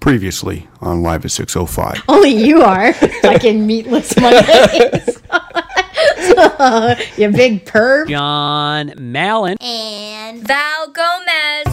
Previously 0.00 0.66
on 0.80 1.02
Live 1.02 1.26
at 1.26 1.30
605. 1.30 2.04
Only 2.08 2.30
you 2.30 2.62
are 2.62 2.94
fucking 2.94 3.66
meatless 3.66 4.16
Mondays. 4.18 5.06
you 7.18 7.30
big 7.30 7.66
perv. 7.66 8.08
John 8.08 8.94
Mallon. 8.96 9.58
and 9.60 10.42
Val 10.46 10.88
Gomez. 10.90 11.66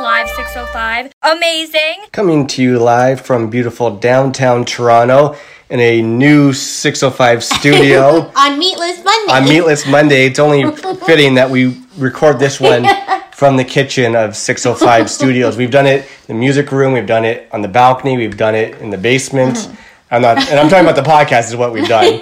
Live 0.00 0.28
605. 0.30 1.12
Amazing. 1.22 2.04
Coming 2.12 2.46
to 2.48 2.62
you 2.62 2.78
live 2.78 3.20
from 3.20 3.50
beautiful 3.50 3.96
downtown 3.96 4.64
Toronto 4.64 5.36
in 5.70 5.80
a 5.80 6.00
new 6.02 6.52
605 6.52 7.44
studio 7.44 8.32
On 8.36 8.58
Meatless 8.58 9.04
Monday. 9.04 9.32
on 9.32 9.44
Meatless 9.44 9.86
Monday. 9.86 10.26
It's 10.26 10.38
only 10.38 10.70
fitting 11.06 11.34
that 11.34 11.50
we 11.50 11.76
record 11.98 12.38
this 12.38 12.58
one 12.58 12.86
from 13.32 13.56
the 13.56 13.64
kitchen 13.64 14.16
of 14.16 14.34
605 14.36 15.10
Studios. 15.18 15.56
We've 15.56 15.70
done 15.70 15.86
it 15.86 16.08
in 16.28 16.36
the 16.36 16.40
music 16.40 16.72
room, 16.72 16.92
we've 16.94 17.06
done 17.06 17.24
it 17.24 17.48
on 17.52 17.62
the 17.62 17.68
balcony, 17.68 18.16
we've 18.16 18.36
done 18.36 18.54
it 18.54 18.78
in 18.80 18.90
the 18.90 18.98
basement. 18.98 19.56
Mm-hmm. 19.56 19.74
I'm 20.10 20.22
not, 20.22 20.38
and 20.48 20.58
I'm 20.58 20.70
talking 20.70 20.86
about 20.88 20.96
the 20.96 21.08
podcast 21.08 21.48
is 21.48 21.56
what 21.56 21.72
we've 21.72 21.86
done. 21.86 22.18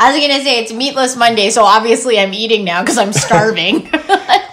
I 0.00 0.12
was 0.12 0.20
gonna 0.20 0.40
say 0.44 0.60
it's 0.60 0.72
Meatless 0.72 1.16
Monday, 1.16 1.50
so 1.50 1.64
obviously 1.64 2.20
I'm 2.20 2.32
eating 2.32 2.64
now 2.64 2.82
because 2.82 2.96
I'm 2.96 3.12
starving. 3.12 3.90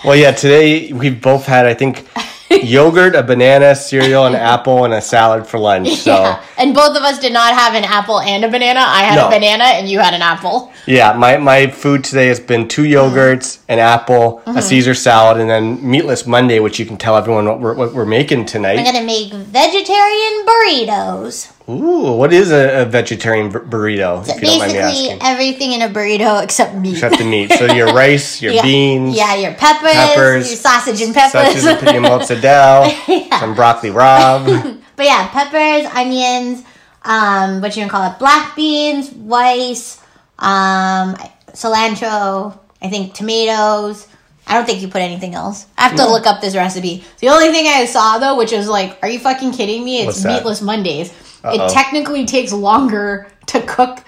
Well, 0.03 0.15
yeah, 0.15 0.31
today 0.31 0.91
we've 0.91 1.21
both 1.21 1.45
had, 1.45 1.67
I 1.67 1.75
think, 1.75 2.07
yogurt, 2.63 3.15
a 3.15 3.23
banana, 3.23 3.75
cereal, 3.75 4.25
an 4.25 4.35
apple, 4.35 4.85
and 4.85 4.93
a 4.93 5.01
salad 5.01 5.47
for 5.47 5.59
lunch. 5.59 5.95
So. 5.95 6.13
Yeah. 6.13 6.43
And 6.57 6.73
both 6.73 6.95
of 6.95 7.03
us 7.03 7.19
did 7.19 7.33
not 7.33 7.53
have 7.53 7.73
an 7.73 7.83
apple 7.83 8.19
and 8.19 8.45
a 8.45 8.49
banana. 8.49 8.81
I 8.81 9.03
had 9.03 9.15
No. 9.15 9.27
a 9.27 9.29
banana 9.31 9.63
and 9.63 9.89
you 9.89 9.99
had 9.99 10.13
an 10.13 10.21
apple. 10.21 10.71
Yeah, 10.85 11.13
my, 11.13 11.37
my 11.37 11.67
food 11.67 12.03
today 12.03 12.27
has 12.27 12.39
been 12.39 12.67
two 12.67 12.83
yogurts, 12.83 13.59
an 13.67 13.79
apple, 13.79 14.43
a 14.45 14.49
mm-hmm. 14.49 14.59
Caesar 14.59 14.93
salad, 14.93 15.39
and 15.39 15.49
then 15.49 15.89
meatless 15.89 16.27
Monday, 16.27 16.59
which 16.59 16.79
you 16.79 16.85
can 16.85 16.97
tell 16.97 17.17
everyone 17.17 17.45
what 17.45 17.59
we're, 17.59 17.73
what 17.73 17.93
we're 17.93 18.05
making 18.05 18.45
tonight. 18.45 18.77
I'm 18.77 18.85
gonna 18.85 19.03
make 19.03 19.33
vegetarian 19.33 20.45
burritos. 20.45 21.54
Ooh, 21.67 22.11
what 22.13 22.31
is 22.31 22.51
a, 22.51 22.83
a 22.83 22.85
vegetarian 22.85 23.49
bur- 23.49 23.61
burrito? 23.65 24.21
If 24.21 24.35
you 24.39 24.47
don't 24.47 24.59
mind 24.59 24.73
me 24.73 24.77
Basically 24.79 25.09
asking. 25.09 25.19
everything 25.23 25.71
in 25.71 25.81
a 25.81 25.89
burrito 25.89 26.43
except 26.43 26.75
meat. 26.75 26.93
Except 26.93 27.17
the 27.17 27.23
meat. 27.25 27.51
So 27.53 27.65
your 27.73 27.87
rice, 27.93 28.39
your 28.41 28.53
yeah. 28.53 28.61
beans, 28.61 29.17
Yeah, 29.17 29.35
your 29.35 29.53
peppers, 29.55 29.91
peppers, 29.93 30.47
your 30.49 30.57
sausage 30.57 31.01
and 31.01 31.13
peppers. 31.13 31.63
such 31.63 31.73
as 31.83 31.91
your 31.91 32.01
mozzarella, 32.01 32.89
some 33.39 33.55
broccoli 33.55 33.89
rabe. 33.89 34.81
But 34.95 35.07
yeah, 35.07 35.27
peppers, 35.27 35.91
onions, 35.93 36.63
um, 37.03 37.59
what 37.61 37.75
you 37.75 37.81
gonna 37.81 37.91
call 37.91 38.11
it? 38.13 38.17
Black 38.17 38.55
beans, 38.55 39.11
rice, 39.11 39.99
um, 40.39 41.15
cilantro. 41.51 42.57
I 42.81 42.89
think 42.89 43.13
tomatoes. 43.13 44.07
I 44.47 44.53
don't 44.53 44.65
think 44.65 44.81
you 44.81 44.87
put 44.87 45.01
anything 45.01 45.33
else. 45.33 45.65
I 45.77 45.87
have 45.87 45.97
to 45.97 46.07
look 46.07 46.27
up 46.27 46.39
this 46.39 46.55
recipe. 46.55 47.03
The 47.19 47.29
only 47.29 47.49
thing 47.49 47.65
I 47.67 47.85
saw 47.85 48.19
though, 48.19 48.37
which 48.37 48.51
was 48.51 48.69
like, 48.69 48.97
are 49.01 49.09
you 49.09 49.19
fucking 49.19 49.51
kidding 49.53 49.83
me? 49.83 50.05
It's 50.05 50.23
meatless 50.23 50.61
Mondays. 50.61 51.11
Uh-oh. 51.45 51.65
It 51.65 51.69
technically 51.71 52.25
takes 52.25 52.51
longer 52.51 53.27
to 53.47 53.61
cook. 53.61 53.99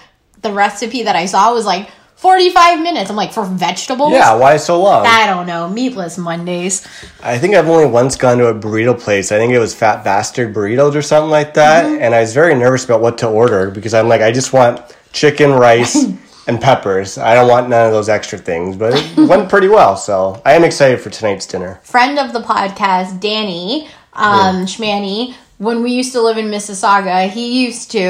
The 0.42 0.52
recipe 0.52 1.04
that 1.04 1.16
I 1.16 1.26
saw 1.26 1.54
was 1.54 1.66
like 1.66 1.90
forty-five 2.16 2.82
minutes. 2.82 3.10
I'm 3.10 3.16
like, 3.16 3.34
for 3.34 3.46
vegetables. 3.46 4.12
Yeah, 4.12 4.36
why 4.36 4.58
so 4.58 4.82
long? 4.82 5.06
I 5.06 5.26
don't 5.28 5.48
know. 5.48 5.68
Meatless 5.70 6.18
Mondays. 6.18 6.86
I 7.24 7.38
think 7.38 7.56
I've 7.56 7.68
only 7.68 7.86
once 7.86 8.16
gone 8.16 8.38
to 8.38 8.48
a 8.48 8.54
burrito 8.54 9.00
place. 9.00 9.32
I 9.32 9.38
think 9.38 9.54
it 9.54 9.60
was 9.60 9.74
Fat 9.74 10.04
Bastard 10.04 10.54
Burritos 10.54 10.96
or 10.96 11.02
something 11.02 11.32
like 11.32 11.54
that. 11.56 11.86
Mm-hmm. 11.86 12.02
And 12.02 12.14
I 12.16 12.22
was 12.22 12.34
very 12.34 12.56
nervous 12.56 12.86
about 12.86 13.02
what 13.02 13.18
to 13.20 13.28
order 13.28 13.72
because 13.72 13.94
I'm 13.94 14.08
like, 14.08 14.22
I 14.22 14.32
just 14.32 14.54
want 14.54 14.80
chicken, 15.12 15.52
rice, 15.52 15.96
and 16.48 16.62
peppers. 16.62 17.18
I 17.18 17.34
don't 17.34 17.50
want 17.50 17.70
none 17.70 17.88
of 17.88 17.92
those 17.92 18.10
extra 18.10 18.38
things. 18.38 18.76
But 18.76 18.94
it 18.96 19.18
went 19.30 19.50
pretty 19.50 19.68
well. 19.68 19.98
So 19.98 20.42
I 20.46 20.54
am 20.54 20.64
excited 20.64 21.02
for 21.02 21.10
tonight's 21.10 21.46
dinner. 21.46 21.80
friend 21.84 22.20
of 22.20 22.32
the 22.32 22.42
podcast, 22.42 23.20
Danny 23.20 23.90
um, 24.18 24.66
Schmanny, 24.66 25.36
when 25.58 25.82
we 25.82 25.92
used 25.92 26.14
to 26.14 26.22
live 26.22 26.38
in 26.38 26.46
Mississauga, 26.46 27.30
he 27.30 27.66
used 27.66 27.92
to 27.92 28.06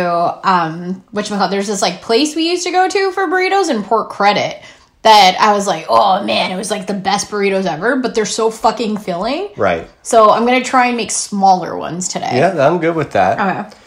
um, 0.47 1.03
whatchamacallit, 1.13 1.49
there's 1.49 1.67
this 1.67 1.81
like 1.81 2.01
place 2.01 2.35
we 2.35 2.49
used 2.49 2.63
to 2.65 2.71
go 2.71 2.89
to 2.89 3.11
for 3.11 3.27
burritos 3.27 3.69
in 3.69 3.83
Port 3.83 4.09
Credit 4.09 4.61
that 5.03 5.37
I 5.39 5.53
was 5.53 5.67
like, 5.67 5.85
oh 5.87 6.23
man, 6.23 6.51
it 6.51 6.57
was 6.57 6.69
like 6.69 6.87
the 6.87 6.93
best 6.93 7.29
burritos 7.29 7.65
ever, 7.65 7.95
but 7.97 8.13
they're 8.13 8.25
so 8.25 8.51
fucking 8.51 8.97
filling. 8.97 9.49
Right. 9.55 9.89
So 10.03 10.31
I'm 10.31 10.45
gonna 10.45 10.63
try 10.63 10.87
and 10.87 10.97
make 10.97 11.11
smaller 11.11 11.77
ones 11.77 12.09
today. 12.09 12.31
Yeah, 12.33 12.67
I'm 12.67 12.79
good 12.79 12.95
with 12.95 13.11
that. 13.11 13.39
Okay. 13.39 13.77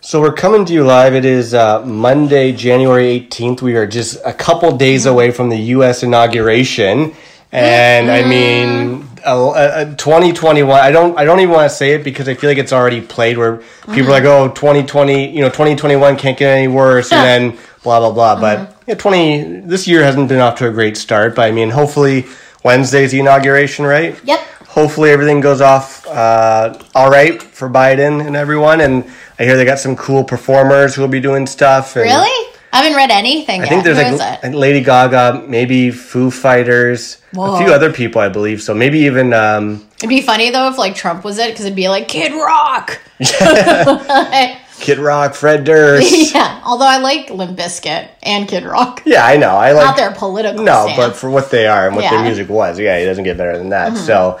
So 0.00 0.20
we're 0.20 0.34
coming 0.34 0.66
to 0.66 0.72
you 0.72 0.84
live. 0.84 1.14
It 1.14 1.24
is 1.24 1.54
uh, 1.54 1.84
Monday, 1.84 2.52
January 2.52 3.20
18th. 3.20 3.62
We 3.62 3.74
are 3.74 3.86
just 3.86 4.18
a 4.24 4.34
couple 4.34 4.76
days 4.76 5.06
away 5.06 5.30
from 5.30 5.48
the 5.48 5.56
U.S. 5.56 6.02
inauguration, 6.02 7.14
and 7.50 8.10
I 8.10 8.22
mean, 8.28 9.08
uh, 9.24 9.48
uh, 9.50 9.84
2021. 9.96 10.78
I 10.78 10.90
don't. 10.90 11.18
I 11.18 11.24
don't 11.24 11.40
even 11.40 11.54
want 11.54 11.70
to 11.70 11.74
say 11.76 11.92
it 11.94 12.04
because 12.04 12.28
I 12.28 12.34
feel 12.34 12.50
like 12.50 12.58
it's 12.58 12.72
already 12.72 13.00
played. 13.00 13.38
Where 13.38 13.62
people 13.92 14.08
are 14.08 14.20
like, 14.20 14.24
"Oh, 14.24 14.48
2020. 14.48 15.34
You 15.34 15.40
know, 15.42 15.48
2021 15.48 16.16
can't 16.16 16.38
get 16.38 16.50
any 16.56 16.68
worse," 16.68 17.12
and 17.12 17.22
then 17.52 17.58
blah 17.82 18.00
blah 18.00 18.12
blah. 18.12 18.40
But 18.40 18.76
yeah, 18.86 18.94
20. 18.94 19.60
This 19.60 19.86
year 19.88 20.02
hasn't 20.04 20.28
been 20.28 20.40
off 20.40 20.58
to 20.58 20.68
a 20.68 20.70
great 20.72 20.96
start. 20.96 21.34
But 21.34 21.46
I 21.48 21.50
mean, 21.52 21.70
hopefully 21.70 22.26
Wednesday's 22.64 23.12
the 23.12 23.20
inauguration, 23.20 23.84
right? 23.84 24.18
Yep. 24.24 24.40
hopefully 24.68 25.10
everything 25.10 25.40
goes 25.40 25.60
off 25.60 26.04
uh, 26.08 26.76
all 26.96 27.08
right 27.10 27.40
for 27.42 27.68
Biden 27.70 28.26
and 28.26 28.34
everyone. 28.36 28.80
And 28.80 29.04
I 29.38 29.44
hear 29.44 29.56
they 29.56 29.64
got 29.64 29.78
some 29.78 29.94
cool 29.96 30.24
performers 30.24 30.94
who 30.94 31.02
will 31.02 31.08
be 31.08 31.20
doing 31.20 31.46
stuff. 31.46 31.94
And 31.96 32.04
Really? 32.06 32.43
I 32.74 32.78
haven't 32.78 32.96
read 32.96 33.10
anything 33.12 33.60
I 33.60 33.64
yet. 33.64 33.68
think 33.70 33.84
there's 33.84 33.98
Who 33.98 34.16
like? 34.16 34.42
Lady 34.52 34.80
Gaga, 34.82 35.44
maybe 35.46 35.92
Foo 35.92 36.30
Fighters, 36.30 37.22
Whoa. 37.32 37.54
a 37.54 37.58
few 37.64 37.72
other 37.72 37.92
people, 37.92 38.20
I 38.20 38.28
believe. 38.28 38.60
So 38.62 38.74
maybe 38.74 38.98
even 39.00 39.32
um, 39.32 39.86
It'd 39.98 40.08
be 40.08 40.20
funny 40.22 40.50
though 40.50 40.68
if 40.68 40.76
like 40.76 40.94
Trump 40.96 41.22
was 41.24 41.38
it, 41.38 41.50
because 41.52 41.66
it'd 41.66 41.76
be 41.76 41.88
like 41.88 42.08
Kid 42.08 42.32
Rock. 42.32 43.00
Kid 44.80 44.98
Rock, 44.98 45.34
Fred 45.34 45.62
Durst. 45.64 46.34
yeah. 46.34 46.60
Although 46.64 46.86
I 46.88 46.98
like 46.98 47.30
Limp 47.30 47.56
Bizkit 47.56 48.08
and 48.24 48.48
Kid 48.48 48.64
Rock. 48.64 49.02
yeah, 49.06 49.24
I 49.24 49.36
know. 49.36 49.50
I 49.54 49.72
like 49.72 49.84
Not 49.86 49.96
their 49.96 50.10
political 50.12 50.64
No, 50.64 50.84
stance. 50.86 50.96
but 50.96 51.16
for 51.16 51.30
what 51.30 51.50
they 51.50 51.66
are 51.68 51.86
and 51.86 51.94
what 51.96 52.02
Yeah. 52.02 52.08
Mm-hmm. 52.10 52.16
their 52.16 52.24
music 52.26 52.48
was, 52.48 52.78
yeah, 52.80 52.96
it 52.96 53.06
doesn't 53.06 53.24
get 53.24 53.36
better 53.38 53.56
than 53.56 53.68
that. 53.70 53.96
So, 53.96 54.40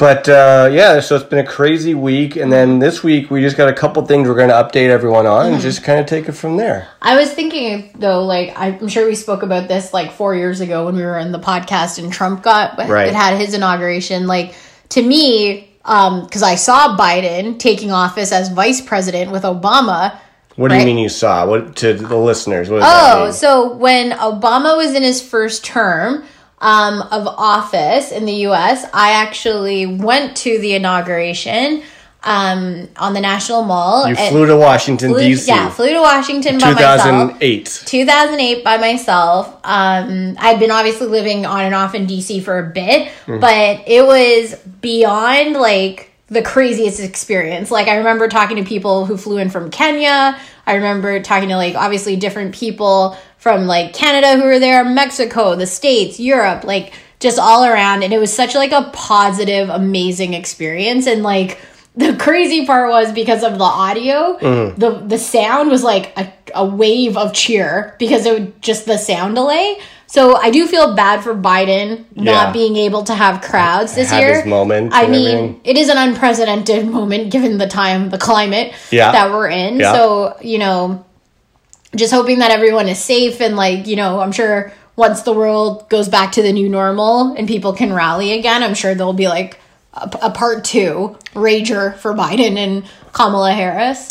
but 0.00 0.28
uh, 0.28 0.68
yeah, 0.72 0.98
so 0.98 1.14
it's 1.14 1.24
been 1.24 1.38
a 1.38 1.46
crazy 1.46 1.94
week, 1.94 2.34
and 2.34 2.50
then 2.52 2.80
this 2.80 3.04
week 3.04 3.30
we 3.30 3.40
just 3.40 3.56
got 3.56 3.68
a 3.68 3.72
couple 3.72 4.04
things 4.04 4.26
we're 4.26 4.34
going 4.34 4.48
to 4.48 4.54
update 4.54 4.88
everyone 4.88 5.26
on, 5.26 5.44
Mm-hmm. 5.44 5.52
and 5.54 5.62
just 5.62 5.84
kind 5.84 6.00
of 6.00 6.06
take 6.06 6.28
it 6.28 6.32
from 6.32 6.56
there. 6.56 6.88
I 7.02 7.16
was 7.16 7.32
thinking 7.32 7.92
though, 7.96 8.24
like 8.24 8.52
I'm 8.56 8.88
sure 8.88 9.06
we 9.06 9.14
spoke 9.14 9.42
about 9.44 9.68
this 9.68 9.92
like 9.94 10.10
four 10.10 10.34
years 10.34 10.60
ago 10.60 10.86
when 10.86 10.96
we 10.96 11.02
were 11.02 11.18
in 11.18 11.30
the 11.30 11.38
podcast 11.38 12.02
and 12.02 12.12
Trump 12.12 12.42
got 12.42 12.76
Right. 12.88 13.06
it 13.08 13.14
had 13.14 13.38
his 13.38 13.54
inauguration. 13.54 14.26
Like 14.26 14.54
to 14.90 15.02
me, 15.02 15.68
um, 15.84 16.24
because 16.24 16.42
I 16.42 16.56
saw 16.56 16.96
Biden 16.96 17.58
taking 17.58 17.92
office 17.92 18.32
as 18.32 18.48
vice 18.48 18.80
president 18.80 19.30
with 19.30 19.44
Obama. 19.44 20.18
What 20.56 20.68
do 20.70 20.76
you 20.76 20.84
mean 20.84 20.98
you 20.98 21.08
saw? 21.08 21.46
What 21.46 21.76
to 21.76 21.94
the 21.94 22.16
listeners? 22.18 22.68
What 22.68 22.82
Oh, 22.84 23.30
so 23.30 23.72
when 23.76 24.10
Obama 24.10 24.76
was 24.76 24.94
in 24.94 25.02
his 25.02 25.22
first 25.22 25.64
term 25.64 26.24
um, 26.60 27.02
of 27.10 27.26
office 27.26 28.12
in 28.12 28.24
the 28.26 28.32
U.S., 28.48 28.84
I 28.92 29.12
actually 29.12 29.86
went 29.86 30.36
to 30.38 30.58
the 30.58 30.74
inauguration 30.74 31.82
um, 32.22 32.86
on 32.98 33.14
the 33.14 33.20
National 33.20 33.62
Mall. 33.62 34.06
you 34.06 34.14
flew 34.14 34.44
to 34.44 34.54
Washington 34.56 35.12
flew- 35.12 35.20
D.C. 35.20 35.48
Yeah, 35.50 35.70
flew 35.70 35.92
to 35.94 36.00
Washington 36.00 36.58
by 36.58 36.72
myself. 36.74 37.00
2008. 37.38 37.82
2008 37.86 38.62
by 38.64 38.76
myself. 38.76 39.46
Um, 39.64 40.36
I'd 40.38 40.58
been 40.60 40.70
obviously 40.70 41.06
living 41.06 41.46
on 41.46 41.60
and 41.64 41.74
off 41.74 41.94
in 41.94 42.06
DC 42.06 42.42
for 42.42 42.58
a 42.58 42.70
bit, 42.70 43.08
Hmm. 43.24 43.40
but 43.40 43.84
it 43.86 44.04
was 44.06 44.54
beyond 44.82 45.54
like 45.54 46.10
the 46.26 46.42
craziest 46.42 47.00
experience. 47.00 47.70
Like 47.70 47.88
I 47.88 47.96
remember 47.96 48.28
talking 48.28 48.56
to 48.58 48.64
people 48.64 49.06
who 49.06 49.16
flew 49.16 49.38
in 49.38 49.48
from 49.48 49.70
Kenya. 49.70 50.38
I 50.70 50.74
remember 50.74 51.20
talking 51.20 51.48
to 51.48 51.56
like 51.56 51.74
obviously 51.74 52.14
different 52.14 52.54
people 52.54 53.16
from 53.38 53.66
like 53.66 53.92
Canada 53.92 54.36
who 54.36 54.44
were 54.44 54.60
there, 54.60 54.84
Mexico, 54.84 55.56
the 55.56 55.66
States, 55.66 56.20
Europe, 56.20 56.62
like 56.62 56.92
just 57.18 57.38
all 57.38 57.64
around. 57.64 58.04
And 58.04 58.12
it 58.12 58.18
was 58.18 58.32
such 58.32 58.54
like 58.54 58.70
a 58.70 58.88
positive, 58.92 59.68
amazing 59.68 60.34
experience. 60.34 61.08
And 61.08 61.24
like 61.24 61.58
the 61.96 62.16
crazy 62.16 62.66
part 62.66 62.88
was 62.90 63.12
because 63.12 63.42
of 63.42 63.58
the 63.58 63.64
audio, 63.64 64.38
mm-hmm. 64.38 64.78
the 64.78 64.90
the 65.00 65.18
sound 65.18 65.70
was 65.70 65.82
like 65.82 66.16
a, 66.16 66.32
a 66.54 66.64
wave 66.64 67.16
of 67.16 67.32
cheer 67.32 67.96
because 67.98 68.26
it 68.26 68.32
would 68.32 68.62
just 68.62 68.86
the 68.86 68.96
sound 68.96 69.34
delay. 69.34 69.76
So 70.10 70.34
I 70.36 70.50
do 70.50 70.66
feel 70.66 70.94
bad 70.96 71.22
for 71.22 71.36
Biden 71.36 72.04
Yeah. 72.14 72.32
not 72.32 72.52
being 72.52 72.74
able 72.76 73.04
to 73.04 73.14
have 73.14 73.42
crowds 73.42 73.94
this 73.94 74.10
Have 74.10 74.20
year. 74.20 74.34
his 74.40 74.44
moments 74.44 74.92
I 74.94 75.06
mean, 75.06 75.26
everything. 75.28 75.60
it 75.62 75.76
is 75.76 75.88
an 75.88 75.98
unprecedented 75.98 76.88
moment 76.98 77.30
given 77.30 77.58
the 77.58 77.68
time, 77.68 78.10
the 78.10 78.18
climate 78.18 78.72
Yeah. 78.90 79.12
that 79.12 79.30
we're 79.30 79.46
in. 79.48 79.78
Yeah. 79.78 79.92
So, 79.92 80.36
you 80.40 80.58
know, 80.58 81.04
just 81.94 82.12
hoping 82.12 82.40
that 82.40 82.50
everyone 82.50 82.88
is 82.88 82.98
safe 82.98 83.40
and 83.40 83.54
like, 83.56 83.86
you 83.86 83.94
know, 83.94 84.18
I'm 84.18 84.32
sure 84.32 84.72
once 84.96 85.22
the 85.22 85.32
world 85.32 85.88
goes 85.88 86.08
back 86.08 86.32
to 86.32 86.42
the 86.42 86.52
new 86.52 86.68
normal 86.68 87.32
and 87.38 87.46
people 87.46 87.72
can 87.72 87.92
rally 87.92 88.32
again, 88.32 88.64
I'm 88.64 88.74
sure 88.74 88.96
there'll 88.96 89.12
be 89.12 89.28
like 89.28 89.60
a, 89.94 90.10
a 90.22 90.30
part 90.30 90.64
two 90.64 91.16
rager 91.34 91.96
for 91.98 92.14
Biden 92.14 92.56
and 92.56 92.82
Kamala 93.12 93.52
Harris. 93.52 94.08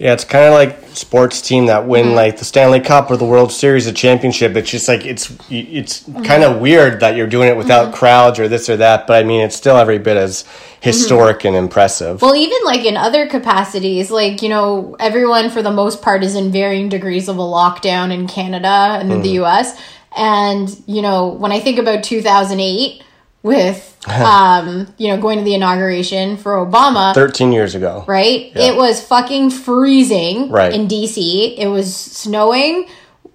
Yeah, 0.00 0.14
it's 0.14 0.24
kind 0.24 0.46
of 0.46 0.54
like 0.54 0.96
sports 0.96 1.42
team 1.42 1.66
that 1.66 1.86
win 1.86 2.06
mm-hmm. 2.06 2.14
like 2.14 2.38
the 2.38 2.44
Stanley 2.46 2.80
Cup 2.80 3.10
or 3.10 3.18
the 3.18 3.26
World 3.26 3.52
Series, 3.52 3.84
the 3.84 3.92
championship. 3.92 4.56
It's 4.56 4.70
just 4.70 4.88
like 4.88 5.04
it's 5.04 5.30
it's 5.50 6.04
mm-hmm. 6.04 6.22
kind 6.22 6.42
of 6.42 6.58
weird 6.58 7.00
that 7.00 7.16
you're 7.16 7.26
doing 7.26 7.50
it 7.50 7.56
without 7.58 7.88
mm-hmm. 7.88 7.96
crowds 7.96 8.38
or 8.38 8.48
this 8.48 8.70
or 8.70 8.78
that. 8.78 9.06
But 9.06 9.22
I 9.22 9.26
mean, 9.26 9.42
it's 9.42 9.54
still 9.54 9.76
every 9.76 9.98
bit 9.98 10.16
as 10.16 10.46
historic 10.80 11.44
and 11.44 11.54
impressive. 11.54 12.22
Well, 12.22 12.34
even 12.34 12.56
like 12.64 12.86
in 12.86 12.96
other 12.96 13.28
capacities, 13.28 14.10
like, 14.10 14.40
you 14.40 14.48
know, 14.48 14.96
everyone 14.98 15.50
for 15.50 15.60
the 15.60 15.70
most 15.70 16.00
part 16.00 16.24
is 16.24 16.34
in 16.34 16.50
varying 16.50 16.88
degrees 16.88 17.28
of 17.28 17.36
a 17.36 17.42
lockdown 17.42 18.10
in 18.10 18.26
Canada 18.26 18.96
and 18.98 19.12
in 19.12 19.20
the 19.20 19.38
US. 19.42 19.78
And, 20.16 20.82
you 20.86 21.02
know, 21.02 21.28
when 21.28 21.52
I 21.52 21.60
think 21.60 21.78
about 21.78 22.04
2008 22.04 23.02
with, 23.42 23.96
um, 24.06 24.92
you 24.98 25.08
know, 25.08 25.20
going 25.20 25.38
to 25.38 25.44
the 25.44 25.54
inauguration 25.54 26.36
for 26.36 26.52
Obama, 26.64 27.14
Thirteen 27.14 27.52
years 27.52 27.74
ago, 27.74 28.04
right? 28.06 28.52
It 28.54 28.76
was 28.76 29.00
fucking 29.02 29.50
freezing 29.50 30.50
Right. 30.50 30.72
in 30.72 30.86
DC. 30.88 31.54
It 31.58 31.68
was 31.68 31.94
snowing. 31.94 32.86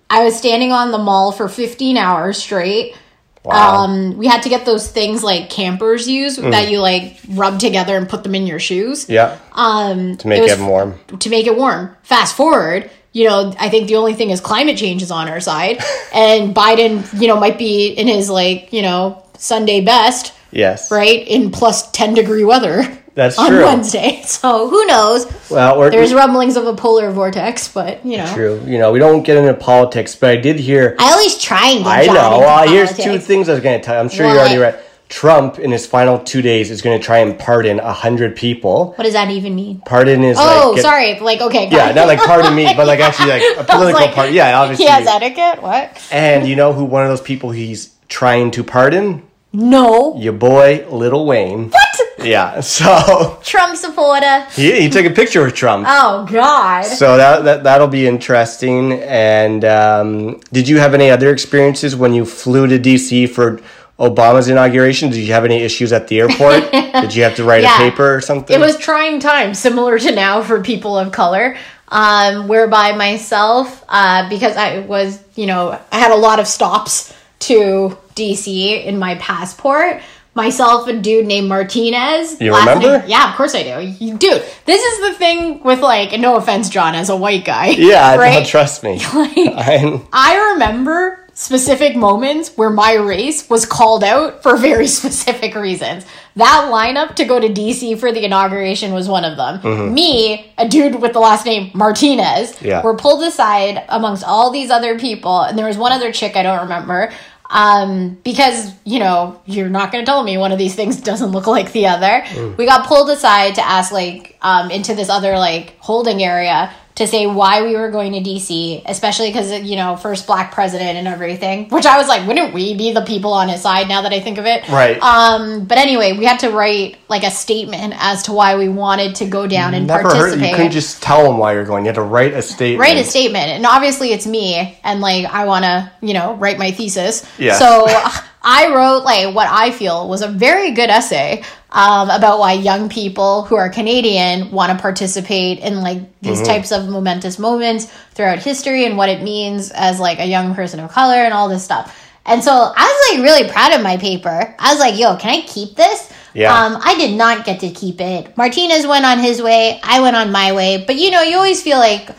I 0.10 0.24
was 0.24 0.36
standing 0.36 0.72
on 0.72 0.92
the 0.92 1.00
mall 1.00 1.32
for 1.32 1.50
15 1.50 1.98
hours 1.98 2.38
straight. 2.38 2.96
Wow. 3.44 3.84
Um, 3.84 4.18
we 4.18 4.28
had 4.28 4.42
to 4.44 4.50
get 4.50 4.66
those 4.66 4.88
things 4.88 5.24
like 5.24 5.50
campers 5.52 6.08
use 6.08 6.38
Mm. 6.38 6.52
that 6.52 6.70
you 6.70 6.80
like 6.80 7.18
rub 7.30 7.60
together 7.60 7.96
and 7.98 8.08
put 8.10 8.24
them 8.24 8.34
in 8.36 8.48
your 8.48 8.60
shoes 8.60 9.08
yeah, 9.08 9.38
um, 9.54 10.18
to 10.18 10.28
make 10.28 10.42
was 10.42 10.52
it 10.52 10.60
warm. 10.60 11.00
to 11.20 11.30
make 11.30 11.46
it 11.48 11.56
warm. 11.56 11.96
Fast 12.04 12.36
forward, 12.36 12.90
you 13.16 13.26
know, 13.30 13.54
I 13.58 13.70
think 13.70 13.88
the 13.88 13.96
only 13.96 14.14
thing 14.14 14.30
is 14.30 14.42
climate 14.42 14.78
change 14.78 15.02
is 15.02 15.10
on 15.10 15.30
our 15.30 15.40
side, 15.40 15.78
and 16.14 16.54
Biden, 16.54 17.02
you 17.20 17.30
know, 17.30 17.40
might 17.40 17.58
be 17.58 17.88
in 17.88 18.08
his 18.08 18.30
like, 18.30 18.74
you 18.74 18.82
know, 18.82 19.24
Sunday 19.38 19.80
best, 19.80 20.34
Yes, 20.52 20.92
right, 20.92 21.26
in 21.26 21.50
plus 21.50 21.90
ten 21.92 22.14
degree 22.14 22.44
weather 22.44 22.84
That's 23.14 23.40
on 23.44 23.50
true. 23.50 23.64
Wednesday. 23.64 24.22
So 24.36 24.70
who 24.70 24.86
knows? 24.86 25.26
Well, 25.50 25.90
There's 25.90 26.14
rumblings 26.14 26.58
of 26.58 26.68
a 26.68 26.74
polar 26.76 27.10
vortex, 27.12 27.70
but 27.70 28.06
you 28.06 28.18
know, 28.18 28.34
true. 28.34 28.62
You 28.66 28.80
know, 28.80 28.92
we 28.92 29.00
don't 29.00 29.24
get 29.24 29.38
into 29.38 29.54
politics, 29.54 30.14
but 30.16 30.30
I 30.32 30.36
did 30.36 30.60
hear. 30.60 30.96
I 31.00 31.14
always 31.14 31.38
try 31.42 31.70
and 31.70 31.84
get. 31.86 32.10
I 32.10 32.14
know. 32.14 32.40
Well, 32.40 32.68
here's 32.68 32.98
two 32.98 33.18
things 33.18 33.48
I 33.48 33.54
was 33.54 33.62
going 33.62 33.80
to 33.80 33.86
tell. 33.86 33.96
you. 33.96 34.02
I'm 34.02 34.10
sure 34.10 34.28
you're 34.28 34.38
already 34.40 34.58
read. 34.58 34.85
Trump 35.08 35.60
in 35.60 35.72
his 35.72 35.86
final 35.86 36.20
two 36.20 36.42
days 36.42 36.72
is 36.72 36.82
going 36.82 37.00
to 37.00 37.06
try 37.06 37.20
and 37.20 37.38
pardon 37.38 37.80
a 37.80 37.94
hundred 37.94 38.36
people. 38.36 38.94
What 38.94 39.04
does 39.04 39.14
that 39.14 39.30
even 39.30 39.56
mean? 39.56 39.82
Pardon 39.86 40.24
is 40.24 40.38
Oh, 40.40 40.70
like 40.70 40.76
get- 40.78 40.82
sorry. 40.82 41.20
Like, 41.20 41.42
okay, 41.42 41.70
Yeah, 41.70 41.92
it. 41.92 41.96
not 41.96 42.08
like 42.08 42.20
pardon 42.20 42.56
me, 42.56 42.66
but 42.78 42.88
like 42.88 43.00
actually 43.00 43.30
like 43.30 43.44
a 43.58 43.64
political 43.64 44.02
like, 44.02 44.16
part. 44.16 44.32
Yeah, 44.32 44.60
obviously. 44.60 44.86
He 44.86 44.92
has 44.92 45.08
etiquette. 45.08 45.62
What? 45.62 46.08
And 46.12 46.48
you 46.48 46.56
know 46.56 46.74
who 46.74 46.84
one 46.86 47.04
of 47.04 47.10
those 47.10 47.22
people 47.22 47.52
he's 47.52 47.94
trying 48.08 48.52
to 48.52 48.64
pardon? 48.64 49.24
No. 49.54 50.18
Your 50.18 50.34
boy, 50.34 50.86
Lil 50.90 51.26
Wayne. 51.26 51.70
What? 51.70 51.82
Yeah, 52.26 52.60
so 52.62 53.40
Trump 53.44 53.78
supporter. 53.78 54.46
he, 54.52 54.82
he 54.82 54.90
took 54.90 55.06
a 55.06 55.12
picture 55.12 55.44
with 55.44 55.54
Trump. 55.54 55.86
Oh 55.88 56.28
God. 56.30 56.82
So 56.84 57.16
that, 57.18 57.44
that 57.46 57.64
that'll 57.64 57.88
be 57.88 58.08
interesting. 58.08 58.94
And 58.94 59.64
um, 59.64 60.40
did 60.52 60.68
you 60.68 60.80
have 60.80 60.94
any 60.94 61.10
other 61.12 61.32
experiences 61.32 61.96
when 61.96 62.14
you 62.14 62.26
flew 62.26 62.68
to 62.68 62.80
DC 62.80 63.30
for 63.30 63.62
Obama's 64.00 64.48
inauguration? 64.50 65.10
Did 65.10 65.20
you 65.20 65.32
have 65.34 65.46
any 65.46 65.58
issues 65.62 65.94
at 65.94 66.08
the 66.08 66.20
airport? 66.20 66.70
did 66.72 67.16
you 67.16 67.24
have 67.24 67.36
to 67.36 67.44
write 67.44 67.64
Yeah. 67.64 67.76
a 67.76 67.90
paper 67.90 68.16
or 68.16 68.22
something? 68.22 68.56
It 68.56 68.60
was 68.60 68.78
trying 68.78 69.20
times, 69.20 69.58
similar 69.60 69.98
to 70.00 70.14
now 70.14 70.42
for 70.44 70.62
people 70.62 70.98
of 70.98 71.12
color. 71.12 71.56
Um, 71.88 72.48
whereby 72.48 72.94
myself, 72.94 73.86
uh, 73.88 74.28
because 74.28 74.58
I 74.58 74.80
was, 74.80 75.24
you 75.36 75.46
know, 75.46 75.80
I 75.92 76.00
had 76.00 76.12
a 76.12 76.16
lot 76.16 76.40
of 76.40 76.48
stops 76.48 77.14
to 77.42 77.96
DC 78.16 78.84
in 78.86 78.98
my 78.98 79.16
passport. 79.16 80.02
Myself, 80.34 80.88
a 80.90 80.94
dude 80.94 81.28
named 81.28 81.48
Martinez. 81.48 82.42
You 82.42 82.52
last 82.52 82.68
remember? 82.68 82.98
name- 83.00 83.08
yeah, 83.10 83.30
of 83.30 83.36
course 83.38 83.54
I 83.56 83.64
do. 83.64 83.88
You- 84.04 84.18
Dude, 84.18 84.44
this 84.66 84.82
is 84.84 85.00
the 85.12 85.14
thing 85.14 85.64
with 85.64 85.80
like, 85.80 86.20
no 86.20 86.36
offense, 86.38 86.70
John, 86.70 86.96
as 86.96 87.10
a 87.10 87.16
white 87.16 87.46
guy. 87.46 87.68
yeah, 87.68 88.16
right? 88.18 88.40
no, 88.40 88.46
trust 88.46 88.84
me. 88.84 89.00
Like, 89.14 89.38
I'm, 89.56 90.06
I 90.12 90.54
remember 90.54 91.25
specific 91.36 91.98
moments 91.98 92.56
where 92.56 92.70
my 92.70 92.94
race 92.94 93.50
was 93.50 93.66
called 93.66 94.04
out 94.06 94.42
for 94.42 94.56
very 94.58 94.88
specific 95.00 95.54
reasons. 95.54 96.06
That 96.38 96.70
lineup 96.72 97.16
to 97.16 97.26
go 97.26 97.40
to 97.40 97.50
DC 97.50 98.00
for 98.00 98.12
the 98.12 98.24
inauguration 98.26 98.94
was 98.94 99.08
one 99.08 99.26
of 99.26 99.36
them. 99.38 99.94
Me, 99.94 100.52
a 100.58 100.68
dude 100.68 101.02
with 101.02 101.12
the 101.14 101.20
last 101.20 101.46
name 101.46 101.72
Martinez, 101.74 102.60
Yeah. 102.62 102.82
were 102.82 102.96
pulled 102.96 103.22
aside 103.24 103.84
amongst 103.90 104.24
all 104.24 104.50
these 104.50 104.72
other 104.72 104.98
people, 104.98 105.42
and 105.42 105.58
there 105.58 105.68
was 105.68 105.78
one 105.78 105.92
other 105.92 106.12
chick 106.12 106.36
I 106.36 106.44
don't 106.44 106.62
remember. 106.62 107.12
Um, 107.48 108.18
because 108.24 108.72
you 108.86 108.98
know 108.98 109.40
you're 109.46 109.70
not 109.70 109.92
going 109.92 110.04
to 110.04 110.06
tell 110.06 110.24
me 110.24 110.36
one 110.38 110.52
of 110.52 110.58
these 110.58 110.74
things 110.74 111.00
doesn't 111.12 111.30
look 111.32 111.46
like 111.48 111.74
the 111.74 111.86
other. 111.88 112.26
We 112.58 112.66
got 112.66 112.88
pulled 112.88 113.10
aside 113.12 113.56
to 113.56 113.62
ask 113.66 113.92
like 113.92 114.36
um, 114.42 114.72
into 114.72 114.96
this 114.96 115.10
other 115.10 115.38
like 115.38 115.76
holding 115.80 116.24
area 116.24 116.74
to 116.96 117.06
say 117.06 117.28
why 117.28 117.62
we 117.62 117.76
were 117.76 117.92
going 117.92 118.14
to 118.14 118.22
DC, 118.22 118.82
especially 118.86 119.28
because 119.30 119.52
you 119.64 119.76
know 119.76 119.98
first 119.98 120.26
black 120.28 120.54
president 120.54 120.98
and 120.98 121.08
everything. 121.08 121.68
Which 121.70 121.86
I 121.86 121.98
was 121.98 122.08
like, 122.08 122.26
wouldn't 122.28 122.54
we 122.54 122.74
be 122.76 122.94
the 122.94 123.02
people 123.02 123.34
on 123.34 123.50
his 123.50 123.62
side 123.62 123.88
now 123.90 124.02
that 124.04 124.14
I 124.14 124.22
think 124.22 124.38
of 124.38 124.46
it? 124.46 124.68
Right. 124.70 124.98
Um, 125.02 125.66
but 125.66 125.78
anyway, 125.78 126.14
we 126.18 126.24
had 126.26 126.40
to 126.40 126.52
write 126.52 126.98
like 127.10 127.24
a 127.24 127.32
statement 127.32 127.94
as 127.98 128.24
to 128.24 128.32
why 128.34 128.56
we 128.56 128.70
wanted 128.70 129.16
to 129.16 129.26
go 129.26 129.46
down 129.46 129.74
and 129.74 129.88
never 129.88 130.04
heard. 130.04 130.12
participate. 130.14 130.50
You 130.52 130.56
couldn't 130.56 130.72
just 130.72 131.04
tell 131.04 131.24
them 131.24 131.38
why 131.38 131.54
you're 131.54 131.66
going. 131.66 131.84
You 131.84 131.90
had 131.90 131.96
to 131.96 132.02
write 132.02 132.34
a 132.34 132.42
statement. 132.42 132.80
write 132.80 132.98
a 132.98 133.04
statement 133.04 133.46
and 133.48 133.66
obviously 133.66 134.14
it's 134.14 134.26
me 134.26 134.78
and 134.84 135.02
like 135.02 135.26
i 135.26 135.46
want 135.46 135.66
to 135.66 135.92
you 136.02 136.14
know 136.14 136.36
write 136.36 136.58
my 136.58 136.72
thesis 136.72 137.26
Yes. 137.38 137.60
so 137.60 137.86
i 138.44 138.74
wrote 138.74 139.04
like 139.04 139.36
what 139.36 139.48
i 139.50 139.72
feel 139.72 140.08
was 140.08 140.22
a 140.22 140.28
very 140.28 140.72
good 140.72 140.90
essay 140.90 141.44
um, 141.76 142.10
about 142.10 142.40
why 142.40 142.54
young 142.54 142.90
people 142.90 143.44
who 143.44 143.56
are 143.56 143.70
canadian 143.70 144.50
want 144.52 144.72
to 144.72 144.78
participate 144.82 145.60
in 145.60 145.82
like 145.82 146.00
these 146.22 146.38
Mm-hmm. 146.38 146.46
types 146.46 146.72
of 146.72 146.88
momentous 146.90 147.38
moments 147.38 147.86
throughout 148.16 148.40
history 148.40 148.86
and 148.86 148.98
what 148.98 149.10
it 149.10 149.22
means 149.22 149.72
as 149.72 150.00
like 150.00 150.20
a 150.20 150.26
young 150.26 150.56
person 150.56 150.80
of 150.80 150.92
color 150.92 151.16
and 151.26 151.34
all 151.34 151.50
this 151.50 151.64
stuff 151.64 151.86
and 152.26 152.44
so 152.44 152.52
i 152.52 152.86
was 153.12 153.18
like 153.20 153.24
really 153.30 153.50
proud 153.52 153.74
of 153.74 153.82
my 153.82 153.98
paper 153.98 154.56
i 154.58 154.72
was 154.74 154.80
like 154.80 154.98
yo 154.98 155.16
can 155.18 155.30
i 155.38 155.42
keep 155.46 155.76
this 155.76 156.12
Yeah. 156.34 156.52
um, 156.54 156.78
I 156.84 156.96
did 156.98 157.16
not 157.16 157.46
get 157.46 157.62
to 157.62 157.70
keep 157.72 158.02
it. 158.02 158.36
Martinez 158.36 158.86
went 158.86 159.06
on 159.06 159.20
his 159.20 159.42
way. 159.42 159.80
I 159.82 160.02
went 160.02 160.18
on 160.18 160.34
my 160.34 160.52
way. 160.52 160.84
But 160.86 160.98
you 160.98 161.10
know, 161.10 161.22
you 161.24 161.38
always 161.38 161.62
feel 161.64 161.78
like 161.80 162.10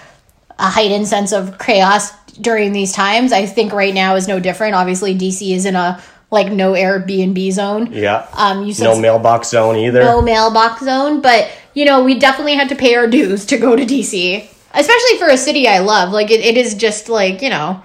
a 0.59 0.71
heightened 0.77 1.07
sense 1.07 1.33
of 1.37 1.59
chaos 1.59 2.13
during 2.41 2.73
these 2.73 2.93
times. 2.95 3.31
I 3.31 3.45
think 3.45 3.75
right 3.75 3.93
now 3.93 4.17
is 4.17 4.27
no 4.27 4.41
different. 4.41 4.75
Obviously, 4.75 5.13
DC 5.15 5.53
is 5.55 5.67
in 5.67 5.77
a 5.77 6.01
like 6.31 6.53
no 6.53 6.73
Airbnb 6.73 7.53
zone. 7.53 7.93
Yeah. 7.93 8.27
Um, 8.33 8.65
you 8.65 8.73
said 8.73 8.85
no 8.85 9.01
mailbox 9.01 9.49
zone 9.49 9.77
either. 9.77 10.01
no 10.01 10.23
mailbox 10.23 10.85
zone, 10.85 11.21
but 11.21 11.51
you 11.75 11.85
know, 11.85 12.05
we 12.05 12.19
definitely 12.19 12.55
had 12.55 12.69
to 12.71 12.75
pay 12.75 12.95
our 12.95 13.07
dues 13.07 13.47
to 13.47 13.59
go 13.59 13.77
to 13.77 13.85
DC, 13.85 14.49
especially 14.75 15.19
for 15.19 15.29
a 15.29 15.37
city 15.37 15.69
I 15.69 15.81
love. 15.81 16.13
Like 16.13 16.31
it, 16.31 16.41
it 16.41 16.57
is 16.57 16.75
just 16.75 17.09
like 17.09 17.43
you 17.43 17.51
know, 17.51 17.83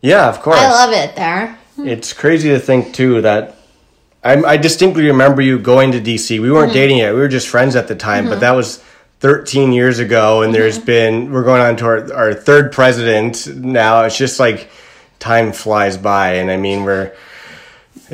yeah, 0.00 0.28
of 0.28 0.40
course. 0.40 0.58
I 0.58 0.70
love 0.70 0.92
it 0.92 1.16
there. 1.16 1.58
It's 1.78 2.12
crazy 2.12 2.50
to 2.50 2.58
think 2.58 2.94
too 2.94 3.22
that 3.22 3.56
I'm, 4.22 4.44
I 4.44 4.56
distinctly 4.56 5.06
remember 5.06 5.42
you 5.42 5.58
going 5.58 5.92
to 5.92 6.00
DC. 6.00 6.40
We 6.40 6.50
weren't 6.50 6.68
mm-hmm. 6.68 6.74
dating 6.74 6.98
yet; 6.98 7.14
we 7.14 7.20
were 7.20 7.28
just 7.28 7.48
friends 7.48 7.76
at 7.76 7.88
the 7.88 7.96
time. 7.96 8.24
But 8.24 8.32
mm-hmm. 8.32 8.40
that 8.40 8.52
was 8.52 8.82
13 9.20 9.72
years 9.72 9.98
ago, 9.98 10.42
and 10.42 10.52
mm-hmm. 10.52 10.60
there's 10.60 10.78
been 10.78 11.32
we're 11.32 11.44
going 11.44 11.60
on 11.60 11.76
to 11.76 11.84
our, 11.84 12.12
our 12.12 12.34
third 12.34 12.72
president 12.72 13.46
now. 13.46 14.02
It's 14.04 14.16
just 14.16 14.40
like 14.40 14.70
time 15.18 15.52
flies 15.52 15.96
by, 15.96 16.34
and 16.34 16.50
I 16.50 16.56
mean 16.56 16.84
we're 16.84 17.14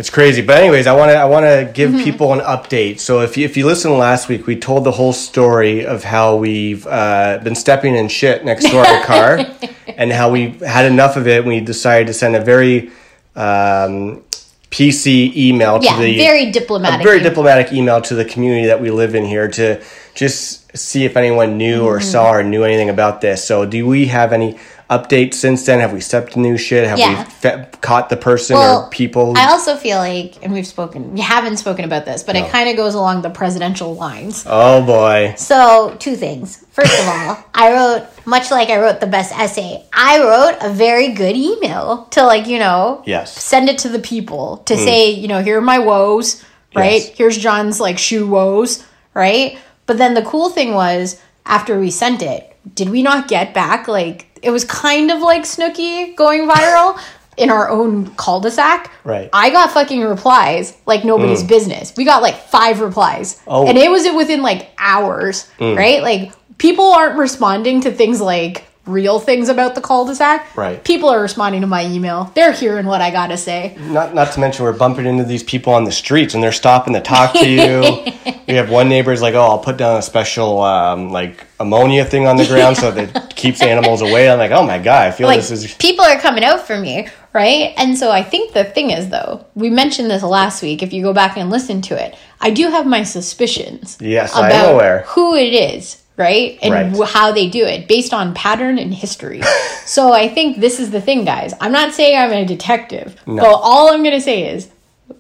it's 0.01 0.09
crazy. 0.09 0.41
But 0.41 0.57
anyways, 0.57 0.87
I 0.87 0.95
want 0.97 1.11
to 1.11 1.17
I 1.17 1.27
want 1.27 1.45
to 1.45 1.71
give 1.75 1.93
people 2.03 2.33
an 2.33 2.41
update. 2.41 3.01
So 3.01 3.21
if 3.21 3.37
you, 3.37 3.45
if 3.45 3.55
you 3.59 3.67
listened 3.67 3.93
last 3.99 4.29
week, 4.31 4.47
we 4.47 4.57
told 4.57 4.85
the 4.85 4.91
whole 4.93 5.13
story 5.13 5.85
of 5.85 6.03
how 6.05 6.37
we've 6.37 6.87
uh, 6.87 7.39
been 7.45 7.55
stepping 7.55 7.95
in 7.95 8.09
shit 8.09 8.43
next 8.45 8.65
to 8.71 8.79
our 8.79 9.05
car, 9.05 9.31
and 9.99 10.11
how 10.11 10.31
we 10.31 10.43
had 10.67 10.87
enough 10.87 11.17
of 11.17 11.29
it. 11.29 11.41
and 11.41 11.49
We 11.49 11.61
decided 11.61 12.07
to 12.07 12.15
send 12.15 12.35
a 12.35 12.41
very 12.41 12.91
um, 13.37 14.23
PC 14.71 15.37
email 15.37 15.79
Yeah, 15.83 15.97
to 15.97 16.03
the 16.03 16.17
very 16.17 16.51
diplomatic. 16.51 17.01
a 17.01 17.05
very 17.05 17.21
diplomatic 17.21 17.73
email 17.73 18.01
to 18.03 18.15
the 18.15 18.25
community 18.25 18.67
that 18.69 18.81
we 18.81 18.91
live 18.91 19.15
in 19.15 19.25
here 19.25 19.49
to 19.49 19.83
just 20.15 20.75
see 20.77 21.05
if 21.05 21.17
anyone 21.17 21.59
knew 21.59 21.85
or 21.85 21.99
Mm-hmm. 21.99 22.09
saw 22.11 22.31
or 22.33 22.43
knew 22.43 22.65
anything 22.65 22.89
about 22.89 23.21
this. 23.21 23.45
So, 23.45 23.67
do 23.67 23.87
we 23.87 24.07
have 24.07 24.33
any 24.33 24.59
updates 24.91 25.35
since 25.35 25.65
then? 25.65 25.79
Have 25.81 25.93
we 25.93 26.01
stepped 26.01 26.37
new 26.37 26.59
shit? 26.59 26.87
Have 26.87 26.99
Yeah. 26.99 27.25
we 27.25 27.31
fe- 27.31 27.67
caught 27.81 28.09
the 28.09 28.17
person 28.17 28.57
Well, 28.57 28.83
or 28.83 28.91
people? 28.91 29.35
I 29.37 29.47
also 29.47 29.77
feel 29.77 29.99
like, 29.99 30.35
and 30.43 30.53
we've 30.53 30.67
spoken, 30.67 31.15
we 31.15 31.21
haven't 31.21 31.59
spoken 31.59 31.85
about 31.85 32.05
this, 32.05 32.23
but 32.25 32.35
it 32.37 32.51
kind 32.51 32.69
of 32.69 32.77
goes 32.77 32.95
along 32.95 33.23
the 33.23 33.31
presidential 33.31 33.95
lines. 33.95 34.45
oh 34.47 34.83
boy. 34.83 35.35
So, 35.37 35.97
two 35.99 36.17
things. 36.17 36.65
First 36.73 36.93
of 37.01 37.07
all, 37.09 37.39
I 37.55 37.73
wrote, 37.73 38.07
much 38.27 38.51
like 38.51 38.69
I 38.69 38.81
wrote 38.81 39.01
the 39.01 39.07
best 39.07 39.33
essay, 39.39 39.85
I 39.93 40.21
wrote 40.21 40.59
a 40.61 40.73
very 40.73 41.09
good 41.09 41.37
email 41.37 42.09
to, 42.11 42.25
like, 42.25 42.47
you 42.47 42.59
know, 42.59 43.03
Yes. 43.07 43.33
Send 43.41 43.69
it 43.69 43.79
to 43.79 43.89
the 43.89 43.99
people 44.01 44.59
to 44.67 44.75
hmm. 44.77 44.83
say, 44.83 45.11
you 45.11 45.29
know, 45.29 45.43
here 45.43 45.59
are 45.59 45.63
my 45.63 45.79
woes, 45.79 46.45
right? 46.75 47.03
Yes. 47.03 47.17
Here's 47.17 47.39
John's, 47.39 47.79
like, 47.81 47.99
shoe 47.99 48.27
woes, 48.27 48.85
right? 49.15 49.59
But 49.87 49.99
then 49.99 50.15
the 50.15 50.23
cool 50.23 50.51
thing 50.51 50.75
was, 50.75 51.21
after 51.47 51.79
we 51.79 51.91
sent 51.91 52.23
it, 52.23 52.50
did 52.75 52.89
we 52.91 53.03
not 53.03 53.29
get 53.29 53.55
back, 53.55 53.89
like, 53.89 54.27
it 54.43 54.51
was 54.51 54.65
kind 54.65 55.11
of 55.11 55.21
like 55.21 55.43
Snooki 55.43 56.17
going 56.17 56.49
viral 56.49 56.99
in 57.37 57.51
our 57.51 57.69
own 57.71 58.15
cul-de-sac. 58.17 58.91
Right. 59.05 59.31
I 59.33 59.51
got 59.51 59.71
fucking 59.71 60.03
replies 60.03 60.77
like 60.87 61.05
nobody's 61.05 61.43
mm. 61.43 61.49
business. 61.49 61.93
We 61.97 62.05
got 62.05 62.23
like 62.23 62.37
five 62.37 62.81
replies. 62.81 63.41
Oh. 63.47 63.67
And 63.67 63.79
it 63.79 63.91
was 63.91 64.07
within 64.15 64.43
like 64.43 64.71
hours, 64.79 65.49
mm. 65.59 65.77
right? 65.77 66.03
Like 66.03 66.33
people 66.59 66.87
aren't 66.87 67.19
responding 67.19 67.81
to 67.83 67.91
things 67.91 68.21
like 68.21 68.65
real 68.91 69.19
things 69.19 69.49
about 69.49 69.75
the 69.75 69.81
cul-de-sac. 69.81 70.57
Right. 70.57 70.83
People 70.85 71.09
are 71.09 71.21
responding 71.21 71.61
to 71.61 71.67
my 71.67 71.85
email. 71.85 72.31
They're 72.35 72.53
hearing 72.53 72.87
what 72.87 73.01
I 73.01 73.11
gotta 73.11 73.37
say. 73.37 73.77
Not 73.79 74.15
not 74.15 74.33
to 74.33 74.41
mention 74.41 74.65
we're 74.65 74.73
bumping 74.73 75.07
into 75.07 75.25
these 75.25 75.43
people 75.43 75.73
on 75.75 75.85
the 75.85 75.93
streets 75.93 76.35
and 76.35 76.43
they're 76.43 76.53
stopping 76.53 76.95
to 76.95 77.01
talk 77.01 77.33
to 77.35 77.49
you. 77.49 78.05
we 78.47 78.55
have 78.55 78.71
one 78.71 78.89
neighbor 78.89 79.01
neighbor's 79.01 79.23
like, 79.23 79.35
"Oh, 79.35 79.43
I'll 79.43 79.59
put 79.59 79.77
down 79.77 79.97
a 79.97 80.03
special 80.03 80.61
um, 80.61 81.11
like 81.11 81.47
ammonia 81.59 82.05
thing 82.05 82.27
on 82.27 82.37
the 82.37 82.47
ground 82.47 82.77
so 82.77 82.91
that 82.91 83.17
it 83.17 83.35
keeps 83.37 83.63
animals 83.63 84.03
away." 84.03 84.31
I'm 84.31 84.39
like, 84.39 84.51
"Oh 84.51 84.67
my 84.67 84.79
god, 84.79 85.09
I 85.09 85.11
feel 85.11 85.27
like 85.27 85.39
this 85.39 85.51
is 85.51 85.75
people 85.79 86.05
are 86.05 86.19
coming 86.19 86.45
out 86.45 86.67
for 86.67 86.79
me, 86.79 87.09
right? 87.33 87.75
And 87.77 87.97
so 87.97 88.11
I 88.11 88.23
think 88.23 88.53
the 88.53 88.65
thing 88.65 88.91
is 88.91 89.09
though, 89.09 89.47
we 89.55 89.71
mentioned 89.71 90.11
this 90.11 90.23
last 90.23 90.63
week. 90.63 90.83
If 90.83 90.93
you 90.93 91.03
go 91.03 91.13
back 91.13 91.37
and 91.37 91.51
listen 91.51 91.81
to 91.83 91.95
it, 92.03 92.15
I 92.41 92.51
do 92.51 92.69
have 92.71 92.87
my 92.87 93.03
suspicions. 93.03 93.99
Yes, 94.01 94.35
I 94.35 94.51
am 94.51 94.75
aware. 94.75 95.05
who 95.09 95.35
it 95.35 95.53
is, 95.53 96.03
right, 96.21 96.59
and 96.63 96.73
Right. 96.97 97.09
how 97.09 97.33
they 97.33 97.49
do 97.49 97.65
it 97.65 97.89
based 97.89 98.13
on 98.15 98.35
pattern 98.35 98.79
and 98.79 98.93
history. 98.95 99.41
so 99.87 100.13
I 100.13 100.29
think 100.29 100.59
this 100.61 100.79
is 100.79 100.91
the 100.91 101.01
thing, 101.01 101.25
guys. 101.25 101.55
I'm 101.61 101.73
not 101.73 101.95
saying 101.95 102.17
I'm 102.19 102.33
a 102.33 102.45
detective, 102.45 103.17
but 103.27 103.45
all 103.47 103.93
I'm 103.93 104.03
gonna 104.05 104.21
say 104.21 104.39
is 104.55 104.69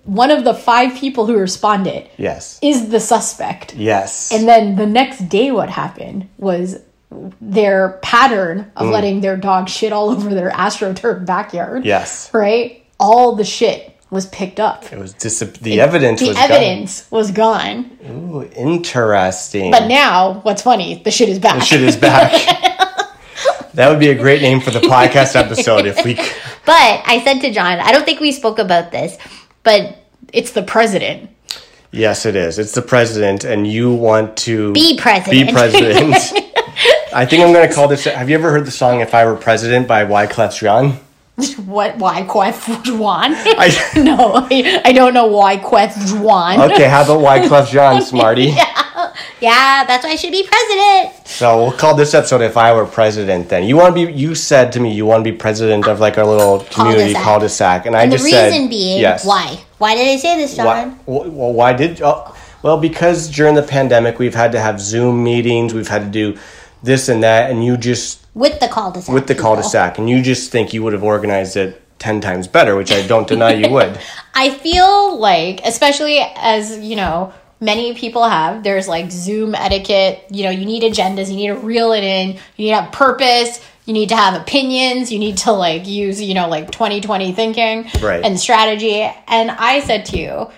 one 0.04 0.30
of 0.30 0.44
the 0.44 0.54
five 0.54 0.94
people 0.94 1.26
who 1.26 1.36
responded 1.36 2.08
yes, 2.16 2.58
is 2.62 2.90
the 2.90 3.00
suspect. 3.00 3.74
yes, 3.74 4.30
And 4.32 4.46
then 4.46 4.76
the 4.76 4.86
next 4.86 5.28
day, 5.28 5.50
what 5.50 5.70
happened 5.70 6.28
was 6.38 6.78
their 7.40 7.98
pattern 8.02 8.70
of 8.76 8.86
Mm. 8.86 8.92
letting 8.92 9.20
their 9.20 9.36
dog 9.36 9.68
shit 9.68 9.92
all 9.92 10.10
over 10.10 10.32
their 10.34 10.50
AstroTurf 10.64 11.26
backyard. 11.26 11.84
yes. 11.84 12.30
Right? 12.32 12.84
All 13.00 13.34
the 13.34 13.44
shit 13.44 13.90
was 14.10 14.26
picked 14.26 14.58
up. 14.58 14.92
It 14.92 14.98
was 14.98 15.12
dis- 15.14 15.38
the 15.38 15.80
evidence 15.80 16.20
The 16.20 16.28
was 16.28 16.36
evidence 16.36 17.10
was 17.10 17.30
gone. 17.30 17.96
Gone. 18.02 18.10
Ooh, 18.10 18.42
interesting. 18.56 19.70
But 19.70 19.86
now, 19.86 20.40
what's 20.40 20.62
funny, 20.62 21.00
the 21.02 21.10
shit 21.10 21.28
is 21.28 21.38
back. 21.38 21.60
The 21.60 21.64
shit 21.64 21.82
is 21.82 21.96
back. 21.96 22.32
that 23.74 23.88
would 23.88 24.00
be 24.00 24.08
a 24.08 24.14
great 24.14 24.42
name 24.42 24.60
for 24.60 24.70
the 24.70 24.80
podcast 24.80 25.36
episode 25.36 25.86
if 25.86 26.04
we. 26.04 26.14
but 26.66 27.02
I 27.06 27.22
said 27.24 27.40
to 27.40 27.52
John, 27.52 27.78
I 27.78 27.92
don't 27.92 28.04
think 28.04 28.20
we 28.20 28.32
spoke 28.32 28.58
about 28.58 28.90
this, 28.90 29.16
but 29.62 29.98
it's 30.32 30.52
the 30.52 30.62
president. 30.62 31.30
Yes, 31.92 32.24
it 32.24 32.36
is. 32.36 32.58
It's 32.58 32.72
the 32.72 32.82
president, 32.82 33.42
and 33.42 33.66
you 33.66 33.92
want 33.92 34.36
to 34.38 34.72
Be 34.72 34.96
president. 34.96 35.46
Be 35.46 35.52
president. 35.52 36.14
I 37.12 37.26
think 37.26 37.42
I'm 37.42 37.52
going 37.52 37.68
to 37.68 37.74
call 37.74 37.88
this. 37.88 38.04
Have 38.04 38.30
you 38.30 38.36
ever 38.36 38.50
heard 38.52 38.64
the 38.64 38.70
song 38.70 39.00
"If 39.00 39.12
I 39.14 39.24
Were 39.24 39.36
President" 39.36 39.88
by 39.88 40.04
Wyclef 40.04 40.58
Jean? 40.58 41.00
What? 41.64 41.96
Why 41.98 42.22
Queth 42.22 42.98
Juan? 42.98 43.32
I- 43.34 43.92
no, 43.96 44.46
I, 44.50 44.82
I 44.84 44.92
don't 44.92 45.14
know 45.14 45.26
why 45.26 45.56
Queth 45.56 46.20
Juan. 46.20 46.60
Okay, 46.72 46.88
how 46.88 47.02
about 47.02 47.20
Wyclef 47.20 47.70
Jean, 47.70 48.02
Smarty? 48.12 48.46
Yeah, 48.46 49.14
yeah, 49.40 49.84
that's 49.86 50.04
why 50.04 50.10
I 50.10 50.16
should 50.16 50.32
be 50.32 50.46
president. 50.46 51.26
So 51.26 51.62
we'll 51.62 51.72
call 51.72 51.94
this 51.94 52.12
episode 52.12 52.42
"If 52.42 52.56
I 52.58 52.74
Were 52.74 52.84
President." 52.84 53.48
Then 53.48 53.64
you 53.64 53.76
want 53.76 53.96
to 53.96 54.06
be. 54.06 54.12
You 54.12 54.34
said 54.34 54.72
to 54.72 54.80
me 54.80 54.92
you 54.92 55.06
want 55.06 55.24
to 55.24 55.30
be 55.30 55.36
president 55.36 55.86
of 55.86 55.98
like 56.00 56.18
our 56.18 56.26
little 56.26 56.60
community 56.70 57.14
Cul-de-sac. 57.14 57.24
cul-de-sac, 57.24 57.86
and 57.86 57.96
I 57.96 58.02
And 58.02 58.12
the 58.12 58.16
reason 58.18 58.30
said 58.50 58.68
being, 58.70 59.00
yes. 59.00 59.24
why? 59.24 59.60
Why 59.78 59.94
did 59.94 60.08
I 60.08 60.16
say 60.16 60.36
this, 60.36 60.58
Why, 60.58 60.84
John? 60.84 61.00
well, 61.06 61.52
why 61.54 61.72
did? 61.72 62.02
Oh, 62.02 62.36
well, 62.62 62.76
because 62.78 63.28
during 63.30 63.54
the 63.54 63.62
pandemic, 63.62 64.18
we've 64.18 64.34
had 64.34 64.52
to 64.52 64.60
have 64.60 64.78
Zoom 64.78 65.24
meetings. 65.24 65.72
We've 65.72 65.88
had 65.88 66.02
to 66.02 66.10
do 66.10 66.38
this 66.82 67.08
and 67.08 67.22
that, 67.22 67.50
and 67.50 67.64
you 67.64 67.76
just 67.76 68.24
With 68.34 68.60
the 68.60 68.68
cul-de-sac. 68.68 69.14
with 69.14 69.26
the 69.26 69.34
people. 69.34 69.54
cul-de-sac, 69.54 69.98
and 69.98 70.08
you 70.08 70.22
just 70.22 70.50
think 70.50 70.72
you 70.72 70.82
would 70.82 70.92
have 70.92 71.02
organized 71.04 71.56
it 71.56 71.80
ten 71.98 72.20
times 72.20 72.48
better, 72.48 72.76
which 72.76 72.90
I 72.92 73.06
don't 73.06 73.28
deny 73.28 73.52
you 73.52 73.70
would. 73.70 73.98
I 74.34 74.50
feel 74.50 75.18
like, 75.18 75.60
especially 75.66 76.18
as, 76.36 76.78
you 76.78 76.96
know, 76.96 77.32
many 77.60 77.92
people 77.94 78.24
have, 78.26 78.62
there's 78.62 78.88
like 78.88 79.10
Zoom 79.10 79.54
etiquette. 79.54 80.24
You 80.30 80.44
know, 80.44 80.50
you 80.50 80.64
need 80.64 80.82
agendas, 80.82 81.28
you 81.28 81.36
need 81.36 81.48
to 81.48 81.56
reel 81.56 81.92
it 81.92 82.02
in, 82.02 82.28
you 82.56 82.64
need 82.64 82.70
to 82.70 82.80
have 82.80 82.92
purpose, 82.92 83.60
you 83.84 83.92
need 83.92 84.08
to 84.10 84.16
have 84.16 84.40
opinions, 84.40 85.12
you 85.12 85.18
need 85.18 85.36
to 85.38 85.52
like 85.52 85.86
use, 85.86 86.22
you 86.22 86.32
know, 86.32 86.48
like 86.48 86.70
2020 86.70 87.32
thinking 87.34 87.90
Right. 88.00 88.24
and 88.24 88.40
strategy. 88.40 89.02
And 89.26 89.50
I 89.50 89.80
said 89.80 90.06
to 90.06 90.18
you, 90.18 90.50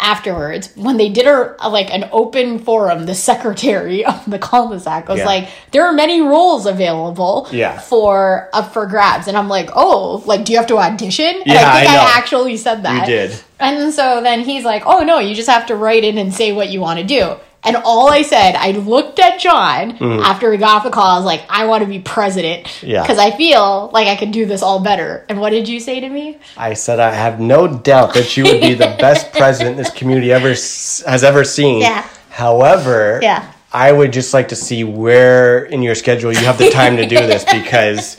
afterwards 0.00 0.70
when 0.76 0.96
they 0.96 1.08
did 1.08 1.26
a, 1.26 1.54
a- 1.60 1.68
like 1.70 1.88
an 1.94 2.08
open 2.12 2.58
forum 2.58 3.06
the 3.06 3.14
secretary 3.14 4.04
of 4.04 4.28
the 4.28 4.38
cul-de-sac 4.38 5.08
was 5.08 5.18
Yeah. 5.20 5.24
like 5.26 5.48
there 5.70 5.86
are 5.86 5.92
many 5.92 6.20
roles 6.20 6.66
available 6.66 7.48
Yeah. 7.52 7.78
for 7.78 8.48
up 8.52 8.72
for 8.72 8.86
grabs 8.86 9.28
and 9.28 9.36
i'm 9.36 9.48
like 9.48 9.70
oh 9.74 10.22
like 10.26 10.44
do 10.44 10.52
you 10.52 10.58
have 10.58 10.66
to 10.68 10.78
audition 10.78 11.26
and 11.26 11.46
Yeah, 11.46 11.70
i 11.72 11.80
think 11.84 11.90
I 11.90 11.96
I, 11.96 12.18
actually 12.18 12.56
said 12.56 12.82
that 12.82 13.06
did. 13.06 13.38
and 13.60 13.94
so 13.94 14.20
then 14.20 14.40
he's 14.40 14.64
like 14.64 14.82
oh 14.84 15.00
no 15.00 15.20
you 15.20 15.34
just 15.34 15.48
have 15.48 15.66
to 15.66 15.76
write 15.76 16.02
in 16.04 16.18
and 16.18 16.34
say 16.34 16.52
what 16.52 16.70
you 16.70 16.80
want 16.80 16.98
to 16.98 17.04
do 17.06 17.36
and 17.64 17.76
all 17.84 18.08
I 18.10 18.22
said, 18.22 18.54
I 18.56 18.72
looked 18.72 19.18
at 19.18 19.40
John 19.40 19.96
after 20.22 20.50
we 20.50 20.56
got 20.56 20.76
off 20.78 20.84
the 20.84 20.90
call. 20.90 21.06
I 21.06 21.16
was 21.16 21.24
like, 21.24 21.42
I 21.48 21.66
want 21.66 21.82
to 21.82 21.88
be 21.88 21.98
president 22.00 22.66
Mm-hmm. 22.66 22.86
Yeah. 22.86 23.02
because 23.02 23.18
I 23.18 23.30
feel 23.30 23.90
like 23.92 24.06
I 24.08 24.16
could 24.16 24.30
do 24.32 24.46
this 24.46 24.62
all 24.62 24.80
better. 24.82 25.24
And 25.28 25.40
what 25.40 25.50
did 25.50 25.68
you 25.68 25.80
say 25.80 26.00
to 26.00 26.08
me? 26.08 26.38
I 26.56 26.74
said 26.74 27.00
I 27.00 27.12
have 27.14 27.40
no 27.40 27.66
doubt 27.66 28.14
that 28.14 28.36
you 28.36 28.44
would 28.44 28.60
be 28.60 28.74
the 28.74 28.94
best 28.98 29.32
president 29.32 29.76
this 29.76 29.90
community 29.90 30.32
ever 30.32 30.48
has 30.50 31.22
ever 31.24 31.44
seen. 31.44 31.80
Yeah. 31.80 32.06
However, 32.30 33.18
Yeah. 33.22 33.50
I 33.72 33.90
would 33.90 34.12
just 34.12 34.32
like 34.34 34.48
to 34.48 34.56
see 34.56 34.84
where 34.84 35.64
in 35.64 35.82
your 35.82 35.94
schedule 35.96 36.32
you 36.32 36.44
have 36.44 36.58
the 36.58 36.70
time 36.70 36.96
to 36.98 37.06
do 37.06 37.16
this 37.16 37.44
because 37.52 38.16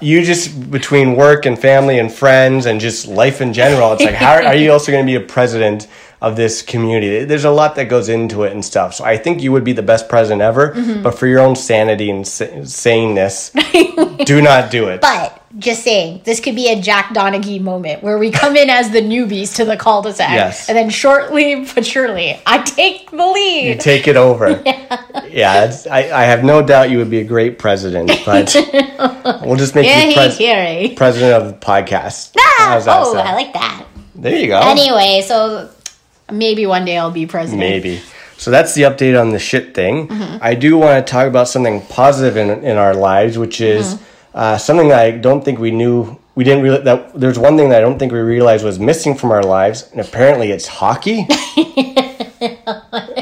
you 0.00 0.22
just 0.24 0.70
between 0.70 1.14
work 1.16 1.46
and 1.46 1.58
family 1.58 1.98
and 1.98 2.12
friends 2.12 2.66
and 2.66 2.80
just 2.80 3.06
life 3.06 3.40
in 3.40 3.52
general, 3.52 3.92
it's 3.92 4.02
like 4.02 4.14
how 4.14 4.34
are 4.44 4.54
you 4.54 4.72
also 4.72 4.90
going 4.92 5.06
to 5.06 5.10
be 5.10 5.16
a 5.16 5.26
president 5.26 5.86
of 6.20 6.36
this 6.36 6.62
community? 6.62 7.24
There's 7.24 7.44
a 7.44 7.50
lot 7.50 7.74
that 7.76 7.84
goes 7.86 8.08
into 8.08 8.42
it 8.44 8.52
and 8.52 8.64
stuff. 8.64 8.94
So 8.94 9.04
I 9.04 9.16
think 9.16 9.42
you 9.42 9.52
would 9.52 9.64
be 9.64 9.72
the 9.72 9.82
best 9.82 10.08
president 10.08 10.42
ever, 10.42 10.72
Mm-hmm. 10.74 11.02
but 11.02 11.18
for 11.18 11.26
your 11.26 11.40
own 11.40 11.56
sanity 11.56 12.10
and 12.10 12.26
sa- 12.26 12.64
saneness, 12.64 13.50
do 14.24 14.40
not 14.42 14.70
do 14.70 14.88
it. 14.88 15.00
But 15.00 15.36
just 15.58 15.82
saying, 15.82 16.20
this 16.24 16.38
could 16.38 16.54
be 16.54 16.68
a 16.70 16.80
Jack 16.80 17.06
Donaghy 17.08 17.60
moment 17.60 18.02
where 18.04 18.18
we 18.18 18.30
come 18.30 18.54
in 18.56 18.70
as 18.70 18.90
the 18.90 19.00
newbies 19.00 19.56
to 19.56 19.64
the 19.64 19.76
cul-de-sac, 19.76 20.30
Yes. 20.30 20.68
and 20.68 20.78
then 20.78 20.90
shortly 20.90 21.66
but 21.74 21.84
surely, 21.84 22.40
I 22.46 22.58
take 22.62 23.10
the 23.10 23.26
lead. 23.26 23.68
You 23.68 23.74
take 23.76 24.06
it 24.06 24.16
over. 24.16 24.62
Yeah, 25.30 25.66
it's, 25.66 25.86
I, 25.86 25.98
I 26.10 26.24
have 26.24 26.42
no 26.42 26.60
doubt 26.60 26.90
you 26.90 26.98
would 26.98 27.10
be 27.10 27.20
a 27.20 27.24
great 27.24 27.56
president, 27.58 28.10
but 28.26 28.52
we'll 29.44 29.54
just 29.56 29.76
make 29.76 29.86
Yeah, 29.86 30.04
you 30.06 30.14
pres- 30.14 30.38
here. 30.38 30.92
president 30.96 31.32
of 31.42 31.46
the 31.48 31.64
podcast. 31.64 32.32
That 32.32 32.82
Oh, 32.88 33.14
sound? 33.14 33.28
I 33.28 33.34
like 33.34 33.52
that. 33.52 33.86
there 34.16 34.34
you 34.36 34.48
go. 34.48 34.58
Anyway, 34.58 35.22
so 35.24 35.70
maybe 36.32 36.66
one 36.66 36.84
day 36.84 36.96
I'll 36.98 37.10
be 37.10 37.26
president. 37.26 37.60
Maybe. 37.60 38.00
So 38.36 38.50
that's 38.50 38.74
the 38.74 38.82
update 38.82 39.20
on 39.20 39.30
the 39.30 39.38
shit 39.38 39.74
thing. 39.74 40.08
Mm-hmm. 40.08 40.38
I 40.40 40.54
do 40.54 40.78
want 40.78 41.04
to 41.06 41.10
talk 41.10 41.26
about 41.26 41.46
something 41.48 41.82
positive 41.86 42.36
in, 42.38 42.48
in 42.64 42.76
our 42.78 42.94
lives, 42.94 43.36
which 43.36 43.60
is 43.60 43.94
Mm-hmm. 43.94 44.04
uh, 44.34 44.58
something 44.58 44.88
that 44.88 45.00
I 45.00 45.10
don't 45.12 45.44
think 45.44 45.58
we 45.58 45.70
knew. 45.70 46.18
We 46.36 46.44
didn't 46.44 46.62
really 46.62 46.82
that 46.84 47.12
there's 47.20 47.38
one 47.38 47.56
thing 47.58 47.68
that 47.70 47.78
I 47.78 47.80
don't 47.82 47.98
think 47.98 48.12
we 48.12 48.18
realized 48.20 48.64
was 48.64 48.78
missing 48.78 49.14
from 49.14 49.30
our 49.30 49.42
lives, 49.42 49.90
and 49.92 50.00
apparently 50.00 50.52
it's 50.52 50.66
hockey. 50.66 51.26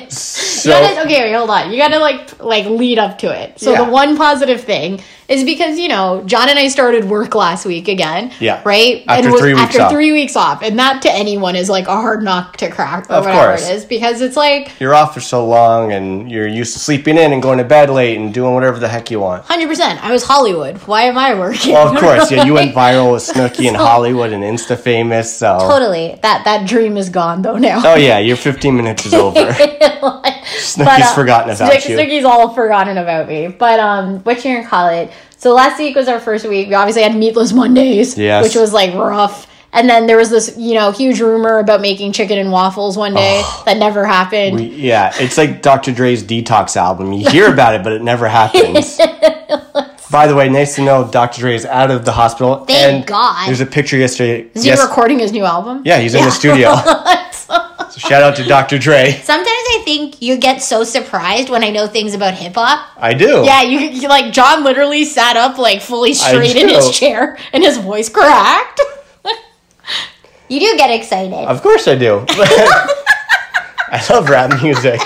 so, 0.68 1.02
okay, 1.04 1.20
wait, 1.24 1.32
hold 1.34 1.50
on. 1.50 1.70
You 1.70 1.78
gotta 1.78 1.98
like 1.98 2.42
like 2.42 2.66
lead 2.66 2.98
up 2.98 3.18
to 3.18 3.26
it. 3.42 3.58
So 3.60 3.72
Yeah. 3.72 3.84
the 3.84 3.90
one 3.90 4.16
positive 4.16 4.62
thing 4.62 5.00
is 5.28 5.44
because 5.44 5.78
you 5.78 5.88
know 5.88 6.22
John 6.24 6.48
and 6.48 6.58
I 6.58 6.68
started 6.68 7.04
work 7.04 7.34
last 7.34 7.66
week 7.66 7.88
again. 7.88 8.32
Yeah. 8.40 8.62
Right. 8.64 9.04
After 9.06 9.24
and 9.24 9.32
was- 9.32 9.40
three 9.42 9.52
weeks 9.54 9.62
after 9.66 9.82
off. 9.82 9.90
three 9.92 10.12
weeks 10.12 10.36
off, 10.36 10.62
and 10.62 10.78
that 10.78 11.02
to 11.02 11.12
anyone 11.12 11.54
is 11.56 11.68
like 11.68 11.86
a 11.86 11.92
hard 11.96 12.22
knock 12.22 12.56
to 12.58 12.70
crack 12.70 13.10
or 13.10 13.14
Of 13.14 13.24
whatever 13.26 13.48
course. 13.48 13.68
it 13.68 13.74
is 13.74 13.84
because 13.84 14.20
it's 14.22 14.36
like 14.36 14.72
you're 14.80 14.94
off 14.94 15.12
for 15.14 15.20
so 15.20 15.46
long, 15.46 15.92
and 15.92 16.30
you're 16.30 16.46
used 16.48 16.72
to 16.74 16.78
sleeping 16.78 17.18
in 17.18 17.32
and 17.32 17.42
going 17.42 17.58
to 17.58 17.64
bed 17.64 17.90
late 17.90 18.16
and 18.16 18.32
doing 18.32 18.54
whatever 18.54 18.78
the 18.78 18.88
heck 18.88 19.10
you 19.10 19.20
want. 19.20 19.44
hundred 19.44 19.68
percent. 19.68 20.02
I 20.04 20.12
was 20.12 20.22
Hollywood. 20.24 20.76
Why 20.86 21.02
am 21.02 21.18
I 21.18 21.34
working? 21.34 21.72
Well, 21.74 21.94
of 21.94 22.00
course, 22.00 22.30
yeah, 22.30 22.44
you 22.44 22.54
went 22.54 22.74
viral 22.82 23.12
with 23.12 23.22
Snooki 23.24 23.68
and 23.68 23.76
Hollywood 23.76 24.32
and 24.32 24.42
Insta 24.42 24.78
famous. 24.78 25.34
So, 25.36 25.58
totally. 25.60 26.18
That 26.22 26.44
that 26.44 26.66
dream 26.66 26.96
is 26.96 27.10
gone 27.10 27.42
though 27.42 27.58
now. 27.58 27.82
oh 27.84 27.96
yeah, 27.96 28.18
your 28.18 28.36
15 28.36 28.74
minutes 28.76 29.04
is 29.06 29.12
over. 29.14 29.54
Snooki's 30.56 30.76
But, 30.84 31.02
uh, 31.02 31.14
forgotten 31.14 31.50
about 31.54 31.88
you. 31.88 31.96
Snicky's 31.96 32.24
all 32.24 32.52
forgotten 32.54 32.98
about 32.98 33.28
me. 33.28 33.48
But 33.48 33.80
um, 33.80 34.18
what 34.20 34.44
you 34.44 34.54
gonna 34.56 34.66
call 34.66 34.88
it? 34.88 35.10
So 35.36 35.54
last 35.54 35.78
week 35.78 35.94
was 35.96 36.08
our 36.08 36.18
first 36.20 36.46
week. 36.48 36.68
We 36.68 36.74
obviously 36.74 37.02
had 37.02 37.14
meatless 37.14 37.52
Mondays, 37.52 38.16
Yes. 38.18 38.42
which 38.44 38.54
was 38.56 38.72
like 38.72 38.94
rough. 38.94 39.46
And 39.72 39.88
then 39.88 40.06
there 40.06 40.16
was 40.16 40.30
this, 40.30 40.56
you 40.56 40.74
know, 40.74 40.90
huge 40.92 41.20
rumor 41.20 41.58
about 41.58 41.82
making 41.82 42.12
chicken 42.12 42.38
and 42.38 42.50
waffles 42.50 42.96
one 42.96 43.12
day 43.14 43.42
that 43.66 43.76
never 43.76 44.06
happened. 44.06 44.60
Yeah, 44.60 45.12
it's 45.16 45.36
like 45.36 45.60
Dr. 45.60 45.92
Dre's 45.92 46.24
detox 46.24 46.74
album. 46.76 47.12
You 47.12 47.28
hear 47.28 47.52
about 47.52 47.74
it, 47.74 47.84
but 47.84 47.92
it 47.92 48.02
never 48.02 48.26
happens. 48.28 48.98
By 50.10 50.26
the 50.26 50.34
way, 50.34 50.48
nice 50.48 50.76
to 50.76 50.82
know 50.82 51.06
Dr. 51.10 51.42
Dre 51.42 51.54
is 51.54 51.66
out 51.66 51.90
of 51.90 52.06
the 52.06 52.12
hospital. 52.12 52.64
Thank 52.64 52.94
and 53.00 53.06
God. 53.06 53.46
There's 53.46 53.60
a 53.60 53.66
picture 53.66 53.98
yesterday. 53.98 54.48
is 54.54 54.62
he 54.62 54.70
yes- 54.70 54.82
recording 54.82 55.18
his 55.18 55.32
new 55.32 55.44
album? 55.44 55.82
yeah, 55.84 55.98
he's 55.98 56.14
in 56.14 56.24
the 56.24 56.30
studio. 56.30 56.70
so 57.98 58.08
shout 58.08 58.22
out 58.22 58.36
to 58.36 58.44
Dr. 58.44 58.78
Dre. 58.78 59.12
Sometimes 59.22 59.48
I 59.48 59.82
think 59.84 60.22
you 60.22 60.36
get 60.36 60.62
so 60.62 60.84
surprised 60.84 61.50
when 61.50 61.64
I 61.64 61.70
know 61.70 61.86
things 61.86 62.14
about 62.14 62.34
hip 62.34 62.54
hop. 62.54 62.88
I 62.96 63.14
do. 63.14 63.42
Yeah, 63.44 63.62
you, 63.62 63.78
you 63.78 64.08
like 64.08 64.32
John 64.32 64.64
literally 64.64 65.04
sat 65.04 65.36
up 65.36 65.58
like 65.58 65.80
fully 65.80 66.14
straight 66.14 66.56
in 66.56 66.68
do. 66.68 66.74
his 66.74 66.90
chair 66.90 67.38
and 67.52 67.62
his 67.62 67.78
voice 67.78 68.08
cracked. 68.08 68.80
you 70.48 70.60
do 70.60 70.76
get 70.76 70.90
excited. 70.90 71.32
Of 71.32 71.62
course 71.62 71.88
I 71.88 71.96
do. 71.96 72.24
I 72.28 74.04
love 74.10 74.28
rap 74.28 74.62
music. 74.62 75.00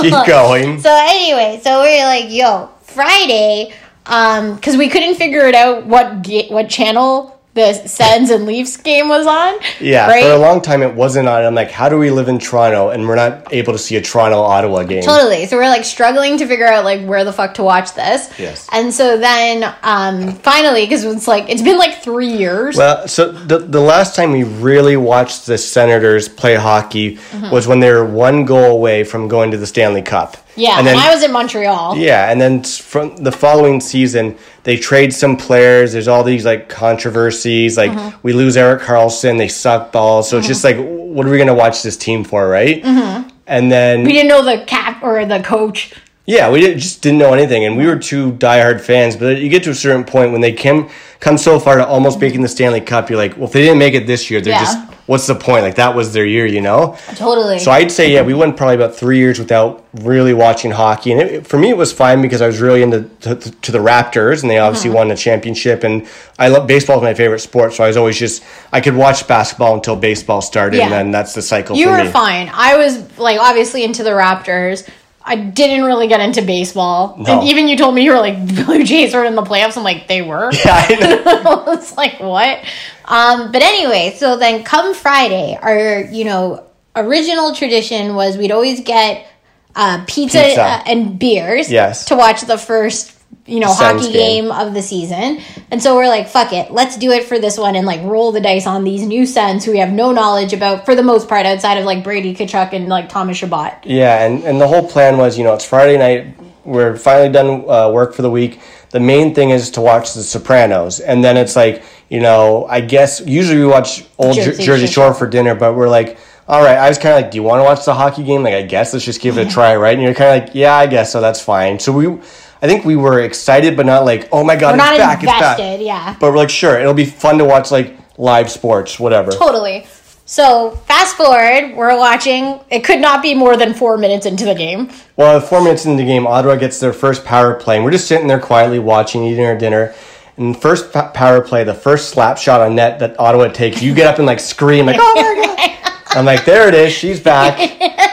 Keep 0.00 0.26
going. 0.26 0.80
So 0.80 0.94
anyway, 0.94 1.60
so 1.62 1.82
we 1.82 2.00
are 2.00 2.06
like, 2.06 2.30
yo, 2.30 2.70
Friday, 2.82 3.74
um, 4.06 4.54
because 4.54 4.76
we 4.76 4.88
couldn't 4.88 5.16
figure 5.16 5.46
it 5.46 5.54
out 5.54 5.86
what 5.86 6.26
what 6.50 6.68
channel 6.68 7.41
the 7.54 7.74
Sens 7.86 8.30
and 8.30 8.46
Leafs 8.46 8.76
game 8.78 9.08
was 9.08 9.26
on. 9.26 9.58
Yeah, 9.78 10.06
right. 10.08 10.24
for 10.24 10.30
a 10.32 10.38
long 10.38 10.62
time 10.62 10.82
it 10.82 10.94
wasn't 10.94 11.28
on. 11.28 11.44
I'm 11.44 11.54
like, 11.54 11.70
how 11.70 11.88
do 11.88 11.98
we 11.98 12.10
live 12.10 12.28
in 12.28 12.38
Toronto 12.38 12.88
and 12.90 13.06
we're 13.06 13.16
not 13.16 13.52
able 13.52 13.72
to 13.74 13.78
see 13.78 13.96
a 13.96 14.00
Toronto 14.00 14.38
Ottawa 14.40 14.84
game? 14.84 15.02
Totally. 15.02 15.44
So 15.46 15.56
we're 15.58 15.68
like 15.68 15.84
struggling 15.84 16.38
to 16.38 16.46
figure 16.46 16.66
out 16.66 16.84
like 16.84 17.04
where 17.06 17.24
the 17.24 17.32
fuck 17.32 17.54
to 17.54 17.62
watch 17.62 17.92
this. 17.94 18.30
Yes. 18.38 18.66
And 18.72 18.92
so 18.94 19.18
then 19.18 19.74
um 19.82 20.32
finally 20.36 20.84
because 20.84 21.04
it's 21.04 21.28
like 21.28 21.50
it's 21.50 21.62
been 21.62 21.76
like 21.78 22.02
3 22.02 22.26
years. 22.26 22.76
Well, 22.76 23.06
so 23.06 23.30
the 23.32 23.58
the 23.58 23.80
last 23.80 24.16
time 24.16 24.32
we 24.32 24.44
really 24.44 24.96
watched 24.96 25.46
the 25.46 25.58
Senators 25.58 26.28
play 26.28 26.54
hockey 26.54 27.02
Mm-hmm. 27.02 27.50
was 27.50 27.66
when 27.66 27.80
they 27.80 27.90
were 27.90 28.04
one 28.04 28.44
goal 28.44 28.72
away 28.72 29.04
from 29.04 29.28
going 29.28 29.50
to 29.50 29.56
the 29.56 29.66
Stanley 29.66 30.02
Cup. 30.02 30.36
Yeah, 30.54 30.78
and 30.78 30.80
and, 30.80 30.86
then 30.88 30.96
I 30.98 31.14
was 31.14 31.22
in 31.22 31.32
Montreal. 31.32 31.96
yeah, 31.96 32.30
and 32.30 32.40
then 32.40 32.62
from 32.62 33.16
the 33.16 33.32
following 33.32 33.80
season 33.80 34.36
they 34.64 34.76
trade 34.76 35.12
some 35.12 35.36
players. 35.36 35.92
There's 35.92 36.08
all 36.08 36.22
these 36.22 36.44
like 36.44 36.68
controversies, 36.68 37.76
like 37.76 37.90
Mm-hmm. 37.90 38.18
we 38.22 38.32
lose 38.32 38.56
Erik 38.56 38.82
Karlsson, 38.82 39.38
they 39.38 39.48
suck 39.48 39.92
balls. 39.92 40.28
So 40.28 40.38
it's 40.38 40.46
just 40.46 40.62
like, 40.64 40.76
what 40.76 41.26
are 41.26 41.30
we 41.30 41.38
gonna 41.38 41.54
watch 41.54 41.82
this 41.82 41.96
team 41.96 42.22
for, 42.24 42.48
right? 42.48 42.82
Mm-hmm. 42.82 43.28
And 43.46 43.72
then 43.72 44.04
We 44.04 44.12
didn't 44.12 44.28
know 44.28 44.44
the 44.44 44.64
cap 44.64 45.02
or 45.02 45.24
the 45.26 45.42
coach. 45.42 45.92
Yeah, 46.24 46.50
we 46.50 46.60
did, 46.60 46.78
just 46.78 47.02
didn't 47.02 47.18
know 47.18 47.32
anything, 47.34 47.64
and 47.64 47.76
we 47.76 47.84
were 47.86 47.96
two 47.98 48.32
diehard 48.32 48.80
fans. 48.80 49.16
But 49.16 49.38
you 49.38 49.48
get 49.48 49.64
to 49.64 49.70
a 49.70 49.74
certain 49.74 50.04
point 50.04 50.30
when 50.30 50.40
they 50.40 50.52
come 50.52 50.88
come 51.18 51.36
so 51.36 51.58
far 51.58 51.76
to 51.76 51.86
almost 51.86 52.20
making 52.20 52.42
the 52.42 52.48
Stanley 52.48 52.80
Cup, 52.80 53.10
you're 53.10 53.18
like, 53.18 53.36
well, 53.36 53.46
if 53.46 53.52
they 53.52 53.62
didn't 53.62 53.78
make 53.78 53.94
it 53.94 54.06
this 54.06 54.30
year, 54.30 54.40
they're 54.40 54.52
Yeah. 54.52 54.60
just 54.64 54.91
what's 55.06 55.26
the 55.26 55.34
point? 55.34 55.62
Like 55.64 55.74
that 55.76 55.94
was 55.94 56.12
their 56.12 56.24
year, 56.24 56.46
you 56.46 56.60
know. 56.60 56.96
Totally. 57.16 57.58
So 57.58 57.70
I'd 57.70 57.90
say 57.92 58.12
yeah, 58.12 58.22
we 58.22 58.34
went 58.34 58.56
probably 58.56 58.76
about 58.76 58.94
three 58.94 59.18
years 59.18 59.38
without 59.38 59.84
really 59.94 60.32
watching 60.34 60.70
hockey, 60.70 61.12
and 61.12 61.20
it, 61.20 61.46
for 61.46 61.58
me 61.58 61.70
it 61.70 61.76
was 61.76 61.92
fine 61.92 62.22
because 62.22 62.40
I 62.40 62.46
was 62.46 62.60
really 62.60 62.82
into 62.82 63.02
to, 63.22 63.34
to 63.36 63.72
the 63.72 63.78
Raptors, 63.78 64.42
and 64.42 64.50
they 64.50 64.58
obviously 64.58 64.90
Uh-huh. 64.90 64.98
won 64.98 65.08
the 65.08 65.16
championship, 65.16 65.84
and 65.84 66.06
I 66.38 66.48
love 66.48 66.66
baseball 66.66 66.96
is 66.98 67.02
my 67.02 67.14
favorite 67.14 67.40
sport, 67.40 67.72
so 67.74 67.84
I 67.84 67.88
was 67.88 67.96
always 67.96 68.18
just 68.18 68.42
I 68.72 68.80
could 68.80 68.94
watch 68.96 69.26
basketball 69.28 69.74
until 69.74 69.96
baseball 69.96 70.40
started, 70.40 70.78
Yeah. 70.78 70.84
and 70.84 70.92
then 70.92 71.10
that's 71.10 71.34
the 71.34 71.42
cycle 71.42 71.76
you 71.76 71.88
were 71.90 72.02
me. 72.04 72.10
fine. 72.10 72.50
I 72.54 72.76
was 72.76 73.18
like 73.18 73.38
obviously 73.38 73.84
into 73.84 74.02
the 74.02 74.10
Raptors. 74.10 74.88
I 75.24 75.36
didn't 75.36 75.84
really 75.84 76.08
get 76.08 76.20
into 76.20 76.42
baseball. 76.42 77.16
No. 77.18 77.40
And 77.40 77.48
even 77.48 77.68
you 77.68 77.76
told 77.76 77.94
me 77.94 78.02
you 78.02 78.12
were 78.12 78.18
like 78.18 78.44
the 78.46 78.62
Blue 78.66 78.84
Jays 78.84 79.14
were 79.14 79.24
in 79.24 79.34
the 79.34 79.42
playoffs. 79.42 79.76
I'm 79.76 79.84
like, 79.84 80.08
they 80.08 80.22
were. 80.22 80.50
Yeah, 80.64 80.86
I 80.88 80.94
know. 80.94 81.64
I 81.66 81.94
like, 81.96 82.20
what? 82.20 82.64
Um, 83.04 83.52
but 83.52 83.62
anyway, 83.62 84.14
so 84.16 84.36
then 84.36 84.64
come 84.64 84.94
Friday, 84.94 85.58
our, 85.60 86.00
you 86.00 86.24
know, 86.24 86.64
original 86.96 87.54
tradition 87.54 88.14
was 88.14 88.36
we'd 88.36 88.50
always 88.52 88.80
get 88.80 89.26
uh, 89.74 90.04
pizza, 90.06 90.42
Pizza. 90.42 90.62
Uh, 90.62 90.82
and 90.86 91.18
beers 91.18 91.70
Yes. 91.70 92.04
to 92.06 92.16
watch 92.16 92.42
the 92.42 92.58
first, 92.58 93.16
you 93.46 93.58
know, 93.58 93.72
hockey 93.72 94.12
game. 94.12 94.44
game. 94.44 94.52
of 94.52 94.72
the 94.72 94.82
season. 94.82 95.40
And 95.70 95.82
so 95.82 95.96
we're 95.96 96.08
like, 96.08 96.28
fuck 96.28 96.52
it, 96.52 96.70
let's 96.70 96.96
do 96.96 97.10
it 97.10 97.24
for 97.24 97.38
this 97.38 97.58
one 97.58 97.74
and 97.74 97.86
like 97.86 98.02
roll 98.02 98.30
the 98.32 98.40
dice 98.40 98.66
on 98.66 98.84
these 98.84 99.02
new 99.02 99.26
Sens 99.26 99.64
who 99.64 99.72
we 99.72 99.78
have 99.78 99.92
no 99.92 100.12
knowledge 100.12 100.52
about 100.52 100.84
for 100.84 100.94
the 100.94 101.02
most 101.02 101.28
part 101.28 101.44
outside 101.46 101.78
of 101.78 101.84
like 101.84 102.04
Brady 102.04 102.34
Tkachuk 102.34 102.72
and 102.72 102.88
like 102.88 103.08
Thomas 103.08 103.38
Chabot. 103.38 103.84
Yeah, 103.84 104.24
and, 104.24 104.44
and 104.44 104.60
the 104.60 104.68
whole 104.68 104.88
plan 104.88 105.18
was, 105.18 105.36
you 105.36 105.44
know, 105.44 105.54
it's 105.54 105.64
Friday 105.64 105.98
night. 105.98 106.36
We're 106.64 106.96
finally 106.96 107.32
done 107.32 107.68
uh, 107.68 107.90
work 107.90 108.14
for 108.14 108.22
the 108.22 108.30
week. 108.30 108.60
The 108.90 109.00
main 109.00 109.34
thing 109.34 109.50
is 109.50 109.70
to 109.72 109.80
watch 109.80 110.14
The 110.14 110.22
Sopranos, 110.22 111.00
and 111.00 111.24
then 111.24 111.36
it's 111.36 111.56
like, 111.56 111.82
you 112.08 112.20
know, 112.20 112.66
I 112.66 112.82
guess 112.82 113.26
usually 113.26 113.58
we 113.58 113.66
watch 113.66 114.04
old 114.18 114.36
Jersey, 114.36 114.62
Jersey. 114.62 114.86
Shore 114.86 115.14
for 115.14 115.26
dinner, 115.26 115.54
but 115.54 115.74
we're 115.74 115.88
like, 115.88 116.18
all 116.46 116.62
right. 116.62 116.76
I 116.76 116.88
was 116.88 116.98
kind 116.98 117.14
of 117.16 117.22
like, 117.22 117.30
do 117.30 117.38
you 117.38 117.42
want 117.42 117.60
to 117.60 117.64
watch 117.64 117.84
the 117.84 117.94
hockey 117.94 118.22
game? 118.22 118.42
Like, 118.42 118.54
I 118.54 118.62
guess 118.62 118.92
let's 118.92 119.04
just 119.04 119.20
give 119.20 119.38
it 119.38 119.48
a 119.48 119.50
try, 119.52 119.74
right? 119.76 119.94
And 119.94 120.02
you're 120.02 120.14
kind 120.14 120.42
of 120.42 120.48
like, 120.48 120.54
yeah, 120.54 120.74
I 120.74 120.86
guess 120.86 121.10
so. 121.10 121.20
That's 121.20 121.40
fine. 121.40 121.78
So 121.78 121.90
we, 121.90 122.18
I 122.62 122.68
think 122.68 122.84
we 122.84 122.94
were 122.94 123.20
excited, 123.20 123.76
but 123.76 123.86
not 123.86 124.04
like, 124.04 124.28
oh 124.30 124.44
my 124.44 124.54
god, 124.54 124.78
We're 124.78 124.84
it's 124.84 124.90
not 124.90 124.98
back, 124.98 125.22
it's 125.24 125.32
invested, 125.32 125.78
back. 125.78 125.80
yeah. 125.80 126.16
But 126.20 126.30
we're 126.30 126.38
like, 126.38 126.48
sure, 126.50 126.78
it'll 126.78 126.94
be 126.94 127.04
fun 127.04 127.38
to 127.38 127.44
watch 127.44 127.72
like 127.72 127.96
live 128.16 128.50
sports, 128.50 129.00
whatever. 129.00 129.32
Totally. 129.32 129.84
So 130.26 130.70
fast 130.86 131.16
forward, 131.16 131.76
we're 131.76 131.98
watching. 131.98 132.60
It 132.70 132.84
could 132.84 133.00
not 133.00 133.20
be 133.20 133.34
more 133.34 133.56
than 133.56 133.74
four 133.74 133.98
minutes 133.98 134.26
into 134.26 134.44
the 134.44 134.54
game. 134.54 134.90
Well, 135.16 135.40
four 135.40 135.60
minutes 135.62 135.84
into 135.84 136.00
the 136.02 136.06
game, 136.06 136.24
Ottawa 136.26 136.54
gets 136.54 136.78
their 136.78 136.92
first 136.92 137.24
power 137.24 137.54
play, 137.54 137.76
and 137.76 137.84
we're 137.84 137.90
just 137.90 138.06
sitting 138.06 138.28
there 138.28 138.40
quietly 138.40 138.78
watching, 138.78 139.24
eating 139.24 139.44
our 139.44 139.58
dinner. 139.58 139.92
And 140.36 140.56
first 140.56 140.92
power 140.92 141.40
play, 141.42 141.64
the 141.64 141.74
first 141.74 142.10
slap 142.10 142.38
shot 142.38 142.60
on 142.60 142.76
net 142.76 143.00
that 143.00 143.18
Ottawa 143.18 143.48
takes, 143.48 143.82
you 143.82 143.92
get 143.92 144.06
up 144.06 144.18
and 144.18 144.26
like 144.26 144.38
scream, 144.40 144.86
like, 144.86 144.96
"Oh 145.00 145.14
my 145.16 145.80
god!" 145.82 146.06
I'm 146.16 146.24
like, 146.24 146.44
"There 146.44 146.68
it 146.68 146.74
is, 146.74 146.92
she's 146.92 147.18
back." 147.20 147.58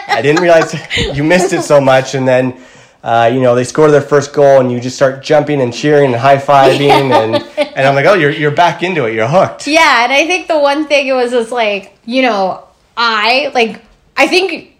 I 0.09 0.21
didn't 0.23 0.41
realize 0.41 0.75
you 1.15 1.23
missed 1.23 1.53
it 1.53 1.61
so 1.61 1.79
much, 1.79 2.15
and 2.15 2.27
then. 2.27 2.59
Uh, 3.01 3.29
you 3.33 3.39
know 3.39 3.55
they 3.55 3.63
score 3.63 3.89
their 3.89 4.01
first 4.01 4.33
goal 4.33 4.59
and 4.59 4.69
you 4.69 4.79
just 4.79 4.95
start 4.97 5.23
jumping 5.23 5.61
and 5.61 5.73
cheering 5.73 6.07
and 6.11 6.15
high 6.15 6.35
fiving 6.37 7.11
and 7.11 7.35
and 7.57 7.87
I'm 7.87 7.95
like 7.95 8.05
oh 8.05 8.13
you're 8.13 8.31
you're 8.31 8.51
back 8.51 8.83
into 8.83 9.05
it 9.05 9.13
you're 9.13 9.27
hooked 9.27 9.67
Yeah, 9.67 10.03
and 10.03 10.11
I 10.11 10.27
think 10.27 10.47
the 10.49 10.59
one 10.59 10.85
thing 10.85 11.07
it 11.07 11.13
was 11.13 11.31
just 11.31 11.51
like, 11.51 11.97
you 12.05 12.21
know, 12.21 12.65
I 12.97 13.51
like 13.53 13.81
I 14.17 14.27
think 14.27 14.75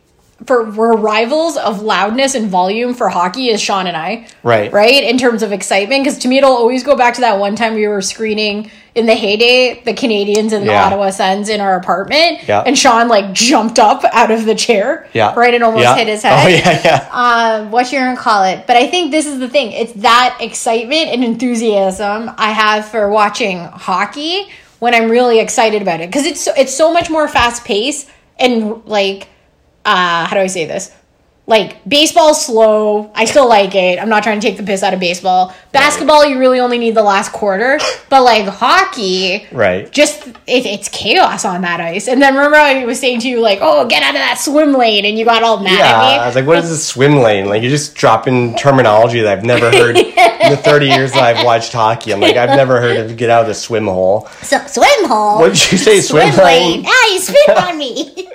for 0.45 0.69
we're 0.69 0.95
rivals 0.95 1.57
of 1.57 1.81
loudness 1.81 2.35
and 2.35 2.49
volume 2.49 2.93
for 2.93 3.09
hockey 3.09 3.49
is 3.49 3.61
Sean 3.61 3.87
and 3.87 3.95
I. 3.95 4.27
Right. 4.43 4.71
Right? 4.71 5.03
In 5.03 5.17
terms 5.17 5.43
of 5.43 5.51
excitement. 5.51 6.03
Because 6.03 6.19
to 6.19 6.27
me 6.27 6.37
it'll 6.37 6.51
always 6.51 6.83
go 6.83 6.95
back 6.95 7.13
to 7.15 7.21
that 7.21 7.39
one 7.39 7.55
time 7.55 7.73
we 7.75 7.87
were 7.87 8.01
screening 8.01 8.71
in 8.95 9.05
the 9.05 9.13
heyday, 9.15 9.81
the 9.85 9.93
Canadiens 9.93 10.51
and 10.51 10.63
the 10.67 10.71
Yeah. 10.71 10.85
Ottawa 10.85 11.11
Sens 11.11 11.47
in 11.49 11.61
our 11.61 11.75
apartment. 11.75 12.39
Yeah. 12.47 12.63
And 12.65 12.77
Sean 12.77 13.07
like 13.07 13.33
jumped 13.33 13.77
up 13.79 14.03
out 14.13 14.31
of 14.31 14.45
the 14.45 14.55
chair. 14.55 15.07
yeah 15.13 15.33
Right 15.35 15.53
and 15.53 15.63
almost 15.63 15.83
Yeah. 15.83 15.95
hit 15.95 16.07
his 16.07 16.23
head 16.23 16.45
oh 16.45 16.47
yeah 16.49 16.81
yeah 16.83 17.09
um, 17.11 17.71
what 17.71 17.91
you're 17.91 18.03
gonna 18.03 18.17
call 18.17 18.43
it. 18.43 18.65
But 18.67 18.77
I 18.77 18.87
think 18.87 19.11
this 19.11 19.25
is 19.27 19.39
the 19.39 19.47
thing. 19.49 19.71
It's 19.71 19.93
that 20.01 20.37
excitement 20.41 21.09
and 21.09 21.23
enthusiasm 21.23 22.31
I 22.37 22.51
have 22.51 22.85
for 22.85 23.09
watching 23.09 23.59
hockey 23.59 24.47
when 24.79 24.95
I'm 24.95 25.09
really 25.09 25.39
excited 25.39 25.81
about 25.81 25.99
it 26.01 26.09
because 26.09 26.25
it's 26.25 26.41
so, 26.41 26.51
it's 26.57 26.73
so 26.73 26.91
much 26.91 27.09
more 27.09 27.27
fast 27.27 27.65
paced 27.65 28.09
and 28.37 28.83
like 28.85 29.27
uh, 29.85 30.25
how 30.25 30.35
do 30.35 30.41
I 30.41 30.47
say 30.47 30.65
this? 30.65 30.91
Like 31.49 31.83
baseball's 31.89 32.45
slow. 32.45 33.11
I 33.15 33.25
still 33.25 33.49
like 33.49 33.73
it. 33.73 33.99
I'm 33.99 34.07
not 34.07 34.21
trying 34.23 34.39
to 34.39 34.47
take 34.47 34.57
the 34.57 34.63
piss 34.63 34.83
out 34.83 34.93
of 34.93 34.99
baseball. 34.99 35.53
Basketball, 35.71 36.23
you 36.25 36.37
really 36.39 36.59
only 36.59 36.77
need 36.77 36.95
the 36.95 37.03
last 37.03 37.31
quarter. 37.33 37.79
But 38.09 38.23
like 38.23 38.45
hockey, 38.45 39.47
right 39.51 39.91
just 39.91 40.27
it, 40.27 40.65
it's 40.65 40.89
chaos 40.89 41.45
on 41.45 41.61
that 41.61 41.81
ice. 41.81 42.07
And 42.07 42.21
then 42.21 42.35
remember 42.35 42.57
I 42.57 42.85
was 42.85 42.99
saying 42.99 43.21
to 43.21 43.27
you 43.27 43.41
like, 43.41 43.59
"Oh, 43.61 43.87
get 43.87 44.03
out 44.03 44.09
of 44.09 44.21
that 44.21 44.37
swim 44.39 44.73
lane," 44.73 45.05
and 45.05 45.17
you 45.17 45.25
got 45.25 45.43
all 45.43 45.59
mad 45.59 45.77
Yeah, 45.77 45.85
at 45.85 45.99
me. 45.99 46.19
I 46.21 46.25
was 46.27 46.35
like, 46.35 46.45
what 46.45 46.57
is 46.59 46.69
a 46.69 46.77
swim 46.77 47.15
lane? 47.17 47.47
Like, 47.47 47.61
you're 47.61 47.71
just 47.71 47.95
dropping 47.95 48.55
terminology 48.55 49.21
that 49.21 49.37
I've 49.37 49.43
never 49.43 49.71
heard 49.71 49.97
in 49.97 50.51
the 50.51 50.57
30 50.57 50.85
years 50.95 51.11
that 51.13 51.23
I've 51.23 51.45
watched 51.45 51.73
hockey. 51.73 52.11
I'm 52.13 52.19
like, 52.19 52.35
I've 52.35 52.55
never 52.55 52.79
heard 52.79 52.97
of 52.97 53.17
get 53.17 53.29
out 53.29 53.41
of 53.41 53.47
the 53.47 53.55
swim 53.55 53.85
hole. 53.85 54.27
So, 54.43 54.59
swim 54.67 55.05
hole. 55.07 55.39
What 55.39 55.53
did 55.53 55.71
you 55.71 55.77
say, 55.77 56.01
swim 56.01 56.35
lane? 56.37 56.83
Ah, 56.87 57.11
you 57.11 57.19
spit 57.19 57.57
on 57.57 57.77
me. 57.77 58.13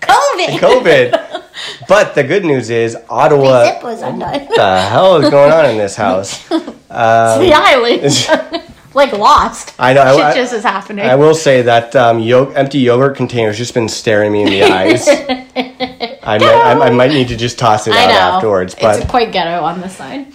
COVID. 0.00 0.58
COVID. 0.58 1.43
But 1.88 2.14
the 2.14 2.24
good 2.24 2.44
news 2.44 2.70
is, 2.70 2.96
Ottawa. 3.08 3.64
Zip 3.66 3.82
was 3.82 4.02
undone. 4.02 4.40
What 4.46 4.48
the 4.56 4.80
hell 4.82 5.16
is 5.22 5.30
going 5.30 5.52
on 5.52 5.66
in 5.66 5.76
this 5.76 5.96
house? 5.96 6.46
the 6.48 7.52
island. 7.54 8.64
like 8.94 9.12
lost. 9.12 9.74
I 9.78 9.92
know. 9.92 10.02
I, 10.02 10.12
Shit 10.16 10.24
I- 10.24 10.34
just 10.34 10.52
is 10.52 10.62
happening. 10.62 11.04
I 11.06 11.14
will 11.16 11.34
say 11.34 11.62
that 11.62 11.94
um, 11.96 12.18
yo- 12.20 12.50
empty 12.52 12.78
yogurt 12.78 13.16
container's 13.16 13.58
just 13.58 13.74
been 13.74 13.88
staring 13.88 14.32
me 14.32 14.42
in 14.42 14.48
the 14.50 14.62
eyes. 14.64 15.06
I 16.26 16.38
might, 16.38 16.42
I, 16.42 16.86
I 16.86 16.90
might 16.90 17.10
need 17.10 17.28
to 17.28 17.36
just 17.36 17.58
toss 17.58 17.86
it 17.86 17.92
I 17.94 18.04
out 18.04 18.08
know. 18.08 18.14
afterwards. 18.36 18.74
But 18.74 19.00
it's 19.00 19.10
quite 19.10 19.30
ghetto 19.32 19.62
on 19.62 19.80
this 19.80 19.96
side. 19.96 20.26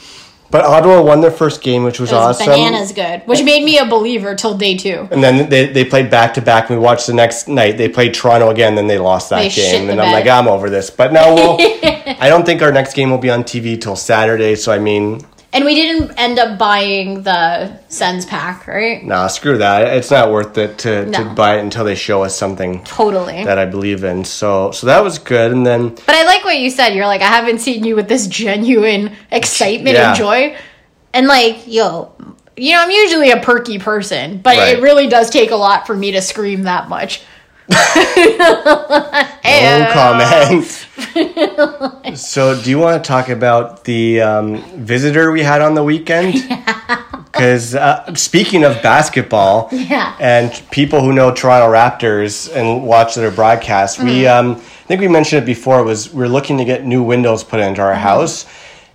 But 0.52 0.66
Ottawa 0.66 1.02
won 1.02 1.22
their 1.22 1.32
first 1.32 1.62
game, 1.62 1.84
which 1.84 2.00
was, 2.00 2.12
It 2.12 2.16
was 2.16 2.40
awesome. 2.40 2.48
bananas 2.48 2.92
good, 2.92 3.22
which 3.26 3.44
made 3.44 3.64
me 3.64 3.78
a 3.78 3.86
believer 3.86 4.36
till 4.36 4.58
day 4.58 4.76
two. 4.78 5.08
And 5.12 5.24
then 5.24 5.50
they, 5.50 5.68
they 5.68 5.86
played 5.86 6.10
back 6.10 6.34
to 6.36 6.42
back. 6.42 6.70
And 6.70 6.80
we 6.80 6.84
watched 6.84 7.08
the 7.08 7.14
next 7.14 7.48
night. 7.48 7.78
They 7.78 7.88
played 7.90 8.14
Toronto 8.14 8.50
again. 8.50 8.76
Then 8.76 8.88
they 8.88 8.98
lost 8.98 9.30
that 9.30 9.40
They 9.42 9.50
game. 9.50 9.90
And 9.90 10.02
I'm 10.02 10.08
bed. 10.08 10.26
like, 10.26 10.28
I'm 10.28 10.48
over 10.48 10.70
this. 10.70 10.90
But 10.90 11.14
now 11.14 11.34
we'll, 11.36 11.58
I 12.20 12.30
don't 12.30 12.46
think 12.46 12.62
our 12.62 12.72
next 12.72 12.94
game 12.96 13.12
will 13.12 13.18
be 13.20 13.30
on 13.30 13.44
TV 13.44 13.80
till 13.80 13.96
Saturday. 13.96 14.56
So 14.56 14.72
I 14.72 14.80
mean, 14.80 15.22
And 15.52 15.66
we 15.66 15.74
didn't 15.74 16.12
end 16.20 16.38
up 16.38 16.60
buying 16.60 17.24
the 17.24 17.76
Sens 17.90 18.24
pack, 18.26 18.68
right? 18.68 19.04
nah, 19.04 19.26
screw 19.28 19.58
that. 19.58 19.98
It's 19.98 20.12
not 20.12 20.32
worth 20.32 20.56
it 20.60 20.78
to, 20.80 21.10
to 21.12 21.26
buy 21.36 21.58
it 21.58 21.62
until 21.62 21.84
they 21.86 21.96
show 21.96 22.24
us 22.24 22.38
something 22.38 22.84
Totally. 22.84 23.44
that 23.46 23.58
I 23.58 23.66
believe 23.66 24.04
in. 24.04 24.24
So 24.26 24.70
so 24.72 24.86
that 24.88 25.04
was 25.04 25.18
good. 25.18 25.52
And 25.52 25.66
then 25.66 25.90
But 25.90 26.12
I 26.16 26.24
like 26.26 26.44
what 26.44 26.60
you 26.60 26.70
said. 26.70 26.94
You're 26.94 27.08
like, 27.08 27.22
I 27.22 27.28
haven't 27.28 27.60
seen 27.60 27.84
you 27.84 27.96
with 27.96 28.08
this 28.08 28.28
genuine 28.28 29.16
excitement 29.32 29.96
Yeah. 29.96 30.10
and 30.10 30.18
joy. 30.18 30.56
And 31.16 31.26
like, 31.26 31.66
yo, 31.66 32.12
you 32.56 32.74
know, 32.74 32.82
I'm 32.84 32.92
usually 32.92 33.32
a 33.32 33.38
perky 33.42 33.80
person, 33.80 34.38
but 34.38 34.56
Right. 34.58 34.78
it 34.78 34.82
really 34.84 35.08
does 35.08 35.32
take 35.32 35.50
a 35.50 35.56
lot 35.56 35.88
for 35.88 35.96
me 35.96 36.12
to 36.12 36.22
scream 36.22 36.64
that 36.64 36.90
much. 36.90 37.24
No 37.70 37.78
comment. 39.94 40.66
so 42.18 42.60
do 42.62 42.70
you 42.70 42.80
want 42.80 43.04
to 43.04 43.08
talk 43.08 43.30
about 43.30 43.84
the 43.84 44.22
um, 44.22 44.58
visitor 44.80 45.32
we 45.32 45.42
had 45.44 45.62
on 45.62 45.76
the 45.76 45.84
weekend? 45.84 46.36
Because 47.32 47.76
uh, 47.76 48.14
speaking 48.16 48.64
of 48.66 48.82
basketball, 48.82 49.70
Yeah. 49.72 50.14
and 50.20 50.52
people 50.72 51.00
who 51.02 51.14
know 51.14 51.32
Toronto 51.34 51.72
Raptors 51.72 52.54
and 52.54 52.84
watch 52.84 53.16
their 53.16 53.32
broadcasts, 53.32 53.98
we 54.00 54.24
Mm-hmm. 54.24 54.50
um, 54.50 54.56
think 54.56 55.00
we 55.00 55.08
mentioned 55.08 55.44
it 55.44 55.46
before. 55.46 55.82
Was 55.84 56.12
we 56.12 56.26
are 56.26 56.28
looking 56.28 56.58
to 56.58 56.66
get 56.66 56.84
new 56.86 57.02
windows 57.04 57.44
put 57.46 57.60
into 57.62 57.82
our 57.82 57.94
house, 57.94 58.46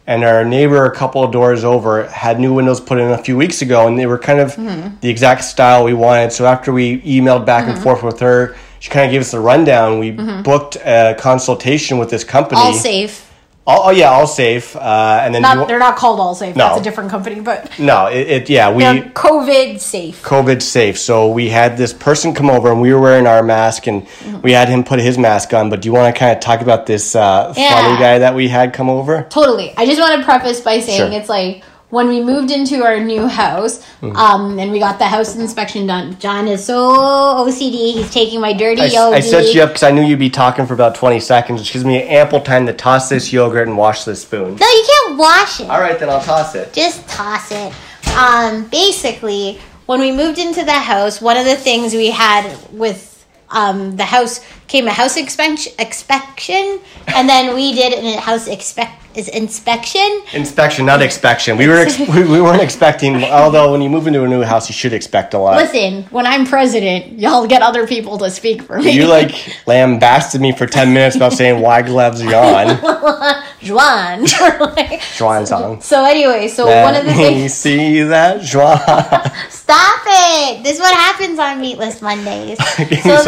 and 0.06 0.24
our 0.24 0.44
neighbor 0.44 0.84
a 0.84 0.94
couple 0.94 1.22
of 1.24 1.30
doors 1.32 1.64
over 1.64 2.04
had 2.08 2.38
new 2.40 2.52
windows 2.52 2.80
put 2.80 2.98
in 2.98 3.10
a 3.12 3.18
few 3.18 3.36
weeks 3.36 3.62
ago, 3.62 3.86
and 3.86 3.96
they 3.98 4.06
were 4.06 4.18
kind 4.18 4.40
of 4.40 4.56
the 5.00 5.08
exact 5.08 5.44
style 5.44 5.84
we 5.84 5.94
wanted. 5.94 6.32
So 6.32 6.44
after 6.44 6.70
we 6.72 7.00
emailed 7.02 7.46
back 7.46 7.66
and 7.68 7.78
forth 7.82 8.02
with 8.02 8.18
her, 8.20 8.56
she 8.84 8.90
kind 8.90 9.06
of 9.06 9.12
gave 9.12 9.22
us 9.22 9.32
a 9.32 9.40
rundown. 9.40 9.98
We 9.98 10.10
booked 10.10 10.76
a 10.76 11.16
consultation 11.18 11.96
with 11.96 12.10
this 12.10 12.22
company. 12.22 12.60
All 12.60 12.74
safe. 12.74 13.32
All- 13.66 13.84
oh 13.86 13.90
yeah, 13.90 14.10
all 14.10 14.26
safe. 14.26 14.76
Uh, 14.76 15.20
and 15.22 15.34
then 15.34 15.40
Not, 15.40 15.56
you- 15.56 15.66
they're 15.66 15.78
not 15.78 15.96
called 15.96 16.20
All 16.20 16.34
Safe. 16.34 16.54
No. 16.54 16.66
That's 16.68 16.80
a 16.82 16.84
different 16.84 17.08
company, 17.10 17.40
but 17.40 17.78
no, 17.78 18.08
it, 18.08 18.28
it 18.28 18.50
yeah 18.50 18.70
we. 18.70 18.84
they're 18.84 19.04
COVID 19.12 19.80
safe. 19.80 20.22
COVID 20.22 20.60
safe. 20.60 20.98
So 20.98 21.30
we 21.30 21.48
had 21.48 21.78
this 21.78 21.94
person 21.94 22.34
come 22.34 22.50
over 22.50 22.70
and 22.70 22.82
we 22.82 22.92
were 22.92 23.00
wearing 23.00 23.26
our 23.26 23.42
mask 23.42 23.86
and 23.86 24.06
we 24.42 24.52
had 24.52 24.68
him 24.68 24.84
put 24.84 24.98
his 25.00 25.16
mask 25.16 25.54
on. 25.54 25.70
But 25.70 25.80
do 25.80 25.88
you 25.88 25.94
want 25.94 26.14
to 26.14 26.18
kind 26.18 26.36
of 26.36 26.40
talk 26.42 26.60
about 26.60 26.84
this 26.84 27.16
uh, 27.16 27.54
Yeah. 27.56 27.70
funny 27.70 27.98
guy 27.98 28.18
that 28.18 28.34
we 28.34 28.48
had 28.48 28.74
come 28.74 28.90
over? 28.90 29.26
Totally. 29.30 29.72
I 29.78 29.86
just 29.86 29.98
want 29.98 30.18
to 30.20 30.24
preface 30.26 30.60
by 30.60 30.80
saying 30.80 30.98
Sure. 31.10 31.18
it's 31.18 31.30
like 31.30 31.62
when 31.90 32.08
we 32.08 32.20
moved 32.22 32.50
into 32.50 32.82
our 32.82 32.98
new 33.00 33.26
house, 33.26 33.84
Mm-hmm. 34.00 34.16
um, 34.16 34.58
and 34.58 34.70
we 34.70 34.78
got 34.78 34.98
the 34.98 35.06
house 35.06 35.34
inspection 35.36 35.86
done. 35.86 36.18
John 36.18 36.46
is 36.46 36.62
so 36.64 36.74
OCD. 36.84 37.94
He's 37.94 38.10
taking 38.12 38.38
my 38.40 38.52
dirty 38.52 38.82
I, 38.82 38.86
yogi. 38.86 39.16
I 39.16 39.20
set 39.20 39.54
you 39.54 39.62
up 39.62 39.70
because 39.70 39.82
I 39.82 39.92
knew 39.92 40.02
you'd 40.02 40.18
be 40.18 40.28
talking 40.28 40.66
for 40.66 40.74
about 40.74 40.94
20 40.94 41.20
seconds, 41.20 41.60
which 41.60 41.72
gives 41.72 41.86
me 41.86 42.02
ample 42.02 42.40
time 42.42 42.66
to 42.66 42.74
toss 42.74 43.08
this 43.08 43.32
yogurt 43.32 43.66
and 43.66 43.78
wash 43.78 44.04
this 44.04 44.20
spoon. 44.22 44.56
No, 44.56 44.66
you 44.66 44.84
can't 44.86 45.16
wash 45.18 45.60
it. 45.60 45.70
All 45.70 45.80
right, 45.80 45.98
then 45.98 46.10
I'll 46.10 46.20
toss 46.20 46.54
it. 46.54 46.74
Just 46.74 47.08
toss 47.08 47.50
it. 47.50 47.72
Um, 48.14 48.66
basically, 48.68 49.58
when 49.86 50.00
we 50.00 50.12
moved 50.12 50.38
into 50.38 50.64
the 50.64 50.72
house, 50.72 51.22
one 51.22 51.38
of 51.38 51.46
the 51.46 51.56
things 51.56 51.94
we 51.94 52.10
had 52.10 52.58
with 52.72 53.13
um, 53.50 53.96
the 53.96 54.04
house 54.04 54.40
came 54.68 54.86
a 54.86 54.92
house 54.92 55.16
inspection, 55.16 55.72
inspection, 55.78 56.80
and 57.08 57.28
then 57.28 57.54
we 57.54 57.72
did 57.72 57.92
a 57.92 58.20
house 58.20 58.48
expect 58.48 59.04
is 59.16 59.28
inspection. 59.28 60.22
Inspection, 60.32 60.86
not 60.86 61.00
expectation. 61.00 61.56
We 61.56 61.68
were 61.68 61.76
ex- 61.76 61.98
we, 61.98 62.24
we 62.24 62.40
weren't 62.40 62.62
expecting. 62.62 63.22
Although 63.24 63.72
when 63.72 63.80
you 63.80 63.88
move 63.88 64.06
into 64.06 64.24
a 64.24 64.28
new 64.28 64.42
house, 64.42 64.68
you 64.68 64.74
should 64.74 64.92
expect 64.92 65.34
a 65.34 65.38
lot. 65.38 65.56
Listen, 65.56 66.04
when 66.04 66.26
I'm 66.26 66.44
president, 66.46 67.18
y'all 67.18 67.46
get 67.46 67.62
other 67.62 67.86
people 67.86 68.18
to 68.18 68.30
speak 68.30 68.62
for 68.62 68.80
me. 68.80 68.90
You 68.90 69.06
like 69.06 69.34
lambasted 69.66 70.40
me 70.40 70.52
for 70.52 70.66
10 70.66 70.92
minutes 70.92 71.16
about 71.16 71.32
saying 71.32 71.60
why 71.60 71.82
gloves 71.82 72.22
Jan. 72.22 72.80
Juan. 73.68 74.26
Juan 75.20 75.46
song. 75.46 75.80
so 75.80 76.04
anyway, 76.04 76.48
so 76.48 76.66
one 76.66 76.94
of 76.94 77.04
the 77.04 77.10
Let 77.10 77.16
me 77.16 77.24
things. 77.40 77.54
see 77.64 78.02
that 78.02 78.42
Juan. 78.52 78.78
Stop 79.50 80.00
it! 80.06 80.62
This 80.62 80.74
is 80.74 80.80
what 80.80 80.94
happens 80.94 81.38
on 81.38 81.60
Meatless 81.60 82.02
Mondays. 82.02 82.58
So 83.02 83.16
some 83.16 83.24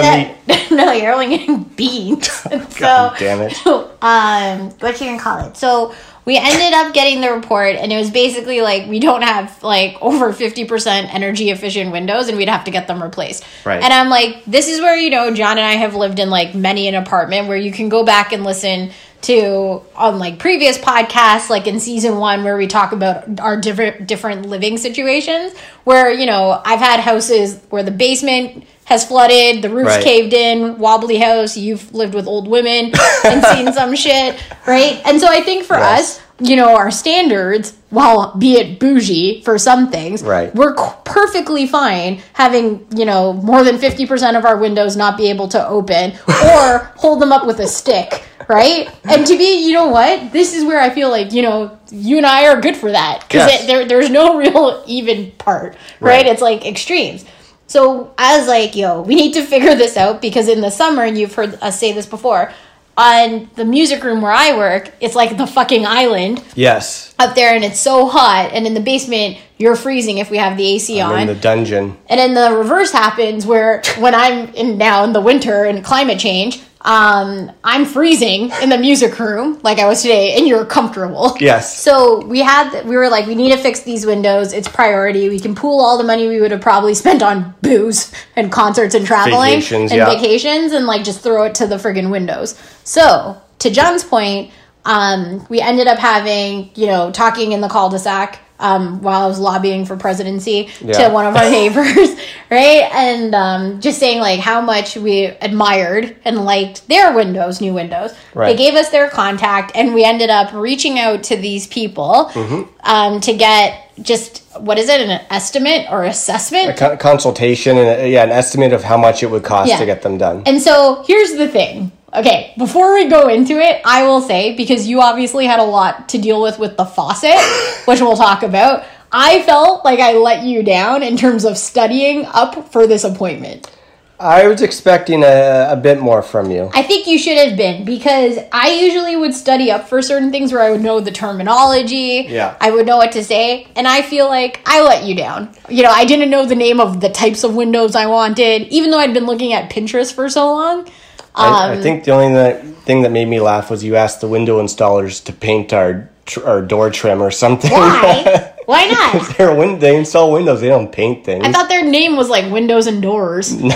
that 0.46 0.68
no, 0.70 0.92
you're 0.92 1.12
only 1.12 1.28
getting 1.36 1.62
beans. 1.64 2.28
so 2.28 3.12
damn 3.18 3.40
it. 3.40 3.66
um, 3.66 4.70
what 4.80 5.00
you 5.00 5.06
gonna 5.06 5.18
call 5.18 5.46
it? 5.46 5.56
So 5.56 5.94
we 6.26 6.36
ended 6.36 6.72
up 6.72 6.92
getting 6.92 7.20
the 7.20 7.30
report, 7.30 7.76
and 7.76 7.92
it 7.92 7.96
was 7.96 8.10
basically 8.10 8.60
like 8.60 8.88
we 8.88 8.98
don't 8.98 9.22
have 9.22 9.62
like 9.62 9.96
over 10.02 10.32
fifty 10.32 10.64
percent 10.64 11.14
energy 11.14 11.50
efficient 11.50 11.92
windows, 11.92 12.28
and 12.28 12.36
we'd 12.36 12.48
have 12.48 12.64
to 12.64 12.70
get 12.72 12.88
them 12.88 13.00
replaced. 13.02 13.44
Right. 13.64 13.80
And 13.82 13.92
I'm 13.92 14.08
like, 14.08 14.44
this 14.44 14.68
is 14.68 14.80
where 14.80 14.96
you 14.96 15.08
know 15.08 15.32
John 15.32 15.56
and 15.56 15.66
I 15.66 15.74
have 15.74 15.94
lived 15.94 16.18
in 16.18 16.28
like 16.28 16.54
many 16.54 16.88
an 16.88 16.96
apartment 16.96 17.46
where 17.46 17.56
you 17.56 17.70
can 17.70 17.88
go 17.88 18.04
back 18.04 18.32
and 18.32 18.42
listen 18.42 18.90
to 19.22 19.82
on 19.96 20.18
like 20.18 20.38
previous 20.38 20.78
podcasts 20.78 21.48
like 21.50 21.66
in 21.66 21.80
season 21.80 22.18
1 22.18 22.44
where 22.44 22.56
we 22.56 22.66
talk 22.66 22.92
about 22.92 23.40
our 23.40 23.60
different 23.60 24.06
different 24.06 24.46
living 24.46 24.76
situations 24.78 25.56
where 25.84 26.10
you 26.12 26.26
know 26.26 26.60
I've 26.64 26.78
had 26.80 27.00
houses 27.00 27.60
where 27.70 27.82
the 27.82 27.90
basement 27.90 28.64
has 28.84 29.04
flooded, 29.04 29.62
the 29.62 29.68
roof's 29.70 29.96
Right. 29.96 30.04
caved 30.04 30.32
in, 30.32 30.78
wobbly 30.78 31.18
house, 31.18 31.56
you've 31.56 31.92
lived 31.92 32.14
with 32.14 32.28
old 32.28 32.46
women 32.46 32.92
and 33.24 33.44
seen 33.44 33.72
some 33.72 33.96
shit, 33.96 34.40
right? 34.64 35.02
And 35.04 35.20
so 35.20 35.26
I 35.28 35.40
think 35.40 35.64
for 35.64 35.74
Yes. 35.76 36.18
us, 36.18 36.25
you 36.38 36.54
know, 36.56 36.76
our 36.76 36.90
standards, 36.90 37.74
while 37.90 38.34
be 38.36 38.54
it 38.58 38.78
bougie 38.78 39.40
for 39.42 39.58
some 39.58 39.90
things, 39.90 40.22
Right. 40.22 40.54
we're 40.54 40.74
perfectly 41.04 41.66
fine 41.66 42.20
having, 42.34 42.86
you 42.94 43.04
know, 43.06 43.32
more 43.32 43.64
than 43.64 43.78
50% 43.78 44.36
of 44.36 44.44
our 44.44 44.56
windows 44.58 44.96
not 44.96 45.16
be 45.16 45.30
able 45.30 45.48
to 45.48 45.66
open 45.68 46.12
or 46.28 46.90
hold 46.96 47.22
them 47.22 47.32
up 47.32 47.46
with 47.46 47.58
a 47.60 47.66
stick, 47.66 48.22
right? 48.48 48.88
And 49.04 49.26
to 49.26 49.38
be, 49.38 49.66
you 49.66 49.72
know 49.72 49.88
what? 49.88 50.32
This 50.32 50.54
is 50.54 50.62
where 50.64 50.80
I 50.80 50.90
feel 50.90 51.08
like, 51.08 51.32
you 51.32 51.40
know, 51.42 51.78
you 51.90 52.18
and 52.18 52.26
I 52.26 52.48
are 52.48 52.60
good 52.60 52.76
for 52.76 52.90
that 52.92 53.20
because 53.26 53.50
Yes. 53.50 53.66
there, 53.66 53.86
there's 53.86 54.10
no 54.10 54.36
real 54.42 54.82
even 54.86 55.30
part, 55.38 55.74
right? 56.00 56.16
Right. 56.16 56.26
It's 56.26 56.42
like 56.42 56.66
extremes. 56.66 57.24
So 57.68 58.12
I 58.18 58.38
was 58.38 58.46
like, 58.46 58.76
yo, 58.76 59.00
we 59.02 59.14
need 59.16 59.32
to 59.34 59.42
figure 59.42 59.74
this 59.74 59.96
out 59.96 60.20
because 60.22 60.48
in 60.48 60.60
the 60.60 60.70
summer, 60.70 61.02
and 61.02 61.16
you've 61.18 61.34
heard 61.34 61.54
us 61.62 61.80
say 61.80 61.92
this 61.92 62.06
before, 62.06 62.52
on 62.96 63.50
the 63.56 63.64
music 63.64 64.02
room 64.02 64.22
where 64.22 64.32
I 64.32 64.56
work, 64.56 64.90
it's 65.00 65.14
like 65.14 65.36
the 65.36 65.46
fucking 65.46 65.86
island 65.86 66.42
Yes. 66.54 67.14
up 67.18 67.34
there 67.34 67.54
and 67.54 67.62
it's 67.64 67.78
so 67.78 68.06
hot 68.06 68.50
and 68.52 68.66
in 68.66 68.74
the 68.74 68.80
basement 68.80 69.36
you're 69.58 69.76
freezing 69.76 70.18
if 70.18 70.30
we 70.30 70.38
have 70.38 70.56
the 70.56 70.66
AC 70.66 71.00
I'm 71.00 71.12
on. 71.12 71.20
in 71.20 71.26
the 71.28 71.34
dungeon. 71.34 71.96
and 72.08 72.18
then 72.18 72.34
the 72.34 72.56
reverse 72.56 72.92
happens 72.92 73.46
where 73.46 73.82
when 73.98 74.14
I'm 74.14 74.48
in 74.54 74.78
now 74.78 75.04
in 75.04 75.12
the 75.12 75.20
winter 75.20 75.64
and 75.64 75.84
climate 75.84 76.18
change, 76.18 76.60
um, 76.86 77.50
I'm 77.64 77.84
freezing 77.84 78.52
in 78.62 78.68
the 78.68 78.78
music 78.78 79.18
room 79.18 79.58
like 79.64 79.80
I 79.80 79.88
was 79.88 80.02
today 80.02 80.36
and 80.36 80.46
you're 80.46 80.64
comfortable. 80.64 81.36
Yes. 81.40 81.82
So 81.82 82.24
we 82.24 82.40
had 82.40 82.86
we 82.86 82.96
were 82.96 83.08
like 83.08 83.26
we 83.26 83.34
need 83.34 83.50
to 83.50 83.58
fix 83.58 83.80
these 83.80 84.06
windows. 84.06 84.52
It's 84.52 84.68
priority. 84.68 85.28
We 85.28 85.40
can 85.40 85.54
pool 85.54 85.80
all 85.80 85.98
the 85.98 86.04
money 86.04 86.28
we 86.28 86.40
would 86.40 86.52
have 86.52 86.60
probably 86.60 86.94
spent 86.94 87.22
on 87.22 87.54
booze 87.60 88.12
and 88.36 88.52
concerts 88.52 88.94
and 88.94 89.04
traveling 89.04 89.56
Vacations, 89.56 89.90
and 89.90 89.98
yeah. 89.98 90.10
vacations 90.10 90.72
and 90.72 90.86
like 90.86 91.04
just 91.04 91.20
throw 91.20 91.42
it 91.42 91.56
to 91.56 91.66
the 91.66 91.76
friggin' 91.76 92.10
windows. 92.10 92.56
So 92.84 93.40
to 93.58 93.70
John's 93.70 94.04
point, 94.04 94.52
um, 94.84 95.44
we 95.48 95.60
ended 95.60 95.88
up 95.88 95.98
having 95.98 96.70
you 96.76 96.86
know 96.86 97.10
talking 97.10 97.50
in 97.50 97.60
the 97.60 97.68
cul-de-sac 97.68 98.40
um, 98.58 99.02
while 99.02 99.22
I 99.22 99.26
was 99.26 99.38
lobbying 99.38 99.84
for 99.86 99.96
presidency 99.96 100.68
Yeah. 100.80 101.08
to 101.08 101.14
one 101.14 101.26
of 101.26 101.36
our 101.36 101.50
neighbors, 101.50 102.10
right? 102.50 102.88
And 102.92 103.34
um, 103.34 103.80
just 103.80 103.98
saying 103.98 104.20
like 104.20 104.40
how 104.40 104.60
much 104.60 104.96
we 104.96 105.26
admired 105.26 106.16
and 106.24 106.44
liked 106.44 106.88
their 106.88 107.14
windows, 107.14 107.60
new 107.60 107.74
windows. 107.74 108.12
Right. 108.34 108.56
They 108.56 108.56
gave 108.64 108.74
us 108.74 108.88
their 108.90 109.08
contact, 109.10 109.72
and 109.74 109.94
we 109.94 110.04
ended 110.04 110.30
up 110.30 110.52
reaching 110.52 110.98
out 110.98 111.22
to 111.24 111.36
these 111.36 111.66
people 111.66 112.30
Mm-hmm. 112.32 112.62
um, 112.84 113.20
to 113.22 113.34
get 113.36 113.82
just 114.02 114.42
what 114.58 114.78
is 114.78 114.88
it, 114.88 115.00
an 115.00 115.20
estimate 115.30 115.86
or 115.90 116.04
assessment? 116.04 116.76
Co- 116.78 116.96
consultation 116.96 117.76
and 117.78 118.00
uh, 118.00 118.04
yeah, 118.04 118.22
an 118.24 118.30
estimate 118.30 118.72
of 118.72 118.82
how 118.82 118.96
much 118.96 119.22
it 119.22 119.30
would 119.30 119.42
cost 119.44 119.68
Yeah. 119.70 119.78
to 119.78 119.86
get 119.86 120.02
them 120.02 120.18
done. 120.18 120.42
And 120.46 120.60
so 120.62 121.04
here's 121.06 121.34
the 121.34 121.48
thing. 121.48 121.92
Okay, 122.16 122.54
before 122.56 122.94
we 122.94 123.08
go 123.08 123.28
into 123.28 123.58
it, 123.58 123.82
I 123.84 124.04
will 124.04 124.22
say 124.22 124.56
because 124.56 124.86
you 124.86 125.02
obviously 125.02 125.44
had 125.44 125.60
a 125.60 125.64
lot 125.64 126.08
to 126.10 126.18
deal 126.18 126.40
with 126.40 126.58
with 126.58 126.78
the 126.78 126.86
faucet, 126.86 127.36
which 127.84 128.00
we'll 128.00 128.16
talk 128.16 128.42
about. 128.42 128.84
I 129.12 129.42
felt 129.42 129.84
like 129.84 130.00
I 130.00 130.14
let 130.14 130.42
you 130.42 130.62
down 130.62 131.02
in 131.02 131.16
terms 131.16 131.44
of 131.44 131.58
studying 131.58 132.24
up 132.26 132.72
for 132.72 132.86
this 132.86 133.04
appointment. 133.04 133.70
I 134.18 134.48
was 134.48 134.62
expecting 134.62 135.22
a, 135.22 135.68
a 135.70 135.76
bit 135.76 136.00
more 136.00 136.22
from 136.22 136.50
you. 136.50 136.70
I 136.72 136.82
think 136.82 137.06
you 137.06 137.18
should 137.18 137.36
have 137.36 137.54
been 137.54 137.84
because 137.84 138.38
I 138.50 138.70
usually 138.70 139.14
would 139.14 139.34
study 139.34 139.70
up 139.70 139.86
for 139.86 140.00
certain 140.00 140.30
things 140.30 140.54
where 140.54 140.62
I 140.62 140.70
would 140.70 140.80
know 140.80 141.00
the 141.00 141.10
terminology. 141.10 142.24
Yeah. 142.26 142.56
I 142.58 142.70
would 142.70 142.86
know 142.86 142.96
what 142.96 143.12
to 143.12 143.22
say. 143.22 143.66
And 143.76 143.86
I 143.86 144.00
feel 144.00 144.26
like 144.26 144.62
I 144.64 144.80
let 144.82 145.04
you 145.04 145.14
down. 145.14 145.50
You 145.68 145.82
know, 145.82 145.90
I 145.90 146.06
didn't 146.06 146.30
know 146.30 146.46
the 146.46 146.54
name 146.54 146.80
of 146.80 147.02
the 147.02 147.10
types 147.10 147.44
of 147.44 147.54
windows 147.54 147.94
I 147.94 148.06
wanted, 148.06 148.68
even 148.68 148.90
though 148.90 148.98
I'd 148.98 149.12
been 149.12 149.26
looking 149.26 149.52
at 149.52 149.70
Pinterest 149.70 150.14
for 150.14 150.30
so 150.30 150.50
long. 150.50 150.88
I, 151.36 151.70
Um, 151.72 151.78
I 151.78 151.82
think 151.82 152.04
the 152.04 152.12
only 152.12 152.32
that, 152.34 152.64
thing 152.84 153.02
that 153.02 153.12
made 153.12 153.28
me 153.28 153.40
laugh 153.40 153.70
was 153.70 153.84
you 153.84 153.96
asked 153.96 154.20
the 154.20 154.28
window 154.28 154.62
installers 154.62 155.22
to 155.24 155.32
paint 155.32 155.72
our 155.72 156.08
tr- 156.24 156.46
our 156.46 156.62
door 156.62 156.90
trim 156.90 157.22
or 157.22 157.30
something. 157.30 157.70
Why? 157.70 158.52
Why 158.66 158.86
not? 158.86 159.36
They're 159.36 159.54
win- 159.54 159.78
they 159.78 159.96
install 159.96 160.32
windows. 160.32 160.60
They 160.60 160.68
don't 160.68 160.90
paint 160.90 161.24
things. 161.24 161.44
I 161.46 161.52
thought 161.52 161.68
their 161.68 161.84
name 161.84 162.16
was 162.16 162.28
like 162.28 162.50
windows 162.50 162.86
and 162.88 163.00
doors. 163.00 163.52
no, 163.62 163.74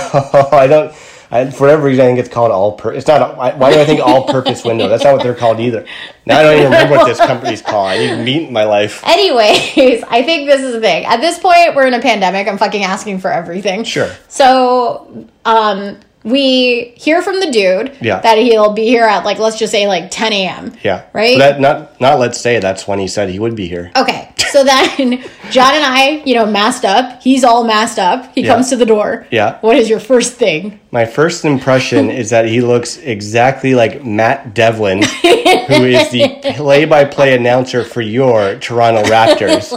I 0.52 0.66
don't. 0.66 0.92
I, 1.32 1.48
for 1.48 1.68
every 1.68 1.90
reason, 1.90 2.04
I 2.04 2.08
think 2.08 2.18
it's 2.18 2.28
called 2.28 2.50
all. 2.50 2.72
Per- 2.72 2.92
it's 2.92 3.06
not. 3.06 3.36
Why, 3.36 3.54
why 3.54 3.72
do 3.72 3.78
I 3.78 3.84
think 3.84 4.00
all-purpose 4.00 4.64
window? 4.64 4.88
That's 4.88 5.04
not 5.04 5.12
what 5.12 5.22
they're 5.22 5.36
called 5.36 5.60
either. 5.60 5.86
Now 6.26 6.40
I 6.40 6.42
don't 6.42 6.54
even 6.58 6.72
remember 6.72 6.96
what 6.96 7.06
this 7.06 7.18
company's 7.18 7.62
called. 7.62 7.86
I 7.86 7.98
need 7.98 8.24
meat 8.24 8.48
in 8.48 8.52
my 8.52 8.64
life. 8.64 9.00
Anyways, 9.06 10.02
I 10.08 10.24
think 10.24 10.48
this 10.48 10.60
is 10.60 10.72
the 10.72 10.80
thing. 10.80 11.04
At 11.04 11.20
this 11.20 11.38
point, 11.38 11.76
we're 11.76 11.86
in 11.86 11.94
a 11.94 12.00
pandemic. 12.00 12.48
I'm 12.48 12.58
fucking 12.58 12.82
asking 12.82 13.20
for 13.20 13.30
everything. 13.30 13.84
Sure. 13.84 14.10
So, 14.26 15.28
um, 15.44 16.00
we 16.24 16.92
hear 16.96 17.22
from 17.22 17.40
the 17.40 17.50
dude 17.50 17.96
Yeah. 18.00 18.20
that 18.20 18.38
he'll 18.38 18.72
be 18.72 18.84
here 18.86 19.04
at 19.04 19.24
like 19.24 19.38
let's 19.38 19.58
just 19.58 19.72
say 19.72 19.86
like 19.88 20.10
10 20.10 20.32
a.m. 20.32 20.72
Yeah. 20.82 21.04
Right? 21.12 21.38
That 21.38 21.60
not 21.60 22.00
not. 22.00 22.18
Let's 22.18 22.40
say 22.40 22.58
that's 22.60 22.86
when 22.86 22.98
he 22.98 23.08
said 23.08 23.30
he 23.30 23.38
would 23.38 23.56
be 23.56 23.66
here. 23.68 23.90
Okay. 23.96 24.28
So 24.50 24.64
then 24.64 25.22
John 25.50 25.74
and 25.74 25.84
I, 25.84 26.22
you 26.26 26.34
know, 26.34 26.44
masked 26.44 26.84
up. 26.84 27.22
He's 27.22 27.44
all 27.44 27.64
masked 27.64 27.98
up. 27.98 28.34
He 28.34 28.42
Yeah. 28.42 28.54
comes 28.54 28.68
to 28.70 28.76
the 28.76 28.84
door. 28.86 29.26
Yeah. 29.30 29.58
What 29.60 29.76
is 29.76 29.88
your 29.88 30.00
first 30.00 30.34
thing? 30.34 30.80
My 30.90 31.04
first 31.06 31.44
impression 31.44 32.10
is 32.20 32.30
that 32.30 32.46
he 32.46 32.60
looks 32.60 32.98
exactly 32.98 33.74
like 33.74 34.04
Matt 34.04 34.54
Devlin, 34.54 35.02
who 35.02 35.84
is 35.84 36.10
the 36.10 36.52
play-by-play 36.56 37.34
announcer 37.36 37.84
for 37.84 38.00
your 38.02 38.56
Toronto 38.58 39.02
Raptors, 39.04 39.72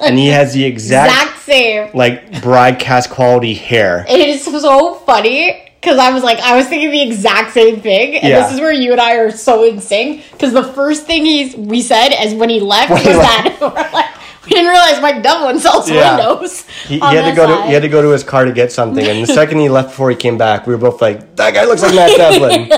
and 0.00 0.18
he 0.18 0.26
has 0.28 0.52
the 0.54 0.64
exact, 0.64 1.12
Exact 1.12 1.38
same. 1.42 1.90
like 1.94 2.42
broadcast 2.42 3.10
quality 3.10 3.54
hair. 3.54 4.04
It 4.08 4.18
is 4.28 4.44
so 4.44 4.94
funny 5.06 5.65
because 5.86 6.00
I 6.00 6.10
was 6.10 6.24
like, 6.24 6.40
I 6.40 6.56
was 6.56 6.66
thinking 6.66 6.90
the 6.90 7.00
exact 7.02 7.52
same 7.54 7.80
thing, 7.80 8.16
and 8.16 8.28
Yeah. 8.28 8.40
this 8.42 8.54
is 8.54 8.60
where 8.60 8.72
you 8.72 8.90
and 8.90 9.00
I 9.00 9.18
are 9.18 9.30
so 9.30 9.62
in 9.62 9.80
sync. 9.80 10.24
Because 10.32 10.52
the 10.52 10.64
first 10.64 11.06
thing 11.06 11.24
he's 11.24 11.54
we 11.54 11.80
said 11.80 12.08
as 12.12 12.34
when 12.34 12.48
he 12.50 12.58
left 12.58 12.90
When 12.90 13.02
he 13.02 13.08
was 13.08 13.18
left. 13.18 13.60
that 13.60 13.92
like, 13.92 14.06
we 14.44 14.50
didn't 14.50 14.68
realize 14.68 15.00
Mike 15.00 15.22
Devlin 15.22 15.60
sells 15.60 15.88
Yeah. 15.88 16.16
windows. 16.16 16.62
He, 16.88 16.94
he 16.94 17.00
had 17.00 17.30
to 17.30 17.36
go 17.36 17.46
to 17.46 17.66
he 17.68 17.72
had 17.72 17.82
to 17.82 17.88
go 17.88 18.02
to 18.02 18.08
his 18.08 18.24
car 18.24 18.44
to 18.44 18.52
get 18.52 18.72
something, 18.72 19.06
and 19.06 19.22
the 19.22 19.32
second 19.32 19.60
he 19.60 19.68
left 19.68 19.90
before 19.90 20.10
he 20.10 20.16
came 20.16 20.36
back, 20.36 20.66
we 20.66 20.74
were 20.74 20.80
both 20.80 21.00
like, 21.00 21.36
"That 21.36 21.54
guy 21.54 21.64
looks 21.66 21.82
like 21.82 21.94
Matt 21.94 22.16
Devlin." 22.16 22.68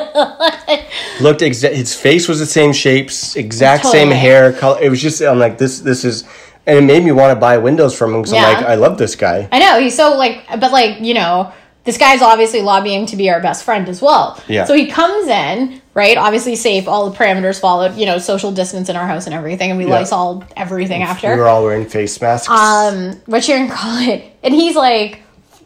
Looked 1.22 1.40
exa- 1.40 1.72
his 1.74 1.94
face 1.94 2.28
was 2.28 2.38
the 2.40 2.46
same 2.46 2.72
shapes, 2.74 3.36
exact 3.36 3.86
same 3.86 4.10
hair 4.10 4.52
color. 4.52 4.78
It 4.82 4.90
was 4.90 5.00
just 5.00 5.20
I'm 5.22 5.38
like 5.38 5.56
this 5.58 5.80
this 5.80 6.04
is, 6.04 6.24
and 6.66 6.76
it 6.78 6.82
made 6.82 7.02
me 7.04 7.12
want 7.12 7.34
to 7.34 7.40
buy 7.40 7.56
windows 7.58 7.96
from 7.96 8.14
him 8.14 8.20
because 8.22 8.34
I'm 8.34 8.42
like 8.54 8.64
I 8.64 8.74
love 8.74 8.98
this 8.98 9.16
guy. 9.16 9.48
I 9.50 9.58
know 9.58 9.80
he's 9.80 9.96
so 9.96 10.14
like, 10.16 10.44
but 10.60 10.70
like 10.72 11.00
you 11.00 11.14
know, 11.14 11.52
this 11.88 11.96
guy's 11.96 12.20
obviously 12.20 12.60
lobbying 12.60 13.06
to 13.06 13.16
be 13.16 13.30
our 13.30 13.40
best 13.40 13.64
friend 13.64 13.88
as 13.88 14.02
well. 14.02 14.38
Yeah. 14.46 14.66
So 14.66 14.74
he 14.74 14.88
comes 14.88 15.26
in, 15.26 15.80
right? 15.94 16.18
Obviously 16.18 16.54
safe, 16.54 16.86
all 16.86 17.08
the 17.08 17.16
parameters 17.16 17.58
followed. 17.58 17.96
You 17.96 18.04
know, 18.04 18.18
social 18.18 18.52
distance 18.52 18.90
in 18.90 18.96
our 18.96 19.06
house 19.06 19.24
and 19.24 19.34
everything, 19.34 19.70
and 19.70 19.78
we 19.78 19.86
Yeah. 19.86 20.00
Lysol 20.00 20.44
everything 20.54 21.02
after. 21.02 21.32
We 21.32 21.40
were 21.40 21.48
all 21.48 21.64
wearing 21.64 21.86
face 21.86 22.20
masks. 22.20 22.46
um, 22.50 23.12
what 23.24 23.48
you 23.48 23.54
can 23.54 23.70
call 23.70 23.96
it. 24.06 24.22
And 24.42 24.52
he's 24.52 24.76
like, 24.76 25.22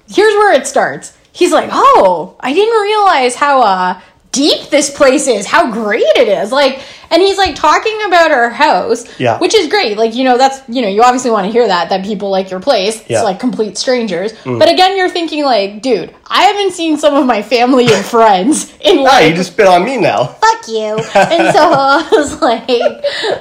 here's 0.08 0.32
where 0.34 0.52
it 0.52 0.68
starts. 0.68 1.12
He's 1.32 1.50
like, 1.50 1.70
oh, 1.72 2.36
I 2.38 2.52
didn't 2.54 2.80
realize 2.80 3.34
how 3.34 3.62
uh 3.62 4.00
deep 4.30 4.70
this 4.70 4.96
place 4.96 5.26
is, 5.26 5.44
how 5.44 5.72
great 5.72 6.04
it 6.16 6.28
is. 6.28 6.52
Like, 6.52 6.82
and 7.12 7.22
he's 7.22 7.38
like 7.38 7.54
talking 7.54 7.96
about 8.06 8.32
our 8.32 8.50
house, 8.50 9.04
Yeah. 9.20 9.38
which 9.38 9.54
is 9.54 9.68
great. 9.68 9.96
Like, 9.96 10.14
you 10.14 10.24
know, 10.24 10.36
that's 10.38 10.62
you 10.68 10.82
know, 10.82 10.88
you 10.88 11.02
obviously 11.02 11.30
want 11.30 11.46
to 11.46 11.52
hear 11.52 11.66
that 11.66 11.90
that 11.90 12.04
people 12.04 12.30
like 12.30 12.50
your 12.50 12.60
place. 12.60 13.00
It's 13.02 13.10
Yeah. 13.10 13.20
Mm. 13.20 13.24
like 13.24 13.38
complete 13.38 13.78
strangers. 13.78 14.32
But 14.44 14.68
again, 14.70 14.96
you're 14.96 15.08
thinking 15.10 15.44
like, 15.44 15.82
dude, 15.82 16.14
I 16.26 16.44
haven't 16.44 16.72
seen 16.72 16.96
some 16.96 17.14
of 17.14 17.26
my 17.26 17.42
family 17.42 17.86
and 17.92 18.04
friends 18.04 18.72
in 18.80 19.02
like 19.02 19.28
you 19.28 19.34
just 19.36 19.52
spit 19.52 19.66
on 19.66 19.84
me 19.84 19.98
now. 19.98 20.24
fuck 20.24 20.68
you. 20.68 20.96
And 21.14 21.54
so 21.54 21.62
I 21.62 22.08
was 22.12 22.40
like, 22.50 22.70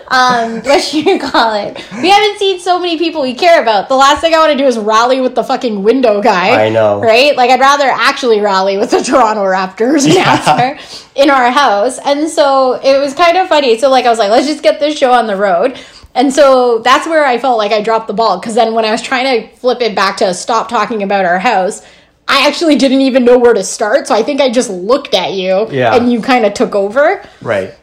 um, 0.09 0.61
what 0.63 0.81
should 0.81 1.05
you 1.05 1.19
call 1.19 1.53
it? 1.55 1.77
We 2.01 2.09
haven't 2.09 2.37
seen 2.39 2.59
so 2.59 2.79
many 2.79 2.97
people 2.97 3.21
we 3.21 3.33
care 3.33 3.61
about. 3.61 3.87
The 3.89 3.95
last 3.95 4.21
thing 4.21 4.33
I 4.33 4.37
want 4.39 4.51
to 4.51 4.57
do 4.57 4.65
is 4.65 4.77
rally 4.77 5.21
with 5.21 5.35
the 5.35 5.43
fucking 5.43 5.83
window 5.83 6.21
guy. 6.21 6.65
I 6.65 6.69
know. 6.69 6.99
Right? 7.01 7.35
Like, 7.35 7.49
I'd 7.49 7.59
rather 7.59 7.85
actually 7.87 8.41
rally 8.41 8.77
with 8.77 8.91
the 8.91 9.01
Toronto 9.01 9.43
Raptors 9.43 10.05
announcer 10.11 10.77
in 11.21 11.29
our 11.29 11.51
house. 11.51 11.99
And 11.99 12.29
so 12.29 12.73
it 12.83 12.99
was 12.99 13.13
kind 13.13 13.37
of 13.37 13.47
funny. 13.47 13.77
So, 13.77 13.89
like, 13.89 14.05
I 14.05 14.09
was 14.09 14.19
like, 14.19 14.31
let's 14.31 14.47
just 14.47 14.63
get 14.63 14.79
this 14.79 14.97
show 14.97 15.11
on 15.13 15.27
the 15.27 15.35
road. 15.35 15.79
And 16.13 16.33
so 16.33 16.79
that's 16.79 17.07
where 17.07 17.25
I 17.25 17.37
felt 17.37 17.57
like 17.57 17.71
I 17.71 17.81
dropped 17.81 18.07
the 18.07 18.13
ball. 18.13 18.39
Because 18.39 18.55
then 18.55 18.73
when 18.73 18.83
I 18.85 18.91
was 18.91 19.01
trying 19.01 19.41
to 19.49 19.55
flip 19.57 19.81
it 19.81 19.95
back 19.95 20.17
to 20.17 20.33
stop 20.33 20.67
talking 20.67 21.03
about 21.03 21.25
our 21.25 21.39
house, 21.39 21.81
I 22.27 22.47
actually 22.47 22.75
didn't 22.75 23.01
even 23.01 23.23
know 23.25 23.37
where 23.37 23.53
to 23.53 23.63
start. 23.63 24.07
So 24.07 24.15
I 24.15 24.23
think 24.23 24.41
I 24.41 24.49
just 24.49 24.69
looked 24.69 25.13
at 25.13 25.33
you 25.33 25.67
Yeah. 25.69 25.95
and 25.95 26.11
you 26.11 26.21
kind 26.21 26.45
of 26.45 26.53
took 26.53 26.75
over. 26.75 27.23
Right. 27.41 27.73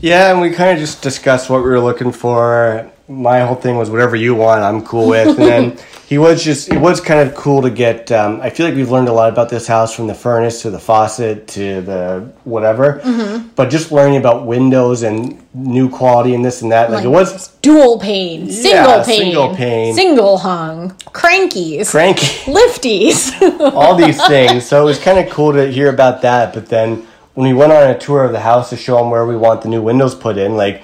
Yeah, 0.00 0.32
and 0.32 0.40
we 0.40 0.50
kind 0.50 0.72
of 0.72 0.78
just 0.78 1.02
discussed 1.02 1.48
what 1.48 1.62
we 1.62 1.70
were 1.70 1.80
looking 1.80 2.10
for. 2.12 2.90
My 3.06 3.40
whole 3.40 3.56
thing 3.56 3.76
was 3.76 3.90
whatever 3.90 4.16
you 4.16 4.34
want, 4.34 4.62
I'm 4.62 4.82
cool 4.82 5.08
with. 5.08 5.38
And 5.38 5.46
then 5.46 5.78
he 6.08 6.16
was 6.16 6.42
just, 6.42 6.70
it 6.72 6.80
was 6.80 7.02
kind 7.02 7.20
of 7.28 7.34
cool 7.34 7.60
to 7.60 7.70
get. 7.70 8.10
Um, 8.10 8.40
I 8.40 8.48
feel 8.48 8.64
like 8.66 8.74
we've 8.74 8.90
learned 8.90 9.08
a 9.08 9.12
lot 9.12 9.30
about 9.30 9.50
this 9.50 9.66
house 9.66 9.94
from 9.94 10.06
the 10.06 10.14
furnace 10.14 10.62
to 10.62 10.70
the 10.70 10.78
faucet 10.78 11.46
to 11.48 11.82
the 11.82 12.32
whatever. 12.44 13.00
Mm-hmm. 13.04 13.48
But 13.56 13.68
just 13.68 13.92
learning 13.92 14.16
about 14.16 14.46
windows 14.46 15.02
and 15.02 15.44
new 15.52 15.90
quality 15.90 16.34
and 16.34 16.42
this 16.42 16.62
and 16.62 16.72
that, 16.72 16.90
like, 16.90 17.04
it 17.04 17.08
was 17.08 17.48
dual 17.60 18.00
pane, 18.00 18.50
single 18.50 18.70
Yeah, 18.70 19.04
pane, 19.04 19.18
single 19.20 19.54
pane. 19.54 19.94
single 19.94 20.38
hung, 20.38 20.90
crankies, 21.12 21.90
cranky. 21.90 22.50
lifties. 22.50 23.32
all 23.74 23.96
these 23.96 24.24
things. 24.26 24.64
So 24.66 24.80
it 24.80 24.84
was 24.86 24.98
kind 24.98 25.18
of 25.18 25.30
cool 25.30 25.52
to 25.52 25.70
hear 25.70 25.90
about 25.90 26.22
that. 26.22 26.54
But 26.54 26.70
then 26.70 27.06
when 27.34 27.48
we 27.48 27.52
went 27.52 27.70
on 27.72 27.90
a 27.90 27.98
tour 27.98 28.24
of 28.24 28.32
the 28.32 28.40
house 28.40 28.70
to 28.70 28.76
show 28.78 28.96
them 28.96 29.10
where 29.10 29.26
we 29.26 29.36
want 29.36 29.60
the 29.60 29.68
new 29.68 29.82
windows 29.82 30.14
put 30.14 30.38
in, 30.38 30.56
like 30.56 30.82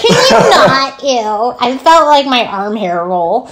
Can 0.00 0.10
you 0.10 0.50
not? 0.50 1.02
Ew. 1.02 1.56
I 1.60 1.78
felt 1.78 2.06
like 2.06 2.26
my 2.26 2.46
arm 2.46 2.76
hair 2.76 3.04
roll. 3.04 3.50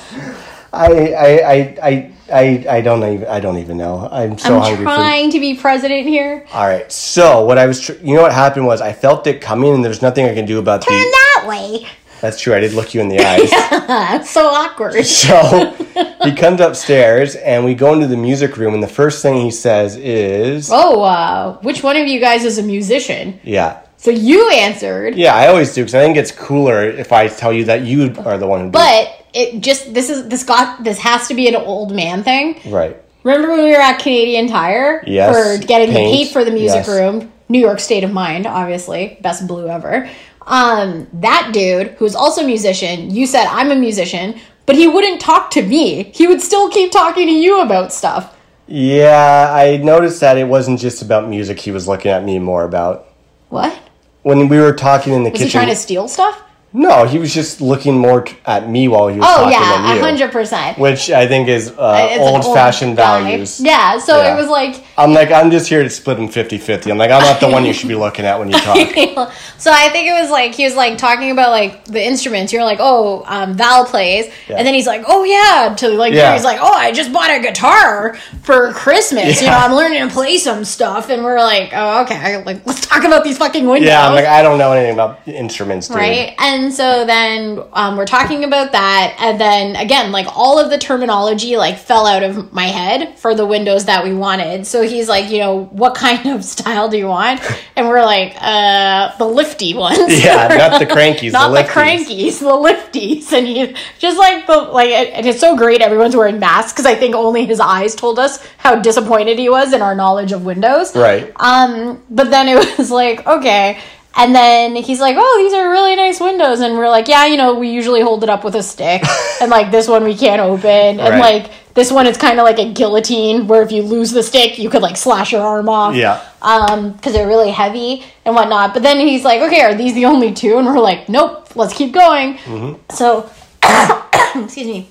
I 0.72 0.86
I 1.12 1.28
I 1.52 1.76
I 1.82 2.12
I, 2.30 2.66
I 2.76 2.80
don't 2.82 3.02
even 3.04 3.26
I 3.28 3.40
don't 3.40 3.56
even 3.58 3.76
know. 3.78 4.08
I'm 4.12 4.36
so 4.38 4.56
I'm 4.56 4.60
hungry 4.62 4.84
for. 4.84 4.94
trying 4.94 5.30
to 5.30 5.40
be 5.40 5.54
president 5.56 6.06
here. 6.06 6.46
All 6.52 6.66
right. 6.66 6.90
So 6.92 7.44
what 7.44 7.56
I 7.58 7.66
was, 7.66 7.80
tr- 7.80 7.92
you 8.02 8.14
know, 8.14 8.22
what 8.22 8.32
happened 8.32 8.66
was 8.66 8.80
I 8.82 8.92
felt 8.92 9.26
it 9.26 9.40
coming, 9.40 9.72
and 9.74 9.82
there's 9.84 10.02
nothing 10.02 10.26
I 10.26 10.34
can 10.34 10.44
do 10.44 10.58
about 10.58 10.82
Turn 10.82 10.92
the. 10.94 10.98
that 11.04 11.44
way. 11.48 11.86
That's 12.20 12.38
true. 12.40 12.52
I 12.54 12.60
did 12.60 12.72
look 12.74 12.92
you 12.94 13.00
in 13.00 13.08
the 13.08 13.18
eyes. 13.24 13.48
That's 13.50 14.28
so 14.28 14.46
awkward. 14.48 15.06
So 15.06 15.70
he 16.24 16.34
comes 16.34 16.60
upstairs, 16.60 17.36
and 17.36 17.64
we 17.64 17.74
go 17.74 17.94
into 17.94 18.06
the 18.08 18.16
music 18.16 18.56
room, 18.58 18.74
and 18.74 18.82
the 18.82 18.88
first 18.88 19.22
thing 19.22 19.40
he 19.40 19.50
says 19.52 19.96
is, 19.96 20.68
Oh, 20.70 21.02
uh, 21.02 21.56
which 21.62 21.82
one 21.82 21.96
of 21.96 22.06
you 22.08 22.20
guys 22.20 22.44
is 22.44 22.58
a 22.58 22.62
musician? 22.62 23.38
"Yeah, 23.42 23.80
So 23.98 24.10
you 24.10 24.50
answered, 24.50 25.16
yeah." 25.16 25.34
I 25.34 25.48
always 25.48 25.74
do 25.74 25.82
because 25.82 25.94
I 25.94 26.00
think 26.00 26.16
it's 26.16 26.32
cooler 26.32 26.84
if 26.84 27.12
I 27.12 27.28
tell 27.28 27.52
you 27.52 27.64
that 27.64 27.82
you 27.82 28.14
are 28.24 28.38
the 28.38 28.46
one 28.46 28.60
who. 28.60 28.70
did 28.70 28.70
it. 28.70 28.72
but 28.72 29.26
it 29.34 29.60
just 29.60 29.92
this 29.92 30.08
is 30.08 30.28
this 30.28 30.44
got 30.44 30.82
this 30.82 30.98
has 31.00 31.28
to 31.28 31.34
be 31.34 31.46
an 31.48 31.56
old 31.56 31.94
man 31.94 32.22
thing. 32.22 32.60
right. 32.72 32.96
Remember 33.24 33.50
when 33.50 33.64
we 33.64 33.70
were 33.72 33.80
at 33.80 33.98
Canadian 33.98 34.46
Tire 34.48 35.02
Yes, 35.06 35.34
for 35.34 35.66
getting 35.66 35.88
the 35.88 35.94
paint, 35.94 36.16
paint 36.16 36.30
for 36.32 36.44
the 36.44 36.52
music 36.52 36.86
yes. 36.86 36.88
room? 36.88 37.30
New 37.50 37.58
York 37.58 37.80
State 37.80 38.04
of 38.04 38.12
Mind, 38.12 38.46
obviously, 38.46 39.18
best 39.20 39.46
blue 39.46 39.68
ever. 39.68 40.08
Um, 40.46 41.08
that 41.14 41.50
dude 41.52 41.88
who's 41.98 42.14
also 42.14 42.42
a 42.42 42.46
musician, 42.46 43.10
you 43.10 43.26
said 43.26 43.46
I'm 43.46 43.70
a 43.70 43.74
musician, 43.74 44.38
but 44.66 44.76
he 44.76 44.86
wouldn't 44.86 45.20
talk 45.20 45.50
to 45.52 45.62
me. 45.62 46.04
He 46.14 46.26
would 46.26 46.40
still 46.40 46.70
keep 46.70 46.90
talking 46.92 47.26
to 47.26 47.32
you 47.32 47.60
about 47.60 47.92
stuff. 47.92 48.34
Yeah, 48.66 49.50
I 49.52 49.78
noticed 49.78 50.20
that 50.20 50.38
it 50.38 50.44
wasn't 50.44 50.78
just 50.78 51.02
about 51.02 51.28
music. 51.28 51.58
He 51.58 51.70
was 51.70 51.88
looking 51.88 52.10
at 52.10 52.24
me 52.24 52.38
more 52.38 52.64
about 52.64 53.08
What? 53.48 53.78
When 54.22 54.48
we 54.48 54.58
were 54.58 54.72
talking 54.72 55.12
in 55.14 55.22
the 55.24 55.30
Was 55.30 55.38
kitchen. 55.38 55.46
he 55.48 55.52
trying 55.52 55.68
to 55.68 55.76
steal 55.76 56.08
stuff? 56.08 56.42
No, 56.70 57.06
he 57.06 57.18
was 57.18 57.32
just 57.32 57.62
looking 57.62 57.96
more 57.98 58.26
at 58.44 58.68
me 58.68 58.88
while 58.88 59.08
he 59.08 59.18
was 59.18 59.26
Oh 59.26 59.36
talking 59.44 59.52
yeah, 59.52 59.58
than 59.72 59.84
you. 59.84 59.90
Oh 59.90 59.94
yeah, 59.94 60.00
hundred 60.02 60.32
percent. 60.32 60.78
Which 60.78 61.10
I 61.10 61.26
think 61.26 61.48
is 61.48 61.70
uh, 61.70 62.16
old 62.20 62.44
fashioned 62.54 62.96
guy. 62.96 63.22
values. 63.22 63.58
Yeah, 63.58 63.98
so 63.98 64.20
Yeah. 64.22 64.34
it 64.34 64.36
was 64.40 64.48
like 64.50 64.84
I'm 64.98 65.14
like, 65.14 65.30
I'm 65.30 65.50
just 65.50 65.66
here 65.68 65.82
to 65.82 65.88
split 65.88 66.18
him 66.18 66.28
50 66.28 66.58
50. 66.58 66.90
I'm 66.90 66.98
like, 66.98 67.10
I'm 67.10 67.22
not 67.22 67.40
the 67.40 67.48
one 67.48 67.64
you 67.64 67.72
should 67.72 67.88
be 67.88 67.94
looking 67.94 68.26
at 68.26 68.38
when 68.38 68.48
you 68.50 68.58
talk. 68.58 68.76
so 69.58 69.70
I 69.72 69.88
think 69.88 70.08
it 70.08 70.20
was 70.20 70.30
like 70.30 70.54
he 70.54 70.64
was 70.64 70.74
like 70.74 70.98
talking 70.98 71.30
about 71.30 71.50
like 71.50 71.86
the 71.86 72.04
instruments. 72.04 72.52
You're 72.52 72.64
like, 72.64 72.78
oh, 72.82 73.22
um, 73.26 73.54
Val 73.54 73.86
plays, 73.86 74.26
and 74.48 74.66
then 74.66 74.74
he's 74.74 74.86
like, 74.86 75.04
oh 75.08 75.24
yeah, 75.24 75.74
to 75.76 75.88
like 75.88 76.12
Yeah. 76.12 76.34
he's 76.34 76.44
like, 76.44 76.58
oh, 76.60 76.72
I 76.74 76.92
just 76.92 77.12
bought 77.14 77.30
a 77.30 77.40
guitar 77.40 78.14
for 78.42 78.72
Christmas. 78.74 79.40
You 79.40 79.46
know, 79.48 79.56
I'm 79.56 79.72
learning 79.72 80.06
to 80.06 80.12
play 80.12 80.36
some 80.36 80.64
stuff, 80.66 81.08
and 81.08 81.24
we're 81.24 81.38
like, 81.40 81.70
oh, 81.72 82.02
okay, 82.02 82.42
like 82.44 82.66
let's 82.66 82.86
talk 82.86 83.04
about 83.04 83.24
these 83.24 83.38
fucking 83.38 83.66
windows. 83.66 83.88
yeah, 83.88 84.06
I'm 84.06 84.12
like, 84.14 84.26
I 84.26 84.42
don't 84.42 84.58
know 84.58 84.72
anything 84.72 84.92
about 84.92 85.26
instruments, 85.26 85.88
dude. 85.88 85.96
Right. 85.96 86.34
And 86.38 86.57
so 86.72 87.04
then 87.06 87.62
um, 87.72 87.96
we're 87.96 88.06
talking 88.06 88.44
about 88.44 88.72
that. 88.72 89.16
And 89.18 89.40
then 89.40 89.76
again, 89.76 90.12
like 90.12 90.26
all 90.36 90.58
of 90.58 90.70
the 90.70 90.78
terminology 90.78 91.56
like 91.56 91.78
fell 91.78 92.06
out 92.06 92.22
of 92.22 92.52
my 92.52 92.64
head 92.64 93.18
for 93.18 93.34
the 93.34 93.46
windows 93.46 93.86
that 93.86 94.04
we 94.04 94.14
wanted. 94.14 94.66
So 94.66 94.82
he's 94.82 95.08
like, 95.08 95.30
you 95.30 95.38
know, 95.38 95.64
what 95.66 95.94
kind 95.94 96.26
of 96.26 96.44
style 96.44 96.88
do 96.88 96.98
you 96.98 97.06
want? 97.06 97.40
And 97.76 97.88
we're 97.88 98.04
like, 98.04 98.36
uh, 98.40 99.16
the 99.18 99.24
lifty 99.24 99.74
ones. 99.74 100.22
Yeah, 100.22 100.48
not 100.48 100.78
the 100.80 100.86
crankies, 100.94 101.32
Not 101.32 101.50
the 101.50 101.62
the, 101.62 101.68
crankies, 101.68 102.40
the 102.40 102.46
lifties. 102.46 103.32
And 103.32 103.46
he 103.46 103.74
just 103.98 104.18
like 104.18 104.46
the, 104.46 104.56
like, 104.56 104.90
and 104.90 105.26
it's 105.26 105.40
so 105.40 105.56
great 105.56 105.80
everyone's 105.80 106.16
wearing 106.16 106.38
masks 106.38 106.72
because 106.72 106.86
I 106.86 106.94
think 106.94 107.14
only 107.14 107.46
his 107.46 107.60
eyes 107.60 107.94
told 107.94 108.18
us 108.18 108.44
how 108.58 108.76
disappointed 108.76 109.38
he 109.38 109.48
was 109.48 109.72
in 109.72 109.82
our 109.82 109.94
knowledge 109.94 110.32
of 110.32 110.44
windows. 110.44 110.94
Right. 110.94 111.32
Um, 111.36 112.02
but 112.10 112.30
then 112.30 112.48
it 112.48 112.78
was 112.78 112.90
like, 112.90 113.26
okay. 113.26 113.80
And 114.16 114.34
then 114.34 114.74
he's 114.74 114.98
like, 115.00 115.14
oh, 115.18 115.40
these 115.42 115.54
are 115.54 115.68
really 115.70 115.94
nice 115.94 116.18
windows. 116.20 116.60
And 116.60 116.76
we're 116.76 116.88
like, 116.88 117.06
yeah, 117.06 117.26
you 117.26 117.36
know, 117.36 117.54
we 117.54 117.70
usually 117.70 118.00
hold 118.00 118.24
it 118.24 118.28
up 118.30 118.42
with 118.42 118.56
a 118.56 118.62
stick. 118.62 119.02
and 119.40 119.50
like 119.50 119.70
this 119.70 119.86
one 119.86 120.02
we 120.04 120.16
can't 120.16 120.40
open. 120.40 120.98
And 120.98 121.20
Right. 121.20 121.42
like 121.44 121.50
this 121.74 121.92
one, 121.92 122.06
it's 122.08 122.18
kind 122.18 122.40
of 122.40 122.44
like 122.44 122.58
a 122.58 122.72
guillotine 122.72 123.46
where 123.46 123.62
if 123.62 123.70
you 123.70 123.82
lose 123.82 124.10
the 124.10 124.22
stick, 124.24 124.58
you 124.58 124.70
could 124.70 124.82
like 124.82 124.96
slash 124.96 125.30
your 125.30 125.42
arm 125.42 125.68
off. 125.68 125.94
Yeah. 125.94 126.20
Um, 126.42 126.92
because 126.92 127.12
they're 127.12 127.28
really 127.28 127.50
heavy 127.52 128.02
and 128.24 128.34
whatnot. 128.34 128.74
But 128.74 128.82
then 128.82 128.98
he's 128.98 129.24
like, 129.24 129.40
okay, 129.42 129.60
are 129.60 129.74
these 129.76 129.94
the 129.94 130.06
only 130.06 130.32
two? 130.34 130.58
And 130.58 130.66
we're 130.66 130.80
like, 130.80 131.08
nope, 131.08 131.54
let's 131.54 131.74
keep 131.74 131.92
going. 131.92 132.34
Mm-hmm. 132.38 132.80
So, 132.96 133.30
excuse 134.44 134.66
me. 134.66 134.90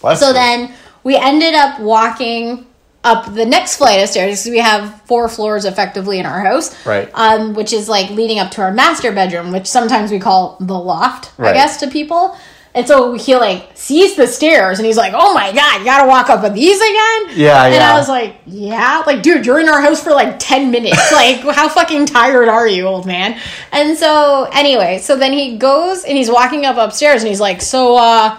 Bless 0.00 0.20
So 0.20 0.28
you. 0.28 0.32
then 0.32 0.74
we 1.04 1.16
ended 1.16 1.54
up 1.54 1.78
walking 1.80 2.66
up 3.04 3.34
the 3.34 3.44
next 3.44 3.76
flight 3.76 4.00
of 4.02 4.08
stairs 4.08 4.42
because 4.44 4.50
we 4.50 4.58
have 4.58 5.00
four 5.02 5.28
floors 5.28 5.64
effectively 5.64 6.18
in 6.18 6.26
our 6.26 6.40
house. 6.40 6.74
Right. 6.86 7.10
Um, 7.14 7.54
which 7.54 7.72
is 7.72 7.88
like 7.88 8.10
leading 8.10 8.38
up 8.38 8.50
to 8.52 8.62
our 8.62 8.72
master 8.72 9.12
bedroom, 9.12 9.52
which 9.52 9.66
sometimes 9.66 10.10
we 10.10 10.18
call 10.20 10.56
the 10.60 10.78
loft, 10.78 11.32
I 11.38 11.52
guess, 11.52 11.78
to 11.80 11.88
people. 11.88 12.36
And 12.74 12.86
so 12.88 13.12
he 13.12 13.36
like 13.36 13.70
sees 13.74 14.16
the 14.16 14.26
stairs 14.26 14.78
and 14.78 14.86
he's 14.86 14.96
like, 14.96 15.12
"Oh 15.14 15.34
my 15.34 15.52
god, 15.52 15.80
you 15.80 15.84
gotta 15.84 16.08
walk 16.08 16.30
up 16.30 16.40
these 16.54 16.78
again?" 16.78 17.38
Yeah, 17.38 17.64
And 17.66 17.74
yeah. 17.74 17.92
I 17.92 17.98
was 17.98 18.08
like, 18.08 18.36
"Yeah, 18.46 19.02
like, 19.06 19.22
dude, 19.22 19.44
you're 19.44 19.60
in 19.60 19.68
our 19.68 19.82
house 19.82 20.02
for 20.02 20.10
like 20.12 20.38
ten 20.38 20.70
minutes. 20.70 21.12
like, 21.12 21.40
how 21.54 21.68
fucking 21.68 22.06
tired 22.06 22.48
are 22.48 22.66
you, 22.66 22.86
old 22.86 23.04
man?" 23.04 23.38
And 23.72 23.98
so, 23.98 24.48
anyway, 24.52 24.98
so 24.98 25.16
then 25.16 25.34
he 25.34 25.58
goes 25.58 26.04
and 26.04 26.16
he's 26.16 26.30
walking 26.30 26.64
up 26.64 26.78
upstairs 26.78 27.20
and 27.20 27.28
he's 27.28 27.40
like, 27.40 27.60
"So, 27.60 27.96
uh, 27.98 28.38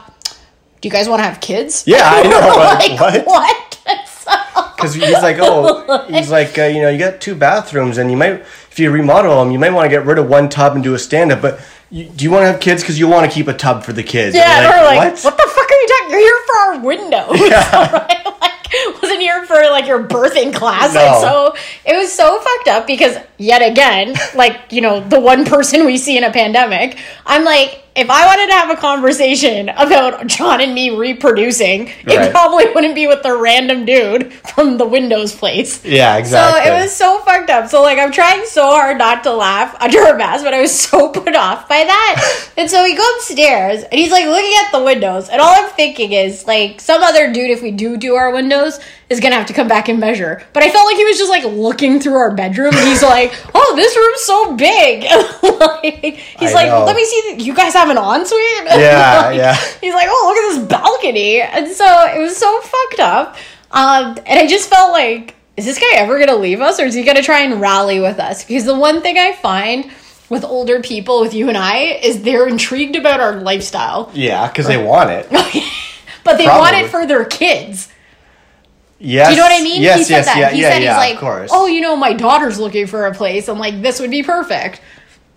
do 0.82 0.88
you 0.88 0.92
guys 0.92 1.08
want 1.08 1.20
to 1.20 1.26
have 1.26 1.40
kids?" 1.40 1.84
Yeah, 1.86 2.00
I 2.02 2.24
know. 2.24 2.40
like 3.00 3.00
what? 3.00 3.26
what? 3.28 3.73
Because 4.24 4.94
he's 4.96 5.12
like, 5.22 5.38
oh, 5.40 6.06
he's 6.10 6.30
like, 6.32 6.58
uh, 6.58 6.64
you 6.64 6.82
know, 6.82 6.90
you 6.90 6.98
got 7.00 7.22
two 7.22 7.36
bathrooms, 7.36 7.98
and 7.98 8.12
you 8.12 8.18
might, 8.18 8.34
if 8.72 8.80
you 8.80 8.92
remodel 8.92 9.40
them, 9.44 9.52
you 9.52 9.60
might 9.60 9.72
want 9.72 9.86
to 9.86 9.90
get 9.90 10.06
rid 10.06 10.18
of 10.18 10.28
one 10.28 10.50
tub 10.50 10.74
and 10.76 10.84
do 10.84 10.94
a 10.94 11.00
stand 11.00 11.32
up. 11.32 11.42
But 11.42 11.60
you, 11.90 12.06
do 12.10 12.26
you 12.26 12.32
want 12.32 12.44
to 12.44 12.52
have 12.52 12.60
kids 12.60 12.82
because 12.82 13.00
you 13.00 13.08
want 13.08 13.30
to 13.30 13.34
keep 13.34 13.48
a 13.48 13.54
tub 13.54 13.84
for 13.84 13.94
the 13.94 14.04
kids? 14.04 14.36
Yeah, 14.36 14.58
And 14.58 14.66
and 14.66 14.74
we're 14.74 14.80
we're 14.82 14.96
like, 14.98 15.24
what? 15.24 15.38
the 15.38 15.52
fuck 15.56 15.72
are 15.72 15.74
you 15.74 15.88
talking? 15.88 16.10
You're 16.12 16.20
here 16.20 16.42
for 16.48 16.58
our 16.58 16.80
windows, 16.80 17.30
right? 17.94 18.26
Like, 18.42 19.02
wasn't 19.02 19.22
here 19.22 19.46
for 19.46 19.56
like 19.70 19.86
your 19.88 20.04
birthing 20.08 20.54
class. 20.54 20.94
Like, 20.96 21.06
No. 21.06 21.22
so 21.22 21.56
it 21.86 21.96
was 21.96 22.12
so 22.12 22.40
fucked 22.42 22.68
up 22.70 22.88
because 22.88 23.18
yet 23.38 23.62
again, 23.62 24.16
like 24.36 24.60
you 24.72 24.82
know, 24.82 25.00
the 25.00 25.20
one 25.20 25.46
person 25.46 25.86
we 25.86 25.98
see 25.98 26.18
in 26.18 26.24
a 26.24 26.32
pandemic, 26.32 26.98
I'm 27.26 27.44
like. 27.46 27.80
If 27.96 28.10
I 28.10 28.26
wanted 28.26 28.48
to 28.48 28.54
have 28.54 28.72
a 28.72 28.76
conversation 28.76 29.70
about 29.70 30.26
John 30.26 30.62
and 30.62 30.74
me 30.74 30.90
reproducing, 30.90 31.90
it 31.90 32.08
Right. 32.08 32.32
probably 32.32 32.66
wouldn't 32.74 32.96
be 32.96 33.06
with 33.06 33.22
the 33.22 33.36
random 33.38 33.86
dude 33.86 34.34
from 34.56 34.78
the 34.80 34.86
Windows 34.86 35.36
place. 35.36 35.86
Yeah, 35.86 36.18
exactly. 36.18 36.64
So 36.64 36.74
it 36.74 36.82
was 36.82 36.92
so 36.96 37.20
fucked 37.20 37.52
up. 37.52 37.70
So 37.70 37.84
like 37.84 38.00
I'm 38.00 38.12
trying 38.12 38.46
so 38.46 38.64
hard 38.66 38.98
not 38.98 39.22
to 39.26 39.32
laugh 39.34 39.76
under 39.80 40.02
a 40.08 40.18
mask, 40.18 40.44
but 40.44 40.56
I 40.56 40.62
was 40.62 40.74
so 40.78 41.10
put 41.14 41.36
off 41.36 41.70
by 41.70 41.84
that. 41.84 42.50
and 42.58 42.68
so 42.68 42.84
we 42.84 42.96
go 42.96 43.08
upstairs 43.18 43.84
and 43.84 43.94
he's 43.94 44.12
like 44.12 44.26
looking 44.26 44.54
at 44.66 44.72
the 44.72 44.84
windows, 44.84 45.30
and 45.30 45.40
all 45.40 45.54
I'm 45.64 45.70
thinking 45.70 46.14
is 46.14 46.48
like 46.48 46.82
some 46.82 47.04
other 47.04 47.32
dude, 47.32 47.52
if 47.52 47.62
we 47.62 47.70
do 47.70 47.96
do 47.96 48.16
our 48.16 48.32
windows, 48.34 48.80
is 49.10 49.20
gonna 49.20 49.36
have 49.36 49.46
to 49.46 49.54
come 49.54 49.68
back 49.68 49.88
and 49.90 50.00
measure. 50.00 50.42
But 50.54 50.64
I 50.64 50.72
felt 50.72 50.88
like 50.88 50.96
he 50.98 51.06
was 51.06 51.20
just 51.20 51.30
like 51.30 51.44
looking 51.44 52.00
through 52.00 52.16
our 52.16 52.34
bedroom, 52.34 52.74
and 52.76 52.88
he's 52.88 53.04
like, 53.04 53.32
"Oh, 53.54 53.74
this 53.76 53.96
room's 53.96 54.22
so 54.22 54.56
big." 54.56 55.04
like, 55.60 56.16
he's 56.16 56.52
I 56.52 56.54
like, 56.56 56.68
know. 56.70 56.86
"Let 56.86 56.96
me 56.96 57.06
see. 57.06 57.36
You 57.38 57.54
guys 57.54 57.74
have 57.76 57.83
an 57.90 57.98
ensuite?" 57.98 58.66
Yeah, 58.66 59.22
Like, 59.28 59.38
yeah. 59.38 59.56
He's 59.82 59.94
like, 59.94 60.08
"Oh, 60.10 60.26
look 60.28 60.38
at 60.38 60.60
this 60.60 60.68
balcony," 60.68 61.42
and 61.42 61.68
so 61.72 61.86
it 62.16 62.20
was 62.20 62.36
so 62.38 62.62
fucked 62.62 63.00
up. 63.00 63.36
Um, 63.72 64.18
and 64.26 64.40
I 64.40 64.48
just 64.48 64.70
felt 64.70 64.92
like, 64.92 65.36
is 65.58 65.66
this 65.66 65.80
guy 65.80 65.96
ever 65.96 66.20
gonna 66.20 66.36
leave 66.36 66.62
us, 66.62 66.80
or 66.80 66.86
is 66.86 66.94
he 66.94 67.04
gonna 67.04 67.24
try 67.24 67.42
and 67.42 67.60
rally 67.60 68.00
with 68.00 68.20
us? 68.20 68.44
Because 68.44 68.66
the 68.66 68.76
one 68.76 69.02
thing 69.02 69.18
I 69.18 69.34
find 69.34 69.92
with 70.30 70.44
older 70.44 70.80
people, 70.82 71.22
with 71.22 71.34
you 71.34 71.50
and 71.50 71.58
I, 71.58 72.00
is 72.02 72.22
they're 72.24 72.48
intrigued 72.48 72.96
about 72.96 73.20
our 73.20 73.36
lifestyle, 73.42 74.12
yeah, 74.14 74.48
because 74.48 74.68
they 74.68 74.78
want 74.84 75.10
it. 75.10 75.30
but 76.24 76.38
they 76.38 76.46
want 76.48 76.76
it 76.76 76.90
for 76.90 77.06
their 77.06 77.26
kids. 77.26 77.90
Yes. 79.00 79.28
Do 79.28 79.34
you 79.34 79.38
know 79.38 79.44
what 79.44 79.60
I 79.60 79.64
mean? 79.64 79.82
Yes, 79.82 79.98
he 79.98 80.04
said 80.06 80.16
yes, 80.16 80.26
that. 80.28 80.38
yeah, 80.38 80.50
he 80.52 80.62
yeah, 80.62 80.70
said 80.70 80.82
yeah, 80.82 80.90
he's 80.92 81.10
like, 81.10 81.16
of 81.16 81.20
course. 81.20 81.50
oh, 81.54 81.66
you 81.68 81.82
know, 81.82 81.98
my 81.98 82.14
daughter's 82.14 82.58
looking 82.58 82.88
for 82.88 83.06
a 83.06 83.14
place. 83.14 83.50
I'm 83.50 83.60
like, 83.60 83.82
this 83.82 84.00
would 84.00 84.12
be 84.12 84.24
perfect. 84.24 84.80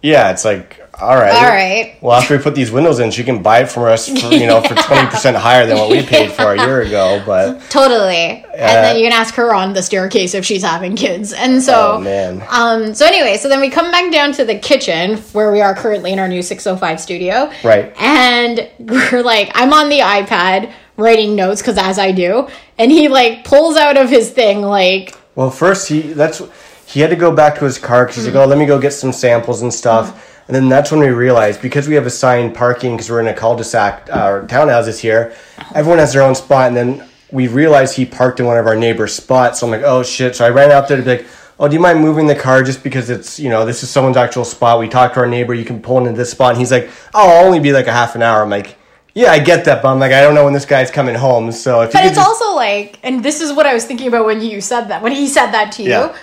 Yeah, 0.02 0.30
it's 0.30 0.44
like, 0.44 0.80
all 0.98 1.14
right. 1.14 1.34
All 1.34 1.42
right. 1.42 1.96
Well, 2.00 2.16
after 2.18 2.36
we 2.36 2.42
put 2.42 2.54
these 2.54 2.70
windows 2.70 3.00
in, 3.00 3.10
she 3.10 3.22
can 3.22 3.42
buy 3.42 3.60
it 3.60 3.70
from 3.70 3.84
us 3.84 4.08
for, 4.20 4.32
you 4.32 4.46
know, 4.46 4.62
for 4.62 4.74
20% 4.74 5.34
higher 5.34 5.66
than 5.66 5.76
what 5.76 5.90
we 5.90 6.02
paid 6.02 6.32
for 6.32 6.54
a 6.54 6.56
year 6.56 6.80
ago. 6.82 7.22
But, 7.26 7.60
Totally. 7.68 8.14
and 8.14 8.44
then 8.54 8.96
you 8.96 9.02
can 9.02 9.12
ask 9.12 9.34
her 9.34 9.54
on 9.54 9.74
the 9.74 9.82
staircase 9.82 10.34
if 10.34 10.46
she's 10.46 10.62
having 10.62 10.96
kids. 10.96 11.32
And 11.34 11.62
so, 11.62 11.96
oh, 11.96 12.00
man. 12.00 12.42
um, 12.48 12.94
so 12.94 13.04
anyway, 13.04 13.36
so 13.36 13.48
then 13.48 13.60
we 13.60 13.68
come 13.68 13.90
back 13.90 14.10
down 14.10 14.32
to 14.32 14.44
the 14.44 14.58
kitchen 14.58 15.18
where 15.32 15.52
we 15.52 15.60
are 15.60 15.74
currently 15.74 16.12
in 16.12 16.18
our 16.18 16.28
new 16.28 16.42
605 16.42 17.00
studio. 17.00 17.50
Right. 17.62 17.92
And 17.98 18.68
we're 18.78 19.22
like, 19.22 19.50
I'm 19.54 19.72
on 19.74 19.90
the 19.90 20.00
iPad 20.00 20.72
writing 20.96 21.36
notes 21.36 21.60
because 21.60 21.76
as 21.76 21.98
I 21.98 22.12
do, 22.12 22.48
and 22.78 22.90
he 22.90 23.08
like 23.08 23.44
pulls 23.44 23.76
out 23.76 23.98
of 23.98 24.08
his 24.08 24.30
thing 24.30 24.62
like, 24.62 25.14
Well, 25.34 25.50
first, 25.50 25.88
he, 25.88 26.00
that's, 26.00 26.40
he 26.86 27.00
had 27.00 27.10
to 27.10 27.16
go 27.16 27.34
back 27.34 27.58
to 27.58 27.64
his 27.64 27.78
car 27.78 28.04
because 28.04 28.16
he's 28.16 28.26
like, 28.26 28.36
oh, 28.36 28.46
let 28.46 28.58
me 28.58 28.64
go 28.64 28.78
get 28.80 28.92
some 28.92 29.12
samples 29.12 29.60
and 29.60 29.74
stuff. 29.74 30.25
And 30.48 30.54
then 30.54 30.68
that's 30.68 30.90
when 30.92 31.00
we 31.00 31.08
realized 31.08 31.60
because 31.60 31.88
we 31.88 31.94
have 31.96 32.06
assigned 32.06 32.54
parking 32.54 32.92
because 32.92 33.10
we're 33.10 33.20
in 33.20 33.26
a 33.26 33.34
cul-de-sac, 33.34 34.08
uh, 34.12 34.42
townhouses 34.42 34.98
here, 35.00 35.34
everyone 35.74 35.98
has 35.98 36.12
their 36.12 36.22
own 36.22 36.34
spot. 36.36 36.68
And 36.68 36.76
then 36.76 37.08
we 37.32 37.48
realized 37.48 37.96
he 37.96 38.06
parked 38.06 38.38
in 38.38 38.46
one 38.46 38.56
of 38.56 38.66
our 38.66 38.76
neighbor's 38.76 39.12
spots. 39.14 39.60
So 39.60 39.66
I'm 39.66 39.72
like, 39.72 39.82
oh 39.82 40.02
shit. 40.04 40.36
So 40.36 40.44
I 40.46 40.50
ran 40.50 40.70
out 40.70 40.86
there 40.86 40.96
to 40.98 41.02
be 41.02 41.16
like, 41.16 41.26
oh, 41.58 41.66
do 41.66 41.74
you 41.74 41.80
mind 41.80 42.00
moving 42.00 42.26
the 42.28 42.36
car 42.36 42.62
just 42.62 42.84
because 42.84 43.10
it's, 43.10 43.40
you 43.40 43.48
know, 43.48 43.64
this 43.64 43.82
is 43.82 43.90
someone's 43.90 44.16
actual 44.16 44.44
spot. 44.44 44.78
We 44.78 44.88
talked 44.88 45.14
to 45.14 45.20
our 45.20 45.26
neighbor. 45.26 45.52
You 45.52 45.64
can 45.64 45.82
pull 45.82 45.98
into 45.98 46.12
this 46.12 46.30
spot. 46.30 46.50
And 46.50 46.58
he's 46.58 46.70
like, 46.70 46.90
oh, 47.12 47.28
I'll 47.38 47.44
only 47.44 47.58
be 47.58 47.72
like 47.72 47.88
a 47.88 47.92
half 47.92 48.14
an 48.14 48.22
hour. 48.22 48.42
I'm 48.42 48.50
like, 48.50 48.76
yeah, 49.14 49.32
I 49.32 49.38
get 49.38 49.64
that, 49.64 49.82
but 49.82 49.90
I'm 49.90 49.98
like, 49.98 50.12
I 50.12 50.20
don't 50.20 50.34
know 50.34 50.44
when 50.44 50.52
this 50.52 50.66
guy's 50.66 50.90
coming 50.90 51.14
home. 51.14 51.50
So 51.50 51.80
if 51.80 51.92
But 51.92 52.04
it's 52.04 52.16
just- 52.16 52.28
also 52.28 52.54
like, 52.54 53.00
and 53.02 53.24
this 53.24 53.40
is 53.40 53.50
what 53.52 53.64
I 53.66 53.72
was 53.72 53.84
thinking 53.86 54.08
about 54.08 54.26
when 54.26 54.42
you 54.42 54.60
said 54.60 54.88
that, 54.88 55.02
when 55.02 55.12
he 55.12 55.26
said 55.26 55.52
that 55.52 55.72
to 55.72 55.82
you. 55.82 55.88
Yeah. 55.88 56.16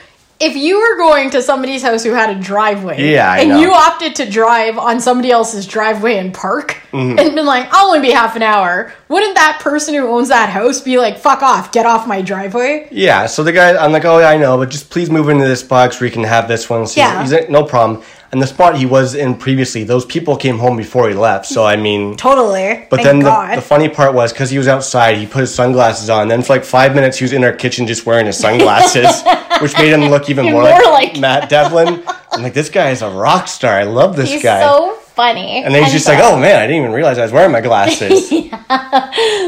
If 0.46 0.58
you 0.58 0.78
were 0.78 0.98
going 0.98 1.30
to 1.30 1.42
somebody's 1.42 1.82
house 1.84 2.04
who 2.04 2.12
had 2.12 2.30
a 2.30 2.40
driveway, 2.40 3.14
Yeah, 3.14 3.32
I 3.32 3.38
and 3.40 3.50
know. 3.50 3.62
you 3.62 3.72
opted 3.72 4.16
to 4.18 4.30
drive 4.30 4.78
on 4.78 5.00
somebody 5.00 5.32
else's 5.32 5.66
driveway 5.66 6.18
and 6.18 6.34
park, 6.34 6.78
Mm-hmm. 6.92 7.18
and 7.18 7.34
been 7.36 7.46
like, 7.46 7.68
"I'll 7.72 7.88
only 7.88 8.02
be 8.02 8.12
half 8.12 8.36
an 8.36 8.44
hour," 8.44 8.94
wouldn't 9.08 9.36
that 9.36 9.60
person 9.62 9.96
who 9.96 10.08
owns 10.08 10.28
that 10.30 10.50
house 10.50 10.80
be 10.82 11.00
like, 11.00 11.18
"Fuck 11.18 11.42
off, 11.42 11.72
get 11.72 11.86
off 11.86 12.06
my 12.08 12.22
driveway"? 12.22 12.88
Yeah, 12.92 13.26
so 13.26 13.44
the 13.44 13.52
guy, 13.52 13.74
I'm 13.84 13.92
like, 13.92 14.06
oh, 14.06 14.20
yeah, 14.20 14.30
I 14.30 14.38
know, 14.38 14.58
but 14.58 14.70
just 14.70 14.90
please 14.92 15.10
move 15.10 15.30
into 15.30 15.46
this 15.46 15.64
box 15.64 16.00
where 16.00 16.08
you 16.08 16.14
can 16.14 16.24
have 16.24 16.48
this 16.48 16.70
one. 16.70 16.86
So 16.86 17.00
Yeah. 17.02 17.22
he's, 17.24 17.50
no 17.50 17.64
problem. 17.64 18.04
And 18.32 18.42
the 18.42 18.48
spot 18.48 18.76
he 18.78 18.86
was 18.88 19.14
in 19.14 19.36
previously, 19.36 19.84
those 19.84 20.06
people 20.06 20.36
came 20.36 20.58
home 20.58 20.76
before 20.76 21.08
he 21.08 21.14
left. 21.14 21.46
So 21.46 21.64
I 21.66 21.76
mean, 21.76 22.16
Totally. 22.18 22.88
but 22.90 22.98
Thank 23.02 23.06
then 23.06 23.20
the, 23.20 23.56
the 23.56 23.62
funny 23.62 23.90
part 23.90 24.14
was 24.16 24.34
because 24.34 24.50
he 24.50 24.58
was 24.58 24.68
outside, 24.68 25.18
he 25.18 25.28
put 25.28 25.42
his 25.42 25.54
sunglasses 25.54 26.10
on. 26.10 26.28
Then 26.30 26.42
for 26.42 26.54
like 26.54 26.64
five 26.66 26.96
minutes, 26.96 27.18
he 27.20 27.24
was 27.26 27.32
in 27.34 27.44
our 27.44 27.54
kitchen 27.54 27.86
just 27.86 28.06
wearing 28.08 28.26
his 28.26 28.38
sunglasses, 28.40 29.06
which 29.62 29.78
made 29.78 29.92
him 29.94 30.10
look 30.10 30.30
even 30.30 30.46
more, 30.46 30.64
more 30.64 30.72
like, 30.72 31.14
like- 31.14 31.20
Matt 31.20 31.50
Devlin. 31.50 32.04
I'm 32.32 32.42
like, 32.44 32.54
this 32.54 32.70
guy 32.70 32.90
is 32.92 33.02
a 33.02 33.10
rock 33.10 33.48
star. 33.48 33.74
I 33.78 33.84
love 33.84 34.16
this 34.16 34.32
He's 34.32 34.42
guy. 34.44 34.62
so 34.62 34.96
funny. 35.14 35.64
and 35.64 35.74
then 35.74 35.84
he's 35.84 35.94
just 35.94 36.08
like, 36.08 36.20
oh 36.22 36.38
man, 36.40 36.58
I 36.60 36.68
didn't 36.68 36.82
even 36.82 36.92
realize 36.92 37.18
I 37.20 37.24
was 37.24 37.32
wearing 37.32 37.52
my 37.52 37.62
glasses. 37.62 38.30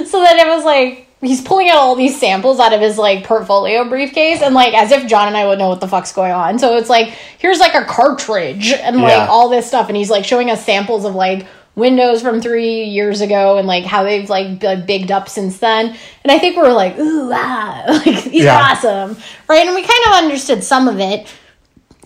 So 0.07 0.21
then 0.23 0.39
it 0.39 0.47
was 0.47 0.63
like 0.63 1.07
he's 1.21 1.41
pulling 1.41 1.69
out 1.69 1.77
all 1.77 1.95
these 1.95 2.19
samples 2.19 2.59
out 2.59 2.73
of 2.73 2.81
his 2.81 2.97
like 2.97 3.23
portfolio 3.23 3.87
briefcase 3.89 4.41
and 4.41 4.53
like 4.53 4.73
as 4.75 4.91
if 4.91 5.07
John 5.07 5.27
and 5.27 5.35
I 5.35 5.47
would 5.47 5.57
know 5.57 5.69
what 5.69 5.81
the 5.81 5.87
fuck's 5.87 6.11
going 6.11 6.31
on. 6.31 6.59
So 6.59 6.77
it's 6.77 6.89
like 6.89 7.07
here's 7.39 7.59
like 7.59 7.73
a 7.73 7.83
cartridge 7.85 8.71
and 8.71 8.97
like 9.01 9.11
Yeah. 9.11 9.27
all 9.27 9.49
this 9.49 9.67
stuff 9.67 9.87
and 9.87 9.97
he's 9.97 10.09
like 10.11 10.23
showing 10.25 10.51
us 10.51 10.63
samples 10.63 11.05
of 11.05 11.15
like 11.15 11.47
windows 11.75 12.21
from 12.21 12.41
three 12.41 12.83
years 12.85 13.21
ago 13.21 13.57
and 13.57 13.67
like 13.67 13.83
how 13.83 14.03
they've 14.03 14.29
like 14.29 14.59
bigged 14.85 15.11
up 15.11 15.27
since 15.29 15.57
then. 15.59 15.95
And 16.23 16.31
I 16.31 16.39
think 16.39 16.55
we 16.55 16.61
were 16.63 16.71
like, 16.73 16.97
ooh 16.97 17.31
ah, 17.33 17.83
like 18.05 18.23
these 18.25 18.43
Yeah. 18.43 18.57
are 18.57 18.71
awesome. 18.71 19.17
Right. 19.49 19.65
And 19.65 19.75
we 19.75 19.81
kind 19.81 20.03
of 20.07 20.13
understood 20.23 20.63
some 20.63 20.87
of 20.87 20.99
it. 20.99 21.27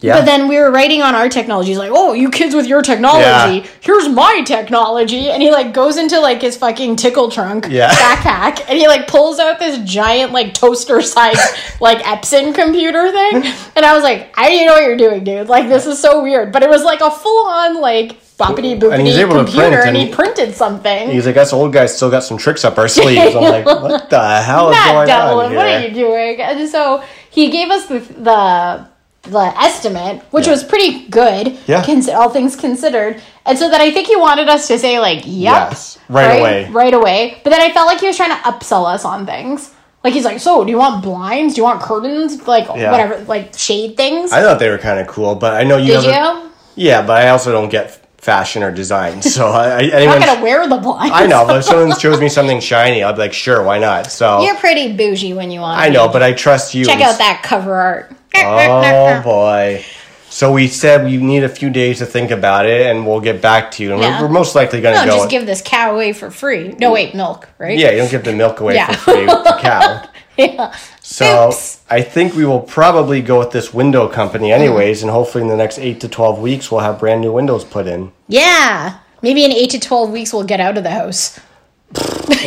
yeah. 0.02 0.18
But 0.18 0.26
then 0.26 0.48
we 0.48 0.58
were 0.58 0.72
writing 0.72 1.02
on 1.02 1.14
our 1.14 1.28
technology. 1.30 1.70
He's 1.72 1.78
like, 1.78 1.92
"Oh, 1.94 2.14
you 2.14 2.30
kids 2.32 2.56
with 2.56 2.66
your 2.68 2.82
technology. 2.82 3.26
Yeah. 3.60 3.68
Here's 3.82 4.08
my 4.08 4.42
technology." 4.46 5.30
And 5.30 5.42
he 5.44 5.52
like 5.52 5.74
goes 5.74 5.98
into 5.98 6.20
like 6.22 6.42
his 6.42 6.56
fucking 6.56 6.96
tickle 6.96 7.30
trunk 7.30 7.68
Yeah. 7.70 7.90
backpack, 8.06 8.64
and 8.70 8.78
he 8.80 8.88
like 8.88 9.08
pulls 9.08 9.40
out 9.40 9.60
this 9.60 9.78
giant 9.80 10.32
like 10.32 10.54
toaster 10.54 11.02
sized 11.02 11.42
like 11.82 12.00
Epson 12.00 12.56
computer 12.56 13.12
thing. 13.12 13.44
And 13.76 13.86
I 13.86 13.94
was 13.94 14.02
like, 14.04 14.34
"I 14.40 14.48
don't 14.50 14.66
know 14.68 14.74
what 14.74 14.84
you're 14.86 14.96
doing, 14.98 15.24
dude. 15.26 15.50
Like 15.50 15.68
this 15.68 15.86
is 15.86 16.00
so 16.00 16.24
weird." 16.24 16.54
But 16.54 16.64
it 16.64 16.70
was 16.70 16.84
like 16.84 17.02
a 17.02 17.12
full 17.12 17.48
on 17.48 17.82
like 17.82 18.18
boppity 18.40 18.72
And 18.92 19.02
he's 19.06 19.16
boopity 19.16 19.20
able 19.20 19.34
to 19.34 19.44
computer, 19.44 19.68
print, 19.70 19.88
and 19.88 19.98
and 19.98 20.08
he 20.08 20.14
printed 20.14 20.56
something. 20.56 21.10
He's 21.12 21.26
like, 21.26 21.38
us 21.38 21.52
old 21.54 21.74
guys 21.74 21.96
still 21.96 22.10
got 22.10 22.24
some 22.24 22.38
tricks 22.38 22.64
up 22.66 22.78
our 22.78 22.88
sleeves. 23.00 23.36
I'm 23.36 23.44
like, 23.44 23.66
what 23.66 24.10
the 24.10 24.42
hell 24.42 24.70
is 24.72 24.78
going 24.78 25.08
Devlin, 25.08 25.46
on 25.48 25.56
what 25.56 25.66
are 25.68 25.80
you 25.82 25.94
doing? 25.94 26.40
And 26.42 26.70
so 26.70 27.04
he 27.30 27.52
gave 27.52 27.70
us 27.70 27.86
the 27.88 28.00
the, 28.00 28.88
the 29.30 29.40
estimate, 29.62 30.22
which 30.32 30.46
Yeah. 30.46 30.54
was 30.54 30.64
pretty 30.64 31.08
good, 31.10 31.58
Yeah. 31.68 31.84
cons- 31.86 32.08
all 32.10 32.30
things 32.30 32.56
considered. 32.56 33.22
And 33.46 33.58
so 33.58 33.70
then 33.70 33.82
I 33.82 33.92
think 33.92 34.08
he 34.08 34.16
wanted 34.16 34.48
us 34.48 34.68
to 34.68 34.80
say 34.80 35.00
like, 35.00 35.24
"Yep," 35.26 35.26
Yes, 35.72 35.98
right 36.08 36.40
away. 36.40 36.70
right 36.72 36.94
away. 36.94 37.42
But 37.44 37.50
then 37.50 37.62
I 37.62 37.72
felt 37.72 37.88
like 37.88 38.00
he 38.00 38.08
was 38.08 38.16
trying 38.16 38.30
to 38.32 38.42
upsell 38.50 38.86
us 38.86 39.04
on 39.06 39.26
things. 39.26 39.72
Like 40.04 40.14
he's 40.14 40.24
like, 40.24 40.40
"So, 40.40 40.64
do 40.64 40.72
you 40.72 40.78
want 40.78 41.04
blinds? 41.04 41.56
Do 41.56 41.60
you 41.60 41.64
want 41.66 41.82
curtains? 41.82 42.48
Like 42.48 42.68
Yeah. 42.68 42.92
whatever, 42.92 43.18
like 43.28 43.58
shade 43.58 43.98
things." 43.98 44.32
I 44.32 44.42
thought 44.42 44.60
they 44.60 44.70
were 44.70 44.78
kind 44.78 45.00
of 45.00 45.08
cool, 45.08 45.36
but 45.36 45.56
I 45.60 45.64
know 45.66 45.76
you. 45.78 46.00
Did 46.00 46.04
you? 46.06 46.50
Yeah, 46.76 47.02
but 47.02 47.18
I 47.22 47.30
also 47.30 47.52
don't 47.52 47.68
get 47.70 47.99
fashion 48.20 48.64
or 48.64 48.72
design. 48.72 49.22
So 49.30 49.48
I, 49.48 49.90
I, 49.94 50.00
I'm 50.08 50.20
not 50.20 50.26
gonna 50.28 50.44
wear 50.44 50.68
the 50.68 50.78
blinds. 50.78 51.12
I 51.16 51.26
know, 51.28 51.46
but 51.46 51.58
if 51.58 51.64
someone 51.66 51.98
shows 52.00 52.20
me 52.20 52.30
something 52.30 52.60
shiny, 52.60 53.04
I'll 53.04 53.14
be 53.14 53.20
like, 53.20 53.34
sure, 53.34 53.64
why 53.64 53.80
not? 53.80 54.08
So 54.12 54.42
You're 54.42 54.58
pretty 54.58 54.94
bougie 54.96 55.34
when 55.34 55.52
you 55.52 55.62
want. 55.62 55.80
I 55.80 55.90
know, 55.90 56.08
but 56.10 56.22
I 56.24 56.34
trust 56.34 56.74
you. 56.76 56.86
Check 56.86 57.02
out 57.02 57.18
that 57.20 57.42
cover 57.44 57.74
art. 57.76 58.12
Oh 58.36 59.22
boy. 59.24 59.84
So 60.32 60.52
we 60.54 60.68
said 60.68 61.06
we 61.06 61.18
need 61.18 61.44
a 61.44 61.50
few 61.50 61.70
days 61.72 61.98
to 62.00 62.06
think 62.06 62.30
about 62.30 62.68
it, 62.68 62.86
and 62.86 63.06
we'll 63.08 63.20
get 63.20 63.42
back 63.42 63.72
to 63.72 63.84
you. 63.84 63.94
And 63.94 64.02
Yeah. 64.02 64.22
we're, 64.22 64.28
we're 64.28 64.34
most 64.34 64.54
likely 64.56 64.80
going 64.80 64.96
to 64.96 65.06
No, 65.06 65.12
go. 65.12 65.18
just 65.18 65.30
give 65.32 65.46
this 65.48 65.62
cow 65.66 65.94
away 65.96 66.14
for 66.14 66.30
free. 66.30 66.76
No, 66.80 66.92
wait, 66.92 67.16
milk, 67.16 67.50
right? 67.58 67.78
yeah, 67.78 67.90
you 67.92 67.98
don't 67.98 68.12
give 68.12 68.24
the 68.24 68.34
milk 68.34 68.60
away 68.60 68.76
Yeah. 68.76 68.92
for 68.92 69.12
free 69.12 69.26
with 69.26 69.44
the 69.44 69.58
cow. 69.60 70.04
Yeah. 70.40 70.76
So 71.02 71.50
Oops. 71.50 71.82
I 71.90 72.02
think 72.02 72.34
we 72.34 72.46
will 72.46 72.62
probably 72.62 73.22
go 73.22 73.40
with 73.40 73.52
this 73.52 73.74
window 73.74 74.08
company, 74.08 74.52
anyways, 74.52 75.02
and 75.02 75.12
hopefully 75.12 75.42
in 75.44 75.50
the 75.50 75.58
next 75.58 75.80
eight 75.80 76.00
to 76.02 76.08
twelve 76.08 76.40
weeks 76.40 76.72
we'll 76.72 76.82
have 76.82 77.00
brand 77.00 77.22
new 77.22 77.34
windows 77.34 77.66
put 77.66 77.88
in. 77.88 78.12
Yeah. 78.28 79.00
Maybe 79.22 79.44
in 79.44 79.52
eight 79.52 79.72
to 79.72 79.80
12 79.80 80.12
weeks, 80.12 80.34
we'll 80.34 80.46
get 80.46 80.60
out 80.60 80.78
of 80.78 80.84
the 80.84 80.92
house. 80.92 81.40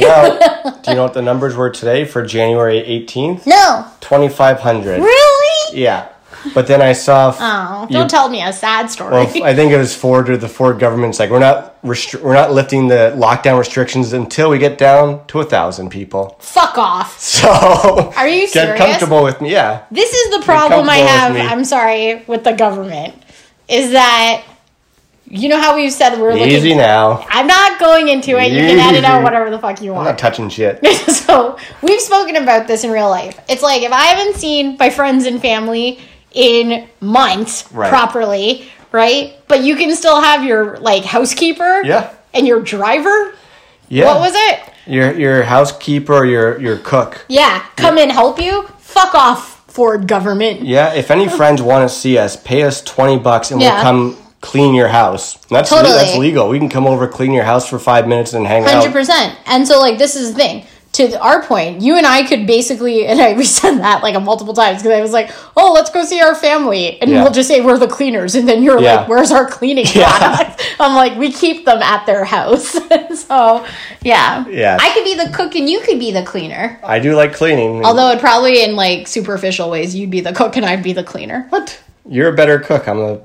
Well, 0.01 0.81
do 0.83 0.91
you 0.91 0.97
know 0.97 1.03
what 1.03 1.15
the 1.15 1.23
numbers 1.23 1.55
were 1.55 1.71
today 1.71 2.05
for 2.05 2.25
January 2.25 2.81
18th? 2.81 3.47
No. 3.47 3.87
2,500. 4.01 5.01
Really? 5.01 5.79
Yeah. 5.79 6.09
But 6.55 6.67
then 6.67 6.83
I 6.83 6.93
saw. 6.93 7.35
Oh, 7.39 7.87
you- 7.89 7.97
don't 7.99 8.11
tell 8.11 8.29
me 8.29 8.43
a 8.43 8.53
sad 8.53 8.91
story. 8.91 9.13
Well, 9.13 9.27
I 9.45 9.55
think 9.55 9.73
it 9.73 9.79
was 9.79 9.95
Ford 9.95 10.29
or 10.29 10.37
the 10.37 10.49
Ford 10.49 10.79
government's 10.79 11.19
like 11.19 11.31
we're 11.31 11.39
not 11.39 11.81
restri- 11.83 12.21
we're 12.21 12.35
not 12.35 12.53
lifting 12.53 12.89
the 12.89 13.13
lockdown 13.17 13.59
restrictions 13.59 14.13
until 14.13 14.51
we 14.51 14.59
get 14.59 14.79
down 14.79 15.25
to 15.29 15.41
a 15.41 15.45
thousand 15.45 15.91
people. 15.91 16.37
Fuck 16.41 16.79
off. 16.79 17.19
So 17.43 17.49
Are 18.17 18.29
you 18.29 18.43
get 18.43 18.51
serious? 18.51 18.79
comfortable 18.79 19.23
with 19.23 19.41
me? 19.41 19.53
Yeah, 19.53 19.85
This 19.91 20.13
is 20.13 20.37
the 20.39 20.45
problem 20.45 20.89
I 20.89 20.99
have. 20.99 21.37
I'm 21.37 21.65
sorry 21.65 22.23
with 22.27 22.45
the 22.45 22.53
government. 22.53 23.15
Is 23.69 23.93
that 23.93 24.45
you 25.27 25.49
know 25.49 25.59
how 25.61 25.75
we've 25.77 25.93
said 25.93 26.21
we're 26.21 26.37
easy 26.37 26.57
looking. 26.71 26.77
now. 26.79 27.25
I'm 27.31 27.47
not 27.47 27.81
going 27.81 28.09
into 28.09 28.33
it. 28.39 28.53
You 28.53 28.59
can 28.59 28.79
edit 28.79 29.05
out 29.05 29.23
whatever 29.23 29.49
the 29.51 29.59
fuck 29.59 29.81
you 29.81 29.93
want. 29.93 30.01
I'm 30.07 30.13
not 30.13 30.19
touching 30.19 30.51
shit. 30.51 30.85
so 31.09 31.57
we've 31.81 32.01
spoken 32.01 32.37
about 32.37 32.67
this 32.67 32.85
in 32.85 32.91
real 32.91 33.09
life. 33.09 33.41
It's 33.49 33.63
like 33.63 33.81
if 33.83 33.93
I 33.93 34.03
haven't 34.07 34.37
seen 34.37 34.77
my 34.79 34.91
friends 34.91 35.25
and 35.25 35.41
family 35.41 36.01
in 36.35 36.89
months 37.01 37.65
Right. 37.73 37.89
properly, 37.91 38.71
right? 38.93 39.35
But 39.49 39.63
you 39.63 39.77
can 39.77 39.95
still 39.97 40.21
have 40.21 40.45
your 40.45 40.79
like 40.79 41.05
housekeeper, 41.05 41.83
Yeah. 41.85 42.09
and 42.35 42.47
your 42.47 42.61
driver. 42.61 43.35
Yeah. 43.89 44.07
What 44.07 44.21
was 44.21 44.33
it? 44.35 44.61
Your 44.87 45.13
your 45.13 45.43
housekeeper 45.45 46.15
or 46.15 46.25
your 46.25 46.61
your 46.61 46.77
cook. 46.79 47.25
Yeah, 47.29 47.63
come 47.77 47.99
and 47.99 48.11
help 48.11 48.41
you. 48.41 48.67
Fuck 48.79 49.15
off, 49.15 49.63
Ford 49.69 50.09
government. 50.09 50.63
Yeah, 50.63 50.93
if 50.95 51.11
any 51.11 51.29
friends 51.29 51.63
want 51.63 51.89
to 51.89 51.95
see 51.95 52.19
us, 52.19 52.37
pay 52.37 52.63
us 52.63 52.81
twenty 52.83 53.19
bucks 53.19 53.51
and 53.51 53.61
Yeah. 53.61 53.75
we'll 53.75 53.83
come 53.83 54.17
clean 54.41 54.75
your 54.75 54.89
house. 54.89 55.39
That's 55.51 55.71
Totally. 55.71 55.95
that's 55.95 56.17
legal. 56.17 56.49
We 56.49 56.59
can 56.59 56.69
come 56.69 56.85
over, 56.87 57.07
clean 57.07 57.33
your 57.33 57.45
house 57.45 57.69
for 57.69 57.79
five 57.79 58.09
minutes, 58.09 58.33
and 58.33 58.45
hang 58.47 58.65
Hundred 58.65 58.89
out. 58.89 58.93
percent. 58.93 59.35
And 59.47 59.69
so, 59.69 59.79
like, 59.79 59.99
this 59.99 60.17
is 60.17 60.33
the 60.33 60.39
thing. 60.39 60.65
To 60.93 61.19
our 61.21 61.43
point, 61.43 61.81
you 61.81 61.97
and 61.97 62.07
I 62.07 62.23
could 62.27 62.47
basically, 62.47 63.07
and 63.07 63.19
I 63.19 63.33
we 63.37 63.45
said 63.45 63.79
that 63.79 64.03
like 64.03 64.15
a 64.15 64.21
multiple 64.21 64.53
times 64.53 64.83
because 64.83 64.93
I 64.99 65.01
was 65.01 65.13
like, 65.13 65.31
"Oh, 65.57 65.73
let's 65.73 65.89
go 65.89 66.05
see 66.05 66.21
our 66.21 66.35
family," 66.35 67.01
and 67.01 67.11
Yeah. 67.11 67.23
we'll 67.23 67.33
just 67.33 67.49
say 67.49 67.63
we're 67.63 67.79
the 67.79 67.89
cleaners, 67.89 68.35
and 68.35 68.47
then 68.47 68.63
you're 68.63 68.79
Yeah. 68.79 68.97
like, 68.97 69.09
"Where's 69.09 69.33
our 69.33 69.47
cleaning 69.49 69.87
Yeah. 69.95 70.11
product?" 70.19 70.63
I'm 70.81 70.95
like, 70.95 71.17
"We 71.19 71.33
keep 71.33 71.65
them 71.65 71.81
at 71.81 72.05
their 72.05 72.25
house." 72.27 72.73
so, 73.27 73.65
yeah, 74.03 74.45
Yeah. 74.51 74.77
I 74.79 74.91
could 74.93 75.05
be 75.05 75.15
the 75.15 75.31
cook, 75.33 75.55
and 75.55 75.69
you 75.69 75.81
could 75.81 75.99
be 75.99 76.11
the 76.13 76.25
cleaner. 76.25 76.79
I 76.85 76.99
do 76.99 77.15
like 77.15 77.33
cleaning. 77.33 77.83
Although, 77.87 78.11
it 78.11 78.21
probably 78.21 78.63
in 78.63 78.77
like 78.77 79.09
superficial 79.09 79.71
ways, 79.71 79.95
you'd 79.97 80.11
be 80.11 80.21
the 80.21 80.35
cook, 80.35 80.57
and 80.59 80.67
I'd 80.67 80.83
be 80.83 80.93
the 80.93 81.05
cleaner. 81.05 81.47
what? 81.49 81.81
You're 82.07 82.29
a 82.29 82.37
better 82.37 82.59
cook. 82.59 82.87
I'm 82.87 82.99
a. 83.01 83.19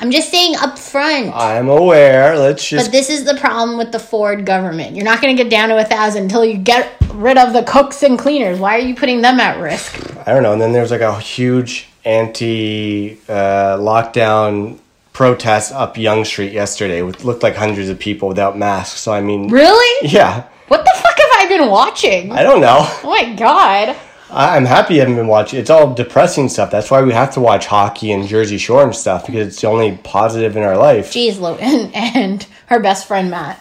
I'm 0.00 0.10
just 0.10 0.30
saying 0.30 0.56
up 0.56 0.78
front. 0.78 1.34
I'm 1.34 1.68
aware. 1.68 2.36
Let's 2.38 2.66
just. 2.68 2.86
But 2.86 2.92
this 2.92 3.10
is 3.10 3.24
the 3.24 3.34
problem 3.34 3.78
with 3.78 3.92
the 3.92 3.98
Ford 3.98 4.46
government. 4.46 4.94
You're 4.96 5.04
not 5.04 5.20
going 5.20 5.36
to 5.36 5.42
get 5.42 5.50
down 5.50 5.68
to 5.70 5.78
a 5.78 5.84
thousand 5.84 6.24
until 6.24 6.44
you 6.44 6.56
get 6.58 6.92
rid 7.14 7.36
of 7.38 7.52
the 7.52 7.62
cooks 7.64 8.02
and 8.02 8.18
cleaners. 8.18 8.58
Why 8.58 8.76
are 8.76 8.80
you 8.80 8.94
putting 8.94 9.22
them 9.22 9.40
at 9.40 9.60
risk? 9.60 9.96
I 10.26 10.32
don't 10.32 10.42
know. 10.42 10.52
And 10.52 10.60
then 10.60 10.72
there's 10.72 10.90
like 10.90 11.00
a 11.00 11.18
huge 11.18 11.88
anti 12.04 13.18
uh, 13.28 13.76
lockdown 13.78 14.78
protest 15.12 15.72
up 15.72 15.98
Yonge 15.98 16.26
Street 16.26 16.52
yesterday. 16.52 17.02
With 17.02 17.24
looked 17.24 17.42
like 17.42 17.56
hundreds 17.56 17.88
of 17.88 17.98
people 17.98 18.28
without 18.28 18.56
masks. 18.56 19.00
So 19.00 19.12
I 19.12 19.20
mean, 19.20 19.48
Really? 19.48 20.08
yeah. 20.08 20.44
What 20.68 20.84
the 20.84 20.92
fuck 20.96 21.16
have 21.18 21.30
I 21.38 21.46
been 21.48 21.70
watching? 21.70 22.30
I 22.30 22.42
don't 22.42 22.60
know. 22.60 22.78
Oh 22.80 23.10
my 23.10 23.34
god. 23.34 23.96
I'm 24.30 24.64
happy 24.66 24.94
you 24.94 25.00
haven't 25.00 25.16
been 25.16 25.26
watching. 25.26 25.58
It's 25.58 25.70
all 25.70 25.94
depressing 25.94 26.48
stuff. 26.48 26.70
That's 26.70 26.90
why 26.90 27.02
we 27.02 27.12
have 27.12 27.32
to 27.34 27.40
watch 27.40 27.66
hockey 27.66 28.12
and 28.12 28.26
Jersey 28.28 28.58
Shore 28.58 28.82
and 28.82 28.94
stuff 28.94 29.26
because 29.26 29.48
it's 29.48 29.60
the 29.60 29.68
only 29.68 29.96
positive 30.04 30.56
in 30.56 30.62
our 30.62 30.76
life. 30.76 31.12
Jeez, 31.12 31.40
Lo- 31.40 31.56
and, 31.60 32.46
her 32.66 32.78
best 32.80 33.06
friend 33.08 33.30
Matt. 33.30 33.58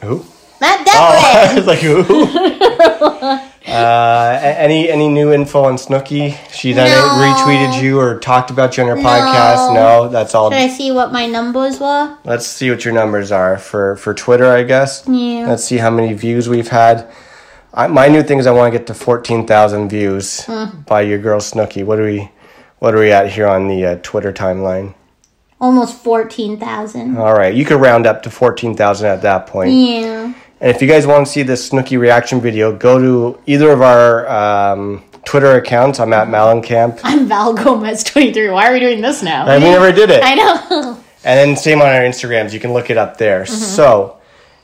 Who? 0.00 0.24
Matt 0.60 0.86
Oh, 0.88 0.92
I 0.94 1.54
Devlin. 1.54 1.56
was 1.56 1.66
like, 1.66 1.78
who? 1.80 3.42
uh, 3.72 4.38
any 4.42 4.88
any 4.90 5.08
new 5.08 5.32
info 5.32 5.64
on 5.64 5.74
Snooki? 5.76 6.36
She 6.52 6.72
done 6.72 6.88
No. 6.88 7.24
retweeted 7.24 7.82
you 7.82 7.98
or 8.00 8.18
talked 8.18 8.50
about 8.50 8.76
you 8.76 8.84
on 8.84 8.88
her 8.96 9.02
podcast? 9.02 9.74
No, 9.74 10.08
that's 10.08 10.34
all. 10.34 10.50
Should 10.50 10.58
I 10.58 10.68
see 10.68 10.90
what 10.92 11.12
my 11.12 11.26
numbers 11.26 11.78
were? 11.80 12.16
Let's 12.24 12.46
see 12.46 12.70
what 12.70 12.84
your 12.84 12.94
numbers 12.94 13.30
are 13.32 13.58
for 13.58 13.96
for 13.96 14.14
Twitter, 14.14 14.46
I 14.46 14.62
guess. 14.62 15.04
Yeah. 15.06 15.46
Let's 15.48 15.64
see 15.64 15.76
how 15.78 15.90
many 15.90 16.12
views 16.14 16.48
we've 16.48 16.68
had. 16.68 17.08
I, 17.74 17.86
my 17.86 18.08
new 18.08 18.22
thing 18.22 18.38
is 18.38 18.46
I 18.46 18.50
want 18.50 18.72
to 18.72 18.78
get 18.78 18.86
to 18.88 18.94
fourteen 18.94 19.46
thousand 19.46 19.88
views 19.88 20.44
by 20.86 21.02
your 21.02 21.18
girl 21.18 21.40
Snooki. 21.40 21.84
What 21.84 21.98
are 21.98 22.04
we? 22.04 22.30
What 22.78 22.94
are 22.94 22.98
we 22.98 23.12
at 23.12 23.30
here 23.30 23.46
on 23.46 23.68
the 23.68 23.84
uh, 23.84 23.96
Twitter 24.02 24.32
timeline? 24.32 24.94
Almost 25.60 26.02
14,000. 26.02 27.16
All 27.16 27.32
right, 27.32 27.54
you 27.54 27.64
could 27.64 27.80
round 27.80 28.06
up 28.06 28.22
to 28.24 28.30
fourteen 28.30 28.76
thousand 28.76 29.08
at 29.08 29.22
that 29.22 29.46
point. 29.46 29.72
Yeah. 29.72 30.34
And 30.60 30.70
if 30.70 30.80
you 30.80 30.88
guys 30.88 31.06
want 31.06 31.26
to 31.26 31.32
see 31.32 31.42
this 31.42 31.70
Snooki 31.70 31.98
reaction 31.98 32.40
video, 32.40 32.76
go 32.76 32.98
to 32.98 33.40
either 33.46 33.70
of 33.70 33.82
our 33.82 34.28
um, 34.28 35.02
Twitter 35.24 35.56
accounts. 35.56 35.98
I'm 35.98 36.12
at 36.12 36.28
Malencamp. 36.28 37.00
I'm 37.02 37.26
Val 37.26 37.52
Gomez 37.52 38.04
23. 38.04 38.50
Why 38.50 38.70
are 38.70 38.72
we 38.72 38.78
doing 38.78 39.00
this 39.00 39.24
now? 39.24 39.48
And 39.48 39.62
we 39.62 39.70
never 39.70 39.90
did 39.90 40.10
it. 40.10 40.22
I 40.24 40.34
know. 40.34 41.02
And 41.24 41.38
then 41.50 41.56
same 41.56 41.80
on 41.80 41.88
our 41.88 42.02
Instagrams. 42.02 42.52
You 42.52 42.60
can 42.60 42.72
look 42.72 42.90
it 42.90 42.96
up 42.96 43.18
there. 43.18 43.42
Mm-hmm. 43.42 43.54
So 43.54 44.20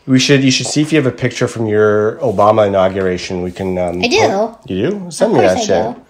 we 0.08 0.18
should 0.18 0.42
you 0.42 0.50
should 0.50 0.66
see 0.66 0.80
if 0.82 0.92
you 0.92 0.96
have 1.02 1.06
a 1.06 1.16
picture 1.16 1.46
from 1.46 1.66
your 1.66 2.16
Obama 2.16 2.66
inauguration. 2.66 3.42
We 3.42 3.52
can. 3.52 3.76
Um, 3.78 4.02
I 4.02 4.08
do. 4.08 4.72
You 4.74 4.90
do? 4.90 5.10
Send 5.10 5.32
Of 5.32 5.38
me 5.38 5.46
that 5.46 5.56
I 5.58 5.60
shit. 5.60 5.96
do. 5.96 6.02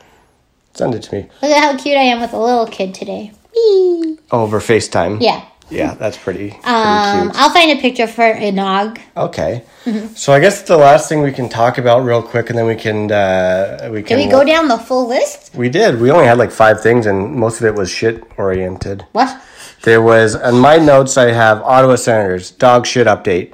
Send 0.74 0.94
it 0.94 1.02
to 1.02 1.14
me. 1.14 1.28
Look 1.42 1.50
at 1.50 1.62
how 1.62 1.76
cute 1.76 1.96
I 1.96 2.02
am 2.02 2.20
with 2.20 2.32
a 2.32 2.38
little 2.38 2.66
kid 2.66 2.94
today. 2.94 3.32
Whee! 3.54 4.18
Oh, 4.30 4.42
over 4.44 4.60
FaceTime. 4.60 5.20
Yeah. 5.20 5.44
Yeah, 5.70 5.94
that's 5.94 6.16
pretty, 6.16 6.50
pretty 6.50 6.64
Um. 6.64 7.30
I'll 7.34 7.50
find 7.50 7.78
a 7.78 7.80
picture 7.80 8.06
for 8.06 8.22
Inog. 8.22 8.98
Okay. 9.14 9.64
Mm-hmm. 9.84 10.14
So 10.14 10.32
I 10.32 10.40
guess 10.40 10.62
the 10.62 10.78
last 10.78 11.10
thing 11.10 11.20
we 11.20 11.30
can 11.32 11.48
talk 11.50 11.76
about 11.76 12.04
real 12.04 12.22
quick, 12.22 12.48
and 12.48 12.58
then 12.58 12.66
we 12.66 12.74
can 12.74 13.12
uh, 13.12 13.90
we 13.92 14.02
can. 14.02 14.16
Did 14.16 14.24
we 14.26 14.30
go 14.30 14.44
down 14.44 14.68
the 14.68 14.78
full 14.78 15.06
list? 15.06 15.54
We 15.54 15.68
did. 15.68 16.00
We 16.00 16.10
only 16.10 16.24
had 16.24 16.38
like 16.38 16.52
five 16.52 16.80
things, 16.80 17.04
and 17.04 17.34
most 17.34 17.60
of 17.60 17.66
it 17.66 17.74
was 17.74 17.90
shit 17.90 18.24
oriented. 18.38 19.04
What? 19.12 19.42
There 19.82 20.00
was 20.00 20.34
on 20.34 20.58
my 20.58 20.76
notes. 20.78 21.18
I 21.18 21.32
have 21.32 21.60
Ottawa 21.62 21.96
Senators 21.96 22.50
dog 22.50 22.86
shit 22.86 23.06
update, 23.06 23.52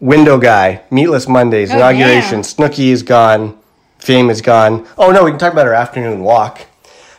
window 0.00 0.38
guy, 0.38 0.82
meatless 0.90 1.28
Mondays, 1.28 1.70
Oh, 1.70 1.76
inauguration, 1.76 2.40
damn. 2.40 2.42
Snooki 2.42 2.88
is 2.88 3.02
gone, 3.02 3.58
fame 3.98 4.30
is 4.30 4.40
gone. 4.40 4.86
Oh 4.98 5.10
no, 5.12 5.24
we 5.24 5.30
can 5.30 5.38
talk 5.38 5.52
about 5.52 5.66
our 5.66 5.74
afternoon 5.74 6.20
walk. 6.22 6.66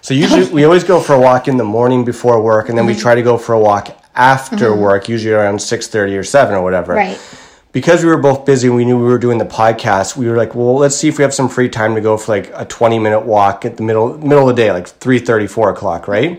So 0.01 0.13
usually 0.13 0.49
we 0.53 0.63
always 0.63 0.83
go 0.83 0.99
for 0.99 1.13
a 1.13 1.19
walk 1.19 1.47
in 1.47 1.57
the 1.57 1.63
morning 1.63 2.03
before 2.05 2.41
work, 2.41 2.69
and 2.69 2.77
then 2.77 2.85
Mm-hmm. 2.85 2.95
we 2.95 3.01
try 3.01 3.15
to 3.15 3.21
go 3.21 3.37
for 3.37 3.53
a 3.53 3.59
walk 3.59 3.95
after 4.15 4.75
work, 4.75 5.07
usually 5.07 5.33
around 5.33 5.61
six 5.61 5.87
thirty 5.87 6.17
or 6.17 6.23
seven 6.23 6.55
or 6.55 6.61
whatever. 6.63 6.93
Right. 6.95 7.19
Because 7.71 8.03
we 8.03 8.09
were 8.09 8.17
both 8.17 8.45
busy, 8.45 8.67
and 8.67 8.75
we 8.75 8.83
knew 8.83 8.97
we 8.97 9.05
were 9.05 9.17
doing 9.17 9.37
the 9.37 9.45
podcast. 9.45 10.17
We 10.17 10.27
were 10.27 10.35
like, 10.35 10.53
well, 10.55 10.75
let's 10.75 10.93
see 10.97 11.07
if 11.07 11.17
we 11.17 11.21
have 11.21 11.33
some 11.33 11.47
free 11.47 11.69
time 11.69 11.95
to 11.95 12.01
go 12.01 12.17
for 12.17 12.33
like 12.33 12.51
a 12.53 12.65
twenty 12.65 12.99
minute 12.99 13.21
walk 13.21 13.63
at 13.63 13.77
the 13.77 13.83
middle 13.83 14.17
middle 14.17 14.49
of 14.49 14.53
the 14.55 14.61
day, 14.61 14.71
like 14.73 14.87
3.30, 14.99 15.49
4 15.49 15.69
o'clock, 15.69 16.07
right? 16.09 16.37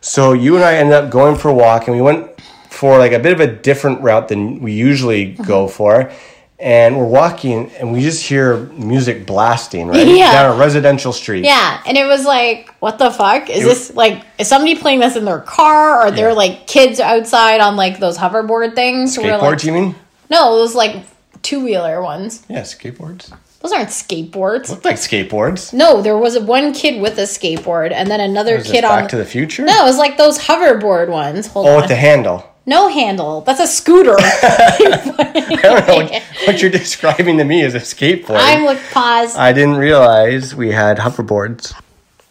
So 0.00 0.32
you 0.32 0.56
and 0.56 0.64
I 0.64 0.74
ended 0.74 0.94
up 0.94 1.08
going 1.10 1.36
for 1.36 1.50
a 1.50 1.54
walk, 1.54 1.86
and 1.86 1.94
we 1.94 2.02
went 2.02 2.28
for 2.76 2.98
like 2.98 3.12
a 3.12 3.18
bit 3.18 3.32
of 3.32 3.40
a 3.40 3.46
different 3.46 4.00
route 4.02 4.28
than 4.28 4.60
we 4.60 4.72
usually 4.72 5.32
go 5.32 5.66
mm-hmm. 5.66 5.72
for. 5.74 6.12
And 6.58 6.96
we're 6.96 7.04
walking, 7.04 7.70
and 7.72 7.92
we 7.92 8.00
just 8.00 8.24
hear 8.24 8.56
music 8.72 9.26
blasting 9.26 9.88
right 9.88 10.06
Yeah. 10.06 10.32
down 10.32 10.56
a 10.56 10.58
residential 10.58 11.12
street. 11.12 11.44
Yeah, 11.44 11.82
and 11.86 11.98
it 11.98 12.06
was 12.06 12.24
like, 12.24 12.74
what 12.80 12.96
the 12.98 13.10
fuck? 13.10 13.50
Is 13.50 13.62
this 13.62 13.94
like, 13.94 14.24
is 14.38 14.48
somebody 14.48 14.74
playing 14.74 15.00
this 15.00 15.16
in 15.16 15.26
their 15.26 15.40
car? 15.40 16.06
Or 16.06 16.10
they're 16.10 16.30
Yeah. 16.30 16.34
like 16.34 16.66
kids 16.66 16.98
outside 16.98 17.60
on 17.60 17.76
like 17.76 17.98
those 17.98 18.16
hoverboard 18.16 18.74
things? 18.74 19.18
Skateboards, 19.18 19.40
like- 19.42 19.64
you 19.64 19.72
mean? 19.72 19.94
No, 20.30 20.56
those 20.56 20.74
like 20.74 21.04
two 21.42 21.62
wheeler 21.62 22.00
ones. 22.02 22.42
Yeah, 22.48 22.62
skateboards. 22.62 23.30
Those 23.60 23.72
aren't 23.72 23.90
skateboards. 23.90 24.70
Look 24.70 24.84
like 24.84 24.96
skateboards. 24.96 25.74
No, 25.74 26.00
there 26.00 26.16
was 26.16 26.38
one 26.38 26.72
kid 26.72 27.02
with 27.02 27.18
a 27.18 27.22
skateboard 27.22 27.92
and 27.92 28.10
then 28.10 28.20
another 28.20 28.62
kid 28.62 28.80
Back 28.82 29.02
on. 29.04 29.08
to 29.10 29.16
the 29.16 29.24
Future? 29.26 29.64
no, 29.64 29.82
it 29.82 29.84
was 29.84 29.98
like 29.98 30.16
those 30.16 30.38
hoverboard 30.38 31.08
ones. 31.10 31.48
Hold 31.48 31.66
Oh, 31.66 31.74
on. 31.74 31.80
with 31.82 31.88
the 31.88 31.96
handle. 31.96 32.48
No 32.66 32.88
handle. 32.88 33.40
That's 33.42 33.60
a 33.60 33.66
scooter. 33.66 34.16
I 34.18 35.58
don't 35.62 35.88
know 35.88 35.96
what, 35.96 36.22
what 36.46 36.60
you're 36.62 36.70
describing 36.70 37.38
to 37.38 37.44
me 37.44 37.62
is 37.62 37.74
a 37.74 37.80
skateboard. 37.80 38.36
I'm 38.38 38.64
like 38.64 38.80
pause. 38.90 39.36
I 39.36 39.52
didn't 39.52 39.76
realize 39.76 40.54
we 40.54 40.72
had 40.72 40.98
hoverboards. 40.98 41.72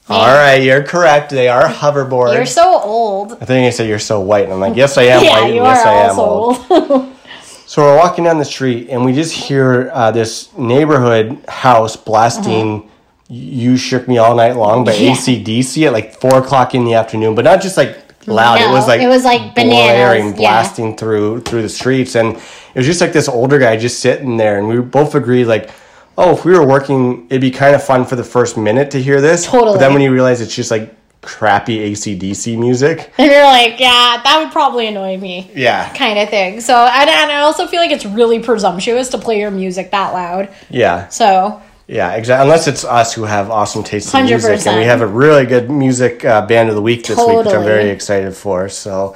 All 0.08 0.28
right, 0.28 0.58
you're 0.58 0.84
correct. 0.84 1.32
They 1.32 1.48
are 1.48 1.68
hoverboards. 1.68 2.36
You're 2.36 2.46
so 2.46 2.80
old. 2.80 3.34
I 3.42 3.46
think 3.46 3.66
I 3.66 3.72
said 3.72 3.88
you're 3.90 3.98
so 3.98 4.20
white, 4.20 4.44
and 4.44 4.54
I'm 4.54 4.60
like, 4.60 4.76
yes, 4.76 4.98
I 5.00 5.04
am 5.04 5.24
Yeah, 5.24 5.32
white, 5.32 5.44
and 5.46 5.56
you 5.56 5.64
yes, 5.64 5.86
are 5.86 5.90
I 5.90 5.96
am 6.12 6.20
old. 6.20 6.66
old. 6.70 7.12
So 7.68 7.82
we're 7.82 7.98
walking 7.98 8.24
down 8.24 8.38
the 8.38 8.46
street, 8.46 8.90
and 8.90 9.04
we 9.04 9.12
just 9.12 9.34
hear 9.34 9.90
uh, 9.92 10.12
this 10.12 10.56
neighborhood 10.56 11.44
house 11.48 11.96
blasting 11.98 12.90
"You 13.28 13.76
Shook 13.76 14.08
Me 14.08 14.20
All 14.20 14.36
Night 14.36 14.56
Long" 14.56 14.86
by. 14.86 14.94
Yeah. 14.94 15.12
ACDC 15.14 15.88
at 15.88 15.92
like 15.92 16.14
four 16.22 16.38
o'clock 16.38 16.76
in 16.76 16.86
the 16.86 16.94
afternoon, 16.94 17.34
but 17.34 17.44
not 17.44 17.64
just 17.64 17.76
like 17.76 18.05
loud. 18.28 18.60
it 18.60 18.70
was 18.70 18.88
like 18.88 19.02
it 19.02 19.08
was 19.08 19.24
like 19.24 19.56
bananas, 19.56 19.96
blaring, 19.96 20.28
yeah. 20.30 20.34
blasting 20.36 20.96
through 20.98 21.42
through 21.42 21.62
the 21.62 21.70
streets, 21.70 22.16
and 22.16 22.36
it 22.36 22.76
was 22.76 22.86
just 22.86 23.02
like 23.02 23.14
this 23.14 23.28
older 23.28 23.60
guy 23.60 23.78
just 23.78 24.00
sitting 24.00 24.38
there, 24.38 24.58
and 24.58 24.68
we 24.68 24.80
both 24.80 25.16
agreed 25.16 25.46
like. 25.46 25.70
Oh, 26.18 26.32
if 26.34 26.46
we 26.46 26.54
were 26.54 26.66
working, 26.66 27.26
it'd 27.30 27.42
be 27.42 27.52
kind 27.52 27.76
of 27.76 27.84
fun 27.84 28.06
for 28.06 28.16
the 28.16 28.24
first 28.24 28.56
minute 28.56 28.90
to 28.92 29.02
hear 29.04 29.20
this. 29.20 29.46
Totally. 29.46 29.74
But 29.74 29.80
then 29.80 29.92
when 29.92 30.02
you 30.02 30.14
realize 30.14 30.40
it's 30.40 30.56
just 30.56 30.72
like 30.72 30.96
crappy 31.22 31.92
ACDC 31.92 32.58
music, 32.58 33.12
and 33.18 33.30
you're 33.30 33.44
like, 33.44 33.82
yeah, 33.82 34.22
that 34.24 34.40
would 34.42 34.50
probably 34.54 34.88
annoy 34.88 35.18
me. 35.18 35.52
yeah, 35.54 35.94
Kind 35.94 36.18
of 36.18 36.30
thing. 36.30 36.62
So, 36.62 36.74
and, 36.74 37.10
and 37.10 37.32
I 37.34 37.42
also 37.42 37.68
feel 37.68 37.82
like 37.82 37.92
it's 37.92 38.06
really 38.06 38.40
presumptuous 38.40 39.10
to 39.10 39.18
play 39.18 39.40
your 39.42 39.52
music 39.52 39.92
that 39.92 40.14
loud. 40.14 40.48
yeah. 40.70 41.10
So, 41.10 41.62
Yeah, 41.88 42.14
exactly. 42.14 42.44
Unless 42.44 42.68
it's 42.68 42.84
us 42.84 43.14
who 43.14 43.24
have 43.24 43.52
awesome 43.52 43.84
taste 43.84 44.14
in 44.16 44.26
music, 44.26 44.66
and 44.66 44.80
we 44.80 44.86
have 44.86 45.02
a 45.02 45.08
really 45.08 45.46
good 45.46 45.70
music 45.70 46.26
uh, 46.26 46.46
band 46.46 46.70
of 46.70 46.76
the 46.76 46.82
week 46.82 47.06
this 47.06 47.18
week, 47.18 47.28
which 47.46 47.48
I'm 47.54 47.64
very 47.64 47.90
excited 47.90 48.36
for. 48.36 48.70
So, 48.70 49.16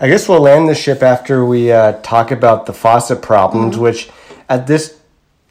I 0.00 0.08
guess 0.08 0.28
we'll 0.28 0.40
land 0.40 0.68
the 0.68 0.74
ship 0.74 1.02
after 1.02 1.44
we 1.44 1.70
uh, 1.70 1.92
talk 2.02 2.30
about 2.32 2.66
the 2.66 2.72
faucet 2.72 3.22
problems, 3.22 3.74
Mm-hmm. 3.74 3.82
which 3.84 4.10
at 4.48 4.66
this 4.66 4.98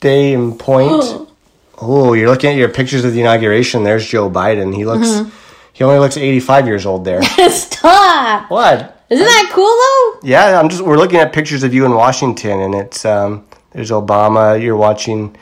day 0.02 0.34
and 0.34 0.60
point, 0.60 0.92
oh, 1.82 2.14
you're 2.14 2.30
looking 2.30 2.50
at 2.50 2.58
your 2.58 2.68
pictures 2.70 3.06
of 3.06 3.14
the 3.14 3.22
inauguration. 3.22 3.84
There's 3.86 4.06
Joe 4.06 4.30
Biden. 4.30 4.76
He 4.76 4.86
looks, 4.86 5.08
Mm-hmm. 5.08 5.30
he 5.72 5.84
only 5.86 6.00
looks 6.00 6.18
85 6.18 6.68
years 6.68 6.86
old 6.86 7.06
there. 7.06 7.22
Stop. 7.50 8.50
what? 8.52 9.06
Isn't 9.10 9.26
that 9.26 9.50
cool 9.54 9.66
though? 9.66 10.28
Yeah, 10.28 10.60
I'm 10.60 10.68
just. 10.70 10.82
We're 10.84 10.98
looking 10.98 11.20
at 11.20 11.32
pictures 11.32 11.64
of 11.64 11.74
you 11.74 11.86
in 11.86 11.94
Washington, 11.94 12.60
and 12.60 12.76
it's 12.76 13.06
um, 13.06 13.46
there's 13.72 13.92
Obama. 13.92 14.62
You're 14.62 14.76
watching. 14.76 15.36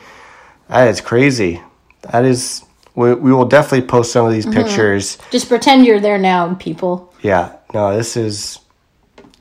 That 0.68 0.88
is 0.88 1.00
crazy. 1.00 1.62
That 2.10 2.24
is. 2.24 2.64
We, 2.94 3.14
we 3.14 3.32
will 3.32 3.44
definitely 3.46 3.86
post 3.86 4.12
some 4.12 4.26
of 4.26 4.32
these 4.32 4.44
Mm-hmm. 4.46 4.60
pictures. 4.62 5.18
Just 5.30 5.48
pretend 5.48 5.86
you're 5.86 6.00
there 6.00 6.18
now, 6.18 6.54
people. 6.54 7.12
Yeah. 7.22 7.52
No, 7.72 7.96
this 7.96 8.16
is. 8.16 8.58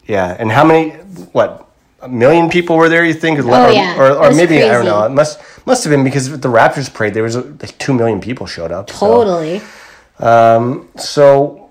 Yeah, 0.06 0.36
and 0.40 0.52
how 0.52 0.64
many? 0.64 0.92
What? 1.34 1.64
A 2.02 2.08
million 2.08 2.50
people 2.50 2.78
were 2.78 2.88
there? 2.90 3.04
You 3.04 3.14
think? 3.16 3.40
Oh, 3.40 3.70
yeah. 3.72 3.98
Or, 4.00 4.12
or 4.26 4.32
maybe 4.32 4.62
I 4.64 4.68
don't 4.72 4.86
know. 4.86 5.04
It 5.04 5.10
must 5.10 5.40
must 5.66 5.84
have 5.84 5.92
been 5.92 6.04
because 6.04 6.30
the 6.30 6.48
Raptors 6.48 6.94
parade 6.94 7.14
there 7.16 7.24
was 7.24 7.36
like 7.36 7.76
two 7.80 7.94
million 7.94 8.22
people 8.22 8.46
showed 8.46 8.72
up. 8.72 8.90
so- 8.92 9.00
Totally. 9.00 9.62
So 10.98 11.70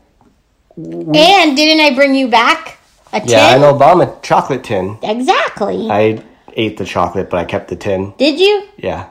And 0.76 1.57
didn't 1.57 1.80
I 1.80 1.94
bring 1.94 2.14
you 2.14 2.28
back 2.28 2.78
a 3.12 3.20
tin? 3.20 3.28
yeah, 3.30 3.54
an 3.54 3.62
Obama 3.62 4.20
chocolate 4.22 4.64
tin. 4.64 4.98
Exactly. 5.02 5.88
I 5.90 6.22
ate 6.54 6.76
the 6.76 6.84
chocolate, 6.84 7.30
but 7.30 7.38
I 7.38 7.44
kept 7.44 7.68
the 7.68 7.76
tin. 7.76 8.12
Did 8.18 8.40
you? 8.40 8.68
Yeah. 8.76 9.07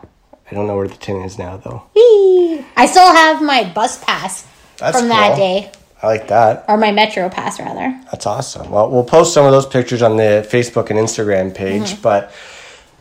I 0.49 0.55
don't 0.55 0.67
know 0.67 0.75
where 0.75 0.87
the 0.87 0.95
tin 0.95 1.21
is 1.21 1.37
now 1.39 1.57
though. 1.57 1.83
Whee! 1.95 2.65
I 2.75 2.85
still 2.85 3.07
have 3.07 3.41
my 3.41 3.71
bus 3.73 4.03
pass 4.03 4.47
That's 4.77 4.99
from 4.99 5.09
that 5.09 5.29
cool. 5.29 5.37
day, 5.37 5.71
I 6.01 6.07
like 6.07 6.27
that. 6.27 6.65
or 6.67 6.77
my 6.77 6.91
metro 6.91 7.29
pass 7.29 7.59
rather. 7.59 7.99
That's 8.11 8.25
awesome. 8.25 8.69
Well, 8.69 8.91
we'll 8.91 9.03
post 9.03 9.33
some 9.33 9.45
of 9.45 9.51
those 9.51 9.65
pictures 9.65 10.01
on 10.01 10.17
the 10.17 10.47
Facebook 10.49 10.89
and 10.89 10.99
Instagram 10.99 11.53
page. 11.53 11.93
Mm-hmm. 11.93 12.01
But 12.01 12.31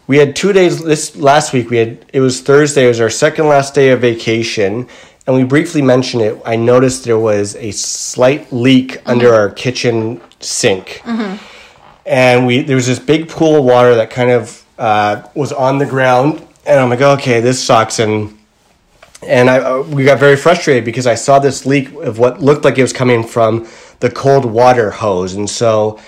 we 0.06 0.18
had 0.18 0.36
two 0.36 0.52
days 0.52 0.82
this 0.82 1.16
last 1.16 1.52
week. 1.52 1.70
We 1.70 1.78
had 1.78 2.04
it 2.12 2.20
was 2.20 2.40
Thursday. 2.40 2.84
It 2.84 2.88
was 2.88 3.00
our 3.00 3.10
second 3.10 3.48
last 3.48 3.74
day 3.74 3.90
of 3.90 4.00
vacation, 4.00 4.88
and 5.26 5.36
we 5.36 5.44
briefly 5.44 5.82
mentioned 5.82 6.22
it. 6.22 6.40
I 6.44 6.56
noticed 6.56 7.04
there 7.04 7.18
was 7.18 7.56
a 7.56 7.70
slight 7.72 8.52
leak 8.52 8.92
mm-hmm. 8.92 9.10
under 9.10 9.34
our 9.34 9.50
kitchen 9.50 10.20
sink, 10.40 11.00
mm-hmm. 11.04 11.42
and 12.06 12.46
we 12.46 12.62
there 12.62 12.76
was 12.76 12.86
this 12.86 12.98
big 12.98 13.28
pool 13.28 13.56
of 13.56 13.64
water 13.64 13.94
that 13.96 14.10
kind 14.10 14.30
of 14.30 14.64
uh, 14.78 15.22
was 15.34 15.52
on 15.52 15.78
the 15.78 15.86
ground, 15.86 16.46
and 16.66 16.80
I'm 16.80 16.90
like, 16.90 17.00
okay, 17.00 17.40
this 17.40 17.62
sucks, 17.62 17.98
and 17.98 18.36
and 19.22 19.48
I 19.50 19.58
uh, 19.58 19.82
we 19.82 20.04
got 20.04 20.18
very 20.18 20.36
frustrated 20.36 20.84
because 20.84 21.06
I 21.06 21.14
saw 21.14 21.38
this 21.38 21.66
leak 21.66 21.92
of 21.92 22.18
what 22.18 22.40
looked 22.40 22.64
like 22.64 22.78
it 22.78 22.82
was 22.82 22.92
coming 22.92 23.24
from 23.24 23.66
the 24.00 24.10
cold 24.10 24.44
water 24.44 24.90
hose, 24.90 25.34
and 25.34 25.48
so 25.48 25.98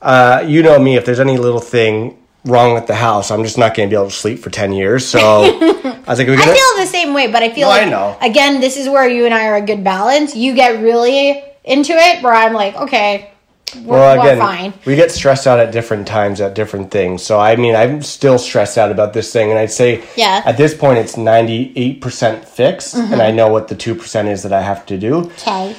uh, 0.00 0.44
you 0.46 0.62
know 0.62 0.78
me, 0.78 0.96
if 0.96 1.04
there's 1.04 1.20
any 1.20 1.38
little 1.38 1.60
thing 1.60 2.18
wrong 2.44 2.74
with 2.74 2.86
the 2.86 2.94
house, 2.94 3.30
I'm 3.30 3.44
just 3.44 3.58
not 3.58 3.74
going 3.74 3.88
to 3.88 3.92
be 3.94 3.96
able 3.98 4.10
to 4.10 4.14
sleep 4.16 4.38
for 4.40 4.50
ten 4.50 4.72
years. 4.72 5.06
So 5.06 5.18
I 5.44 6.04
was 6.06 6.18
like, 6.18 6.28
I 6.28 6.36
gonna. 6.36 6.54
feel 6.54 6.76
the 6.78 6.86
same 6.86 7.14
way, 7.14 7.30
but 7.30 7.42
I 7.42 7.50
feel 7.50 7.68
No, 7.68 7.74
I 7.74 7.80
like 7.82 7.90
know. 7.90 8.16
again, 8.20 8.60
this 8.60 8.76
is 8.76 8.88
where 8.88 9.08
you 9.08 9.24
and 9.24 9.34
I 9.34 9.48
are 9.48 9.56
a 9.56 9.60
good 9.66 9.84
balance. 9.84 10.34
You 10.36 10.54
get 10.54 10.82
really 10.82 11.42
into 11.64 11.92
it, 11.92 12.22
where 12.22 12.32
I'm 12.34 12.52
like, 12.52 12.74
okay, 12.76 13.31
we're, 13.76 13.82
well, 13.98 14.16
we're 14.16 14.22
again, 14.22 14.38
fine. 14.38 14.74
we 14.84 14.96
get 14.96 15.10
stressed 15.10 15.46
out 15.46 15.58
at 15.58 15.72
different 15.72 16.06
times 16.06 16.40
at 16.40 16.54
different 16.54 16.90
things. 16.90 17.22
So 17.22 17.38
I 17.40 17.56
mean, 17.56 17.74
I'm 17.74 18.02
still 18.02 18.38
stressed 18.38 18.78
out 18.78 18.90
about 18.90 19.12
this 19.12 19.32
thing, 19.32 19.50
and 19.50 19.58
I'd 19.58 19.70
say 19.72 20.04
Yeah. 20.16 20.40
Mm-hmm. 20.40 20.48
at 20.48 20.56
this 20.56 20.74
point 20.74 20.98
it's 20.98 21.16
98 21.16 22.00
percent 22.00 22.44
fixed, 22.48 22.94
and 22.94 23.20
I 23.22 23.30
know 23.30 23.48
what 23.48 23.68
the 23.68 23.74
two 23.74 23.94
percent 23.94 24.28
is 24.28 24.42
that 24.42 24.52
I 24.52 24.62
have 24.62 24.84
to 24.86 24.98
do. 24.98 25.30
Okay. 25.32 25.74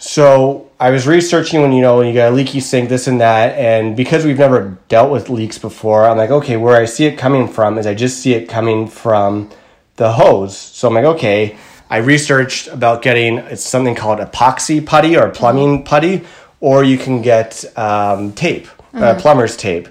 So 0.00 0.70
I 0.78 0.90
was 0.90 1.08
researching 1.08 1.60
when 1.60 1.72
you 1.72 1.82
know 1.82 1.98
when 1.98 2.06
you 2.06 2.14
got 2.14 2.30
a 2.32 2.34
leaky 2.34 2.60
sink, 2.60 2.88
this 2.88 3.08
and 3.08 3.20
that, 3.20 3.56
and 3.58 3.96
because 3.96 4.24
we've 4.24 4.38
never 4.38 4.78
dealt 4.88 5.10
with 5.10 5.28
leaks 5.28 5.58
before, 5.58 6.04
I'm 6.06 6.16
like, 6.16 6.30
okay, 6.30 6.56
where 6.56 6.76
I 6.80 6.84
see 6.84 7.06
it 7.06 7.16
coming 7.18 7.48
from 7.48 7.78
is 7.78 7.86
I 7.86 7.94
just 7.94 8.20
see 8.20 8.32
it 8.34 8.48
coming 8.48 8.86
from 8.86 9.50
the 9.96 10.12
hose. 10.12 10.56
So 10.56 10.86
I'm 10.88 10.94
like, 10.94 11.04
okay. 11.04 11.56
I 11.90 11.96
researched 11.96 12.68
about 12.68 13.00
getting 13.00 13.38
it's 13.38 13.64
something 13.64 13.94
called 13.94 14.18
epoxy 14.18 14.84
putty 14.84 15.16
or 15.16 15.30
plumbing 15.30 15.84
putty, 15.84 16.22
or 16.60 16.84
you 16.84 16.98
can 16.98 17.22
get 17.22 17.64
um, 17.76 18.32
tape, 18.32 18.68
uh, 18.94 19.14
plumber's 19.20 19.56
tape. 19.56 19.88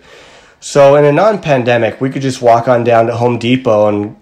So 0.60 0.96
in 0.96 1.06
a 1.06 1.12
non-pandemic, 1.12 2.02
we 2.02 2.10
could 2.10 2.22
just 2.22 2.42
walk 2.42 2.68
on 2.68 2.84
down 2.84 3.08
to 3.08 3.16
Home 3.16 3.38
Depot 3.40 3.88
and 3.88 4.16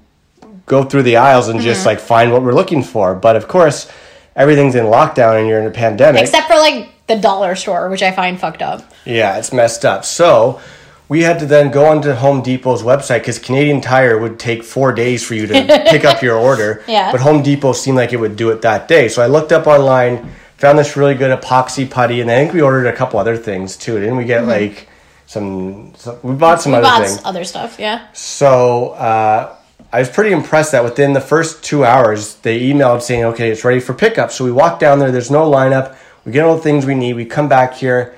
go 0.66 0.84
through 0.84 1.04
the 1.04 1.18
aisles 1.18 1.48
and 1.48 1.62
just 1.62 1.86
like 1.86 2.00
find 2.00 2.32
what 2.32 2.43
we're 2.43 2.54
looking 2.54 2.84
for. 2.84 3.16
But 3.16 3.36
of 3.36 3.48
course, 3.48 3.91
everything's 4.36 4.76
in 4.76 4.86
lockdown 4.86 5.39
and 5.39 5.48
you're 5.48 5.60
in 5.60 5.68
a 5.68 5.72
pandemic. 5.72 6.22
Except 6.24 6.48
for 6.48 6.56
like 6.56 6.89
the 7.08 7.18
dollar 7.18 7.56
store, 7.56 7.89
which 7.89 8.04
I 8.04 8.12
find 8.12 8.39
fucked 8.39 8.62
up. 8.62 8.84
yeah, 9.06 9.38
it's 9.38 9.54
messed 9.54 9.86
up. 9.86 10.04
So 10.06 10.60
we 11.08 11.22
had 11.22 11.39
to 11.39 11.46
then 11.46 11.72
go 11.72 11.86
onto 11.86 12.14
Home 12.14 12.41
Depot's 12.41 12.82
website 12.82 13.20
because 13.20 13.38
Canadian 13.39 13.80
Tire 13.80 14.18
would 14.18 14.39
take 14.39 14.64
four 14.64 14.91
days 14.91 15.24
for 15.24 15.36
you 15.36 15.46
to 15.48 15.54
pick 15.89 16.04
up 16.04 16.22
your 16.22 16.36
order. 16.36 16.84
Yeah. 16.88 17.12
But 17.12 17.22
Home 17.22 17.43
Depot 17.43 17.74
seemed 17.74 17.98
like 17.98 18.12
it 18.12 18.18
would 18.18 18.36
do 18.36 18.50
it 18.50 18.62
that 18.64 18.88
day. 18.88 19.08
So 19.08 19.22
I 19.22 19.28
looked 19.28 19.52
up 19.52 19.68
online, 19.68 20.32
found 20.58 20.80
this 20.80 20.95
really 20.95 21.16
good 21.16 21.38
epoxy 21.38 21.89
putty, 21.89 22.22
and 22.22 22.32
I 22.32 22.38
think 22.38 22.53
we 22.53 22.62
ordered 22.62 22.88
a 22.88 22.93
couple 22.93 23.20
other 23.20 23.38
things 23.38 23.78
too. 23.78 23.99
Didn't 23.99 24.18
we 24.18 24.26
get 24.26 24.45
like 24.45 24.88
some, 25.26 25.93
some? 25.95 26.18
We 26.24 26.36
bought 26.36 26.62
some 26.62 26.74
other 26.74 26.86
stuff? 26.86 26.99
We 26.99 27.06
other 27.06 27.16
bought 27.16 27.30
other 27.30 27.43
stuff, 27.43 27.80
yeah. 27.80 28.08
So 28.14 28.89
uh, 28.91 29.56
I 29.91 29.99
was 29.99 30.10
pretty 30.10 30.32
impressed 30.32 30.72
that 30.72 30.84
within 30.84 31.14
the 31.14 31.22
first 31.22 31.64
two 31.64 31.86
hours, 31.86 32.36
they 32.38 32.60
emailed 32.62 33.01
saying, 33.01 33.24
okay, 33.26 33.49
it's 33.49 33.64
ready 33.64 33.80
for 33.80 33.93
pickup. 33.93 34.32
So 34.32 34.43
we 34.43 34.51
walk 34.51 34.80
down 34.80 34.99
there, 34.99 35.12
there's 35.12 35.32
no 35.32 35.49
lineup. 35.49 35.95
We 36.26 36.32
get 36.32 36.43
all 36.43 36.56
the 36.56 36.62
things 36.62 36.86
we 36.86 36.95
need. 36.95 37.14
We 37.14 37.26
come 37.26 37.47
back 37.47 37.76
here, 37.76 38.16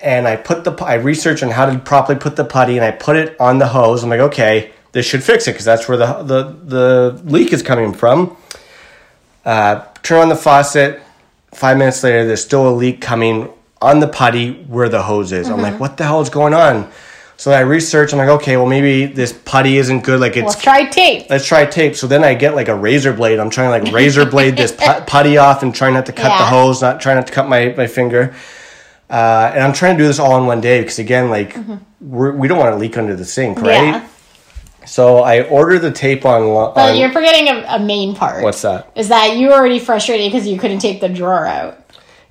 and 0.00 0.26
I 0.26 0.36
put 0.36 0.64
the, 0.64 0.72
I 0.84 0.94
research 0.94 1.42
on 1.42 1.50
how 1.50 1.66
to 1.66 1.78
properly 1.78 2.18
put 2.18 2.36
the 2.36 2.44
putty, 2.44 2.76
and 2.76 2.84
I 2.84 2.90
put 2.90 3.16
it 3.16 3.38
on 3.38 3.58
the 3.58 3.68
hose. 3.68 4.02
I'm 4.02 4.10
like, 4.10 4.20
okay, 4.20 4.72
this 4.92 5.06
should 5.06 5.22
fix 5.22 5.46
it 5.46 5.52
because 5.52 5.66
that's 5.66 5.88
where 5.88 5.98
the, 5.98 6.22
the, 6.22 6.42
the 6.64 7.22
leak 7.24 7.52
is 7.52 7.62
coming 7.62 7.92
from. 7.92 8.36
Uh, 9.44 9.84
turn 10.02 10.20
on 10.22 10.28
the 10.28 10.36
faucet. 10.36 11.00
Five 11.52 11.78
minutes 11.78 12.02
later, 12.04 12.26
there's 12.26 12.42
still 12.42 12.68
a 12.68 12.74
leak 12.74 13.00
coming 13.00 13.50
on 13.82 14.00
the 14.00 14.08
putty 14.08 14.52
where 14.64 14.88
the 14.88 15.02
hose 15.02 15.32
is. 15.32 15.48
I'm 15.48 15.60
like, 15.62 15.80
what 15.80 15.96
the 15.96 16.04
hell 16.04 16.20
is 16.20 16.28
going 16.30 16.54
on? 16.54 16.90
So 17.36 17.50
I 17.52 17.60
research. 17.60 18.12
I'm 18.12 18.18
like, 18.18 18.28
okay, 18.28 18.58
well 18.58 18.66
maybe 18.66 19.06
this 19.06 19.32
putty 19.32 19.78
isn't 19.78 20.04
good. 20.04 20.20
Like 20.20 20.36
it's 20.36 20.44
Let's 20.44 20.62
try 20.62 20.84
tape. 20.84 21.26
let's 21.30 21.46
try 21.46 21.64
tape. 21.64 21.96
So 21.96 22.06
then 22.06 22.22
I 22.22 22.34
get 22.34 22.54
like 22.54 22.68
a 22.68 22.74
razor 22.74 23.14
blade. 23.14 23.38
I'm 23.38 23.48
trying 23.48 23.68
to 23.68 23.84
like 23.84 23.94
razor 23.94 24.26
blade 24.26 24.56
this 24.58 24.72
pu- 24.72 25.00
putty 25.06 25.38
off 25.38 25.62
and 25.62 25.74
trying 25.74 25.94
not 25.94 26.04
to 26.06 26.12
cut 26.12 26.28
the 26.38 26.44
hose, 26.44 26.82
not 26.82 27.00
trying 27.00 27.16
not 27.16 27.26
to 27.28 27.32
cut 27.32 27.48
my, 27.48 27.72
my 27.76 27.86
finger. 27.86 28.34
Uh, 29.08 29.50
and 29.54 29.64
I'm 29.64 29.72
trying 29.72 29.96
to 29.96 30.02
do 30.02 30.06
this 30.06 30.18
all 30.18 30.38
in 30.38 30.46
one 30.46 30.60
day 30.60 30.80
because 30.82 30.98
again, 30.98 31.30
like 31.30 31.56
we're, 32.00 32.32
we 32.32 32.46
don't 32.46 32.58
want 32.58 32.72
to 32.74 32.76
leak 32.76 32.98
under 32.98 33.16
the 33.16 33.24
sink, 33.24 33.58
right? 33.60 33.94
Mm-hmm. 33.94 34.04
Yeah. 34.04 34.08
So 34.90 35.18
I 35.18 35.44
order 35.44 35.78
the 35.78 35.92
tape 35.92 36.24
on. 36.24 36.74
But 36.74 36.96
you're 36.96 37.12
forgetting 37.12 37.46
a, 37.46 37.76
a 37.76 37.78
main 37.78 38.16
part. 38.16 38.42
what's 38.42 38.62
that? 38.62 38.90
Is 38.96 39.08
that 39.10 39.36
you 39.36 39.46
were 39.46 39.52
already 39.52 39.78
frustrated 39.78 40.32
because 40.32 40.48
you 40.48 40.58
couldn't 40.58 40.80
take 40.80 41.00
the 41.00 41.08
drawer 41.08 41.46
out. 41.46 41.78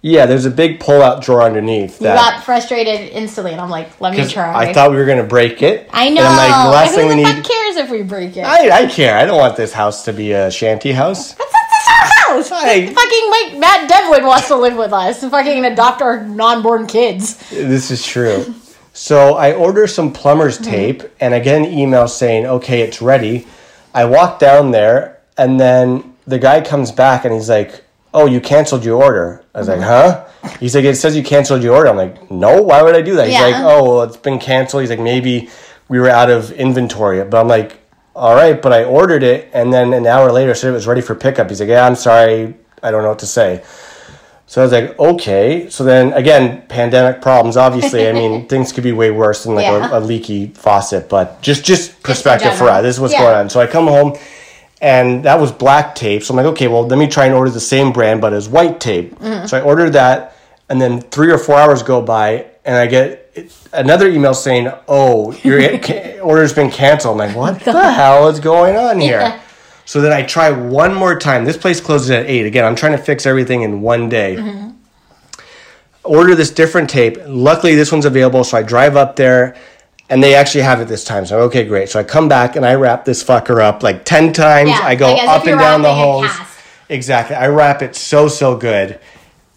Yeah, 0.01 0.25
there's 0.25 0.45
a 0.45 0.51
big 0.51 0.81
pull-out 0.81 1.23
drawer 1.23 1.41
underneath. 1.41 2.01
You 2.01 2.07
got 2.07 2.43
frustrated 2.43 3.11
instantly, 3.11 3.53
and 3.53 3.61
I'm 3.61 3.69
like, 3.69 4.01
let 4.01 4.13
me 4.13 4.27
try. 4.27 4.53
I 4.53 4.73
thought 4.73 4.91
we 4.91 4.97
were 4.97 5.05
gonna 5.05 5.23
break 5.23 5.61
it. 5.61 5.89
I 5.93 6.09
know. 6.09 6.19
And 6.19 6.27
I'm 6.27 6.37
like, 6.37 6.65
the 6.65 6.71
last 6.71 6.89
Who 6.91 6.95
thing 6.97 7.07
we 7.07 7.15
need. 7.15 7.45
cares 7.45 7.75
if 7.77 7.89
we 7.89 8.03
break 8.03 8.35
it? 8.35 8.41
I, 8.41 8.83
I 8.83 8.87
care. 8.87 9.17
I 9.17 9.23
don't 9.25 9.37
want 9.37 9.55
this 9.55 9.71
house 9.71 10.03
to 10.03 10.11
be 10.11 10.33
a 10.33 10.51
shanty 10.51 10.91
house. 10.91 11.35
That's 11.35 11.55
our 11.87 12.35
house. 12.35 12.49
Fucking 12.49 13.29
Mike 13.29 13.57
Matt 13.57 13.87
Devlin 13.89 14.25
wants 14.25 14.49
to 14.49 14.57
live 14.57 14.75
with 14.75 14.91
us. 14.91 15.23
and 15.23 15.31
Fucking 15.31 15.63
adopt 15.63 16.01
our 16.01 16.25
non-born 16.25 16.87
kids. 16.87 17.35
This 17.51 17.89
is 17.89 18.05
true. 18.05 18.53
So 18.99 19.35
I 19.35 19.53
order 19.53 19.87
some 19.87 20.11
plumber's 20.11 20.57
Mm-hmm. 20.59 20.71
tape 20.71 21.03
and 21.21 21.33
I 21.33 21.39
get 21.39 21.55
an 21.55 21.65
email 21.65 22.05
saying, 22.09 22.45
okay, 22.45 22.81
it's 22.81 23.01
ready. 23.01 23.47
I 23.93 24.03
walk 24.03 24.39
down 24.39 24.71
there 24.71 25.21
and 25.37 25.57
then 25.57 26.15
the 26.27 26.37
guy 26.37 26.59
comes 26.59 26.91
back 26.91 27.23
and 27.23 27.33
he's 27.33 27.47
like, 27.47 27.81
oh, 28.13 28.25
you 28.25 28.41
canceled 28.41 28.83
your 28.83 29.01
order. 29.01 29.41
I 29.55 29.59
was 29.59 29.69
like, 29.69 29.79
Mm-hmm. 29.79 30.47
huh? 30.47 30.57
He's 30.59 30.75
like, 30.75 30.83
it 30.83 30.95
says 30.95 31.15
you 31.15 31.23
canceled 31.23 31.63
your 31.63 31.75
order. 31.75 31.89
I'm 31.89 31.95
like, 31.95 32.29
no, 32.29 32.61
why 32.61 32.81
would 32.81 32.93
I 32.93 33.01
do 33.01 33.15
that? 33.15 33.27
He's 33.27 33.35
Yeah. 33.35 33.45
like, 33.47 33.55
oh, 33.63 33.83
well, 33.95 34.03
it's 34.03 34.17
been 34.17 34.37
canceled. 34.37 34.81
He's 34.81 34.89
like, 34.89 34.99
maybe 34.99 35.49
we 35.87 35.97
were 35.97 36.09
out 36.09 36.29
of 36.29 36.51
inventory. 36.51 37.23
But 37.23 37.39
I'm 37.39 37.47
like, 37.47 37.77
all 38.17 38.35
right, 38.35 38.61
but 38.61 38.73
I 38.73 38.83
ordered 38.83 39.23
it 39.23 39.49
and 39.53 39.71
then 39.71 39.93
an 39.93 40.07
hour 40.07 40.29
later 40.33 40.53
said 40.53 40.71
it 40.71 40.73
was 40.73 40.87
ready 40.87 40.99
for 41.01 41.15
pickup. 41.15 41.47
He's 41.47 41.61
like, 41.61 41.69
yeah, 41.69 41.85
I'm 41.87 41.95
sorry. 41.95 42.53
I 42.83 42.91
don't 42.91 43.03
know 43.03 43.09
what 43.09 43.19
to 43.19 43.27
say. 43.27 43.63
So 44.51 44.61
I 44.61 44.63
was 44.65 44.71
like, 44.73 44.97
okay. 44.99 45.69
So 45.69 45.83
then 45.83 46.11
again, 46.13 46.63
pandemic 46.67 47.21
problems. 47.21 47.55
Obviously, 47.55 48.09
I 48.09 48.13
mean, 48.13 48.47
things 48.51 48.71
could 48.71 48.83
be 48.83 48.91
way 48.91 49.11
worse 49.11 49.43
than 49.43 49.53
like 49.53 49.65
Yeah. 49.65 49.91
a, 49.91 49.99
a 49.99 50.01
leaky 50.01 50.47
faucet, 50.47 51.07
but 51.07 51.39
just 51.43 51.63
just 51.63 52.01
perspective 52.01 52.53
for 52.53 52.65
general. 52.65 52.77
us. 52.77 52.81
This 52.83 52.95
is 52.95 52.99
what's 53.01 53.13
Yeah. 53.13 53.21
going 53.21 53.35
on. 53.35 53.49
So 53.51 53.59
I 53.61 53.67
come 53.67 53.85
home, 53.85 54.17
and 54.81 55.23
that 55.25 55.39
was 55.39 55.51
black 55.51 55.93
tape. 55.93 56.23
So 56.23 56.33
I'm 56.33 56.37
like, 56.37 56.47
okay, 56.53 56.67
well, 56.67 56.87
let 56.87 56.97
me 56.97 57.05
try 57.07 57.25
and 57.25 57.35
order 57.35 57.51
the 57.51 57.59
same 57.59 57.91
brand, 57.91 58.21
but 58.21 58.33
as 58.33 58.49
white 58.49 58.79
tape. 58.79 59.13
Mm-hmm. 59.19 59.45
So 59.45 59.55
I 59.57 59.61
ordered 59.61 59.91
that, 59.93 60.35
and 60.67 60.81
then 60.81 61.01
three 61.01 61.31
or 61.31 61.37
four 61.37 61.55
hours 61.59 61.83
go 61.83 62.01
by, 62.01 62.45
and 62.65 62.75
I 62.75 62.87
get 62.87 63.31
another 63.71 64.07
email 64.09 64.33
saying, 64.33 64.71
"Oh, 64.87 65.31
your 65.43 65.61
order's 66.23 66.53
been 66.53 66.71
canceled." 66.71 67.21
I'm 67.21 67.27
like, 67.27 67.37
what 67.37 67.59
the 67.63 67.91
hell 67.91 68.27
is 68.29 68.39
going 68.39 68.75
on 68.77 68.99
here? 69.09 69.19
Yeah. 69.19 69.39
So 69.89 70.01
then 70.01 70.13
I 70.13 70.21
try 70.21 70.51
one 70.51 70.93
more 70.93 71.17
time. 71.17 71.45
This 71.45 71.57
place 71.57 71.81
closes 71.81 72.11
at 72.11 72.27
eight. 72.27 72.45
Again, 72.45 72.63
I'm 72.63 72.75
trying 72.75 72.91
to 72.91 72.99
fix 72.99 73.25
everything 73.25 73.63
in 73.63 73.81
one 73.81 74.07
day. 74.07 74.37
Order 76.03 76.35
this 76.35 76.51
different 76.51 76.91
tape. 76.91 77.17
Luckily, 77.25 77.73
this 77.73 77.91
one's 77.91 78.05
available. 78.05 78.43
So 78.43 78.59
I 78.59 78.61
drive 78.61 78.95
up 78.95 79.15
there 79.15 79.57
and 80.07 80.23
they 80.23 80.35
actually 80.35 80.61
have 80.61 80.79
it 80.79 80.87
this 80.87 81.03
time. 81.03 81.25
So, 81.25 81.39
okay, 81.45 81.65
great. 81.65 81.89
So 81.89 81.99
I 81.99 82.03
come 82.03 82.29
back 82.29 82.55
and 82.55 82.67
I 82.67 82.75
wrap 82.75 83.03
this 83.03 83.23
fucker 83.23 83.63
up 83.63 83.81
like 83.81 84.05
10 84.05 84.31
times. 84.31 84.69
Yeah, 84.69 84.81
I 84.83 84.93
go 84.93 85.11
like 85.11 85.27
up 85.27 85.47
and 85.47 85.59
down 85.59 85.81
the 85.81 85.95
holes. 85.95 86.29
Exactly. 86.89 87.35
I 87.35 87.47
wrap 87.47 87.81
it 87.81 87.95
so, 87.95 88.27
so 88.27 88.55
good. 88.55 88.99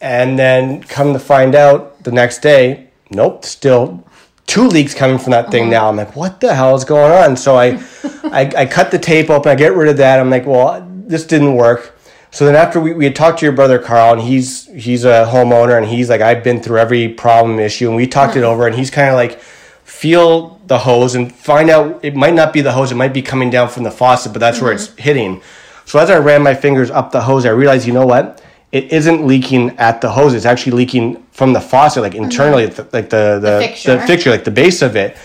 And 0.01 0.39
then 0.39 0.83
come 0.83 1.13
to 1.13 1.19
find 1.19 1.55
out 1.55 2.05
the 2.05 2.11
next 2.11 2.39
day, 2.39 2.89
nope, 3.11 3.45
still 3.45 4.03
two 4.47 4.67
leaks 4.67 4.95
coming 4.95 5.19
from 5.19 5.31
that 5.33 5.45
Uh-huh. 5.45 5.51
thing 5.53 5.71
now. 5.71 5.89
I'm 5.89 5.97
like, 5.97 6.15
what 6.17 6.41
the 6.41 6.55
hell 6.55 6.75
is 6.75 6.85
going 6.85 7.13
on? 7.13 7.37
So 7.37 7.57
I, 7.57 7.83
I, 8.25 8.53
I 8.57 8.67
cut 8.67 8.91
the 8.91 8.99
tape 8.99 9.31
open, 9.31 9.51
I 9.51 9.55
get 9.55 9.75
rid 9.75 9.89
of 9.89 9.97
that. 9.99 10.21
I'm 10.21 10.31
like, 10.31 10.47
well, 10.47 10.87
this 11.07 11.25
didn't 11.27 11.55
work. 11.55 11.99
So 12.31 12.47
then 12.47 12.57
after 12.57 12.81
we, 12.81 12.95
we 12.95 13.05
had 13.05 13.15
talked 13.15 13.41
to 13.41 13.45
your 13.47 13.53
brother 13.55 13.79
Carl, 13.79 14.15
and 14.15 14.23
he's 14.23 14.67
he's 14.69 15.05
a 15.05 15.29
homeowner, 15.31 15.77
and 15.77 15.85
he's 15.87 16.09
like, 16.09 16.23
I've 16.23 16.43
been 16.43 16.63
through 16.63 16.79
every 16.79 17.09
problem 17.09 17.59
issue, 17.59 17.89
and 17.89 17.97
we 17.97 18.07
talked 18.07 18.37
it 18.37 18.43
over, 18.43 18.67
and 18.67 18.75
he's 18.75 18.91
kind 18.91 19.09
of 19.11 19.17
like, 19.17 19.39
feel 19.85 20.59
the 20.67 20.79
hose 20.79 21.15
and 21.15 21.35
find 21.35 21.69
out 21.69 22.03
it 22.03 22.15
might 22.17 22.33
not 22.33 22.53
be 22.53 22.63
the 22.63 22.73
hose, 22.73 22.91
it 22.91 22.95
might 22.95 23.13
be 23.13 23.21
coming 23.21 23.51
down 23.51 23.69
from 23.69 23.83
the 23.83 23.91
faucet, 23.91 24.33
but 24.33 24.39
that's 24.39 24.61
where 24.63 24.73
it's 24.73 24.95
hitting. 24.97 25.43
So 25.85 25.99
as 25.99 26.09
I 26.09 26.19
ran 26.19 26.43
my 26.43 26.55
fingers 26.55 26.91
up 26.91 27.11
the 27.13 27.21
hose, 27.21 27.45
I 27.45 27.51
realized, 27.51 27.87
you 27.87 27.93
know 27.93 28.07
what? 28.07 28.43
It 28.73 28.93
isn't 28.93 29.27
leaking 29.27 29.79
at 29.79 30.01
the 30.01 30.11
hose. 30.11 30.35
It's 30.35 30.47
actually 30.47 30.73
leaking 30.73 31.23
from 31.31 31.53
the 31.53 31.61
faucet, 31.61 32.03
like 32.03 32.13
mm-hmm. 32.13 32.25
internally, 32.25 32.67
th- 32.69 32.93
like 32.93 33.11
the 33.11 33.39
the, 33.41 33.59
fixture. 33.61 33.97
the 33.97 34.07
fixture, 34.07 34.31
like 34.31 34.45
the 34.45 34.51
base 34.51 34.83
of 34.83 34.97
it. 34.97 35.17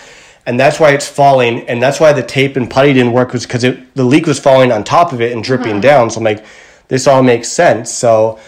And 0.46 0.58
that's 0.58 0.78
why 0.78 0.92
it's 0.92 1.08
falling. 1.08 1.68
And 1.68 1.82
that's 1.82 2.00
why 2.00 2.12
the 2.12 2.22
tape 2.22 2.56
and 2.56 2.70
putty 2.70 2.92
didn't 2.92 3.12
work 3.12 3.32
was 3.32 3.44
because 3.46 3.62
the 3.62 4.04
leak 4.04 4.26
was 4.26 4.38
falling 4.38 4.72
on 4.72 4.84
top 4.84 5.12
of 5.12 5.20
it 5.20 5.32
and 5.32 5.42
dripping 5.42 5.72
mm-hmm. 5.72 5.80
down. 5.80 6.10
So 6.10 6.18
I'm 6.18 6.24
like, 6.24 6.44
this 6.88 7.06
all 7.06 7.22
makes 7.22 7.48
sense. 7.48 7.90
So 7.92 8.38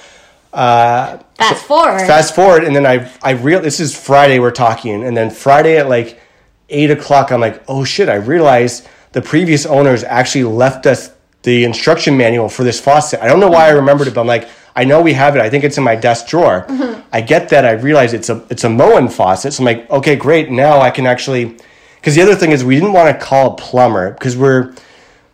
uh, 0.53 1.19
Fast 1.35 1.65
forward. 1.65 2.01
fast 2.01 2.35
forward, 2.35 2.65
and 2.65 2.75
then 2.75 2.85
I 2.85 3.11
I 3.23 3.33
real 3.33 3.61
this 3.61 3.81
is 3.81 3.97
Friday 3.97 4.41
we're 4.41 4.51
talking, 4.51 5.05
and 5.05 5.17
then 5.17 5.31
Friday 5.31 5.79
at 5.79 5.89
like 5.89 6.21
eight 6.69 6.91
o'clock, 6.91 7.31
I'm 7.31 7.41
like, 7.41 7.63
oh 7.69 7.85
shit! 7.85 8.09
I 8.09 8.17
realized 8.17 8.89
the 9.13 9.23
previous 9.23 9.65
owners 9.65 10.03
actually 10.03 10.45
left 10.45 10.87
us 10.87 11.13
the 11.43 11.65
instruction 11.65 12.17
manual 12.17 12.49
for 12.49 12.65
this 12.65 12.81
faucet. 12.81 13.21
I 13.23 13.29
don't 13.29 13.41
know 13.41 13.49
why 13.49 13.69
I 13.69 13.71
remembered 13.71 14.09
it, 14.09 14.15
but 14.15 14.21
I'm 14.23 14.27
like, 14.27 14.49
I 14.81 14.85
know 14.85 15.03
we 15.03 15.12
have 15.12 15.37
it. 15.37 15.43
I 15.43 15.51
think 15.51 15.62
it's 15.62 15.76
in 15.76 15.85
my 15.85 15.95
desk 15.95 16.26
drawer. 16.26 16.64
Mm-hmm. 16.66 17.03
I 17.12 17.20
get 17.20 17.51
that. 17.51 17.66
I 17.66 17.72
realize 17.72 18.14
it's 18.14 18.31
a 18.31 18.43
it's 18.49 18.64
a 18.64 18.70
Moen 18.70 19.11
faucet, 19.11 19.53
so 19.53 19.61
I'm 19.61 19.66
like, 19.66 19.91
okay, 19.91 20.16
great. 20.16 20.51
Now 20.51 20.81
I 20.81 20.91
can 20.91 21.07
actually, 21.07 21.59
because 21.97 22.14
the 22.14 22.22
other 22.22 22.35
thing 22.35 22.53
is 22.53 22.64
we 22.64 22.76
didn't 22.76 22.95
want 22.95 23.12
to 23.12 23.26
call 23.26 23.53
a 23.53 23.57
plumber 23.57 24.12
because 24.12 24.39
we're. 24.39 24.74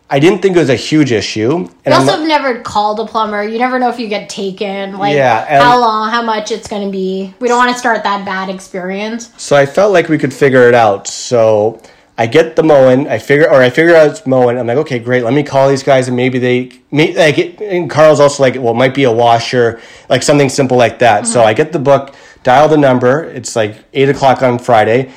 I 0.09 0.19
didn't 0.19 0.41
think 0.41 0.55
it 0.55 0.59
was 0.59 0.69
a 0.69 0.75
huge 0.75 1.11
issue, 1.13 1.55
and 1.55 1.69
You 1.85 1.93
I'm 1.93 2.01
also 2.01 2.17
have 2.17 2.27
never 2.27 2.61
called 2.61 2.99
a 2.99 3.05
plumber. 3.05 3.43
You 3.43 3.57
never 3.57 3.77
know 3.79 3.89
if 3.89 3.99
you 3.99 4.09
get 4.09 4.29
taken. 4.29 4.97
Like 4.97 5.15
Yeah, 5.15 5.61
how 5.61 5.79
long, 5.79 6.09
how 6.09 6.23
much 6.23 6.51
it's 6.51 6.67
going 6.67 6.85
to 6.85 6.91
be. 6.91 7.33
We 7.39 7.47
don't 7.47 7.57
want 7.57 7.71
to 7.71 7.79
start 7.79 8.03
that 8.03 8.25
bad 8.25 8.49
experience. 8.49 9.31
So 9.37 9.55
I 9.55 9.65
felt 9.65 9.93
like 9.93 10.09
we 10.09 10.17
could 10.17 10.33
figure 10.33 10.67
it 10.67 10.75
out. 10.75 11.07
So 11.07 11.81
I 12.17 12.25
get 12.25 12.55
the 12.55 12.63
Moen. 12.63 13.07
I 13.07 13.19
figure, 13.19 13.47
or 13.49 13.61
I 13.61 13.69
figure 13.69 13.95
out 13.95 14.09
it's 14.09 14.25
Moen. 14.25 14.57
I'm 14.57 14.65
like, 14.65 14.77
okay, 14.77 14.97
great. 14.97 15.23
Let 15.23 15.33
me 15.33 15.43
call 15.43 15.69
these 15.69 15.83
guys, 15.83 16.07
and 16.07 16.17
maybe 16.17 16.39
they, 16.39 16.71
may, 16.89 17.15
like, 17.15 17.37
it, 17.37 17.61
and 17.61 17.89
Carl's 17.89 18.19
also 18.19 18.41
like, 18.41 18.55
well, 18.55 18.73
it 18.73 18.77
might 18.77 18.95
be 18.95 19.03
a 19.03 19.11
washer, 19.11 19.79
like 20.09 20.23
something 20.23 20.49
simple 20.49 20.77
like 20.77 20.99
that. 20.99 21.27
So 21.27 21.39
mm-hmm. 21.39 21.47
I 21.47 21.53
get 21.53 21.71
the 21.71 21.79
book, 21.79 22.15
dial 22.43 22.67
the 22.67 22.77
number. 22.77 23.23
It's 23.23 23.55
like 23.55 23.83
eight 23.93 24.09
o'clock 24.09 24.41
on 24.41 24.57
Friday. 24.57 25.11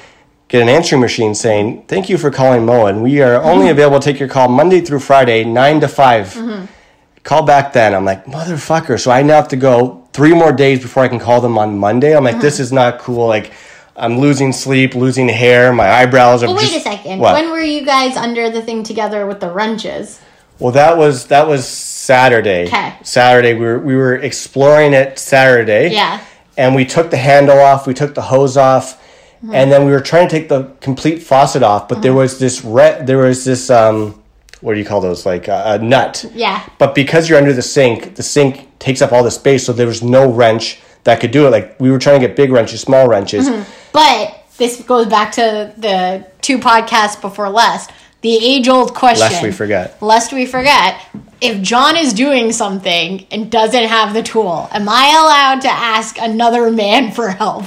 Get 0.48 0.62
an 0.62 0.68
answering 0.68 1.00
machine 1.00 1.34
saying, 1.34 1.84
"Thank 1.86 2.08
you 2.08 2.18
for 2.18 2.30
calling 2.30 2.66
Moen. 2.66 3.02
We 3.02 3.22
are 3.22 3.38
mm-hmm. 3.38 3.48
only 3.48 3.68
available 3.70 4.00
to 4.00 4.04
take 4.04 4.20
your 4.20 4.28
call 4.28 4.48
Monday 4.48 4.80
through 4.80 5.00
Friday, 5.00 5.44
nine 5.44 5.80
to 5.80 5.88
5 5.88 6.26
mm-hmm. 6.26 6.66
Call 7.22 7.44
back 7.44 7.74
then. 7.74 7.94
I'm 7.94 8.04
like, 8.04 8.24
motherfucker. 8.24 8.98
So 8.98 9.10
I 9.10 9.22
now 9.22 9.36
have 9.36 9.48
to 9.48 9.56
go 9.56 10.08
three 10.12 10.34
more 10.34 10.52
days 10.52 10.80
before 10.80 11.02
I 11.02 11.08
can 11.08 11.18
call 11.18 11.40
them 11.40 11.58
on 11.58 11.78
Monday. 11.78 12.16
I'm 12.16 12.24
like, 12.24 12.40
this 12.40 12.58
is 12.58 12.72
not 12.72 12.98
cool. 12.98 13.26
Like, 13.26 13.52
I'm 13.96 14.18
losing 14.18 14.52
sleep, 14.52 14.94
losing 14.94 15.28
hair, 15.28 15.72
my 15.72 15.90
eyebrows 15.90 16.42
are 16.42 16.46
Well, 16.46 16.56
wait 16.56 16.74
a 16.74 16.80
second. 16.80 17.18
What? 17.18 17.34
When 17.34 17.50
were 17.50 17.60
you 17.60 17.84
guys 17.84 18.16
under 18.16 18.48
the 18.50 18.62
thing 18.62 18.82
together 18.82 19.26
with 19.26 19.40
the 19.40 19.50
wrenches? 19.50 20.20
Well, 20.58 20.72
that 20.72 20.96
was 20.96 21.26
that 21.26 21.46
was 21.48 21.66
Saturday. 21.66 22.68
'Kay. 22.68 22.94
Saturday. 23.02 23.54
We 23.54 23.64
were 23.64 23.78
we 23.78 23.96
were 23.96 24.14
exploring 24.16 24.92
it 24.92 25.18
Saturday. 25.18 25.90
Yeah. 25.92 26.20
And 26.56 26.74
we 26.74 26.84
took 26.84 27.10
the 27.10 27.16
handle 27.16 27.58
off. 27.58 27.86
We 27.86 27.94
took 27.94 28.14
the 28.14 28.22
hose 28.22 28.56
off, 28.56 28.98
Mm-hmm. 29.42 29.54
and 29.54 29.72
then 29.72 29.86
we 29.86 29.90
were 29.92 30.02
trying 30.02 30.28
to 30.28 30.30
take 30.38 30.50
the 30.50 30.64
complete 30.82 31.22
faucet 31.22 31.62
off. 31.62 31.88
But 31.88 32.02
there 32.02 32.12
was 32.12 32.38
this 32.38 32.62
re- 32.62 33.00
There 33.02 33.16
was 33.16 33.42
this 33.46 33.70
um, 33.70 34.22
what 34.60 34.74
do 34.74 34.78
you 34.78 34.84
call 34.84 35.00
those? 35.00 35.24
Like 35.24 35.48
a, 35.48 35.62
a 35.66 35.78
nut. 35.78 36.26
Yeah. 36.34 36.62
But 36.78 36.94
because 36.94 37.26
you're 37.30 37.38
under 37.38 37.54
the 37.54 37.62
sink, 37.62 38.16
the 38.16 38.22
sink 38.22 38.68
takes 38.78 39.00
up 39.00 39.12
all 39.12 39.24
the 39.24 39.30
space, 39.30 39.64
so 39.64 39.72
there 39.72 39.86
was 39.86 40.02
no 40.02 40.30
wrench 40.30 40.80
that 41.04 41.20
could 41.20 41.30
do 41.30 41.46
it. 41.46 41.50
Like 41.50 41.80
we 41.80 41.90
were 41.90 41.98
trying 41.98 42.20
to 42.20 42.26
get 42.26 42.36
big 42.36 42.50
wrenches, 42.52 42.82
small 42.82 43.08
wrenches. 43.08 43.48
Mm-hmm. 43.48 43.62
But 43.92 44.44
this 44.56 44.82
goes 44.82 45.06
back 45.06 45.32
to 45.32 45.72
the 45.76 46.26
two 46.42 46.58
podcasts 46.58 47.20
before 47.20 47.48
last. 47.48 47.90
The 48.22 48.36
age 48.36 48.68
old 48.68 48.94
question. 48.94 49.30
Lest 49.30 49.42
we 49.42 49.50
forget. 49.50 50.02
Lest 50.02 50.32
we 50.32 50.44
forget. 50.44 51.00
If 51.40 51.62
John 51.62 51.96
is 51.96 52.12
doing 52.12 52.52
something 52.52 53.26
and 53.30 53.50
doesn't 53.50 53.84
have 53.84 54.12
the 54.12 54.22
tool, 54.22 54.68
am 54.72 54.88
I 54.90 55.08
allowed 55.08 55.62
to 55.62 55.70
ask 55.70 56.18
another 56.20 56.70
man 56.70 57.12
for 57.12 57.30
help? 57.30 57.64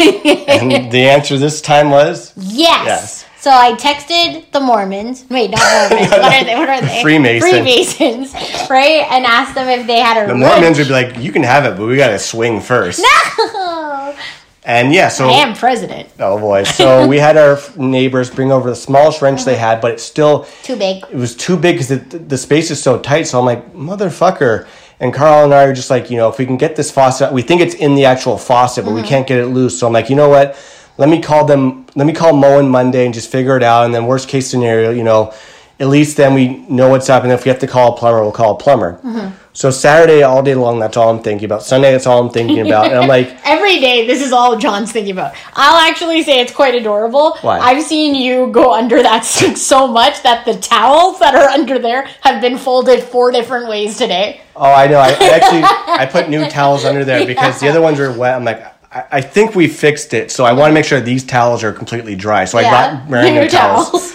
And 0.00 0.90
the 0.90 1.08
answer 1.08 1.38
this 1.38 1.60
time 1.60 1.90
was 1.90 2.32
yes. 2.36 2.86
Yes. 2.86 3.26
So 3.38 3.50
I 3.50 3.72
texted 3.74 4.50
the 4.52 4.60
Mormons. 4.60 5.24
Wait, 5.30 5.50
not 5.50 5.90
Mormons. 5.90 6.10
what 6.10 6.32
are 6.32 6.44
they? 6.44 6.54
What 6.56 6.68
are 6.68 6.80
they? 6.80 7.02
Freemason. 7.02 7.50
Freemasons, 7.50 8.34
right? 8.68 9.06
And 9.10 9.24
asked 9.24 9.54
them 9.54 9.68
if 9.68 9.86
they 9.86 9.98
had 10.00 10.16
a 10.16 10.26
the 10.26 10.34
wrench. 10.34 10.44
Mormons 10.44 10.78
would 10.78 10.88
be 10.88 10.92
like, 10.92 11.18
"You 11.18 11.32
can 11.32 11.42
have 11.44 11.64
it, 11.64 11.76
but 11.76 11.86
we 11.86 11.96
got 11.96 12.10
to 12.10 12.18
swing 12.18 12.60
first. 12.60 13.00
Oh, 13.04 14.16
And 14.64 14.94
yeah, 14.94 15.08
so 15.08 15.28
I 15.28 15.32
am 15.32 15.54
president. 15.54 16.08
oh 16.20 16.38
boy, 16.38 16.62
so 16.62 17.06
we 17.12 17.18
had 17.18 17.36
our 17.36 17.58
neighbors 17.76 18.30
bring 18.30 18.52
over 18.52 18.70
the 18.70 18.76
smallest 18.76 19.20
wrench 19.20 19.44
they 19.44 19.56
had, 19.56 19.80
but 19.80 19.92
it's 19.92 20.04
still 20.04 20.44
Too 20.62 20.76
big. 20.76 21.02
it 21.10 21.16
was 21.16 21.34
too 21.34 21.56
big 21.56 21.74
because 21.74 21.88
the, 21.88 22.18
the 22.18 22.38
space 22.38 22.70
is 22.70 22.80
so 22.80 22.98
tight. 22.98 23.24
So 23.24 23.40
I'm 23.40 23.44
like, 23.44 23.74
motherfucker. 23.74 24.68
And 25.00 25.12
Carl 25.12 25.44
and 25.44 25.52
I 25.52 25.64
are 25.64 25.72
just 25.72 25.90
like, 25.90 26.10
you 26.10 26.16
know, 26.16 26.28
if 26.28 26.38
we 26.38 26.46
can 26.46 26.56
get 26.56 26.76
this 26.76 26.92
faucet, 26.92 27.32
we 27.32 27.42
think 27.42 27.60
it's 27.60 27.74
in 27.74 27.96
the 27.96 28.04
actual 28.04 28.38
faucet, 28.38 28.84
but 28.84 28.92
we 28.92 29.00
mm-hmm. 29.00 29.08
can't 29.08 29.26
get 29.26 29.38
it 29.40 29.46
loose. 29.46 29.76
So 29.76 29.88
I'm 29.88 29.92
like, 29.92 30.08
you 30.08 30.14
know 30.14 30.28
what? 30.28 30.56
Let 30.96 31.08
me 31.08 31.20
call 31.20 31.44
them. 31.44 31.86
Let 31.96 32.06
me 32.06 32.12
call 32.12 32.32
Moen 32.32 32.68
Monday 32.68 33.04
and 33.04 33.12
just 33.12 33.28
figure 33.28 33.56
it 33.56 33.64
out. 33.64 33.84
And 33.84 33.92
then 33.92 34.06
worst 34.06 34.28
case 34.28 34.48
scenario, 34.48 34.92
you 34.92 35.02
know, 35.02 35.34
at 35.80 35.88
least 35.88 36.16
then 36.16 36.34
we 36.34 36.58
know 36.68 36.88
what's 36.88 37.08
up. 37.10 37.24
And 37.24 37.32
if 37.32 37.44
we 37.44 37.48
have 37.48 37.58
to 37.60 37.66
call 37.66 37.94
a 37.94 37.96
plumber, 37.96 38.22
we'll 38.22 38.32
call 38.32 38.54
a 38.54 38.58
plumber. 38.58 38.98
Mm-hmm. 38.98 39.36
So 39.54 39.70
Saturday 39.70 40.22
all 40.22 40.42
day 40.42 40.54
long, 40.54 40.78
that's 40.78 40.96
all 40.96 41.10
I'm 41.10 41.22
thinking 41.22 41.44
about. 41.44 41.62
Sunday, 41.62 41.92
that's 41.92 42.06
all 42.06 42.24
I'm 42.24 42.30
thinking 42.30 42.60
about. 42.60 42.86
And 42.86 42.94
I'm 42.94 43.08
like, 43.08 43.36
Every 43.44 43.80
day, 43.80 44.06
this 44.06 44.22
is 44.22 44.32
all 44.32 44.56
John's 44.56 44.92
thinking 44.92 45.12
about. 45.12 45.34
I'll 45.54 45.90
actually 45.90 46.22
say 46.22 46.40
it's 46.40 46.52
quite 46.52 46.74
adorable. 46.74 47.36
Why? 47.42 47.58
I've 47.58 47.82
seen 47.82 48.14
you 48.14 48.50
go 48.50 48.72
under 48.72 49.02
that 49.02 49.24
sink 49.24 49.58
so 49.58 49.86
much 49.86 50.22
that 50.22 50.46
the 50.46 50.54
towels 50.54 51.18
that 51.18 51.34
are 51.34 51.48
under 51.48 51.78
there 51.78 52.08
have 52.22 52.40
been 52.40 52.56
folded 52.56 53.02
four 53.02 53.30
different 53.30 53.68
ways 53.68 53.98
today. 53.98 54.40
Oh, 54.56 54.72
I 54.72 54.86
know. 54.86 54.98
I, 54.98 55.08
I 55.08 55.28
actually 55.28 55.62
I 55.64 56.06
put 56.06 56.30
new 56.30 56.48
towels 56.48 56.84
under 56.84 57.04
there 57.04 57.26
because 57.26 57.60
the 57.60 57.68
other 57.68 57.82
ones 57.82 57.98
were 57.98 58.12
wet. 58.12 58.34
I'm 58.34 58.44
like, 58.44 58.64
I, 58.90 59.04
I 59.12 59.20
think 59.20 59.54
we 59.54 59.68
fixed 59.68 60.14
it, 60.14 60.30
so 60.30 60.44
I 60.44 60.52
want 60.52 60.70
to 60.70 60.74
make 60.74 60.84
sure 60.84 61.00
these 61.00 61.24
towels 61.24 61.64
are 61.64 61.72
completely 61.72 62.14
dry. 62.14 62.44
So 62.44 62.58
I 62.58 62.62
brought 62.62 63.08
brand 63.08 63.34
new, 63.34 63.48
towels. 63.48 64.14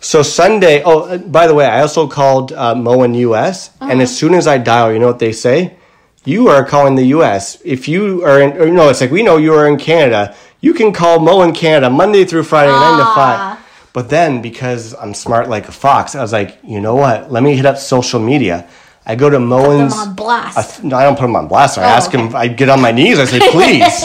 So 0.00 0.22
Sunday. 0.22 0.82
Oh, 0.82 1.00
uh, 1.00 1.18
by 1.18 1.46
the 1.46 1.54
way, 1.54 1.66
I 1.66 1.82
also 1.82 2.08
called 2.08 2.52
uh, 2.52 2.74
Moen 2.74 3.14
US, 3.14 3.70
and 3.80 4.00
as 4.00 4.16
soon 4.16 4.34
as 4.34 4.46
I 4.46 4.58
dial, 4.58 4.92
you 4.92 4.98
know 4.98 5.06
what 5.06 5.18
they 5.18 5.32
say? 5.32 5.76
You 6.24 6.48
are 6.48 6.64
calling 6.64 6.94
the 6.96 7.06
US. 7.18 7.60
If 7.64 7.86
you 7.88 8.24
are 8.24 8.40
in, 8.40 8.56
or 8.56 8.66
no, 8.70 8.88
it's 8.88 9.00
like 9.00 9.10
we 9.10 9.22
know 9.22 9.36
you 9.36 9.54
are 9.54 9.66
in 9.68 9.78
Canada. 9.78 10.34
You 10.60 10.74
can 10.74 10.92
call 10.92 11.18
Moen 11.20 11.52
Canada 11.54 11.90
Monday 11.90 12.24
through 12.24 12.44
Friday, 12.44 12.72
nine 12.72 12.98
to 12.98 13.04
five. 13.14 13.58
But 13.92 14.08
then, 14.08 14.40
because 14.40 14.94
I'm 14.94 15.14
smart 15.14 15.48
like 15.48 15.68
a 15.68 15.72
fox, 15.72 16.14
I 16.14 16.22
was 16.22 16.32
like, 16.32 16.58
you 16.62 16.80
know 16.80 16.94
what? 16.94 17.30
Let 17.32 17.42
me 17.42 17.56
hit 17.56 17.66
up 17.66 17.76
social 17.76 18.20
media. 18.20 18.68
I 19.04 19.16
go 19.16 19.28
to 19.28 19.40
Moen's. 19.40 19.94
on 19.94 20.14
blast. 20.14 20.82
I 20.82 20.86
no, 20.86 20.96
I 20.96 21.02
don't 21.04 21.18
put 21.18 21.24
him 21.24 21.36
on 21.36 21.48
blast. 21.48 21.76
I 21.78 21.84
ask 21.84 22.10
him. 22.12 22.34
I 22.36 22.48
get 22.48 22.68
on 22.68 22.80
my 22.80 22.92
knees. 22.92 23.18
I 23.18 23.24
say, 23.24 23.40
please, 23.50 24.04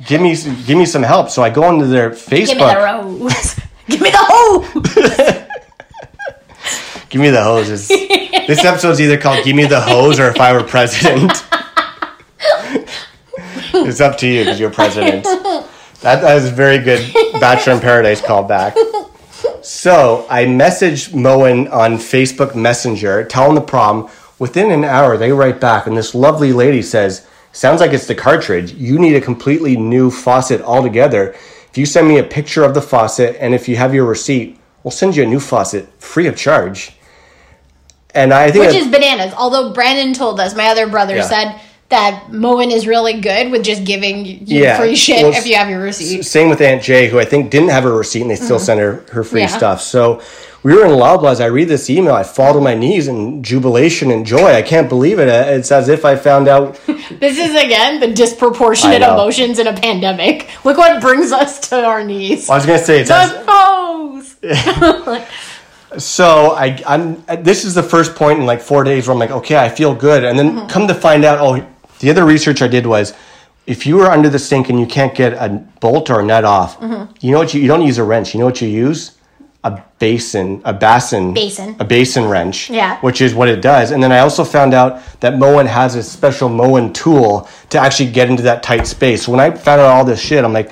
give 0.06 0.20
me, 0.20 0.36
give 0.66 0.76
me 0.76 0.84
some 0.84 1.02
help. 1.02 1.30
So 1.30 1.42
I 1.42 1.50
go 1.50 1.68
into 1.72 1.86
their 1.86 2.10
Facebook. 2.10 3.55
Give 3.88 4.00
me 4.00 4.10
the 4.10 4.18
rose. 4.30 4.66
Give 4.74 4.90
me 4.92 5.00
the 5.00 5.12
hose. 5.12 5.46
Give 7.08 7.20
me 7.22 7.30
the 7.30 7.42
hoses. 7.42 7.88
this 7.88 8.64
episode's 8.64 9.00
either 9.00 9.16
called 9.16 9.44
"Give 9.44 9.54
Me 9.54 9.64
the 9.64 9.80
Hose" 9.80 10.18
or 10.18 10.28
"If 10.28 10.40
I 10.40 10.52
Were 10.52 10.64
President." 10.64 11.32
it's 13.74 14.00
up 14.00 14.18
to 14.18 14.26
you 14.26 14.40
because 14.44 14.58
you're 14.58 14.70
president. 14.70 15.24
That, 15.24 16.20
that 16.20 16.36
is 16.36 16.50
a 16.50 16.54
very 16.54 16.78
good 16.78 17.12
Bachelor 17.40 17.74
in 17.74 17.80
Paradise 17.80 18.20
callback. 18.20 18.74
So 19.62 20.26
I 20.28 20.44
messaged 20.44 21.14
Moen 21.14 21.68
on 21.68 21.96
Facebook 21.96 22.54
Messenger, 22.54 23.24
tell 23.24 23.48
him 23.48 23.54
the 23.54 23.60
problem. 23.60 24.10
Within 24.38 24.70
an 24.70 24.84
hour, 24.84 25.16
they 25.16 25.32
write 25.32 25.60
back, 25.60 25.86
and 25.86 25.96
this 25.96 26.14
lovely 26.14 26.52
lady 26.52 26.82
says, 26.82 27.26
"Sounds 27.52 27.80
like 27.80 27.92
it's 27.92 28.06
the 28.06 28.14
cartridge. 28.14 28.72
You 28.72 28.98
need 28.98 29.16
a 29.16 29.20
completely 29.20 29.76
new 29.76 30.10
faucet 30.10 30.60
altogether. 30.60 31.34
If 31.76 31.80
you 31.80 31.84
send 31.84 32.08
me 32.08 32.16
a 32.16 32.22
picture 32.22 32.64
of 32.64 32.72
the 32.72 32.80
faucet, 32.80 33.36
and 33.38 33.54
if 33.54 33.68
you 33.68 33.76
have 33.76 33.92
your 33.94 34.06
receipt, 34.06 34.58
we'll 34.82 34.92
send 34.92 35.14
you 35.14 35.24
a 35.24 35.26
new 35.26 35.38
faucet 35.38 35.86
free 35.98 36.26
of 36.26 36.34
charge." 36.34 36.92
and 38.14 38.32
I 38.32 38.50
think 38.50 38.64
which 38.64 38.72
that- 38.74 38.80
is 38.80 38.86
bananas. 38.86 39.34
Although 39.36 39.74
Brandon 39.74 40.14
told 40.14 40.40
us, 40.40 40.54
my 40.56 40.68
other 40.68 40.86
brother 40.86 41.16
Yeah. 41.16 41.22
said 41.28 41.54
that 41.90 42.32
Moen 42.32 42.70
is 42.70 42.86
really 42.86 43.20
good 43.20 43.50
with 43.50 43.62
just 43.62 43.84
giving 43.84 44.24
you 44.24 44.38
Yeah. 44.62 44.78
free 44.78 44.96
shit 44.96 45.22
Well, 45.22 45.34
if 45.34 45.46
you 45.46 45.54
have 45.56 45.68
your 45.68 45.80
receipt. 45.80 46.24
Same 46.24 46.48
with 46.48 46.62
Aunt 46.62 46.80
Jay, 46.82 47.08
who 47.08 47.18
I 47.20 47.26
think 47.26 47.50
didn't 47.50 47.68
have 47.68 47.84
a 47.84 47.90
receipt, 47.90 48.22
and 48.22 48.30
they 48.30 48.36
still 48.36 48.58
sent 48.58 48.80
her 48.80 49.04
her 49.12 49.22
free 49.22 49.42
Mm-hmm. 49.42 49.52
Yeah. 49.52 49.56
stuff. 49.58 49.82
So 49.82 50.20
we 50.66 50.74
were 50.74 50.84
in 50.84 50.90
Loblaws. 50.90 51.40
I 51.40 51.46
read 51.46 51.68
this 51.68 51.88
email. 51.88 52.14
I 52.14 52.24
fall 52.24 52.52
to 52.54 52.60
my 52.60 52.74
knees 52.74 53.06
in 53.06 53.40
jubilation 53.44 54.10
and 54.10 54.26
joy. 54.26 54.48
I 54.52 54.62
can't 54.62 54.88
believe 54.88 55.20
it. 55.20 55.28
It's 55.28 55.70
as 55.70 55.88
if 55.88 56.04
I 56.04 56.16
found 56.16 56.48
out. 56.48 56.80
This 57.20 57.38
is 57.38 57.54
again 57.66 58.00
the 58.00 58.12
disproportionate 58.12 59.00
emotions 59.02 59.60
in 59.60 59.68
a 59.68 59.72
pandemic. 59.72 60.48
Look 60.64 60.76
what 60.76 61.00
brings 61.00 61.30
us 61.30 61.60
to 61.68 61.84
our 61.84 62.02
knees. 62.02 62.50
I 62.50 62.56
was 62.56 62.66
gonna 62.66 62.80
say 62.84 63.00
it's 63.02 63.10
as, 63.12 63.30
The 63.32 63.44
foes. 63.52 64.36
so. 66.04 66.50
I 66.64 66.82
I'm 66.84 67.22
this 67.44 67.64
is 67.64 67.74
the 67.74 67.82
first 67.84 68.16
point 68.16 68.40
in 68.40 68.46
like 68.46 68.60
four 68.60 68.82
days 68.82 69.06
where 69.06 69.12
I'm 69.14 69.20
like, 69.20 69.30
okay, 69.30 69.56
I 69.56 69.68
feel 69.68 69.94
good, 69.94 70.24
and 70.24 70.36
then 70.38 70.46
Mm-hmm. 70.56 70.66
come 70.68 70.88
to 70.88 70.94
find 70.94 71.24
out, 71.24 71.38
oh, 71.40 71.64
the 72.00 72.10
other 72.10 72.24
research 72.24 72.60
I 72.60 72.66
did 72.68 72.86
was. 72.86 73.14
If 73.66 73.84
you 73.84 74.00
are 74.02 74.10
under 74.12 74.28
the 74.28 74.38
sink 74.38 74.68
and 74.70 74.78
you 74.78 74.86
can't 74.86 75.12
get 75.12 75.32
a 75.32 75.48
bolt 75.80 76.08
or 76.08 76.20
a 76.20 76.24
nut 76.24 76.44
off, 76.44 76.78
Mm-hmm. 76.80 77.12
you 77.20 77.32
know 77.32 77.38
what 77.38 77.52
you, 77.52 77.60
you 77.60 77.66
don't 77.68 77.82
use 77.82 77.98
a 77.98 78.04
wrench. 78.04 78.32
You 78.34 78.38
know 78.40 78.46
what 78.46 78.60
you 78.60 78.68
use? 78.68 79.15
A 79.64 79.82
basin, 79.98 80.62
a 80.64 80.72
basin, 80.72 81.34
Basin. 81.34 81.74
a 81.80 81.84
basin 81.84 82.26
wrench. 82.26 82.70
Yeah. 82.70 83.00
Which 83.00 83.20
is 83.20 83.34
what 83.34 83.48
it 83.48 83.60
does. 83.60 83.90
And 83.90 84.00
then 84.00 84.12
I 84.12 84.20
also 84.20 84.44
found 84.44 84.74
out 84.74 85.00
that 85.20 85.38
Moen 85.38 85.66
has 85.66 85.96
a 85.96 86.02
special 86.04 86.48
Moen 86.48 86.92
tool 86.92 87.48
to 87.70 87.78
actually 87.78 88.12
get 88.12 88.30
into 88.30 88.44
that 88.44 88.62
tight 88.62 88.86
space. 88.86 89.24
So 89.24 89.32
when 89.32 89.40
I 89.40 89.50
found 89.50 89.80
out 89.80 89.88
all 89.90 90.04
this 90.04 90.20
shit, 90.20 90.44
I'm 90.44 90.52
like, 90.52 90.70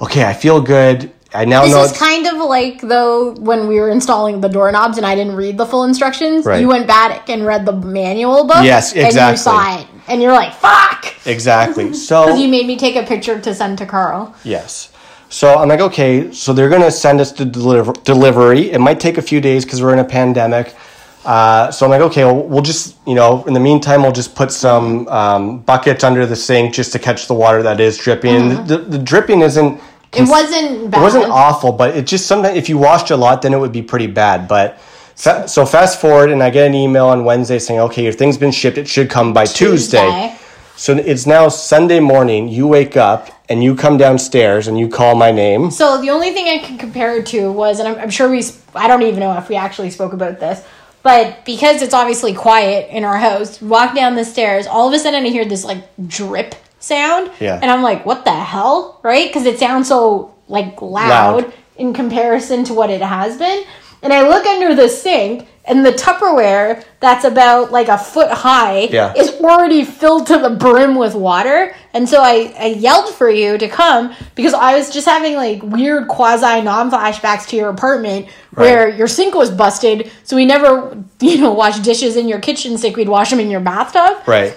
okay, 0.00 0.24
I 0.24 0.32
feel 0.32 0.60
good. 0.62 1.12
I 1.34 1.44
now 1.44 1.64
This 1.64 1.72
know. 1.72 1.82
is 1.82 1.92
kind 1.92 2.26
of 2.28 2.36
like 2.48 2.80
though 2.80 3.32
when 3.34 3.66
we 3.66 3.78
were 3.80 3.90
installing 3.90 4.40
the 4.40 4.48
doorknobs 4.48 4.96
and 4.98 5.04
I 5.04 5.16
didn't 5.16 5.34
read 5.36 5.58
the 5.58 5.66
full 5.66 5.84
instructions. 5.84 6.46
Right. 6.46 6.60
You 6.60 6.68
went 6.68 6.86
back 6.86 7.28
and 7.28 7.44
read 7.44 7.66
the 7.66 7.72
manual 7.72 8.46
book. 8.46 8.62
Yes, 8.64 8.92
And 8.92 9.00
you 9.02 9.06
exactly. 9.08 9.36
saw 9.38 9.80
it, 9.80 9.86
and 10.06 10.22
you're 10.22 10.32
like, 10.32 10.54
"Fuck!" 10.54 11.12
exactly. 11.26 11.92
So 12.08 12.36
you 12.36 12.46
made 12.48 12.66
me 12.68 12.76
take 12.78 12.94
a 12.94 13.02
picture 13.02 13.38
to 13.40 13.52
send 13.52 13.78
to 13.78 13.86
Carl. 13.86 14.32
yes. 14.44 14.90
So 15.34 15.58
I'm 15.58 15.68
like, 15.68 15.80
okay, 15.80 16.30
so 16.30 16.52
they're 16.52 16.68
gonna 16.68 16.92
send 16.92 17.20
us 17.20 17.32
the 17.32 17.44
deliver- 17.44 17.92
delivery. 18.04 18.70
It 18.70 18.78
might 18.78 19.00
take 19.00 19.18
a 19.18 19.22
few 19.22 19.40
days 19.40 19.64
because 19.64 19.82
we're 19.82 19.92
in 19.92 19.98
a 19.98 20.04
pandemic. 20.04 20.76
Uh, 21.24 21.72
so 21.72 21.84
I'm 21.84 21.90
like, 21.90 22.02
okay, 22.02 22.22
well, 22.22 22.40
we'll 22.40 22.62
just, 22.62 22.94
you 23.04 23.16
know, 23.16 23.42
in 23.48 23.52
the 23.52 23.58
meantime, 23.58 24.02
we'll 24.02 24.12
just 24.12 24.36
put 24.36 24.52
some 24.52 25.08
um, 25.08 25.58
buckets 25.58 26.04
under 26.04 26.24
the 26.24 26.36
sink 26.36 26.72
just 26.72 26.92
to 26.92 27.00
catch 27.00 27.26
the 27.26 27.34
water 27.34 27.64
that 27.64 27.80
is 27.80 27.98
dripping. 27.98 28.64
The, 28.66 28.78
the 28.78 28.98
dripping 28.98 29.40
isn't. 29.40 29.80
It 30.12 30.28
wasn't 30.28 30.92
bad. 30.92 31.00
It 31.00 31.02
wasn't 31.02 31.24
awful, 31.24 31.72
but 31.72 31.96
it 31.96 32.06
just 32.06 32.26
sometimes 32.26 32.56
if 32.56 32.68
you 32.68 32.78
washed 32.78 33.10
a 33.10 33.16
lot, 33.16 33.42
then 33.42 33.52
it 33.52 33.58
would 33.58 33.72
be 33.72 33.82
pretty 33.82 34.06
bad. 34.06 34.46
But 34.46 34.78
fa- 35.16 35.48
so 35.48 35.66
fast 35.66 36.00
forward, 36.00 36.30
and 36.30 36.44
I 36.44 36.50
get 36.50 36.68
an 36.68 36.76
email 36.76 37.06
on 37.06 37.24
Wednesday 37.24 37.58
saying, 37.58 37.80
"Okay, 37.80 38.04
your 38.04 38.12
thing's 38.12 38.38
been 38.38 38.52
shipped. 38.52 38.78
It 38.78 38.86
should 38.86 39.10
come 39.10 39.32
by 39.32 39.46
Tuesday." 39.46 39.98
Tuesday. 39.98 40.43
So 40.76 40.96
it's 40.96 41.26
now 41.26 41.48
Sunday 41.48 42.00
morning. 42.00 42.48
You 42.48 42.66
wake 42.66 42.96
up 42.96 43.30
and 43.48 43.62
you 43.62 43.74
come 43.76 43.96
downstairs 43.96 44.66
and 44.66 44.78
you 44.78 44.88
call 44.88 45.14
my 45.14 45.30
name. 45.30 45.70
So 45.70 46.00
the 46.00 46.10
only 46.10 46.32
thing 46.32 46.46
I 46.48 46.64
can 46.64 46.78
compare 46.78 47.16
it 47.18 47.26
to 47.26 47.52
was, 47.52 47.78
and 47.78 47.88
I'm, 47.88 47.98
I'm 47.98 48.10
sure 48.10 48.28
we, 48.28 48.42
I 48.74 48.88
don't 48.88 49.02
even 49.02 49.20
know 49.20 49.36
if 49.38 49.48
we 49.48 49.56
actually 49.56 49.90
spoke 49.90 50.12
about 50.12 50.40
this, 50.40 50.64
but 51.02 51.44
because 51.44 51.82
it's 51.82 51.94
obviously 51.94 52.34
quiet 52.34 52.90
in 52.90 53.04
our 53.04 53.16
house, 53.18 53.60
walk 53.62 53.94
down 53.94 54.16
the 54.16 54.24
stairs, 54.24 54.66
all 54.66 54.88
of 54.88 54.94
a 54.94 54.98
sudden 54.98 55.24
I 55.24 55.28
hear 55.28 55.44
this 55.44 55.64
like 55.64 55.84
drip 56.08 56.54
sound. 56.80 57.30
Yeah. 57.40 57.58
And 57.60 57.70
I'm 57.70 57.82
like, 57.82 58.04
what 58.04 58.24
the 58.24 58.34
hell? 58.34 59.00
Right? 59.02 59.28
Because 59.28 59.46
it 59.46 59.58
sounds 59.58 59.88
so 59.88 60.34
like 60.48 60.82
loud, 60.82 61.44
Loud. 61.44 61.54
in 61.76 61.94
comparison 61.94 62.64
to 62.64 62.74
what 62.74 62.90
it 62.90 63.00
has 63.00 63.38
been. 63.38 63.64
And 64.04 64.12
I 64.12 64.28
look 64.28 64.46
under 64.46 64.74
the 64.74 64.88
sink, 64.88 65.48
and 65.64 65.84
the 65.84 65.92
Tupperware 65.92 66.84
that's 67.00 67.24
about 67.24 67.72
like 67.72 67.88
a 67.88 67.96
foot 67.96 68.30
high 68.30 68.80
Yeah. 68.90 69.14
is 69.16 69.30
already 69.40 69.82
filled 69.82 70.26
to 70.26 70.38
the 70.38 70.50
brim 70.50 70.94
with 70.94 71.14
water. 71.14 71.74
And 71.94 72.06
so 72.06 72.20
I, 72.20 72.54
I 72.58 72.66
yelled 72.66 73.14
for 73.14 73.30
you 73.30 73.56
to 73.56 73.66
come 73.66 74.14
because 74.34 74.52
I 74.52 74.76
was 74.76 74.90
just 74.92 75.06
having 75.06 75.36
like 75.36 75.62
weird 75.62 76.08
quasi 76.08 76.60
non 76.60 76.90
flashbacks 76.90 77.46
to 77.48 77.56
your 77.56 77.70
apartment 77.70 78.28
where 78.52 78.88
your 78.90 79.08
sink 79.08 79.34
was 79.34 79.50
busted. 79.50 80.10
So 80.24 80.36
we 80.36 80.44
never, 80.44 81.02
you 81.20 81.38
know, 81.40 81.52
wash 81.54 81.78
dishes 81.80 82.16
in 82.16 82.28
your 82.28 82.40
kitchen 82.40 82.76
sink. 82.76 82.96
We'd 82.96 83.08
wash 83.08 83.30
them 83.30 83.40
in 83.40 83.50
your 83.50 83.60
bathtub. 83.60 84.28
Right. 84.28 84.54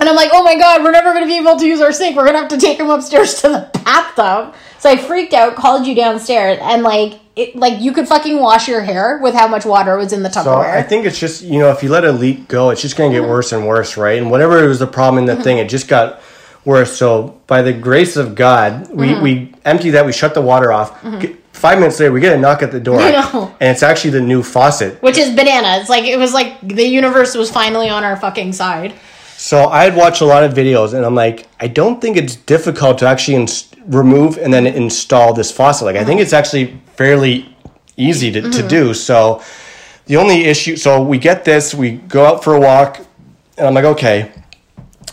And 0.00 0.08
I'm 0.08 0.16
like, 0.16 0.30
oh 0.32 0.42
my 0.42 0.56
god, 0.56 0.82
we're 0.82 0.92
never 0.92 1.12
going 1.12 1.22
to 1.22 1.28
be 1.28 1.36
able 1.36 1.58
to 1.58 1.66
use 1.66 1.80
our 1.80 1.92
sink. 1.92 2.16
We're 2.16 2.24
going 2.24 2.34
to 2.34 2.40
have 2.40 2.48
to 2.48 2.58
take 2.58 2.78
them 2.78 2.88
upstairs 2.88 3.34
to 3.42 3.48
the 3.48 3.70
bathtub. 3.84 4.54
So 4.78 4.88
I 4.88 4.96
freaked 4.96 5.34
out, 5.34 5.56
called 5.56 5.86
you 5.86 5.94
downstairs, 5.94 6.58
and 6.62 6.82
like, 6.82 7.20
it, 7.36 7.54
like 7.54 7.80
you 7.80 7.92
could 7.92 8.08
fucking 8.08 8.40
wash 8.40 8.66
your 8.66 8.80
hair 8.80 9.18
with 9.22 9.34
how 9.34 9.46
much 9.46 9.66
water 9.66 9.96
was 9.98 10.14
in 10.14 10.22
the 10.22 10.30
tub. 10.30 10.44
So 10.44 10.56
I 10.56 10.82
think 10.82 11.04
it's 11.04 11.18
just 11.18 11.42
you 11.42 11.58
know 11.58 11.70
if 11.70 11.82
you 11.82 11.90
let 11.90 12.04
a 12.04 12.12
leak 12.12 12.48
go, 12.48 12.70
it's 12.70 12.80
just 12.80 12.96
going 12.96 13.10
to 13.10 13.16
get 13.16 13.22
mm-hmm. 13.22 13.30
worse 13.30 13.52
and 13.52 13.66
worse, 13.66 13.96
right? 13.96 14.20
And 14.20 14.30
whatever 14.30 14.66
was 14.66 14.78
the 14.78 14.86
problem 14.86 15.22
in 15.22 15.26
the 15.26 15.34
mm-hmm. 15.34 15.42
thing, 15.42 15.58
it 15.58 15.68
just 15.68 15.86
got 15.86 16.22
worse. 16.64 16.96
So 16.96 17.40
by 17.46 17.62
the 17.62 17.72
grace 17.72 18.16
of 18.16 18.34
God, 18.34 18.90
we 18.90 19.08
mm-hmm. 19.08 19.22
we 19.22 19.54
empty 19.64 19.90
that, 19.90 20.06
we 20.06 20.12
shut 20.12 20.34
the 20.34 20.42
water 20.42 20.72
off. 20.72 21.02
Get- 21.20 21.36
Five 21.52 21.78
minutes 21.78 22.00
later, 22.00 22.10
we 22.10 22.20
get 22.20 22.34
a 22.34 22.40
knock 22.40 22.62
at 22.62 22.72
the 22.72 22.80
door, 22.80 22.98
I 23.00 23.10
know. 23.10 23.54
and 23.60 23.70
it's 23.70 23.82
actually 23.82 24.12
the 24.12 24.22
new 24.22 24.42
faucet. 24.42 25.02
which 25.02 25.18
is 25.18 25.36
bananas. 25.36 25.90
Like 25.90 26.04
it 26.04 26.16
was 26.16 26.32
like 26.32 26.58
the 26.62 26.86
universe 26.86 27.34
was 27.34 27.50
finally 27.50 27.90
on 27.90 28.02
our 28.02 28.16
fucking 28.16 28.54
side. 28.54 28.94
So 29.40 29.68
I 29.68 29.84
had 29.84 29.96
watched 29.96 30.20
a 30.20 30.26
lot 30.26 30.44
of 30.44 30.52
videos, 30.52 30.92
and 30.92 31.02
I'm 31.02 31.14
like, 31.14 31.48
I 31.58 31.66
don't 31.66 31.98
think 31.98 32.18
it's 32.18 32.36
difficult 32.36 32.98
to 32.98 33.06
actually 33.06 33.48
remove 33.86 34.36
and 34.36 34.52
then 34.52 34.66
install 34.66 35.32
this 35.32 35.50
faucet. 35.50 35.86
Like, 35.86 35.96
I 35.96 36.04
think 36.04 36.18
mm-hmm. 36.18 36.24
it's 36.24 36.34
actually 36.34 36.78
fairly 36.94 37.56
easy 37.96 38.30
to, 38.32 38.42
to 38.42 38.48
mm-hmm. 38.48 38.68
do. 38.68 38.92
So 38.92 39.42
the 40.04 40.18
only 40.18 40.44
issue, 40.44 40.76
so 40.76 41.02
we 41.02 41.16
get 41.16 41.46
this, 41.46 41.74
we 41.74 41.92
go 41.92 42.26
out 42.26 42.44
for 42.44 42.54
a 42.54 42.60
walk, 42.60 42.98
and 43.56 43.66
I'm 43.66 43.72
like, 43.72 43.86
okay, 43.86 44.30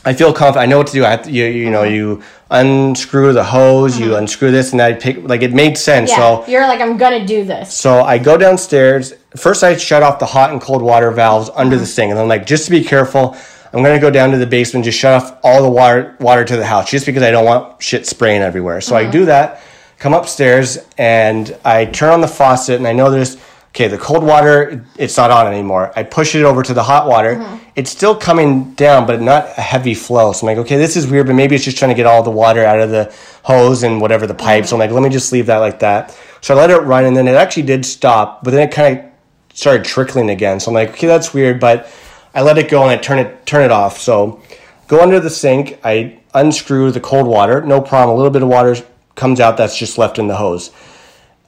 I 0.04 0.12
feel 0.14 0.34
confident. 0.34 0.62
I 0.62 0.66
know 0.66 0.80
what 0.80 0.88
to 0.88 0.94
do. 0.94 1.06
I 1.06 1.12
have 1.12 1.24
to, 1.24 1.32
you, 1.32 1.46
you 1.46 1.70
know, 1.70 1.84
mm-hmm. 1.84 1.96
you 1.96 2.24
unscrew 2.52 3.32
the 3.32 3.46
hose, 3.46 3.98
you 3.98 4.18
unscrew 4.18 4.52
this, 4.52 4.74
and 4.74 4.82
I 4.82 4.92
pick 4.92 5.24
like 5.24 5.42
it 5.42 5.54
made 5.54 5.78
sense. 5.78 6.10
Yeah, 6.10 6.18
So 6.18 6.48
you're 6.52 6.68
like, 6.68 6.82
I'm 6.82 6.98
gonna 6.98 7.26
do 7.26 7.46
this. 7.46 7.74
so 7.74 8.02
I 8.04 8.18
go 8.18 8.38
downstairs. 8.38 9.14
First, 9.38 9.64
I 9.64 9.78
shut 9.78 10.04
off 10.04 10.20
the 10.20 10.26
hot 10.26 10.52
and 10.52 10.60
cold 10.60 10.82
water 10.82 11.12
valves 11.12 11.50
under 11.56 11.78
the 11.78 11.86
sink, 11.86 12.12
and 12.12 12.20
I'm 12.20 12.28
like, 12.28 12.46
just 12.46 12.66
to 12.66 12.72
be 12.72 12.84
careful, 12.84 13.38
I'm 13.78 13.84
gonna 13.84 14.00
go 14.00 14.10
down 14.10 14.32
to 14.32 14.38
the 14.38 14.48
basement, 14.48 14.86
just 14.86 14.98
shut 14.98 15.22
off 15.22 15.40
all 15.44 15.62
the 15.62 15.70
water 15.70 16.16
water 16.20 16.44
to 16.44 16.58
the 16.58 16.66
house, 16.66 16.90
just 16.90 17.06
because 17.06 17.22
I 17.22 17.30
don't 17.30 17.46
want 17.46 17.82
shit 17.82 18.08
spraying 18.08 18.42
everywhere. 18.42 18.82
So 18.82 18.96
I 18.96 19.04
uh-huh. 19.04 19.12
do 19.12 19.26
that. 19.26 19.62
Come 20.00 20.16
upstairs 20.16 20.80
and 20.98 21.56
I 21.64 21.86
turn 21.86 22.10
on 22.10 22.22
the 22.22 22.28
faucet, 22.28 22.78
and 22.78 22.88
I 22.88 22.94
know 22.94 23.12
there's 23.12 23.38
okay. 23.70 23.88
The 23.88 24.00
cold 24.00 24.24
water, 24.24 24.84
it's 24.98 25.16
not 25.16 25.30
on 25.30 25.46
anymore. 25.46 25.94
I 25.96 26.02
push 26.02 26.34
it 26.34 26.44
over 26.44 26.64
to 26.64 26.74
the 26.74 26.82
hot 26.82 27.08
water. 27.08 27.34
Uh-huh. 27.34 27.60
It's 27.76 27.92
still 27.92 28.16
coming 28.16 28.74
down, 28.74 29.06
but 29.06 29.22
not 29.22 29.46
a 29.58 29.62
heavy 29.62 29.94
flow. 29.94 30.32
So 30.34 30.48
I'm 30.48 30.56
like, 30.56 30.66
okay, 30.66 30.78
this 30.78 30.98
is 30.98 31.06
weird, 31.06 31.28
but 31.28 31.36
maybe 31.36 31.54
it's 31.54 31.64
just 31.64 31.78
trying 31.78 31.90
to 31.90 31.96
get 31.96 32.08
all 32.08 32.24
the 32.24 32.32
water 32.32 32.66
out 32.66 32.80
of 32.80 32.90
the 32.90 33.14
hose 33.44 33.84
and 33.84 34.02
whatever 34.02 34.26
the 34.26 34.34
pipe. 34.34 34.62
Uh-huh. 34.62 34.70
So 34.70 34.76
I'm 34.76 34.80
like, 34.80 34.90
let 34.90 35.04
me 35.04 35.10
just 35.10 35.32
leave 35.32 35.46
that 35.46 35.60
like 35.60 35.78
that. 35.80 36.18
So 36.42 36.56
I 36.56 36.58
let 36.58 36.72
it 36.72 36.80
run, 36.80 37.06
and 37.06 37.16
then 37.16 37.28
it 37.28 37.36
actually 37.36 37.64
did 37.64 37.86
stop, 37.86 38.44
but 38.44 38.52
then 38.52 38.68
it 38.68 38.72
kind 38.72 38.98
of 38.98 39.06
started 39.54 39.86
trickling 39.86 40.32
again. 40.32 40.60
So 40.60 40.72
I'm 40.72 40.76
like, 40.76 40.90
okay, 40.90 41.06
that's 41.06 41.32
weird, 41.32 41.60
but 41.60 41.92
I 42.38 42.42
let 42.42 42.60
it 42.60 42.70
go 42.70 42.84
and 42.84 42.92
I 42.92 42.98
turn 42.98 43.18
it 43.18 43.48
turn 43.48 43.64
it 43.64 43.72
off. 43.72 43.98
So 43.98 44.40
go 44.88 45.02
under 45.02 45.20
the 45.20 45.30
sink. 45.30 45.80
I 45.84 46.20
unscrew 46.36 46.92
the 46.92 47.00
cold 47.00 47.26
water. 47.26 47.64
No 47.64 47.82
problem. 47.82 48.14
A 48.14 48.16
little 48.16 48.32
bit 48.32 48.44
of 48.44 48.48
water 48.48 48.76
comes 49.16 49.40
out 49.40 49.58
that's 49.58 49.76
just 49.76 49.98
left 49.98 50.20
in 50.20 50.28
the 50.28 50.36
hose. 50.36 50.72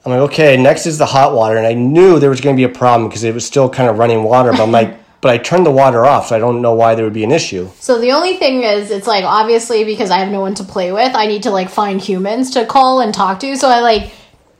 I'm 0.04 0.10
like, 0.10 0.20
okay, 0.32 0.56
next 0.56 0.86
is 0.86 0.98
the 0.98 1.06
hot 1.06 1.32
water, 1.32 1.58
and 1.58 1.66
I 1.66 1.74
knew 1.74 2.18
there 2.18 2.30
was 2.30 2.40
going 2.40 2.56
to 2.56 2.60
be 2.60 2.64
a 2.64 2.74
problem 2.74 3.08
because 3.08 3.22
it 3.22 3.34
was 3.34 3.46
still 3.46 3.70
kind 3.70 3.88
of 3.88 3.98
running 3.98 4.24
water. 4.24 4.50
But 4.50 4.62
I'm 4.62 4.72
like, 4.72 4.98
but 5.20 5.30
I 5.30 5.38
turned 5.38 5.64
the 5.64 5.70
water 5.70 6.04
off, 6.06 6.28
so 6.28 6.36
I 6.36 6.40
don't 6.40 6.60
know 6.60 6.74
why 6.74 6.96
there 6.96 7.04
would 7.04 7.14
be 7.14 7.22
an 7.22 7.30
issue. 7.30 7.70
So 7.78 8.00
the 8.00 8.10
only 8.10 8.36
thing 8.38 8.64
is, 8.64 8.90
it's 8.90 9.06
like 9.06 9.22
obviously 9.24 9.84
because 9.84 10.10
I 10.10 10.18
have 10.18 10.32
no 10.32 10.40
one 10.40 10.56
to 10.56 10.64
play 10.64 10.90
with, 10.90 11.14
I 11.14 11.26
need 11.26 11.44
to 11.44 11.52
like 11.52 11.70
find 11.70 12.00
humans 12.00 12.50
to 12.52 12.66
call 12.66 13.00
and 13.00 13.14
talk 13.14 13.38
to. 13.40 13.56
So 13.56 13.68
I 13.68 13.78
like 13.78 14.10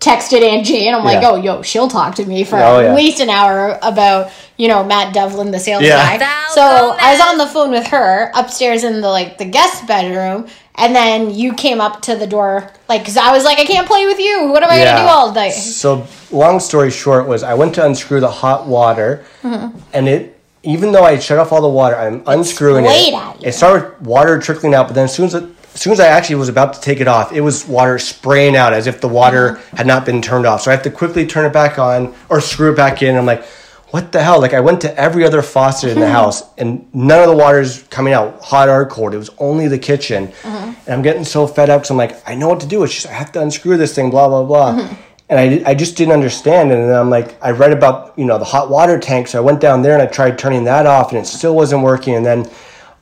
texted 0.00 0.42
Aunt 0.42 0.64
Jay 0.66 0.86
and 0.88 0.96
I'm 0.96 1.04
like, 1.04 1.20
Yeah. 1.20 1.30
oh, 1.30 1.36
yo, 1.36 1.62
she'll 1.62 1.88
talk 1.88 2.14
to 2.16 2.24
me 2.24 2.42
for 2.42 2.56
Oh, 2.56 2.80
at 2.80 2.84
yeah. 2.86 2.94
least 2.94 3.20
an 3.20 3.28
hour 3.30 3.78
about 3.82 4.32
you 4.56 4.66
know 4.66 4.82
Matt 4.82 5.12
Devlin, 5.14 5.50
the 5.50 5.60
sales 5.60 5.82
Yeah. 5.82 5.96
guy. 5.96 6.18
Val 6.18 6.50
so 6.54 6.96
I 7.00 7.12
was 7.12 7.20
on 7.20 7.38
the 7.38 7.46
phone 7.46 7.70
with 7.70 7.86
her 7.88 8.32
upstairs 8.34 8.82
in 8.84 9.00
the 9.02 9.08
like 9.08 9.38
the 9.38 9.44
guest 9.44 9.86
bedroom. 9.86 10.46
And 10.76 10.96
then 10.96 11.34
you 11.34 11.52
came 11.52 11.78
up 11.78 12.00
to 12.02 12.16
the 12.16 12.26
door, 12.26 12.70
like, 12.88 13.02
because 13.02 13.18
I 13.18 13.32
was 13.32 13.44
like, 13.44 13.58
I 13.58 13.66
can't 13.66 13.86
play 13.86 14.06
with 14.06 14.18
you. 14.18 14.48
What 14.50 14.62
am 14.62 14.70
I 14.70 14.78
gonna 14.82 15.02
do 15.02 15.08
all 15.08 15.30
day? 15.30 15.50
So 15.50 16.06
long 16.30 16.58
story 16.58 16.90
short 16.90 17.26
was 17.28 17.42
I 17.42 17.52
went 17.52 17.74
to 17.74 17.84
unscrew 17.84 18.20
the 18.20 18.30
hot 18.30 18.66
water, 18.66 19.24
Mm-hmm. 19.42 19.78
and 19.92 20.08
it 20.08 20.38
even 20.62 20.92
though 20.92 21.04
I 21.04 21.18
shut 21.18 21.38
off 21.38 21.52
all 21.52 21.60
the 21.60 21.68
water, 21.68 21.96
I'm 21.96 22.22
unscrewing 22.26 22.84
sprayed 22.84 23.08
it. 23.08 23.14
at 23.14 23.40
you. 23.42 23.48
It 23.48 23.52
started 23.52 23.90
with 23.98 24.00
water 24.08 24.38
trickling 24.38 24.74
out, 24.74 24.86
but 24.88 24.94
then 24.94 25.04
as 25.04 25.14
soon 25.14 25.26
as 25.26 25.34
it, 25.34 25.44
as 25.74 25.80
soon 25.80 25.92
as 25.92 26.00
I 26.00 26.06
actually 26.08 26.36
was 26.36 26.48
about 26.48 26.72
to 26.74 26.80
take 26.80 27.00
it 27.00 27.08
off, 27.08 27.32
it 27.32 27.40
was 27.42 27.66
water 27.66 27.98
spraying 27.98 28.56
out 28.56 28.72
as 28.72 28.86
if 28.86 29.00
the 29.00 29.08
water 29.08 29.52
Mm-hmm. 29.52 29.76
had 29.76 29.86
not 29.86 30.04
been 30.04 30.20
turned 30.22 30.46
off. 30.46 30.62
So 30.62 30.70
I 30.70 30.74
have 30.74 30.82
to 30.84 30.90
quickly 30.90 31.26
turn 31.26 31.44
it 31.46 31.52
back 31.52 31.78
on 31.78 32.14
or 32.28 32.40
screw 32.40 32.72
it 32.72 32.76
back 32.76 33.02
in. 33.02 33.16
I'm 33.16 33.26
like, 33.26 33.44
what 33.90 34.12
the 34.12 34.22
hell? 34.22 34.40
Like 34.40 34.54
I 34.54 34.60
went 34.60 34.80
to 34.82 34.96
every 34.96 35.24
other 35.24 35.42
faucet 35.42 35.90
in 35.90 35.98
the 36.00 36.08
house, 36.10 36.42
and 36.58 36.86
none 36.94 37.20
of 37.22 37.28
the 37.28 37.36
water's 37.36 37.82
coming 37.84 38.12
out 38.12 38.40
hot 38.40 38.68
or 38.68 38.86
cold. 38.86 39.14
It 39.14 39.18
was 39.18 39.30
only 39.38 39.66
the 39.68 39.78
kitchen, 39.78 40.28
Mm-hmm. 40.28 40.68
and 40.86 40.88
I'm 40.88 41.02
getting 41.02 41.24
so 41.24 41.46
fed 41.46 41.70
up 41.70 41.80
because 41.80 41.90
I'm 41.90 41.96
like, 41.96 42.16
I 42.28 42.34
know 42.36 42.48
what 42.48 42.60
to 42.60 42.66
do. 42.68 42.84
It's 42.84 42.94
just 42.94 43.06
I 43.08 43.12
have 43.12 43.32
to 43.32 43.40
unscrew 43.42 43.76
this 43.76 43.92
thing. 43.94 44.10
Blah 44.10 44.28
blah 44.28 44.44
blah. 44.44 44.74
Mm-hmm. 44.78 44.94
and 45.28 45.38
I, 45.66 45.70
I 45.70 45.74
just 45.74 45.96
didn't 45.96 46.12
understand. 46.12 46.70
And 46.72 46.88
then 46.88 46.96
I'm 46.96 47.10
like, 47.10 47.36
I 47.42 47.50
read 47.50 47.72
about 47.72 48.16
you 48.16 48.24
know 48.24 48.38
the 48.38 48.44
hot 48.44 48.70
water 48.70 48.96
tank, 48.98 49.26
so 49.28 49.38
I 49.38 49.40
went 49.40 49.60
down 49.60 49.82
there 49.82 49.94
and 49.94 50.02
I 50.02 50.06
tried 50.06 50.38
turning 50.38 50.62
that 50.64 50.86
off, 50.86 51.10
and 51.10 51.18
it 51.20 51.26
still 51.26 51.56
wasn't 51.56 51.82
working. 51.82 52.14
And 52.14 52.24
then 52.24 52.48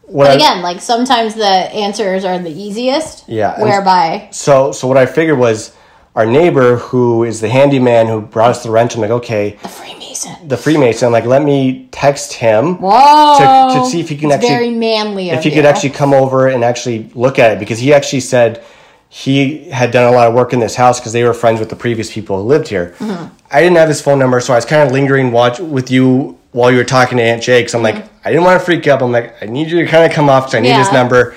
what 0.08 0.24
But 0.24 0.30
I, 0.32 0.34
again, 0.34 0.62
like 0.62 0.80
sometimes 0.80 1.34
the 1.34 1.44
answers 1.46 2.24
are 2.24 2.38
the 2.38 2.50
easiest. 2.50 3.28
Yeah, 3.28 3.60
Whereby 3.62 4.28
so 4.32 4.72
so 4.72 4.88
what 4.88 4.96
I 4.96 5.06
figured 5.06 5.38
was 5.38 5.74
our 6.16 6.26
neighbor 6.26 6.76
who 6.76 7.24
is 7.24 7.40
the 7.40 7.48
handyman 7.48 8.06
who 8.08 8.20
brought 8.20 8.50
us 8.50 8.62
the 8.64 8.70
wrench. 8.70 8.94
I'm 8.94 9.00
like, 9.00 9.10
okay, 9.10 9.50
the 9.62 9.68
Freemason. 9.68 10.48
the 10.48 10.56
Freemason. 10.56 11.12
Like, 11.12 11.24
let 11.26 11.42
me 11.44 11.88
text 11.92 12.32
him. 12.32 12.76
Whoa. 12.80 13.84
to 13.84 13.88
see 13.90 14.00
if 14.00 14.08
he 14.08 14.16
can 14.16 14.30
It's 14.30 14.36
actually- 14.36 14.48
very 14.48 14.70
manly. 14.70 15.30
if 15.30 15.44
he 15.44 15.50
could 15.52 15.64
actually 15.66 15.90
come 15.90 16.12
over 16.12 16.48
and 16.48 16.64
actually 16.64 17.10
look 17.14 17.38
at 17.38 17.52
it 17.52 17.58
because 17.60 17.78
he 17.78 17.92
actually 17.94 18.20
said 18.20 18.64
he 19.10 19.70
had 19.70 19.90
done 19.90 20.12
a 20.12 20.16
lot 20.16 20.28
of 20.28 20.34
work 20.34 20.52
in 20.52 20.60
this 20.60 20.74
house 20.74 20.98
because 21.00 21.12
they 21.12 21.24
were 21.24 21.32
friends 21.34 21.60
with 21.60 21.68
the 21.70 21.76
previous 21.76 22.12
people 22.12 22.42
who 22.42 22.48
lived 22.48 22.68
here. 22.68 22.94
Mm-hmm. 22.98 23.34
I 23.50 23.60
didn't 23.62 23.76
have 23.76 23.88
his 23.88 24.00
phone 24.02 24.18
number, 24.18 24.40
so 24.40 24.52
I 24.52 24.56
was 24.56 24.64
kind 24.64 24.82
of 24.82 24.92
lingering 24.92 25.30
watch 25.32 25.60
with 25.60 25.90
you 25.90 26.37
while 26.52 26.70
you 26.70 26.78
were 26.78 26.84
talking 26.84 27.18
to 27.18 27.22
Aunt 27.24 27.42
Jake. 27.42 27.68
So 27.68 27.78
I'm 27.78 27.84
like, 27.84 27.96
I 28.24 28.30
didn't 28.30 28.44
want 28.44 28.58
to 28.58 28.64
freak 28.64 28.86
you 28.86 28.92
up. 28.92 29.02
I'm 29.02 29.12
like, 29.12 29.42
I 29.42 29.46
need 29.46 29.70
you 29.70 29.80
to 29.84 29.86
kind 29.86 30.04
of 30.04 30.12
come 30.14 30.28
off 30.30 30.44
because 30.46 30.54
I 30.54 30.60
need 30.60 30.72
his 30.72 30.86
Mm-hmm. 30.88 30.96
Number. 30.96 31.34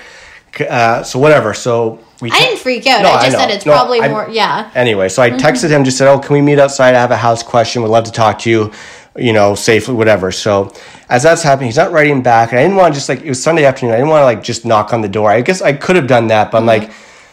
Uh, 0.69 1.01
so 1.03 1.17
whatever. 1.17 1.53
So 1.53 1.99
we. 2.21 2.29
I 2.31 2.39
didn't 2.39 2.59
freak 2.59 2.85
out. 2.85 3.01
No, 3.03 3.09
I 3.11 3.21
just 3.23 3.33
know. 3.33 3.39
said 3.39 3.51
it's 3.51 3.65
No, 3.65 3.71
probably 3.73 3.99
I'm- 4.01 4.11
more. 4.11 4.27
Yeah. 4.29 4.69
Anyway, 4.75 5.07
so 5.09 5.21
I 5.21 5.29
texted 5.31 5.69
him, 5.69 5.83
just 5.85 5.97
said, 5.97 6.07
"Oh, 6.09 6.19
can 6.19 6.33
we 6.33 6.41
meet 6.41 6.59
outside? 6.59 6.93
I 6.93 6.99
have 6.99 7.11
a 7.11 7.17
house 7.17 7.41
question. 7.41 7.81
Would 7.83 7.91
love 7.91 8.03
to 8.03 8.11
talk 8.11 8.39
to 8.39 8.49
you, 8.49 8.71
you 9.15 9.31
know, 9.31 9.55
safely, 9.55 9.93
whatever." 9.93 10.29
So 10.31 10.73
as 11.07 11.23
that's 11.23 11.41
happening, 11.41 11.67
he's 11.67 11.77
not 11.77 11.93
writing 11.93 12.21
back, 12.21 12.51
and 12.51 12.59
I 12.59 12.63
didn't 12.63 12.75
want 12.75 12.93
to 12.93 12.97
just 12.97 13.07
like 13.07 13.21
it 13.21 13.29
was 13.29 13.41
Sunday 13.41 13.63
afternoon. 13.63 13.93
I 13.93 13.97
didn't 13.97 14.09
want 14.09 14.21
to 14.21 14.25
like 14.25 14.43
just 14.43 14.65
knock 14.65 14.91
on 14.91 14.99
the 15.01 15.07
door. 15.07 15.31
I 15.31 15.39
guess 15.39 15.61
I 15.61 15.71
could 15.71 15.95
have 15.95 16.07
done 16.07 16.27
that, 16.27 16.51
but 16.51 16.57
I'm 16.57 16.65
like, 16.65 16.91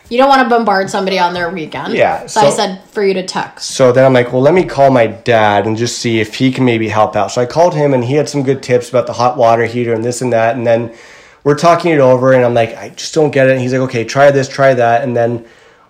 You 0.08 0.18
don't 0.18 0.28
want 0.28 0.42
to 0.42 0.48
bombard 0.48 0.88
somebody 0.90 1.18
on 1.18 1.34
their 1.34 1.50
weekend. 1.50 1.92
Yeah, 1.94 2.26
So, 2.26 2.40
I 2.40 2.50
said 2.50 2.82
for 2.90 3.02
you 3.04 3.14
to 3.14 3.22
text. 3.26 3.72
so 3.72 3.92
then 3.92 4.04
I'm 4.04 4.12
like, 4.12 4.32
well, 4.32 4.40
let 4.42 4.54
me 4.54 4.64
call 4.64 4.90
my 4.90 5.06
dad 5.06 5.66
and 5.66 5.76
just 5.76 5.98
see 5.98 6.20
if 6.20 6.36
he 6.36 6.50
can 6.50 6.64
maybe 6.64 6.88
help 6.88 7.14
out. 7.14 7.30
So 7.30 7.40
I 7.42 7.46
called 7.46 7.74
him, 7.74 7.92
and 7.94 8.04
he 8.04 8.14
had 8.14 8.28
some 8.28 8.42
good 8.42 8.62
tips 8.62 8.88
about 8.88 9.06
the 9.06 9.12
hot 9.12 9.36
water 9.36 9.64
heater 9.66 9.92
and 9.92 10.04
this 10.04 10.20
and 10.22 10.32
that, 10.32 10.56
and 10.56 10.66
then. 10.66 10.94
We're 11.44 11.54
talking 11.54 11.92
it 11.92 12.00
over, 12.00 12.32
and 12.32 12.44
I'm 12.44 12.52
like, 12.52 12.76
I 12.76 12.90
just 12.90 13.14
don't 13.14 13.30
get 13.30 13.48
it. 13.48 13.52
And 13.52 13.60
he's 13.60 13.72
like, 13.72 13.80
okay, 13.82 14.04
try 14.04 14.30
this, 14.30 14.48
try 14.48 14.74
that. 14.74 15.02
And 15.02 15.16
then 15.16 15.46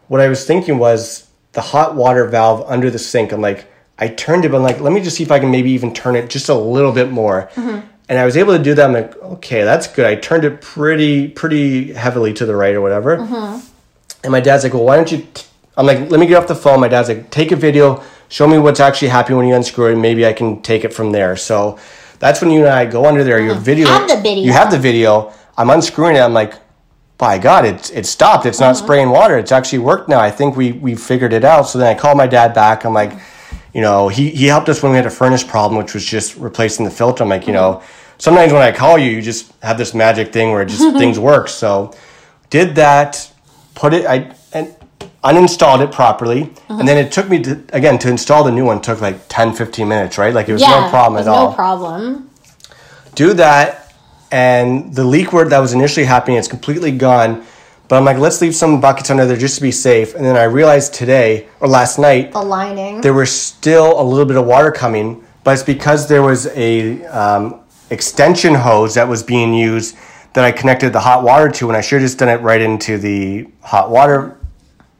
what 0.06 0.20
I 0.20 0.28
was 0.28 0.44
thinking 0.46 0.78
was 0.78 1.26
the 1.52 1.60
hot 1.62 1.96
water 1.96 2.26
valve 2.26 2.64
under 2.70 2.90
the 2.90 2.98
sink. 2.98 3.32
I'm 3.32 3.40
like, 3.40 3.66
I 3.98 4.08
turned 4.08 4.44
it, 4.44 4.50
but 4.50 4.58
I'm 4.58 4.62
like, 4.62 4.80
let 4.80 4.92
me 4.92 5.00
just 5.00 5.16
see 5.16 5.24
if 5.24 5.32
I 5.32 5.40
can 5.40 5.50
maybe 5.50 5.70
even 5.72 5.92
turn 5.94 6.14
it 6.14 6.30
just 6.30 6.48
a 6.48 6.54
little 6.54 6.92
bit 6.92 7.10
more. 7.10 7.50
Mm-hmm. 7.54 7.86
And 8.08 8.18
I 8.18 8.24
was 8.24 8.36
able 8.36 8.56
to 8.56 8.62
do 8.62 8.74
that. 8.74 8.84
I'm 8.84 8.92
like, 8.92 9.16
okay, 9.16 9.64
that's 9.64 9.88
good. 9.88 10.06
I 10.06 10.14
turned 10.14 10.44
it 10.44 10.60
pretty, 10.60 11.28
pretty 11.28 11.92
heavily 11.92 12.32
to 12.34 12.46
the 12.46 12.54
right 12.54 12.74
or 12.74 12.80
whatever. 12.80 13.16
Mm-hmm. 13.16 13.67
And 14.22 14.32
my 14.32 14.40
dad's 14.40 14.64
like, 14.64 14.74
well, 14.74 14.84
why 14.84 14.96
don't 14.96 15.10
you? 15.10 15.26
T-? 15.32 15.46
I'm 15.76 15.86
like, 15.86 16.10
let 16.10 16.18
me 16.18 16.26
get 16.26 16.36
off 16.36 16.48
the 16.48 16.54
phone. 16.54 16.80
My 16.80 16.88
dad's 16.88 17.08
like, 17.08 17.30
take 17.30 17.52
a 17.52 17.56
video, 17.56 18.02
show 18.28 18.48
me 18.48 18.58
what's 18.58 18.80
actually 18.80 19.08
happening 19.08 19.38
when 19.38 19.46
you 19.46 19.54
unscrew 19.54 19.92
it, 19.92 19.96
maybe 19.96 20.26
I 20.26 20.32
can 20.32 20.60
take 20.62 20.84
it 20.84 20.92
from 20.92 21.12
there. 21.12 21.36
So 21.36 21.78
that's 22.18 22.40
when 22.40 22.50
you 22.50 22.60
and 22.60 22.68
I 22.68 22.86
go 22.86 23.06
under 23.06 23.22
there. 23.24 23.40
Your 23.40 23.54
oh, 23.54 23.58
video, 23.58 23.86
Have 23.86 24.08
the 24.08 24.16
video. 24.16 24.44
You 24.44 24.52
have 24.52 24.70
the 24.70 24.78
video. 24.78 25.32
I'm 25.56 25.70
unscrewing 25.70 26.16
it. 26.16 26.20
I'm 26.20 26.32
like, 26.32 26.54
by 27.18 27.36
God, 27.36 27.64
it's 27.64 27.90
it 27.90 28.06
stopped. 28.06 28.46
It's 28.46 28.60
not 28.60 28.76
uh-huh. 28.76 28.84
spraying 28.84 29.10
water. 29.10 29.36
It's 29.38 29.50
actually 29.50 29.80
worked 29.80 30.08
now. 30.08 30.20
I 30.20 30.30
think 30.30 30.56
we 30.56 30.72
we 30.72 30.94
figured 30.94 31.32
it 31.32 31.44
out. 31.44 31.62
So 31.62 31.78
then 31.78 31.88
I 31.88 31.98
called 31.98 32.16
my 32.16 32.28
dad 32.28 32.54
back. 32.54 32.84
I'm 32.84 32.94
like, 32.94 33.12
you 33.74 33.80
know, 33.80 34.08
he 34.08 34.30
he 34.30 34.46
helped 34.46 34.68
us 34.68 34.82
when 34.82 34.92
we 34.92 34.96
had 34.96 35.06
a 35.06 35.10
furnace 35.10 35.42
problem, 35.42 35.82
which 35.82 35.94
was 35.94 36.04
just 36.04 36.36
replacing 36.36 36.84
the 36.84 36.92
filter. 36.92 37.24
I'm 37.24 37.28
like, 37.28 37.48
you 37.48 37.52
know, 37.52 37.74
mm-hmm. 37.74 38.14
sometimes 38.18 38.52
when 38.52 38.62
I 38.62 38.70
call 38.70 38.98
you, 38.98 39.10
you 39.10 39.20
just 39.20 39.52
have 39.62 39.78
this 39.78 39.94
magic 39.94 40.32
thing 40.32 40.52
where 40.52 40.62
it 40.62 40.68
just 40.68 40.96
things 40.98 41.18
work. 41.18 41.48
So 41.48 41.92
did 42.50 42.76
that, 42.76 43.30
put 43.78 43.94
it, 43.94 44.04
I 44.06 44.16
and 44.52 44.74
uninstalled 45.22 45.80
it 45.84 45.90
properly, 45.92 46.50
and 46.68 46.86
then 46.88 46.96
it 47.04 47.10
took 47.12 47.28
me 47.28 47.42
to 47.46 47.52
again 47.72 47.98
to 48.00 48.08
install 48.10 48.42
the 48.44 48.50
new 48.58 48.64
one 48.64 48.80
took 48.80 49.00
like 49.00 49.16
10, 49.28 49.54
15 49.54 49.88
minutes, 49.88 50.18
right? 50.18 50.34
Like 50.34 50.48
it 50.48 50.52
was 50.52 50.62
Yeah. 50.62 50.80
no 50.80 50.90
problem 50.90 51.14
at 51.16 51.20
was 51.20 51.28
all 51.28 51.50
No 51.50 51.54
problem. 51.54 52.30
do 53.14 53.32
that 53.34 53.94
and 54.30 54.94
the 54.94 55.04
leak 55.04 55.32
word 55.32 55.48
that 55.50 55.58
was 55.66 55.72
initially 55.72 56.04
happening 56.04 56.36
it's 56.36 56.48
completely 56.56 56.92
gone 56.92 57.42
but 57.88 57.96
i'm 57.96 58.04
like 58.04 58.18
let's 58.18 58.42
leave 58.42 58.54
some 58.54 58.78
buckets 58.78 59.08
under 59.10 59.24
there 59.24 59.38
just 59.38 59.54
to 59.56 59.62
be 59.62 59.72
safe 59.72 60.14
and 60.14 60.22
then 60.22 60.36
i 60.36 60.42
realized 60.60 60.92
today 60.92 61.48
or 61.60 61.66
last 61.66 61.98
night 61.98 62.30
The 62.32 62.42
lining. 62.42 63.00
there 63.00 63.14
was 63.14 63.32
still 63.32 63.98
a 63.98 64.04
little 64.12 64.26
bit 64.26 64.36
of 64.36 64.44
water 64.44 64.70
coming 64.70 65.24
but 65.44 65.52
it's 65.54 65.62
because 65.62 66.00
there 66.12 66.22
was 66.22 66.46
a 66.48 67.02
um, 67.06 67.60
extension 67.88 68.54
hose 68.54 68.92
that 68.98 69.08
was 69.08 69.22
being 69.22 69.54
used 69.54 69.96
that 70.34 70.44
i 70.44 70.52
connected 70.52 70.92
the 70.92 71.00
hot 71.00 71.22
water 71.22 71.48
to 71.50 71.68
and 71.68 71.76
i 71.76 71.80
should 71.80 72.00
have 72.00 72.08
just 72.08 72.18
done 72.18 72.28
it 72.28 72.40
right 72.42 72.60
into 72.60 72.98
the 72.98 73.46
hot 73.62 73.90
water 73.90 74.34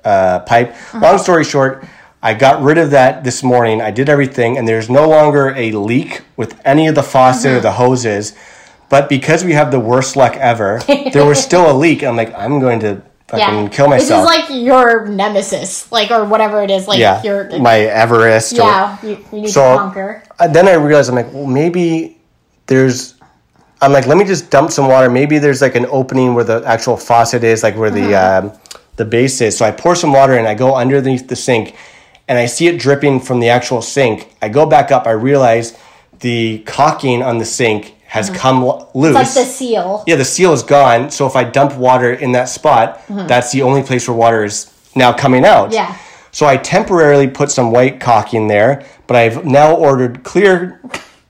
uh, 0.05 0.39
pipe. 0.41 0.74
Long 0.95 1.18
story 1.18 1.45
short, 1.45 1.85
I 2.22 2.33
got 2.33 2.62
rid 2.62 2.79
of 2.79 2.93
that 2.93 3.24
this 3.24 3.43
morning. 3.43 3.83
I 3.83 3.91
did 3.91 4.09
everything, 4.09 4.57
and 4.57 4.66
there's 4.66 4.89
no 4.89 5.07
longer 5.09 5.51
a 5.55 5.72
leak 5.72 6.22
with 6.37 6.59
any 6.64 6.87
of 6.87 6.95
the 6.95 7.03
faucet 7.03 7.53
or 7.53 7.61
the 7.61 7.72
hoses. 7.72 8.35
But 8.89 9.09
because 9.11 9.45
we 9.45 9.53
have 9.53 9.70
the 9.70 9.81
worst 9.81 10.16
luck 10.16 10.35
ever, 10.37 10.81
there 10.87 11.26
was 11.26 11.43
still 11.43 11.70
a 11.70 11.74
leak. 11.76 12.03
I'm 12.05 12.16
like, 12.16 12.33
I'm 12.35 12.59
going 12.61 12.81
to 12.81 13.03
fucking 13.26 13.68
kill 13.70 13.89
myself. 13.89 14.26
This 14.26 14.41
is 14.41 14.49
like 14.49 14.62
your 14.64 15.07
nemesis, 15.09 15.91
like 15.93 16.11
or 16.11 16.24
whatever 16.24 16.62
it 16.62 16.70
is, 16.70 16.89
like 16.89 17.01
yeah, 17.01 17.20
your 17.22 17.59
my 17.59 17.81
Everest. 17.81 18.53
or- 18.55 18.57
yeah. 18.62 18.99
You, 19.03 19.24
you 19.33 19.41
need 19.43 19.49
So- 19.51 19.72
to 19.72 19.79
conquer. 19.79 20.22
uh, 20.39 20.49
then 20.49 20.68
I 20.68 20.74
realized 20.74 21.11
I'm 21.11 21.16
like, 21.16 21.33
well, 21.35 21.45
maybe 21.47 22.18
there's. 22.66 23.14
I'm 23.81 23.93
like, 23.93 24.07
let 24.07 24.18
me 24.18 24.24
just 24.24 24.51
dump 24.51 24.70
some 24.70 24.89
water. 24.89 25.09
Maybe 25.09 25.39
there's 25.39 25.62
like 25.62 25.76
an 25.76 25.87
opening 25.87 26.35
where 26.35 26.45
the 26.45 26.62
actual 26.66 26.97
faucet 26.97 27.45
is, 27.45 27.62
like 27.62 27.76
where 27.76 27.91
the 27.91 28.14
uh-huh. 28.14 28.49
um, 28.49 28.59
the 28.97 29.05
base 29.05 29.41
is. 29.41 29.57
So 29.57 29.64
I 29.64 29.70
pour 29.70 29.95
some 29.95 30.12
water 30.12 30.35
and 30.35 30.49
I 30.49 30.55
go 30.55 30.74
underneath 30.74 31.29
the 31.29 31.37
sink, 31.37 31.76
and 32.26 32.39
I 32.39 32.47
see 32.47 32.66
it 32.66 32.81
dripping 32.81 33.20
from 33.20 33.41
the 33.41 33.49
actual 33.49 33.83
sink. 33.83 34.35
I 34.43 34.49
go 34.49 34.66
back 34.66 34.91
up. 34.91 35.07
I 35.07 35.12
realize 35.12 35.79
the 36.20 36.59
caulking 36.66 37.22
on 37.22 37.39
the 37.39 37.45
sink 37.45 37.95
has 38.07 38.31
uh-huh. 38.31 38.39
come 38.39 38.64
loose. 38.95 39.16
It's 39.16 39.37
like 39.37 39.47
the 39.47 39.51
seal. 39.51 40.05
Yeah, 40.07 40.16
the 40.16 40.24
seal 40.24 40.53
is 40.53 40.62
gone. 40.62 41.11
So 41.11 41.26
if 41.26 41.37
I 41.37 41.45
dump 41.45 41.76
water 41.76 42.12
in 42.12 42.33
that 42.33 42.49
spot, 42.49 43.03
uh-huh. 43.09 43.26
that's 43.26 43.53
the 43.53 43.62
only 43.62 43.83
place 43.83 44.09
where 44.09 44.16
water 44.16 44.45
is 44.45 44.72
now 44.97 45.12
coming 45.12 45.45
out. 45.45 45.72
Yeah. 45.72 45.97
So 46.33 46.47
I 46.47 46.57
temporarily 46.57 47.29
put 47.29 47.51
some 47.51 47.70
white 47.70 48.01
caulk 48.01 48.35
in 48.35 48.49
there, 48.49 48.85
but 49.07 49.16
I've 49.16 49.45
now 49.45 49.74
ordered 49.74 50.24
clear 50.24 50.81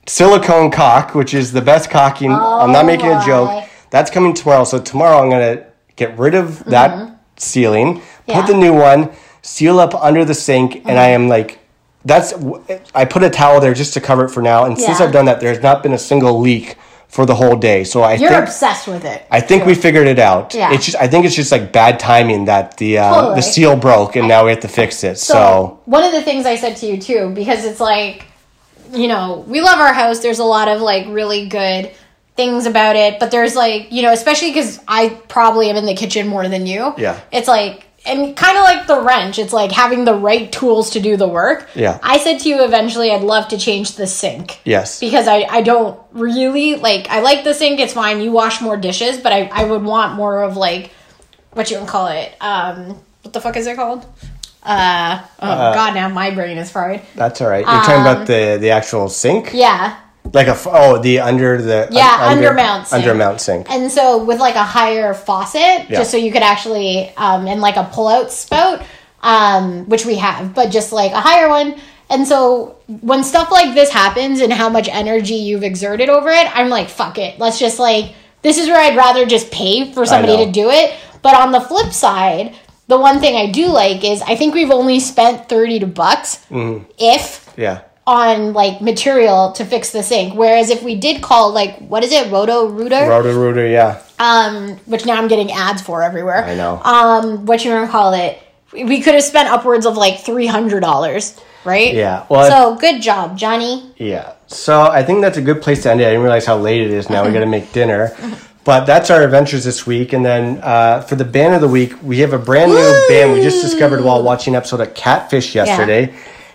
silicone 0.09 0.71
caulk, 0.71 1.13
which 1.13 1.33
is 1.33 1.51
the 1.51 1.61
best 1.61 1.89
caulking. 1.89 2.31
I'm 2.31 2.71
not 2.71 2.85
making 2.85 3.11
a 3.11 3.23
joke. 3.25 3.65
That's 3.91 4.09
coming 4.09 4.33
tomorrow. 4.33 4.63
So 4.63 4.79
tomorrow 4.79 5.21
I'm 5.21 5.29
gonna 5.29 5.65
get 5.95 6.17
rid 6.17 6.35
of 6.35 6.63
that 6.65 6.91
sealing, 7.37 8.01
Yeah. 8.25 8.41
put 8.41 8.47
the 8.51 8.57
new 8.57 8.73
one, 8.73 9.09
seal 9.41 9.79
up 9.79 9.93
under 9.95 10.25
the 10.25 10.33
sink, 10.33 10.81
and 10.85 10.99
I 10.99 11.09
am 11.09 11.27
like. 11.29 11.59
That's 12.05 12.33
I 12.95 13.03
put 13.03 13.23
a 13.23 13.29
towel 13.29 13.59
there 13.59 13.73
just 13.73 13.93
to 13.95 13.99
cover 13.99 14.23
it 14.23 14.29
for 14.29 14.41
now, 14.41 14.63
and 14.63 14.79
since 14.79 15.01
I've 15.01 15.11
done 15.11 15.25
that, 15.25 15.41
there's 15.41 15.61
not 15.61 15.83
been 15.83 15.91
a 15.91 15.97
single 15.97 16.39
leak 16.39 16.77
for 17.09 17.25
the 17.25 17.35
whole 17.35 17.57
day. 17.57 17.83
So 17.83 18.01
I 18.01 18.13
You're 18.13 18.29
think 18.29 18.43
obsessed 18.43 18.87
with 18.87 19.03
it. 19.03 19.25
I 19.29 19.41
think 19.41 19.65
we 19.65 19.75
figured 19.75 20.07
it 20.07 20.17
out. 20.17 20.53
Yeah. 20.53 20.71
It's 20.71 20.85
just 20.85 20.97
I 20.97 21.07
think 21.09 21.25
it's 21.25 21.35
just 21.35 21.51
like 21.51 21.73
bad 21.73 21.99
timing 21.99 22.45
that 22.45 22.77
the 22.77 22.99
uh, 22.99 23.13
Totally. 23.13 23.35
the 23.35 23.41
seal 23.41 23.75
broke 23.75 24.15
and 24.15 24.29
now 24.29 24.45
we 24.45 24.51
have 24.51 24.61
to 24.61 24.69
fix 24.69 25.03
it. 25.03 25.17
So, 25.17 25.33
So 25.33 25.79
one 25.85 26.03
of 26.05 26.13
the 26.13 26.21
things 26.21 26.45
I 26.45 26.55
said 26.55 26.77
to 26.77 26.85
you 26.85 26.97
too, 27.01 27.31
because 27.35 27.65
it's 27.65 27.81
like, 27.81 28.27
you 28.91 29.07
know, 29.07 29.43
we 29.47 29.61
love 29.61 29.79
our 29.79 29.93
house. 29.93 30.19
There's 30.19 30.39
a 30.39 30.43
lot 30.45 30.67
of 30.67 30.81
like 30.81 31.07
really 31.07 31.47
good 31.47 31.91
things 32.35 32.65
about 32.65 32.95
it, 32.95 33.19
but 33.19 33.31
there's 33.31 33.55
like, 33.55 33.91
you 33.91 34.01
know, 34.01 34.13
especially 34.13 34.49
because 34.49 34.79
I 34.87 35.09
probably 35.27 35.69
am 35.69 35.75
in 35.75 35.85
the 35.85 35.95
kitchen 35.95 36.27
more 36.27 36.47
than 36.47 36.65
you. 36.65 36.93
Yeah. 36.97 37.19
It's 37.31 37.47
like, 37.47 37.85
and 38.05 38.35
kind 38.35 38.57
of 38.57 38.63
like 38.63 38.87
the 38.87 39.01
wrench, 39.01 39.39
it's 39.39 39.51
like 39.51 39.71
having 39.73 40.05
the 40.05 40.13
right 40.13 40.49
tools 40.49 40.91
to 40.91 41.01
do 41.01 41.17
the 41.17 41.27
work. 41.27 41.69
Yeah. 41.75 41.99
I 42.01 42.17
said 42.17 42.37
to 42.39 42.49
you 42.49 42.63
eventually, 42.63 43.11
I'd 43.11 43.23
love 43.23 43.49
to 43.49 43.57
change 43.57 43.97
the 43.97 44.07
sink. 44.07 44.61
yes. 44.63 45.01
Because 45.01 45.27
I, 45.27 45.39
I 45.49 45.61
don't 45.61 45.99
really 46.13 46.75
like 46.75 47.09
I 47.09 47.19
like 47.19 47.43
the 47.43 47.53
sink, 47.53 47.79
it's 47.81 47.93
fine. 47.93 48.21
You 48.21 48.31
wash 48.31 48.61
more 48.61 48.77
dishes, 48.77 49.17
but 49.17 49.33
I, 49.33 49.47
I 49.47 49.65
would 49.65 49.83
want 49.83 50.15
more 50.15 50.43
of 50.43 50.55
like 50.55 50.91
what 51.51 51.69
you 51.69 51.77
would 51.79 51.89
call 51.89 52.07
it. 52.07 52.33
Um 52.41 53.01
what 53.23 53.33
the 53.33 53.41
fuck 53.41 53.57
is 53.57 53.67
it 53.67 53.75
called? 53.75 54.05
Uh 54.63 55.21
oh 55.39 55.73
god 55.73 55.93
now 55.95 56.09
my 56.09 56.31
brain 56.31 56.57
is 56.57 56.69
fried. 56.69 57.01
That's 57.15 57.39
all 57.41 57.49
right. 57.49 57.65
You're 57.65 57.81
talking 57.83 58.01
about 58.01 58.27
the 58.27 58.57
the 58.59 58.71
actual 58.71 59.07
sink? 59.09 59.49
Um, 59.49 59.55
Yeah. 59.55 59.97
Like 60.33 60.47
a 60.47 60.51
f- 60.51 60.67
oh, 60.69 60.99
the 60.99 61.21
under 61.21 61.59
the 61.61 61.87
Yeah, 61.91 62.17
under 62.21 62.49
undermount 62.49 62.85
sink. 62.87 63.05
undermount 63.05 63.39
sink. 63.39 63.71
And 63.71 63.91
so 63.91 64.23
with 64.23 64.39
like 64.39 64.55
a 64.55 64.63
higher 64.63 65.13
faucet, 65.13 65.61
Yeah. 65.89 65.99
just 65.99 66.11
so 66.11 66.17
you 66.17 66.31
could 66.31 66.43
actually 66.43 67.11
um 67.17 67.47
and 67.47 67.61
like 67.61 67.77
a 67.77 67.85
pull 67.91 68.07
out 68.09 68.31
spout, 68.31 68.81
um, 69.23 69.87
which 69.87 70.05
we 70.05 70.15
have, 70.15 70.53
but 70.53 70.69
just 70.71 70.91
like 70.91 71.13
a 71.13 71.21
higher 71.21 71.47
one. 71.49 71.75
And 72.09 72.27
so 72.27 72.75
when 73.01 73.23
stuff 73.23 73.51
like 73.51 73.73
this 73.75 73.89
happens 73.91 74.41
and 74.41 74.51
how 74.51 74.67
much 74.67 74.89
energy 74.91 75.35
you've 75.35 75.63
exerted 75.63 76.09
over 76.09 76.29
it, 76.29 76.47
I'm 76.57 76.69
like, 76.69 76.89
fuck 76.89 77.17
it. 77.17 77.39
Let's 77.39 77.57
just 77.59 77.79
like 77.79 78.13
this 78.41 78.57
is 78.57 78.67
where 78.67 78.79
I'd 78.79 78.97
rather 78.97 79.25
just 79.25 79.51
pay 79.51 79.91
for 79.93 80.05
somebody 80.05 80.45
to 80.45 80.51
do 80.51 80.69
it. 80.69 80.93
But 81.21 81.35
on 81.35 81.51
the 81.51 81.61
flip 81.61 81.91
side, 81.93 82.55
the 82.89 82.99
one 82.99 83.19
thing 83.21 83.37
I 83.37 83.51
do 83.51 83.67
like 83.67 84.03
is 84.03 84.21
I 84.23 84.35
think 84.35 84.53
we've 84.53 84.71
only 84.71 84.99
spent 84.99 85.47
30 85.47 85.79
to 85.79 85.87
bucks 85.87 86.45
if 86.51 87.53
yeah. 87.55 87.83
on 88.05 88.51
like 88.53 88.81
material 88.81 89.53
to 89.53 89.63
fix 89.63 89.91
the 89.91 90.03
sink. 90.03 90.33
Whereas 90.35 90.69
if 90.69 90.83
we 90.83 90.95
did 90.95 91.21
call 91.21 91.53
like 91.53 91.77
what 91.77 92.03
is 92.03 92.11
it, 92.11 92.29
Roto 92.31 92.67
Rooter? 92.67 93.07
Roto 93.07 93.33
rooter, 93.33 93.67
yeah. 93.67 94.01
um, 94.19 94.75
which 94.85 95.05
now 95.05 95.13
I'm 95.13 95.29
getting 95.29 95.51
ads 95.51 95.81
for 95.81 96.03
everywhere. 96.03 96.43
I 96.43 96.55
know. 96.55 96.81
Um, 96.83 97.45
what 97.45 97.63
you 97.63 97.71
want 97.71 97.85
to 97.85 97.91
call 97.91 98.13
it? 98.13 98.43
we 98.71 99.01
could 99.01 99.13
have 99.13 99.23
spent 99.23 99.49
upwards 99.49 99.85
of 99.85 99.97
like 99.97 100.19
three 100.19 100.47
hundred 100.47 100.81
dollars, 100.81 101.39
right? 101.63 101.93
Yeah, 101.93 102.25
well, 102.29 102.49
so 102.49 102.79
good 102.79 103.01
job, 103.01 103.37
Johnny. 103.37 103.93
Yeah. 103.97 104.33
So 104.47 104.83
I 104.83 105.03
think 105.03 105.21
that's 105.21 105.37
a 105.37 105.41
good 105.41 105.61
place 105.61 105.83
to 105.83 105.91
end 105.91 106.01
it. 106.01 106.05
I 106.05 106.09
didn't 106.09 106.23
realize 106.23 106.45
how 106.45 106.57
late 106.57 106.81
it 106.81 106.91
is 106.91 107.09
now. 107.09 107.25
We 107.25 107.31
got 107.33 107.39
to 107.39 107.45
make 107.45 107.71
dinner. 107.71 108.15
But 108.69 108.85
that's 108.85 109.09
our 109.09 109.23
adventures 109.23 109.63
this 109.63 109.87
week. 109.87 110.13
And 110.13 110.23
then 110.23 110.59
uh, 110.61 111.01
for 111.01 111.15
the 111.15 111.25
band 111.25 111.55
of 111.55 111.61
the 111.61 111.67
week, 111.67 112.03
we 112.03 112.19
have 112.19 112.33
a 112.33 112.37
brand 112.37 112.69
new 112.69 113.05
band 113.09 113.33
we 113.33 113.41
just 113.41 113.63
discovered 113.63 114.03
while 114.03 114.21
watching 114.21 114.53
an 114.53 114.57
episode 114.59 114.79
of 114.79 114.93
Catfish 114.93 115.55
yesterday. 115.55 116.13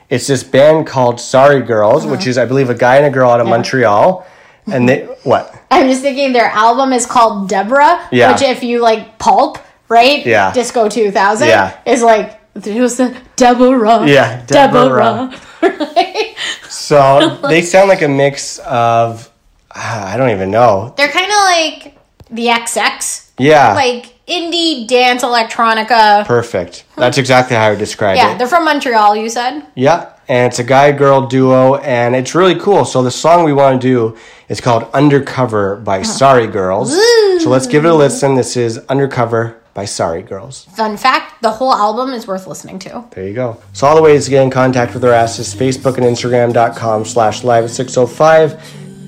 It's 0.08 0.28
this 0.28 0.44
band 0.44 0.86
called 0.86 1.18
Sorry 1.20 1.60
Girls, 1.60 2.06
which 2.06 2.28
is, 2.28 2.38
I 2.38 2.44
believe, 2.44 2.70
a 2.70 2.74
guy 2.76 2.98
and 2.98 3.06
a 3.06 3.10
girl 3.10 3.30
out 3.30 3.40
of 3.40 3.48
Montreal. 3.48 4.24
And 4.68 4.88
they, 4.88 5.00
what? 5.24 5.60
I'm 5.72 5.88
just 5.88 6.02
thinking 6.02 6.32
their 6.32 6.46
album 6.46 6.92
is 6.92 7.04
called 7.04 7.48
Deborah, 7.48 8.06
Yeah. 8.12 8.30
which 8.30 8.42
if 8.42 8.62
you 8.62 8.80
like 8.80 9.18
pulp, 9.18 9.58
right? 9.88 10.24
Yeah. 10.24 10.52
Disco 10.52 10.88
2000 10.88 11.48
Yeah. 11.48 11.76
is 11.84 12.00
like 12.00 12.40
it 12.54 12.80
was 12.80 12.96
the 12.96 13.16
Deborah. 13.34 14.06
Yeah, 14.06 14.46
Deborah. 14.46 15.34
So 16.68 17.38
they 17.48 17.62
sound 17.62 17.88
like 17.88 18.02
a 18.02 18.08
mix 18.08 18.58
of, 18.58 19.28
ah, 19.74 20.12
I 20.12 20.16
don't 20.16 20.30
even 20.30 20.52
know. 20.52 20.94
They're 20.96 21.08
kind 21.08 21.26
of 21.26 21.38
like 21.38 21.94
the 22.34 22.46
XX, 22.48 23.30
Yeah. 23.38 23.74
like 23.74 24.10
indie 24.28 24.86
dance 24.88 25.22
electronica. 25.22 26.24
perfect. 26.26 26.84
That's 26.96 27.18
exactly 27.18 27.56
how 27.56 27.66
I 27.66 27.70
would 27.70 27.78
describe 27.78 28.16
Yeah, 28.16 28.26
it. 28.28 28.30
Yeah, 28.32 28.38
they're 28.38 28.46
from 28.48 28.64
Montreal. 28.64 29.16
You 29.16 29.28
said. 29.28 29.62
Yeah, 29.74 30.06
and 30.28 30.46
it's 30.50 30.58
a 30.58 30.64
guy 30.64 30.92
girl 30.92 31.26
duo, 31.26 31.76
and 31.76 32.16
it's 32.16 32.34
really 32.34 32.54
cool. 32.58 32.84
So 32.84 33.02
the 33.02 33.10
song 33.10 33.44
we 33.44 33.52
want 33.52 33.80
to 33.80 33.86
do 33.86 34.16
is 34.48 34.60
called 34.60 34.86
Undercover 34.94 35.76
by 35.76 36.02
Sorry 36.02 36.46
Girls. 36.46 36.92
So 37.42 37.50
let's 37.50 37.66
give 37.66 37.84
it 37.84 37.90
a 37.90 37.94
listen. 37.94 38.34
This 38.34 38.56
is 38.56 38.78
Undercover 38.88 39.56
by 39.74 39.84
Sorry 39.84 40.22
Girls. 40.22 40.66
Fun 40.76 40.96
fact: 40.96 41.42
the 41.42 41.50
whole 41.50 41.74
album 41.74 42.14
is 42.14 42.26
worth 42.26 42.46
listening 42.46 42.78
to. 42.80 43.04
There 43.10 43.26
you 43.26 43.34
go. 43.34 43.58
So 43.74 43.86
all 43.86 43.96
the 43.96 44.02
ways 44.02 44.24
to 44.24 44.30
get 44.30 44.42
in 44.42 44.50
contact 44.50 44.94
with 44.94 45.04
our 45.04 45.12
ass 45.12 45.38
is 45.38 45.54
Facebook 45.54 45.96
and 45.98 46.06
Instagram.com 46.06 47.04
slash 47.04 47.44
live 47.44 47.64
at 47.64 47.70
605. 47.70 48.58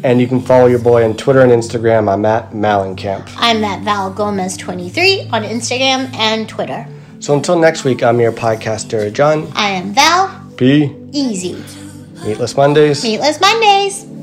And 0.05 0.21
you 0.21 0.29
can 0.29 0.41
follow 0.41 0.67
your 0.67 0.79
boy 0.79 1.05
on 1.05 1.17
Twitter 1.17 1.41
and 1.41 1.51
Instagram. 1.51 2.13
I'm 2.13 2.25
at 2.25 2.53
Malencamp. 2.53 3.29
I'm 3.37 3.65
at 3.65 3.83
Val 3.83 4.11
Gomez 4.13 4.57
23 4.57 5.29
on 5.33 5.43
Instagram 5.43 6.13
and 6.15 6.49
Twitter. 6.49 6.87
So 7.21 7.35
until 7.35 7.59
next 7.59 7.85
week, 7.85 8.03
I'm 8.03 8.21
your 8.21 8.33
podcaster, 8.33 9.13
John. 9.13 9.51
I 9.55 9.71
am 9.71 9.93
Val. 9.95 10.29
Be 10.57 10.95
Easy. 11.13 11.63
Meatless 12.25 12.57
Mondays. 12.57 13.03
Meatless 13.03 13.41
Mondays. 13.41 14.16